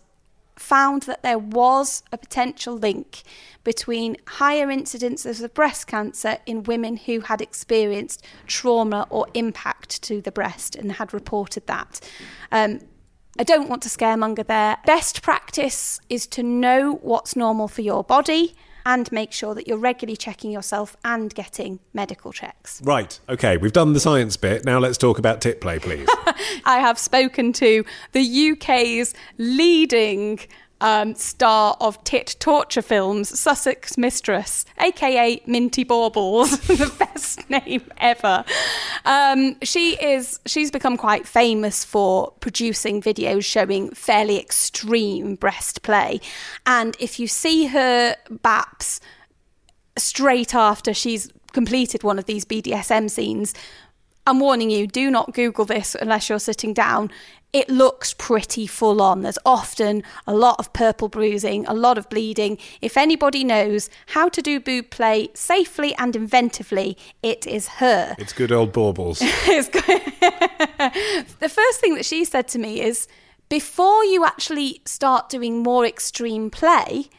found 0.56 1.04
that 1.04 1.24
there 1.24 1.40
was 1.40 2.04
a 2.12 2.18
potential 2.18 2.76
link 2.76 3.24
between 3.64 4.18
higher 4.28 4.68
incidences 4.68 5.42
of 5.42 5.54
breast 5.54 5.88
cancer 5.88 6.38
in 6.46 6.64
women 6.64 6.98
who 6.98 7.22
had 7.22 7.42
experienced 7.42 8.24
trauma 8.46 9.08
or 9.10 9.26
impact 9.34 10.02
to 10.04 10.22
the 10.22 10.32
breast 10.32 10.76
and 10.76 10.94
had 10.94 11.14
reported 11.14 11.66
that. 11.68 12.00
Um, 12.52 12.82
I 13.40 13.44
don't 13.44 13.68
want 13.68 13.82
to 13.84 13.90
scaremonger 13.90 14.46
there. 14.46 14.78
Best 14.86 15.24
practice 15.24 16.00
is 16.08 16.28
to 16.28 16.44
know 16.44 17.00
what's 17.02 17.36
normal 17.36 17.68
for 17.68 17.82
your 17.82 18.04
body 18.04 18.56
and 18.86 19.12
make 19.12 19.32
sure 19.32 19.56
that 19.56 19.68
you're 19.68 19.78
regularly 19.78 20.16
checking 20.16 20.52
yourself 20.52 20.96
and 21.04 21.34
getting 21.34 21.80
medical 21.94 22.32
checks. 22.32 22.82
Right. 22.84 23.20
Okay. 23.28 23.58
We've 23.58 23.74
done 23.74 23.94
the 23.94 24.00
science 24.00 24.38
bit. 24.38 24.66
Now 24.66 24.78
let's 24.78 24.98
talk 24.98 25.18
about 25.18 25.42
tit 25.42 25.62
play, 25.62 25.80
please. 25.80 26.08
I 26.66 26.78
have 26.80 27.00
spoken 27.00 27.54
to 27.54 27.84
the 28.12 28.52
UK's 28.52 29.16
leading 29.38 30.40
um, 30.84 31.16
star 31.16 31.78
of 31.80 32.04
tit 32.04 32.36
torture 32.40 32.82
films, 32.82 33.40
Sussex 33.40 33.98
Mistress, 33.98 34.66
aka 34.80 35.42
Minty 35.48 35.84
Baubles, 35.86 36.60
the 36.68 36.94
best 37.00 37.50
name 37.50 37.90
ever. 37.98 38.44
Um, 39.06 39.56
she 39.64 39.96
is 39.96 40.40
she's 40.46 40.70
become 40.70 40.98
quite 40.98 41.26
famous 41.26 41.86
for 41.86 42.32
producing 42.42 43.02
videos 43.02 43.46
showing 43.46 43.92
fairly 43.92 44.38
extreme 44.38 45.36
breast 45.36 45.82
play, 45.84 46.20
and 46.66 46.98
if 47.00 47.18
you 47.18 47.28
see 47.28 47.68
her 47.68 48.16
baps 48.30 49.00
straight 49.96 50.54
after 50.54 50.94
she's 50.94 51.32
completed 51.54 52.04
one 52.04 52.20
of 52.20 52.26
these 52.26 52.46
BDSM 52.46 53.10
scenes. 53.10 53.54
I'm 54.26 54.40
warning 54.40 54.72
you, 54.72 54.88
do 54.88 55.12
not 55.12 55.34
Google 55.34 55.66
this 55.66 55.96
unless 55.96 56.30
you're 56.30 56.40
sitting 56.40 56.74
down. 56.74 57.12
It 57.54 57.70
looks 57.70 58.16
pretty 58.16 58.66
full 58.66 59.00
on. 59.00 59.22
There's 59.22 59.38
often 59.46 60.02
a 60.26 60.34
lot 60.34 60.56
of 60.58 60.74
purple 60.74 61.08
bruising, 61.08 61.68
a 61.68 61.74
lot 61.76 62.00
of 62.00 62.10
bleeding. 62.10 62.58
If 62.82 62.98
anybody 62.98 63.44
knows 63.44 63.92
how 64.08 64.28
to 64.30 64.42
do 64.42 64.60
boob 64.60 64.90
play 64.90 65.30
safely 65.36 65.94
and 65.96 66.16
inventively, 66.16 66.96
it 67.22 67.46
is 67.46 67.68
her. 67.80 68.16
it's 68.18 68.34
good 68.34 68.52
old 68.52 68.74
baubles. 68.74 69.22
It's 69.46 69.70
good. 69.70 69.84
the 71.40 71.50
first 71.50 71.80
thing 71.80 71.94
that 71.94 72.06
she 72.06 72.26
said 72.26 72.48
to 72.50 72.60
me 72.60 72.82
is 72.82 73.08
before 73.50 74.04
you 74.04 74.26
actually 74.26 74.82
start 74.86 75.30
doing 75.30 75.62
more 75.62 75.86
extreme 75.86 76.50
play, 76.50 77.10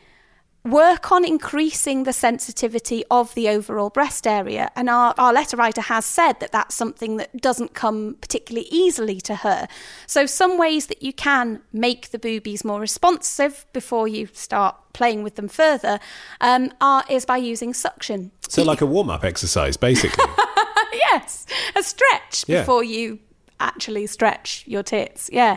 work 0.65 1.13
on 1.13 1.25
increasing 1.25 2.05
the 2.05 2.13
sensitivity 2.13 3.05
of 3.11 3.35
the 3.35 3.49
overall 3.49 3.91
breast 3.91 4.27
area. 4.27 4.71
And 4.75 4.89
our, 4.89 5.15
our 5.19 5.33
letter 5.33 5.57
writer 5.57 5.83
has 5.83 6.07
said 6.07 6.41
that 6.41 6.53
that's 6.53 6.75
something 6.75 7.19
that 7.19 7.41
doesn't 7.41 7.75
come 7.75 8.17
particularly 8.21 8.67
easily 8.71 9.21
to 9.23 9.37
her. 9.37 9.69
So, 10.07 10.25
some 10.27 10.59
ways 10.59 10.87
that 10.87 11.03
you 11.03 11.13
can 11.13 11.61
make 11.73 12.11
the 12.11 12.19
boobies 12.19 12.65
more 12.65 12.81
responsive 12.81 13.67
before 13.73 14.09
you 14.09 14.29
start 14.33 14.77
playing 14.95 15.23
with 15.23 15.35
them 15.35 15.49
further 15.49 16.01
um, 16.41 16.73
are, 16.81 17.05
is 17.11 17.27
by 17.27 17.37
using 17.37 17.75
suction. 17.75 18.31
so, 18.49 18.63
like 18.63 18.81
a 18.81 18.87
warm 18.87 19.11
up 19.11 19.25
exercise, 19.25 19.77
basically. 19.77 20.25
yes, 20.93 21.47
a 21.77 21.83
stretch 21.83 22.45
Yeah. 22.47 22.61
before 22.61 22.85
you 22.85 23.19
actually 23.61 24.07
stretch 24.07 24.65
your 24.67 24.83
tits. 24.83 25.31
Yeah. 25.33 25.57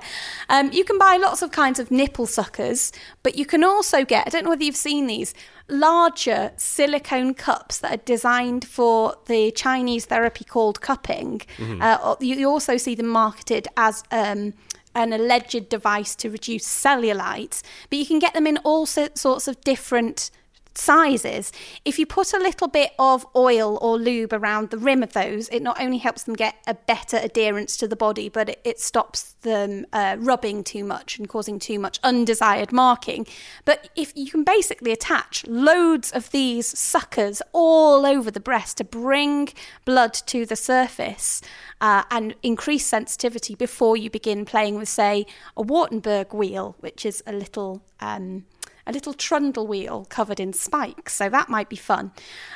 Um, 0.50 0.72
you 0.72 0.84
can 0.84 0.98
buy 0.98 1.18
lots 1.18 1.42
of 1.42 1.52
kinds 1.52 1.80
of 1.80 1.92
nipple 1.92 2.26
suckers, 2.26 2.92
but 3.24 3.36
you 3.36 3.46
can 3.46 3.64
also 3.64 4.06
get, 4.06 4.28
I 4.28 4.30
don't 4.30 4.44
know 4.44 4.52
whether 4.52 4.64
you've 4.64 4.76
seen 4.76 5.08
these, 5.08 5.34
larger 5.68 6.52
silicone 6.58 7.34
cups 7.34 7.80
that 7.80 7.92
are 7.94 8.04
designed 8.04 8.66
for 8.66 9.16
the 9.26 9.52
Chinese 9.52 10.06
therapy 10.06 10.46
called 10.46 10.82
cupping. 10.82 11.42
Uh, 11.82 11.98
or- 12.04 12.18
you 12.22 12.36
you 12.36 12.50
also 12.50 12.78
see 12.78 12.96
them 12.96 13.08
marketed 13.08 13.68
as. 13.78 14.04
Um, 14.12 14.54
an 14.96 15.14
alleged 15.14 15.70
device 15.70 16.16
to 16.16 16.28
reduce 16.28 16.66
cellulite, 16.66 17.62
but 17.92 18.00
you 18.00 18.06
can 18.06 18.18
get 18.18 18.34
them 18.34 18.48
in 18.48 18.58
all 18.64 18.88
sorts 18.88 19.48
of 19.48 19.62
different 19.62 20.32
sizes. 20.78 21.52
If 21.84 22.00
you 22.00 22.06
put 22.06 22.34
a 22.34 22.38
little 22.38 22.68
bit 22.68 22.92
of 23.00 23.26
oil 23.36 23.78
or 23.82 23.98
lube 23.98 24.34
around 24.34 24.70
the 24.70 24.78
rim 24.78 25.04
of 25.04 25.14
those, 25.14 25.50
it 25.50 25.62
not 25.62 25.82
only 25.82 25.98
helps 25.98 26.24
them 26.24 26.36
get 26.36 26.56
a 26.68 26.74
better 26.74 27.18
adherence 27.18 27.78
to 27.78 27.88
the 27.88 27.96
body, 27.96 28.30
but 28.30 28.50
it, 28.50 28.62
it 28.64 28.80
stops 28.80 29.34
them 29.42 29.86
uh, 29.92 30.18
rubbing 30.20 30.64
too 30.64 30.84
much 30.84 31.18
and 31.18 31.28
causing 31.28 31.60
too 31.60 31.80
much 31.80 32.00
undesired 32.04 32.72
marking. 32.72 33.26
But 33.66 33.90
if 33.96 34.14
you 34.16 34.30
can 34.30 34.44
basically 34.44 34.92
attach 34.92 35.46
loads 35.48 36.12
of 36.12 36.32
these 36.32 36.78
suckers 36.78 37.42
all 37.52 38.06
over 38.06 38.32
the 38.32 38.40
breast 38.40 38.78
to 38.78 38.84
bring 38.84 39.50
blood 39.86 40.14
to 40.14 40.46
the 40.46 40.56
surface 40.56 41.42
uh, 41.82 42.04
and 42.12 42.36
increase 42.44 42.86
sensitivity 42.86 43.56
before 43.56 43.98
you 43.98 44.10
begin 44.10 44.46
playing 44.46 44.76
with, 44.76 44.90
say, 44.90 45.26
a 45.56 45.64
Wartenberg 45.64 46.34
wheel, 46.34 46.76
which 46.80 47.06
is 47.06 47.24
a 47.26 47.34
little. 47.34 47.82
Um, 48.00 48.46
a 48.88 48.92
little 48.92 49.14
trundle 49.14 49.68
wheel 49.68 50.06
covered 50.10 50.40
in 50.40 50.54
spikes, 50.54 51.14
so 51.14 51.30
that 51.30 51.50
might 51.50 51.70
be 51.70 51.76
fun. 51.76 52.12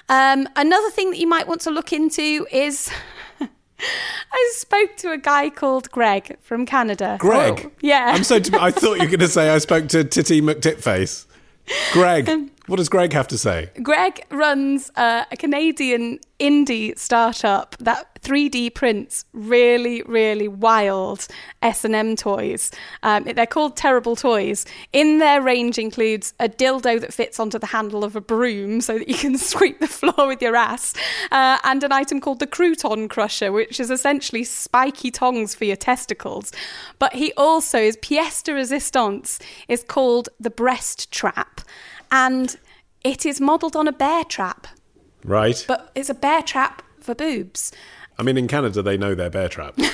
Um, 0.09 0.47
another 0.55 0.89
thing 0.89 1.11
that 1.11 1.19
you 1.19 1.27
might 1.27 1.47
want 1.47 1.61
to 1.61 1.71
look 1.71 1.93
into 1.93 2.47
is 2.51 2.89
I 3.41 4.51
spoke 4.55 4.95
to 4.97 5.11
a 5.11 5.17
guy 5.17 5.49
called 5.49 5.91
Greg 5.91 6.37
from 6.41 6.65
Canada. 6.65 7.17
Greg? 7.19 7.65
Oh, 7.65 7.71
yeah. 7.81 8.11
I'm 8.13 8.23
so. 8.23 8.39
T- 8.39 8.53
I 8.57 8.71
thought 8.71 8.95
you 8.97 9.03
were 9.03 9.17
going 9.17 9.19
to 9.19 9.27
say 9.27 9.49
I 9.49 9.57
spoke 9.57 9.87
to 9.89 10.03
Titty 10.03 10.41
McTitface. 10.41 11.25
Greg. 11.93 12.50
What 12.67 12.77
does 12.77 12.89
Greg 12.89 13.13
have 13.13 13.27
to 13.29 13.37
say? 13.37 13.69
Greg 13.81 14.25
runs 14.29 14.91
uh, 14.95 15.25
a 15.31 15.37
Canadian 15.37 16.19
indie 16.39 16.97
startup 16.97 17.75
that 17.79 18.19
3D 18.21 18.73
prints 18.73 19.25
really, 19.33 20.03
really 20.03 20.47
wild 20.47 21.27
S&M 21.61 22.15
toys. 22.15 22.71
Um, 23.03 23.23
they're 23.23 23.45
called 23.45 23.77
Terrible 23.77 24.15
Toys. 24.15 24.65
In 24.93 25.19
their 25.19 25.41
range 25.41 25.79
includes 25.79 26.33
a 26.39 26.47
dildo 26.47 26.99
that 27.01 27.13
fits 27.13 27.39
onto 27.39 27.57
the 27.57 27.67
handle 27.67 28.03
of 28.03 28.15
a 28.15 28.21
broom 28.21 28.81
so 28.81 28.99
that 28.99 29.07
you 29.07 29.15
can 29.15 29.37
sweep 29.39 29.79
the 29.79 29.87
floor 29.87 30.27
with 30.27 30.41
your 30.41 30.55
ass, 30.55 30.93
uh, 31.31 31.57
and 31.63 31.83
an 31.83 31.91
item 31.91 32.19
called 32.19 32.39
the 32.39 32.47
Crouton 32.47 33.09
Crusher, 33.09 33.51
which 33.51 33.79
is 33.79 33.89
essentially 33.89 34.43
spiky 34.43 35.09
tongs 35.09 35.55
for 35.55 35.65
your 35.65 35.75
testicles. 35.75 36.51
But 36.99 37.13
he 37.13 37.33
also, 37.33 37.79
his 37.79 37.97
pièce 37.97 38.43
de 38.43 38.53
resistance 38.53 39.39
is 39.67 39.83
called 39.83 40.29
the 40.39 40.51
Breast 40.51 41.11
Trap, 41.11 41.61
and 42.11 42.57
it 43.03 43.25
is 43.25 43.41
modelled 43.41 43.75
on 43.75 43.87
a 43.87 43.91
bear 43.91 44.23
trap 44.23 44.67
Right. 45.23 45.63
but 45.67 45.91
it's 45.95 46.09
a 46.09 46.13
bear 46.13 46.41
trap 46.41 46.81
for 46.99 47.15
boobs. 47.15 47.71
I 48.19 48.23
mean, 48.23 48.37
in 48.37 48.47
Canada, 48.47 48.81
they 48.83 48.97
know 48.97 49.15
their 49.15 49.29
bear 49.29 49.49
trap. 49.49 49.75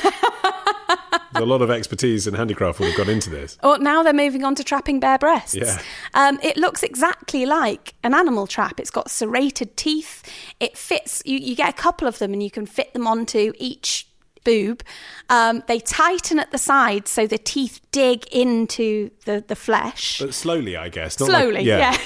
A 1.36 1.46
lot 1.46 1.62
of 1.62 1.70
expertise 1.70 2.26
and 2.26 2.36
handicraft 2.36 2.80
would 2.80 2.88
have 2.88 2.98
gone 2.98 3.10
into 3.10 3.30
this. 3.30 3.60
Well, 3.62 3.78
now 3.80 4.02
they're 4.02 4.12
moving 4.12 4.44
on 4.44 4.56
to 4.56 4.64
trapping 4.64 5.00
bare 5.00 5.20
breasts. 5.20 5.54
Yeah. 5.56 5.80
Um, 6.16 6.40
it 6.42 6.58
looks 6.58 6.82
exactly 6.82 7.46
like 7.46 7.94
an 8.04 8.16
animal 8.16 8.48
trap. 8.48 8.80
It's 8.80 8.90
got 8.90 9.12
serrated 9.12 9.78
teeth. 9.78 10.24
It 10.60 10.76
fits. 10.78 11.22
You, 11.26 11.38
you 11.38 11.56
get 11.56 11.70
a 11.70 11.74
couple 11.74 12.08
of 12.08 12.18
them, 12.18 12.34
and 12.34 12.42
you 12.42 12.50
can 12.50 12.66
fit 12.66 12.92
them 12.94 13.06
onto 13.06 13.54
each 13.58 14.08
boob. 14.48 14.82
Um, 15.30 15.62
they 15.68 15.80
tighten 15.80 16.40
at 16.40 16.50
the 16.52 16.58
sides, 16.58 17.12
so 17.12 17.28
the 17.28 17.38
teeth 17.38 17.76
dig 17.92 18.20
into 18.44 19.12
the 19.26 19.44
the 19.52 19.56
flesh. 19.56 20.20
But 20.20 20.34
slowly, 20.34 20.76
I 20.78 20.90
guess. 20.90 21.20
Not 21.20 21.30
like- 21.30 21.42
Slowly, 21.42 21.64
yeah. 21.64 21.96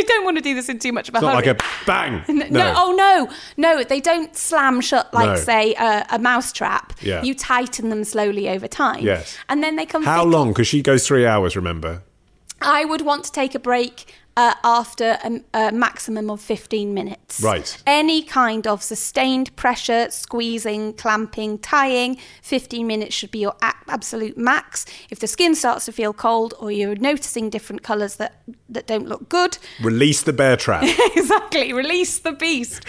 I 0.00 0.02
don't 0.10 0.24
want 0.24 0.36
to 0.38 0.42
do 0.42 0.54
this 0.54 0.68
in 0.68 0.78
too 0.78 0.92
much 0.92 1.08
of 1.08 1.14
a 1.14 1.18
It's 1.18 1.22
not 1.22 1.34
hurry. 1.34 1.46
like 1.52 1.60
a 1.60 1.86
bang. 1.86 2.12
N- 2.28 2.46
No. 2.50 2.72
oh 2.82 2.90
no, 3.06 3.28
no, 3.56 3.84
they 3.84 4.00
don't 4.00 4.34
slam 4.36 4.80
shut 4.80 5.12
like 5.12 5.26
No. 5.30 5.36
say 5.36 5.74
a, 5.74 6.06
a 6.10 6.18
mouse 6.18 6.52
trap. 6.52 6.86
Yeah. 7.02 7.22
You 7.22 7.34
tighten 7.34 7.88
them 7.90 8.04
slowly 8.04 8.48
over 8.48 8.68
time. 8.68 9.02
Yes. 9.04 9.36
and 9.50 9.62
then 9.62 9.76
they 9.76 9.86
come. 9.86 10.02
How 10.04 10.22
thick- 10.24 10.32
long? 10.32 10.48
Because 10.52 10.68
she 10.68 10.80
goes 10.82 11.06
three 11.06 11.26
hours, 11.26 11.54
remember? 11.56 12.02
I 12.62 12.84
would 12.84 13.00
want 13.02 13.24
to 13.24 13.32
take 13.32 13.54
a 13.54 13.58
break 13.58 13.94
uh, 14.40 14.54
after 14.64 15.18
a, 15.22 15.30
a 15.54 15.72
maximum 15.72 16.30
of 16.30 16.40
15 16.40 16.94
minutes. 16.94 17.40
Right. 17.42 17.68
Any 17.86 18.22
kind 18.22 18.66
of 18.66 18.82
sustained 18.82 19.48
pressure, 19.56 20.10
squeezing, 20.10 20.94
clamping, 20.94 21.58
tying, 21.58 22.16
15 22.42 22.86
minutes 22.86 23.14
should 23.14 23.30
be 23.30 23.40
your 23.40 23.54
absolute 23.88 24.38
max. 24.38 24.86
If 25.10 25.18
the 25.18 25.26
skin 25.26 25.54
starts 25.54 25.84
to 25.86 25.92
feel 25.92 26.12
cold 26.12 26.54
or 26.60 26.70
you're 26.70 26.96
noticing 26.96 27.50
different 27.50 27.82
colours 27.82 28.16
that, 28.16 28.32
that 28.74 28.86
don't 28.86 29.06
look 29.12 29.28
good, 29.28 29.58
Release 29.82 30.22
the 30.22 30.32
bear 30.32 30.56
trap. 30.56 30.82
exactly. 31.16 31.72
Release 31.72 32.20
the 32.20 32.32
beast. 32.32 32.84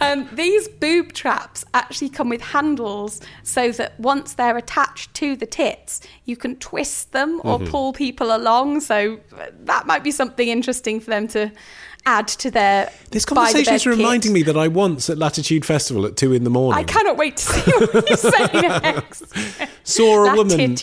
Um, 0.00 0.28
these 0.32 0.68
boob 0.68 1.12
traps 1.12 1.64
actually 1.72 2.10
come 2.10 2.28
with 2.28 2.42
handles 2.42 3.20
so 3.42 3.70
that 3.72 3.98
once 4.00 4.34
they're 4.34 4.56
attached 4.58 5.14
to 5.14 5.36
the 5.36 5.46
tits, 5.46 6.00
you 6.24 6.36
can 6.36 6.56
twist 6.56 7.12
them 7.12 7.40
or 7.44 7.58
Mm-hmm. 7.60 7.70
pull 7.70 7.92
people 7.92 8.28
along. 8.34 8.80
So 8.80 9.20
that 9.70 9.86
might 9.86 10.02
be 10.02 10.10
something 10.10 10.48
interesting 10.48 10.89
for 10.98 11.10
them 11.10 11.28
to 11.28 11.52
add 12.06 12.28
to 12.28 12.50
their. 12.50 12.90
This 13.10 13.24
conversation 13.24 13.74
is 13.74 13.86
reminding 13.86 14.32
kit. 14.32 14.32
me 14.32 14.42
that 14.44 14.56
I 14.56 14.68
once 14.68 15.10
at 15.10 15.18
Latitude 15.18 15.64
Festival 15.64 16.06
at 16.06 16.16
two 16.16 16.32
in 16.32 16.44
the 16.44 16.50
morning 16.50 16.82
I 16.82 16.84
cannot 16.84 17.16
wait 17.16 17.36
to 17.36 17.44
see 17.44 17.70
what 17.70 18.10
you 18.10 18.16
say 18.16 18.46
next. 18.52 19.24
saw 19.84 20.24
a 20.24 20.36
woman 20.36 20.76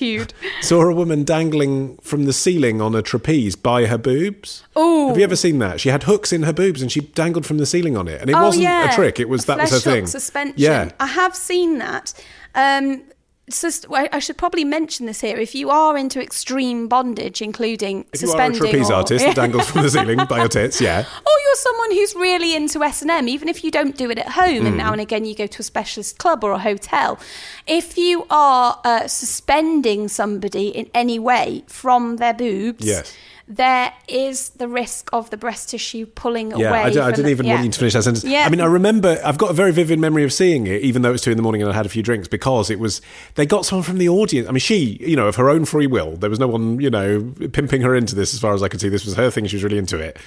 saw 0.61 0.81
a 0.83 0.93
woman 0.93 1.23
dangling 1.23 1.97
from 1.97 2.25
the 2.25 2.33
ceiling 2.33 2.81
on 2.81 2.95
a 2.95 3.01
trapeze 3.01 3.55
by 3.55 3.85
her 3.85 3.97
boobs. 3.97 4.63
Oh, 4.75 5.09
Have 5.09 5.17
you 5.17 5.23
ever 5.23 5.35
seen 5.35 5.59
that? 5.59 5.81
She 5.81 5.89
had 5.89 6.03
hooks 6.03 6.31
in 6.31 6.43
her 6.43 6.53
boobs 6.53 6.81
and 6.81 6.91
she 6.91 7.01
dangled 7.01 7.45
from 7.45 7.57
the 7.57 7.65
ceiling 7.65 7.97
on 7.97 8.07
it, 8.07 8.21
and 8.21 8.29
it 8.29 8.35
oh, 8.35 8.43
wasn't 8.43 8.63
yeah. 8.63 8.91
a 8.91 8.95
trick. 8.95 9.19
It 9.19 9.29
was 9.29 9.45
that 9.45 9.57
was 9.59 9.71
her 9.71 9.79
thing. 9.79 10.07
suspension. 10.07 10.55
Yeah, 10.57 10.91
I 10.99 11.07
have 11.07 11.35
seen 11.35 11.79
that. 11.79 12.13
Um, 12.55 13.03
So 13.49 13.69
I 13.93 14.09
I 14.11 14.19
should 14.19 14.37
probably 14.37 14.65
mention 14.65 15.05
this 15.05 15.21
here. 15.21 15.37
If 15.37 15.55
you 15.55 15.69
are 15.69 15.97
into 15.97 16.21
extreme 16.21 16.87
bondage, 16.89 17.41
including 17.41 18.05
If 18.13 18.21
you 18.21 18.31
are 18.31 18.41
a 18.51 18.53
trapeze 18.53 18.89
or, 18.89 18.95
artist 18.95 19.25
that 19.25 19.35
dangles 19.41 19.69
from 19.69 19.83
the 19.83 19.89
ceiling 19.89 20.19
by 20.29 20.39
your 20.39 20.49
tits, 20.49 20.81
yeah. 20.81 20.99
or 21.27 21.35
you're 21.43 21.55
someone 21.55 21.91
who's 21.91 22.13
really 22.15 22.55
into 22.55 22.83
S&M, 22.83 23.27
even 23.29 23.47
if 23.47 23.63
you 23.63 23.71
don't 23.71 23.95
do 23.97 24.09
it 24.11 24.17
at 24.19 24.29
home 24.29 24.65
and 24.65 24.75
Hmm. 24.75 24.77
now 24.77 24.91
and 24.91 24.99
again 25.01 25.23
you 25.25 25.33
go 25.33 25.47
to 25.47 25.59
a 25.61 25.63
specialist 25.63 26.17
club 26.17 26.43
or 26.43 26.51
a 26.51 26.59
hotel, 26.59 27.17
if 27.65 27.97
you 27.97 28.25
are 28.29 28.79
uh, 28.83 29.07
suspending 29.07 30.07
somebody 30.09 30.67
in 30.67 30.89
any 30.93 31.17
way 31.19 31.63
from 31.67 32.17
their 32.17 32.33
boobs, 32.33 32.85
Yes. 32.85 33.13
There 33.49 33.93
is 34.09 34.49
the 34.49 34.67
risk 34.67 35.09
of 35.13 35.29
the 35.29 35.37
breast 35.37 35.69
tissue 35.69 36.05
pulling 36.05 36.51
Yeah, 36.57 36.69
away. 36.69 36.79
I, 36.79 36.85
I 36.87 36.89
didn't 36.89 37.23
the- 37.23 37.29
even 37.29 37.45
yeah. 37.45 37.53
want 37.55 37.65
you 37.65 37.71
to 37.71 37.79
finish 37.79 37.93
that 37.93 38.03
sentence. 38.03 38.25
Yeah. 38.25 38.43
I 38.45 38.49
mean, 38.49 38.59
I 38.59 38.65
remember, 38.65 39.19
I've 39.23 39.37
got 39.37 39.51
a 39.51 39.53
very 39.53 39.71
vivid 39.71 39.99
memory 39.99 40.23
of 40.25 40.33
seeing 40.33 40.67
it, 40.67 40.81
even 40.81 41.01
though 41.01 41.09
it 41.09 41.13
was 41.13 41.21
two 41.21 41.31
in 41.31 41.37
the 41.37 41.43
morning 41.43 41.61
and 41.61 41.71
I 41.71 41.73
had 41.73 41.85
a 41.85 41.89
few 41.89 42.03
drinks, 42.03 42.27
because 42.27 42.69
it 42.69 42.77
was, 42.79 43.01
they 43.35 43.45
got 43.45 43.65
someone 43.65 43.83
from 43.83 43.99
the 43.99 44.09
audience. 44.09 44.49
I 44.49 44.51
mean, 44.51 44.59
she, 44.59 44.97
you 44.99 45.15
know, 45.15 45.27
of 45.27 45.37
her 45.37 45.49
own 45.49 45.63
free 45.63 45.87
will, 45.87 46.17
there 46.17 46.29
was 46.29 46.39
no 46.39 46.47
one, 46.47 46.81
you 46.81 46.89
know, 46.89 47.33
pimping 47.53 47.81
her 47.83 47.95
into 47.95 48.15
this 48.15 48.33
as 48.33 48.39
far 48.41 48.53
as 48.53 48.61
I 48.61 48.67
could 48.67 48.81
see. 48.81 48.89
This 48.89 49.05
was 49.05 49.15
her 49.15 49.31
thing. 49.31 49.45
She 49.47 49.55
was 49.55 49.63
really 49.63 49.77
into 49.77 49.97
it. 49.97 50.17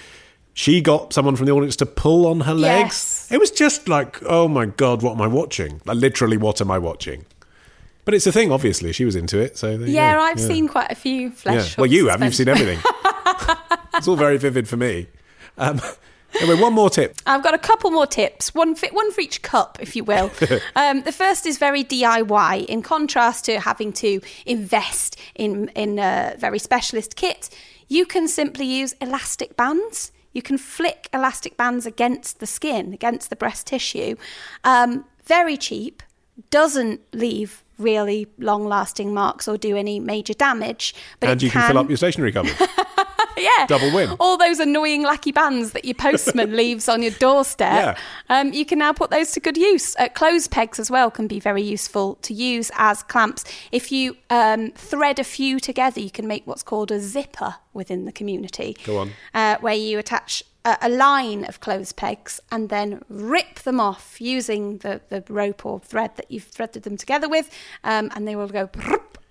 She 0.54 0.80
got 0.80 1.12
someone 1.12 1.36
from 1.36 1.46
the 1.46 1.52
audience 1.52 1.76
to 1.76 1.86
pull 1.86 2.26
on 2.26 2.40
her 2.40 2.54
legs. 2.54 2.86
Yes. 2.88 3.28
It 3.32 3.38
was 3.38 3.50
just 3.50 3.86
like, 3.88 4.18
oh 4.24 4.48
my 4.48 4.66
God, 4.66 5.02
what 5.02 5.12
am 5.12 5.20
I 5.20 5.26
watching? 5.26 5.80
Like, 5.84 5.98
literally, 5.98 6.36
what 6.38 6.60
am 6.60 6.70
I 6.70 6.78
watching? 6.78 7.24
But 8.04 8.14
it's 8.14 8.26
a 8.26 8.32
thing, 8.32 8.50
obviously. 8.50 8.92
She 8.92 9.04
was 9.04 9.14
into 9.14 9.38
it. 9.38 9.56
So 9.58 9.70
Yeah. 9.70 10.18
I've 10.20 10.40
seen 10.40 10.66
quite 10.68 10.90
a 10.90 10.94
few 10.94 11.28
Yeah. 11.28 11.30
flesh. 11.30 11.76
Well, 11.78 11.86
you 11.86 12.08
have. 12.08 12.22
You've 12.24 12.34
seen 12.34 12.48
everything. 12.48 12.78
it's 13.94 14.08
all 14.08 14.16
very 14.16 14.38
vivid 14.38 14.68
for 14.68 14.76
me. 14.76 15.08
Um, 15.58 15.80
anyway, 16.40 16.60
one 16.60 16.72
more 16.72 16.90
tip. 16.90 17.16
I've 17.26 17.42
got 17.42 17.54
a 17.54 17.58
couple 17.58 17.90
more 17.90 18.06
tips, 18.06 18.54
one 18.54 18.74
for, 18.74 18.88
one 18.88 19.12
for 19.12 19.20
each 19.20 19.42
cup, 19.42 19.78
if 19.80 19.96
you 19.96 20.04
will. 20.04 20.30
um, 20.76 21.02
the 21.02 21.12
first 21.12 21.46
is 21.46 21.58
very 21.58 21.84
DIY, 21.84 22.66
in 22.66 22.82
contrast 22.82 23.44
to 23.46 23.60
having 23.60 23.92
to 23.94 24.20
invest 24.46 25.16
in 25.34 25.68
in 25.70 25.98
a 25.98 26.34
very 26.38 26.58
specialist 26.58 27.16
kit. 27.16 27.50
You 27.88 28.06
can 28.06 28.28
simply 28.28 28.66
use 28.66 28.94
elastic 29.00 29.56
bands. 29.56 30.12
You 30.32 30.42
can 30.42 30.58
flick 30.58 31.08
elastic 31.12 31.56
bands 31.56 31.86
against 31.86 32.38
the 32.38 32.46
skin, 32.46 32.92
against 32.92 33.30
the 33.30 33.36
breast 33.36 33.66
tissue. 33.66 34.14
Um, 34.62 35.04
very 35.24 35.56
cheap, 35.56 36.02
doesn't 36.50 37.00
leave 37.12 37.64
really 37.78 38.28
long-lasting 38.38 39.12
marks 39.12 39.48
or 39.48 39.56
do 39.56 39.76
any 39.76 39.98
major 39.98 40.34
damage. 40.34 40.94
But 41.18 41.30
and 41.30 41.42
you 41.42 41.50
can, 41.50 41.66
fill 41.66 41.78
up 41.78 41.88
your 41.88 41.96
stationery 41.96 42.30
cupboard. 42.30 42.56
yeah. 43.58 43.66
Double 43.66 43.92
win. 43.92 44.16
All 44.20 44.36
those 44.36 44.58
annoying 44.60 45.02
lacky 45.02 45.32
bands 45.32 45.72
that 45.72 45.84
your 45.84 45.94
postman 45.94 46.56
leaves 46.56 46.88
on 46.88 47.02
your 47.02 47.12
doorstep. 47.12 47.96
Yeah. 47.96 48.38
Um, 48.40 48.52
you 48.52 48.64
can 48.64 48.78
now 48.78 48.92
put 48.92 49.10
those 49.10 49.32
to 49.32 49.40
good 49.40 49.56
use. 49.56 49.96
Uh, 49.96 50.08
clothes 50.08 50.48
pegs 50.48 50.78
as 50.78 50.90
well 50.90 51.10
can 51.10 51.26
be 51.26 51.40
very 51.40 51.62
useful 51.62 52.16
to 52.16 52.34
use 52.34 52.70
as 52.76 53.02
clamps. 53.02 53.44
If 53.72 53.90
you 53.92 54.16
um, 54.30 54.72
thread 54.72 55.18
a 55.18 55.24
few 55.24 55.60
together, 55.60 56.00
you 56.00 56.10
can 56.10 56.26
make 56.26 56.46
what's 56.46 56.62
called 56.62 56.90
a 56.90 57.00
zipper 57.00 57.56
within 57.72 58.04
the 58.04 58.12
community. 58.12 58.76
Go 58.84 58.98
on. 58.98 59.12
Uh, 59.34 59.56
where 59.60 59.74
you 59.74 59.98
attach 59.98 60.42
a, 60.64 60.76
a 60.82 60.88
line 60.88 61.44
of 61.44 61.60
clothes 61.60 61.92
pegs 61.92 62.40
and 62.50 62.68
then 62.68 63.02
rip 63.08 63.60
them 63.60 63.80
off 63.80 64.20
using 64.20 64.78
the, 64.78 65.00
the 65.08 65.24
rope 65.28 65.64
or 65.64 65.80
thread 65.80 66.16
that 66.16 66.30
you've 66.30 66.44
threaded 66.44 66.82
them 66.82 66.96
together 66.96 67.28
with, 67.28 67.50
um, 67.84 68.10
and 68.14 68.26
they 68.26 68.36
will 68.36 68.48
go 68.48 68.68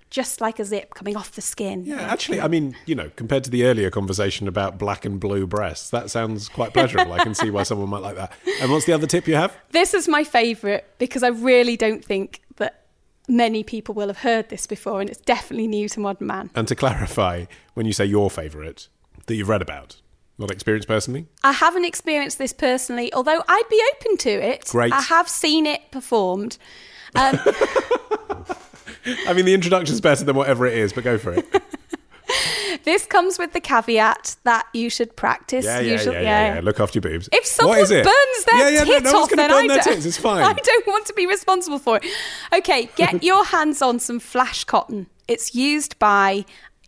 just 0.09 0.41
like 0.41 0.59
a 0.59 0.65
zip 0.65 0.93
coming 0.93 1.15
off 1.15 1.33
the 1.33 1.41
skin. 1.41 1.83
Yeah, 1.85 2.01
actually, 2.01 2.41
I 2.41 2.47
mean, 2.47 2.75
you 2.85 2.95
know, 2.95 3.11
compared 3.15 3.43
to 3.43 3.49
the 3.49 3.65
earlier 3.65 3.89
conversation 3.91 4.47
about 4.47 4.77
black 4.77 5.05
and 5.05 5.19
blue 5.19 5.45
breasts, 5.45 5.89
that 5.91 6.09
sounds 6.09 6.49
quite 6.49 6.73
pleasurable. 6.73 7.13
I 7.13 7.23
can 7.23 7.35
see 7.35 7.49
why 7.49 7.63
someone 7.63 7.89
might 7.89 8.01
like 8.01 8.15
that. 8.15 8.33
And 8.61 8.71
what's 8.71 8.85
the 8.85 8.93
other 8.93 9.07
tip 9.07 9.27
you 9.27 9.35
have? 9.35 9.55
This 9.71 9.93
is 9.93 10.07
my 10.07 10.23
favourite 10.23 10.85
because 10.97 11.23
I 11.23 11.29
really 11.29 11.77
don't 11.77 12.03
think 12.03 12.41
that 12.57 12.85
many 13.27 13.63
people 13.63 13.93
will 13.93 14.07
have 14.07 14.19
heard 14.19 14.49
this 14.49 14.65
before, 14.65 15.01
and 15.01 15.09
it's 15.09 15.19
definitely 15.21 15.67
new 15.67 15.87
to 15.89 15.99
Modern 15.99 16.27
Mann. 16.27 16.49
And 16.55 16.67
to 16.67 16.75
clarify, 16.75 17.45
when 17.75 17.85
you 17.85 17.93
say 17.93 18.05
your 18.05 18.29
favourite 18.29 18.87
that 19.27 19.35
you've 19.35 19.49
read 19.49 19.61
about, 19.61 20.01
not 20.39 20.49
experienced 20.49 20.87
personally, 20.87 21.27
I 21.43 21.51
haven't 21.51 21.85
experienced 21.85 22.39
this 22.39 22.53
personally, 22.53 23.13
although 23.13 23.43
I'd 23.47 23.69
be 23.69 23.81
open 23.95 24.17
to 24.17 24.29
it. 24.29 24.65
Great. 24.65 24.91
I 24.91 25.01
have 25.01 25.29
seen 25.29 25.67
it 25.67 25.91
performed. 25.91 26.57
Um, 27.15 27.39
I 29.27 29.33
mean, 29.33 29.45
the 29.45 29.53
introduction's 29.53 30.01
better 30.01 30.23
than 30.23 30.35
whatever 30.35 30.65
it 30.65 30.77
is, 30.77 30.93
but 30.93 31.03
go 31.03 31.17
for 31.17 31.33
it. 31.33 31.45
this 32.83 33.05
comes 33.05 33.37
with 33.39 33.53
the 33.53 33.59
caveat 33.59 34.35
that 34.43 34.65
you 34.73 34.89
should 34.89 35.15
practice. 35.15 35.65
Yeah, 35.65 35.79
yeah, 35.79 35.97
should- 35.97 36.13
yeah, 36.13 36.21
yeah, 36.21 36.55
yeah. 36.55 36.61
Look 36.61 36.79
after 36.79 36.99
your 36.99 37.11
boobs. 37.11 37.29
If 37.31 37.45
someone 37.45 37.77
what 37.77 37.83
is 37.83 37.91
it? 37.91 38.03
burns 38.03 38.45
their 38.45 38.57
yeah, 38.71 38.79
yeah, 38.79 38.83
tit 38.85 39.03
no, 39.03 39.11
no 39.11 39.19
off, 39.23 39.29
then 39.29 39.49
burn 39.49 39.65
I 39.65 39.67
their 39.67 39.83
tits. 39.83 40.05
It's 40.05 40.17
fine. 40.17 40.43
I 40.43 40.53
don't 40.53 40.87
want 40.87 41.05
to 41.07 41.13
be 41.13 41.25
responsible 41.25 41.79
for 41.79 41.97
it. 41.97 42.05
Okay, 42.53 42.89
get 42.95 43.23
your 43.29 43.45
hands 43.45 43.81
on 43.81 43.99
some 43.99 44.19
flash 44.19 44.63
cotton. 44.63 45.07
It's 45.27 45.53
used 45.53 45.97
by 45.99 46.45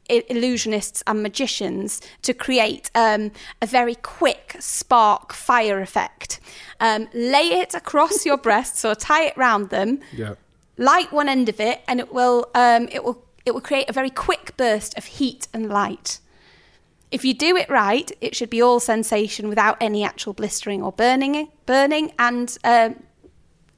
illusionists 0.10 1.02
and 1.08 1.24
magicians 1.24 2.02
to 2.24 2.34
create 2.34 2.92
um, 2.96 3.32
a 3.62 3.66
very 3.66 3.96
quick 3.96 4.58
spark 4.60 5.32
fire 5.34 5.80
effect. 5.80 6.40
Um, 6.80 7.08
lay 7.14 7.48
it 7.48 7.74
across 7.74 8.26
your 8.26 8.38
breasts 8.38 8.84
or 8.84 8.96
tie 8.96 9.26
it 9.26 9.38
round 9.38 9.70
them. 9.70 10.00
Yeah. 10.12 10.34
Light 10.78 11.12
one 11.12 11.30
end 11.30 11.50
of 11.50 11.60
it, 11.60 11.82
and 11.88 12.00
it 12.00 12.14
will 12.14 12.50
um, 12.56 12.88
it 12.92 13.04
will 13.04 13.26
it 13.46 13.54
will 13.54 13.62
create 13.62 13.90
a 13.90 13.94
very 13.94 14.10
quick 14.10 14.56
burst 14.58 14.98
of 14.98 15.06
heat 15.06 15.48
and 15.54 15.70
light. 15.70 16.20
If 17.12 17.26
you 17.26 17.34
do 17.34 17.58
it 17.58 17.70
right, 17.70 18.10
it 18.22 18.36
should 18.36 18.50
be 18.50 18.62
all 18.62 18.80
sensation 18.80 19.50
without 19.50 19.78
any 19.82 20.04
actual 20.04 20.34
blistering 20.34 20.82
or 20.82 20.94
burning. 20.94 21.50
Burning, 21.66 22.14
and 22.18 22.58
um, 22.64 23.04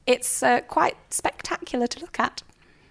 it's 0.06 0.42
uh, 0.42 0.60
quite 0.60 0.96
spectacular 1.10 1.86
to 1.88 2.00
look 2.00 2.20
at. 2.20 2.42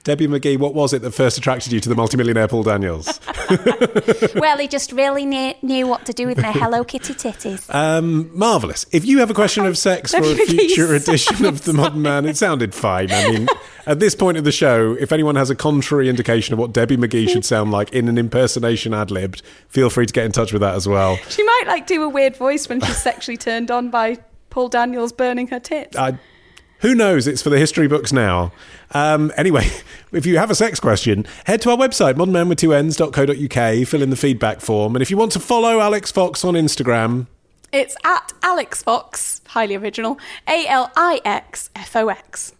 Debbie 0.04 0.28
McGee, 0.28 0.58
what 0.58 0.74
was 0.74 0.92
it 0.92 1.02
that 1.02 1.12
first 1.12 1.38
attracted 1.38 1.72
you 1.72 1.80
to 1.80 1.88
the 1.88 1.96
multimillionaire 1.96 2.50
Paul 2.50 2.64
Daniels? 2.64 3.22
well, 4.36 4.58
he 4.58 4.68
just 4.68 4.92
really 4.92 5.26
knew, 5.26 5.54
knew 5.62 5.88
what 5.88 6.06
to 6.06 6.14
do 6.14 6.28
with 6.28 6.38
my 6.42 6.52
Hello 6.52 6.84
Kitty 6.84 7.14
titties. 7.14 7.74
Um, 7.74 8.30
marvelous. 8.38 8.86
If 8.92 9.06
you 9.06 9.20
have 9.20 9.30
a 9.30 9.34
question 9.34 9.66
of 9.66 9.78
sex 9.78 10.14
for 10.14 10.22
a 10.22 10.36
future 10.46 10.94
edition 10.94 11.46
of 11.46 11.64
The 11.64 11.72
Modern 11.72 12.02
Mann, 12.02 12.26
it 12.26 12.36
sounded 12.36 12.76
fine. 12.76 13.12
I 13.12 13.32
mean, 13.32 13.48
at 13.86 14.02
this 14.02 14.14
point 14.14 14.38
of 14.38 14.44
the 14.44 14.52
show, 14.52 14.98
if 15.00 15.14
anyone 15.14 15.38
has 15.38 15.50
a 15.50 15.56
contrary 15.56 16.10
indication 16.10 16.52
of 16.52 16.60
what 16.60 16.74
Debbie 16.74 16.98
McGee 16.98 17.30
should 17.30 17.46
sound 17.46 17.72
like 17.72 17.94
in 17.94 18.10
an 18.10 18.18
impersonation 18.18 18.94
ad 18.94 19.10
libbed, 19.10 19.42
feel 19.70 19.90
free 19.90 20.06
to 20.06 20.14
get 20.14 20.26
in 20.26 20.34
touch 20.34 20.52
with 20.52 20.62
that 20.62 20.76
as 20.76 20.86
well. 20.86 21.16
she 21.30 21.44
might 21.44 21.64
like 21.68 21.88
do 21.88 22.04
a 22.04 22.10
weird 22.10 22.36
voice 22.36 22.68
when 22.68 22.82
she's 22.82 23.02
sexually 23.02 23.38
turned 23.38 23.72
on 23.72 23.90
by 23.90 24.18
Paul 24.50 24.68
Daniels 24.68 25.14
burning 25.14 25.48
her 25.48 25.62
tits. 25.62 25.96
I, 25.96 26.20
who 26.84 26.94
knows? 26.94 27.28
It's 27.28 27.42
for 27.42 27.50
the 27.50 27.58
history 27.58 27.88
books 27.88 28.12
now. 28.14 28.52
Um, 28.92 29.32
anyway, 29.38 29.68
if 30.12 30.26
you 30.26 30.38
have 30.38 30.52
a 30.52 30.56
sex 30.56 30.80
question, 30.80 31.26
head 31.46 31.62
to 31.62 31.72
our 31.72 31.78
website, 31.78 32.14
modernmanwith2ends.co.uk, 32.16 33.88
fill 33.88 34.02
in 34.02 34.10
the 34.10 34.16
feedback 34.16 34.60
form. 34.60 34.96
And 34.96 35.02
if 35.02 35.10
you 35.10 35.18
want 35.18 35.32
to 35.32 35.40
follow 35.40 35.80
Alix 35.80 36.12
Fox 36.12 36.44
on 36.46 36.54
Instagram, 36.54 37.28
It's 37.72 37.96
at 38.04 38.34
Alix 38.44 38.84
Fox, 38.84 39.42
highly 39.48 39.76
original, 39.76 40.20
A 40.48 40.68
L 40.68 40.92
I 40.96 41.22
X 41.26 41.70
F 41.76 41.96
O 41.96 42.10
X. 42.10 42.54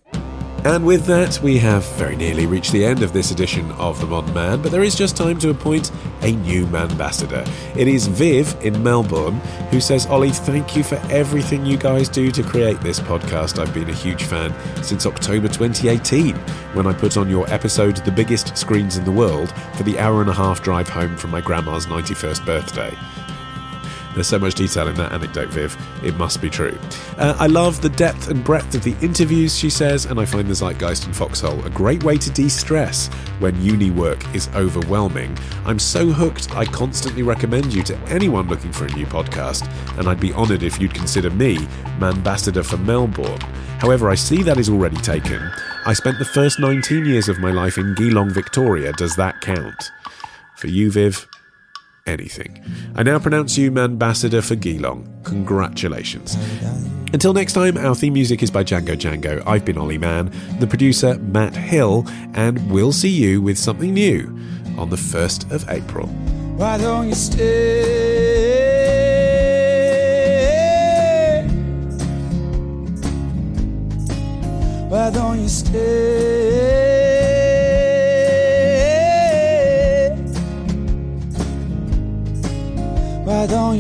And 0.66 0.86
with 0.86 1.06
that, 1.08 1.42
we 1.44 1.58
have 1.58 1.86
very 1.96 2.16
nearly 2.16 2.46
reached 2.46 2.72
the 2.72 2.86
end 2.86 3.04
of 3.04 3.12
this 3.12 3.32
edition 3.32 3.70
of 3.74 4.00
The 4.00 4.08
Modern 4.08 4.34
Mann, 4.34 4.62
but 4.62 4.72
there 4.72 4.82
is 4.82 4.96
just 4.96 5.18
time 5.18 5.38
to 5.40 5.50
appoint 5.50 5.92
a 6.22 6.32
new 6.32 6.66
ambassador. 6.74 7.44
It 7.76 7.90
is 7.90 8.08
Viv 8.08 8.56
in 8.64 8.82
Melbourne 8.82 9.42
who 9.72 9.82
says, 9.82 10.06
Ollie, 10.06 10.30
thank 10.30 10.78
you 10.78 10.84
for 10.84 10.96
everything 11.12 11.66
you 11.66 11.76
guys 11.76 12.08
do 12.08 12.32
to 12.32 12.42
create 12.42 12.80
this 12.80 13.02
podcast. 13.02 13.60
I've 13.60 13.74
been 13.74 13.90
a 13.90 13.94
huge 13.94 14.24
fan 14.24 14.54
since 14.82 15.06
October 15.06 15.50
2018 15.50 16.34
when 16.74 16.88
I 16.88 16.94
put 16.94 17.18
on 17.18 17.30
your 17.30 17.46
episode, 17.52 17.98
The 17.98 18.12
Biggest 18.12 18.58
Screens 18.58 18.96
in 18.96 19.04
the 19.04 19.12
World, 19.12 19.54
for 19.76 19.84
the 19.84 20.00
hour 20.00 20.22
and 20.22 20.30
a 20.30 20.34
half 20.34 20.64
drive 20.64 20.88
home 20.88 21.18
from 21.18 21.32
my 21.32 21.42
grandma's 21.42 21.88
91st 21.88 22.46
birthday. 22.46 22.98
There's 24.14 24.28
so 24.28 24.40
much 24.40 24.56
detail 24.56 24.88
in 24.88 24.96
that 24.96 25.12
anecdote, 25.12 25.50
Viv. 25.50 25.76
It 26.04 26.16
must 26.18 26.42
be 26.42 26.50
true. 26.50 26.78
Uh, 27.18 27.36
I 27.40 27.48
love 27.48 27.82
the 27.82 27.90
depth 27.90 28.30
and 28.30 28.44
breadth 28.44 28.76
of 28.76 28.84
the 28.84 28.96
interviews, 29.02 29.58
she 29.58 29.70
says, 29.70 30.06
and 30.06 30.20
I 30.20 30.26
find 30.26 30.48
the 30.48 30.54
Zeitgeist 30.54 31.06
and 31.06 31.16
Foxhole 31.16 31.66
a 31.66 31.70
great 31.70 32.04
way 32.04 32.18
to 32.18 32.30
de 32.30 32.50
stress 32.50 33.08
when 33.40 33.60
uni 33.62 33.92
work 33.92 34.24
is 34.36 34.50
overwhelming. 34.56 35.38
I'm 35.66 35.80
so 35.80 36.08
hooked, 36.08 36.56
I 36.56 36.66
constantly 36.66 37.24
recommend 37.24 37.74
you 37.74 37.84
to 37.84 37.98
anyone 38.08 38.48
looking 38.48 38.72
for 38.72 38.86
a 38.86 38.92
new 38.94 39.06
podcast, 39.06 39.68
and 39.98 40.08
I'd 40.08 40.20
be 40.20 40.34
honoured 40.34 40.64
if 40.64 40.80
you'd 40.80 40.94
consider 40.94 41.30
me 41.30 41.58
Mannbassador 42.00 42.66
for 42.66 42.78
Melbourne. 42.78 43.42
However, 43.80 44.10
I 44.10 44.16
see 44.16 44.44
that 44.44 44.58
is 44.58 44.70
already 44.70 44.98
taken. 44.98 45.42
I 45.86 45.94
spent 45.94 46.20
the 46.20 46.26
first 46.26 46.60
19 46.60 47.06
years 47.06 47.28
of 47.28 47.40
my 47.40 47.52
life 47.52 47.78
in 47.78 47.96
Geelong, 47.96 48.30
Victoria. 48.30 48.94
Does 48.94 49.16
that 49.18 49.42
count? 49.42 49.92
For 50.56 50.68
you, 50.68 50.90
Viv, 50.90 51.28
anything. 52.06 52.64
I 52.96 53.04
now 53.04 53.20
pronounce 53.20 53.58
you 53.58 53.78
Ambassador 53.78 54.42
for 54.42 54.56
Geelong. 54.56 55.08
Congratulations. 55.24 56.38
Until 57.14 57.34
next 57.34 57.54
time, 57.54 57.78
our 57.78 57.96
theme 57.96 58.14
music 58.14 58.44
is 58.44 58.52
by 58.52 58.64
Django 58.64 58.96
Django. 58.98 59.42
I've 59.46 59.64
been 59.66 59.78
Ollie 59.78 59.98
Mann, 59.98 60.32
the 60.60 60.68
producer 60.68 61.18
Matt 61.20 61.56
Hill, 61.56 62.06
and 62.34 62.72
we'll 62.72 62.92
see 62.92 63.10
you 63.10 63.42
with 63.42 63.58
something 63.58 63.94
new 63.94 64.26
on 64.78 64.90
the 64.90 64.96
1st 64.96 65.52
of 65.52 65.70
April. 65.70 66.08
Why 66.58 66.78
don't 66.78 67.10
you 67.10 67.16
stay? 67.16 68.24
Why 74.90 75.10
don't 75.10 75.42
you 75.42 75.50
stay? 75.50 76.93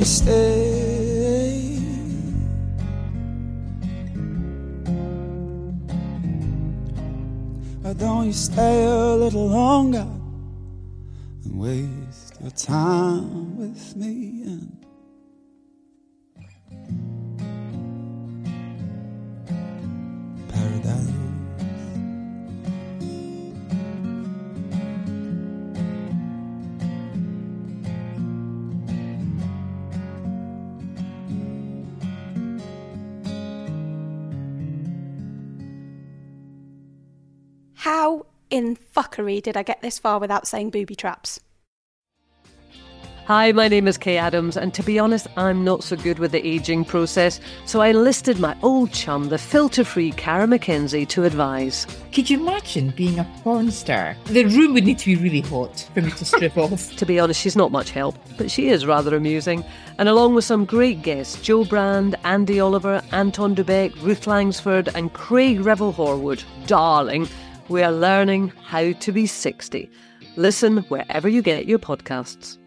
You 0.03 0.05
stay? 0.05 1.77
Why 7.81 7.93
don't 7.93 8.25
you 8.27 8.33
stay 8.33 8.85
a 8.85 9.15
little 9.15 9.47
longer 9.47 10.07
and 11.43 11.59
waste 11.59 12.35
your 12.41 12.51
time 12.51 13.57
with 13.57 13.95
me 13.95 14.43
and 14.43 14.85
paradise? 20.49 21.22
How 37.83 38.27
in 38.49 38.77
fuckery 38.95 39.43
did 39.43 39.57
I 39.57 39.63
get 39.63 39.81
this 39.81 39.99
far 39.99 40.17
without 40.17 40.47
saying 40.47 40.69
booby 40.69 40.95
traps? 40.95 41.41
Hi, 43.25 43.51
my 43.51 43.67
name 43.67 43.89
is 43.89 43.97
Kaye 43.97 44.17
Adams, 44.17 44.55
and 44.55 44.73
to 44.73 44.81
be 44.83 44.97
honest, 44.99 45.27
I'm 45.35 45.65
not 45.65 45.83
so 45.83 45.97
good 45.97 46.17
with 46.17 46.31
the 46.31 46.47
ageing 46.47 46.85
process, 46.85 47.41
so 47.65 47.81
I 47.81 47.87
enlisted 47.89 48.39
my 48.39 48.55
old 48.63 48.93
chum, 48.93 49.27
the 49.27 49.37
filter 49.37 49.83
free 49.83 50.13
Cara 50.13 50.47
McKenzie, 50.47 51.05
to 51.09 51.25
advise. 51.25 51.85
Could 52.13 52.29
you 52.29 52.39
imagine 52.39 52.91
being 52.91 53.19
a 53.19 53.29
porn 53.41 53.69
star? 53.69 54.15
The 54.27 54.45
room 54.45 54.75
would 54.75 54.85
need 54.85 54.99
to 54.99 55.05
be 55.05 55.21
really 55.21 55.41
hot 55.41 55.89
for 55.93 56.01
me 56.01 56.11
to 56.11 56.23
strip 56.23 56.57
off. 56.57 56.95
To 56.95 57.05
be 57.05 57.19
honest, 57.19 57.41
she's 57.41 57.57
not 57.57 57.73
much 57.73 57.91
help, 57.91 58.15
but 58.37 58.49
she 58.49 58.69
is 58.69 58.85
rather 58.85 59.13
amusing. 59.13 59.65
And 59.97 60.07
along 60.07 60.35
with 60.35 60.45
some 60.45 60.63
great 60.63 61.01
guests 61.01 61.41
Jo 61.41 61.65
Brand, 61.65 62.15
Andi 62.23 62.63
Oliver, 62.63 63.01
Anton 63.11 63.53
Du 63.53 63.65
Beke, 63.65 63.93
Ruth 64.01 64.25
Langsford, 64.25 64.87
and 64.95 65.11
Craig 65.11 65.59
Revel 65.59 65.91
Horwood, 65.91 66.45
darling, 66.65 67.27
we 67.69 67.81
are 67.81 67.91
learning 67.91 68.49
how 68.63 68.91
to 68.91 69.11
be 69.11 69.25
60. 69.25 69.89
Listen 70.35 70.77
wherever 70.89 71.27
you 71.27 71.41
get 71.41 71.65
your 71.65 71.79
podcasts. 71.79 72.57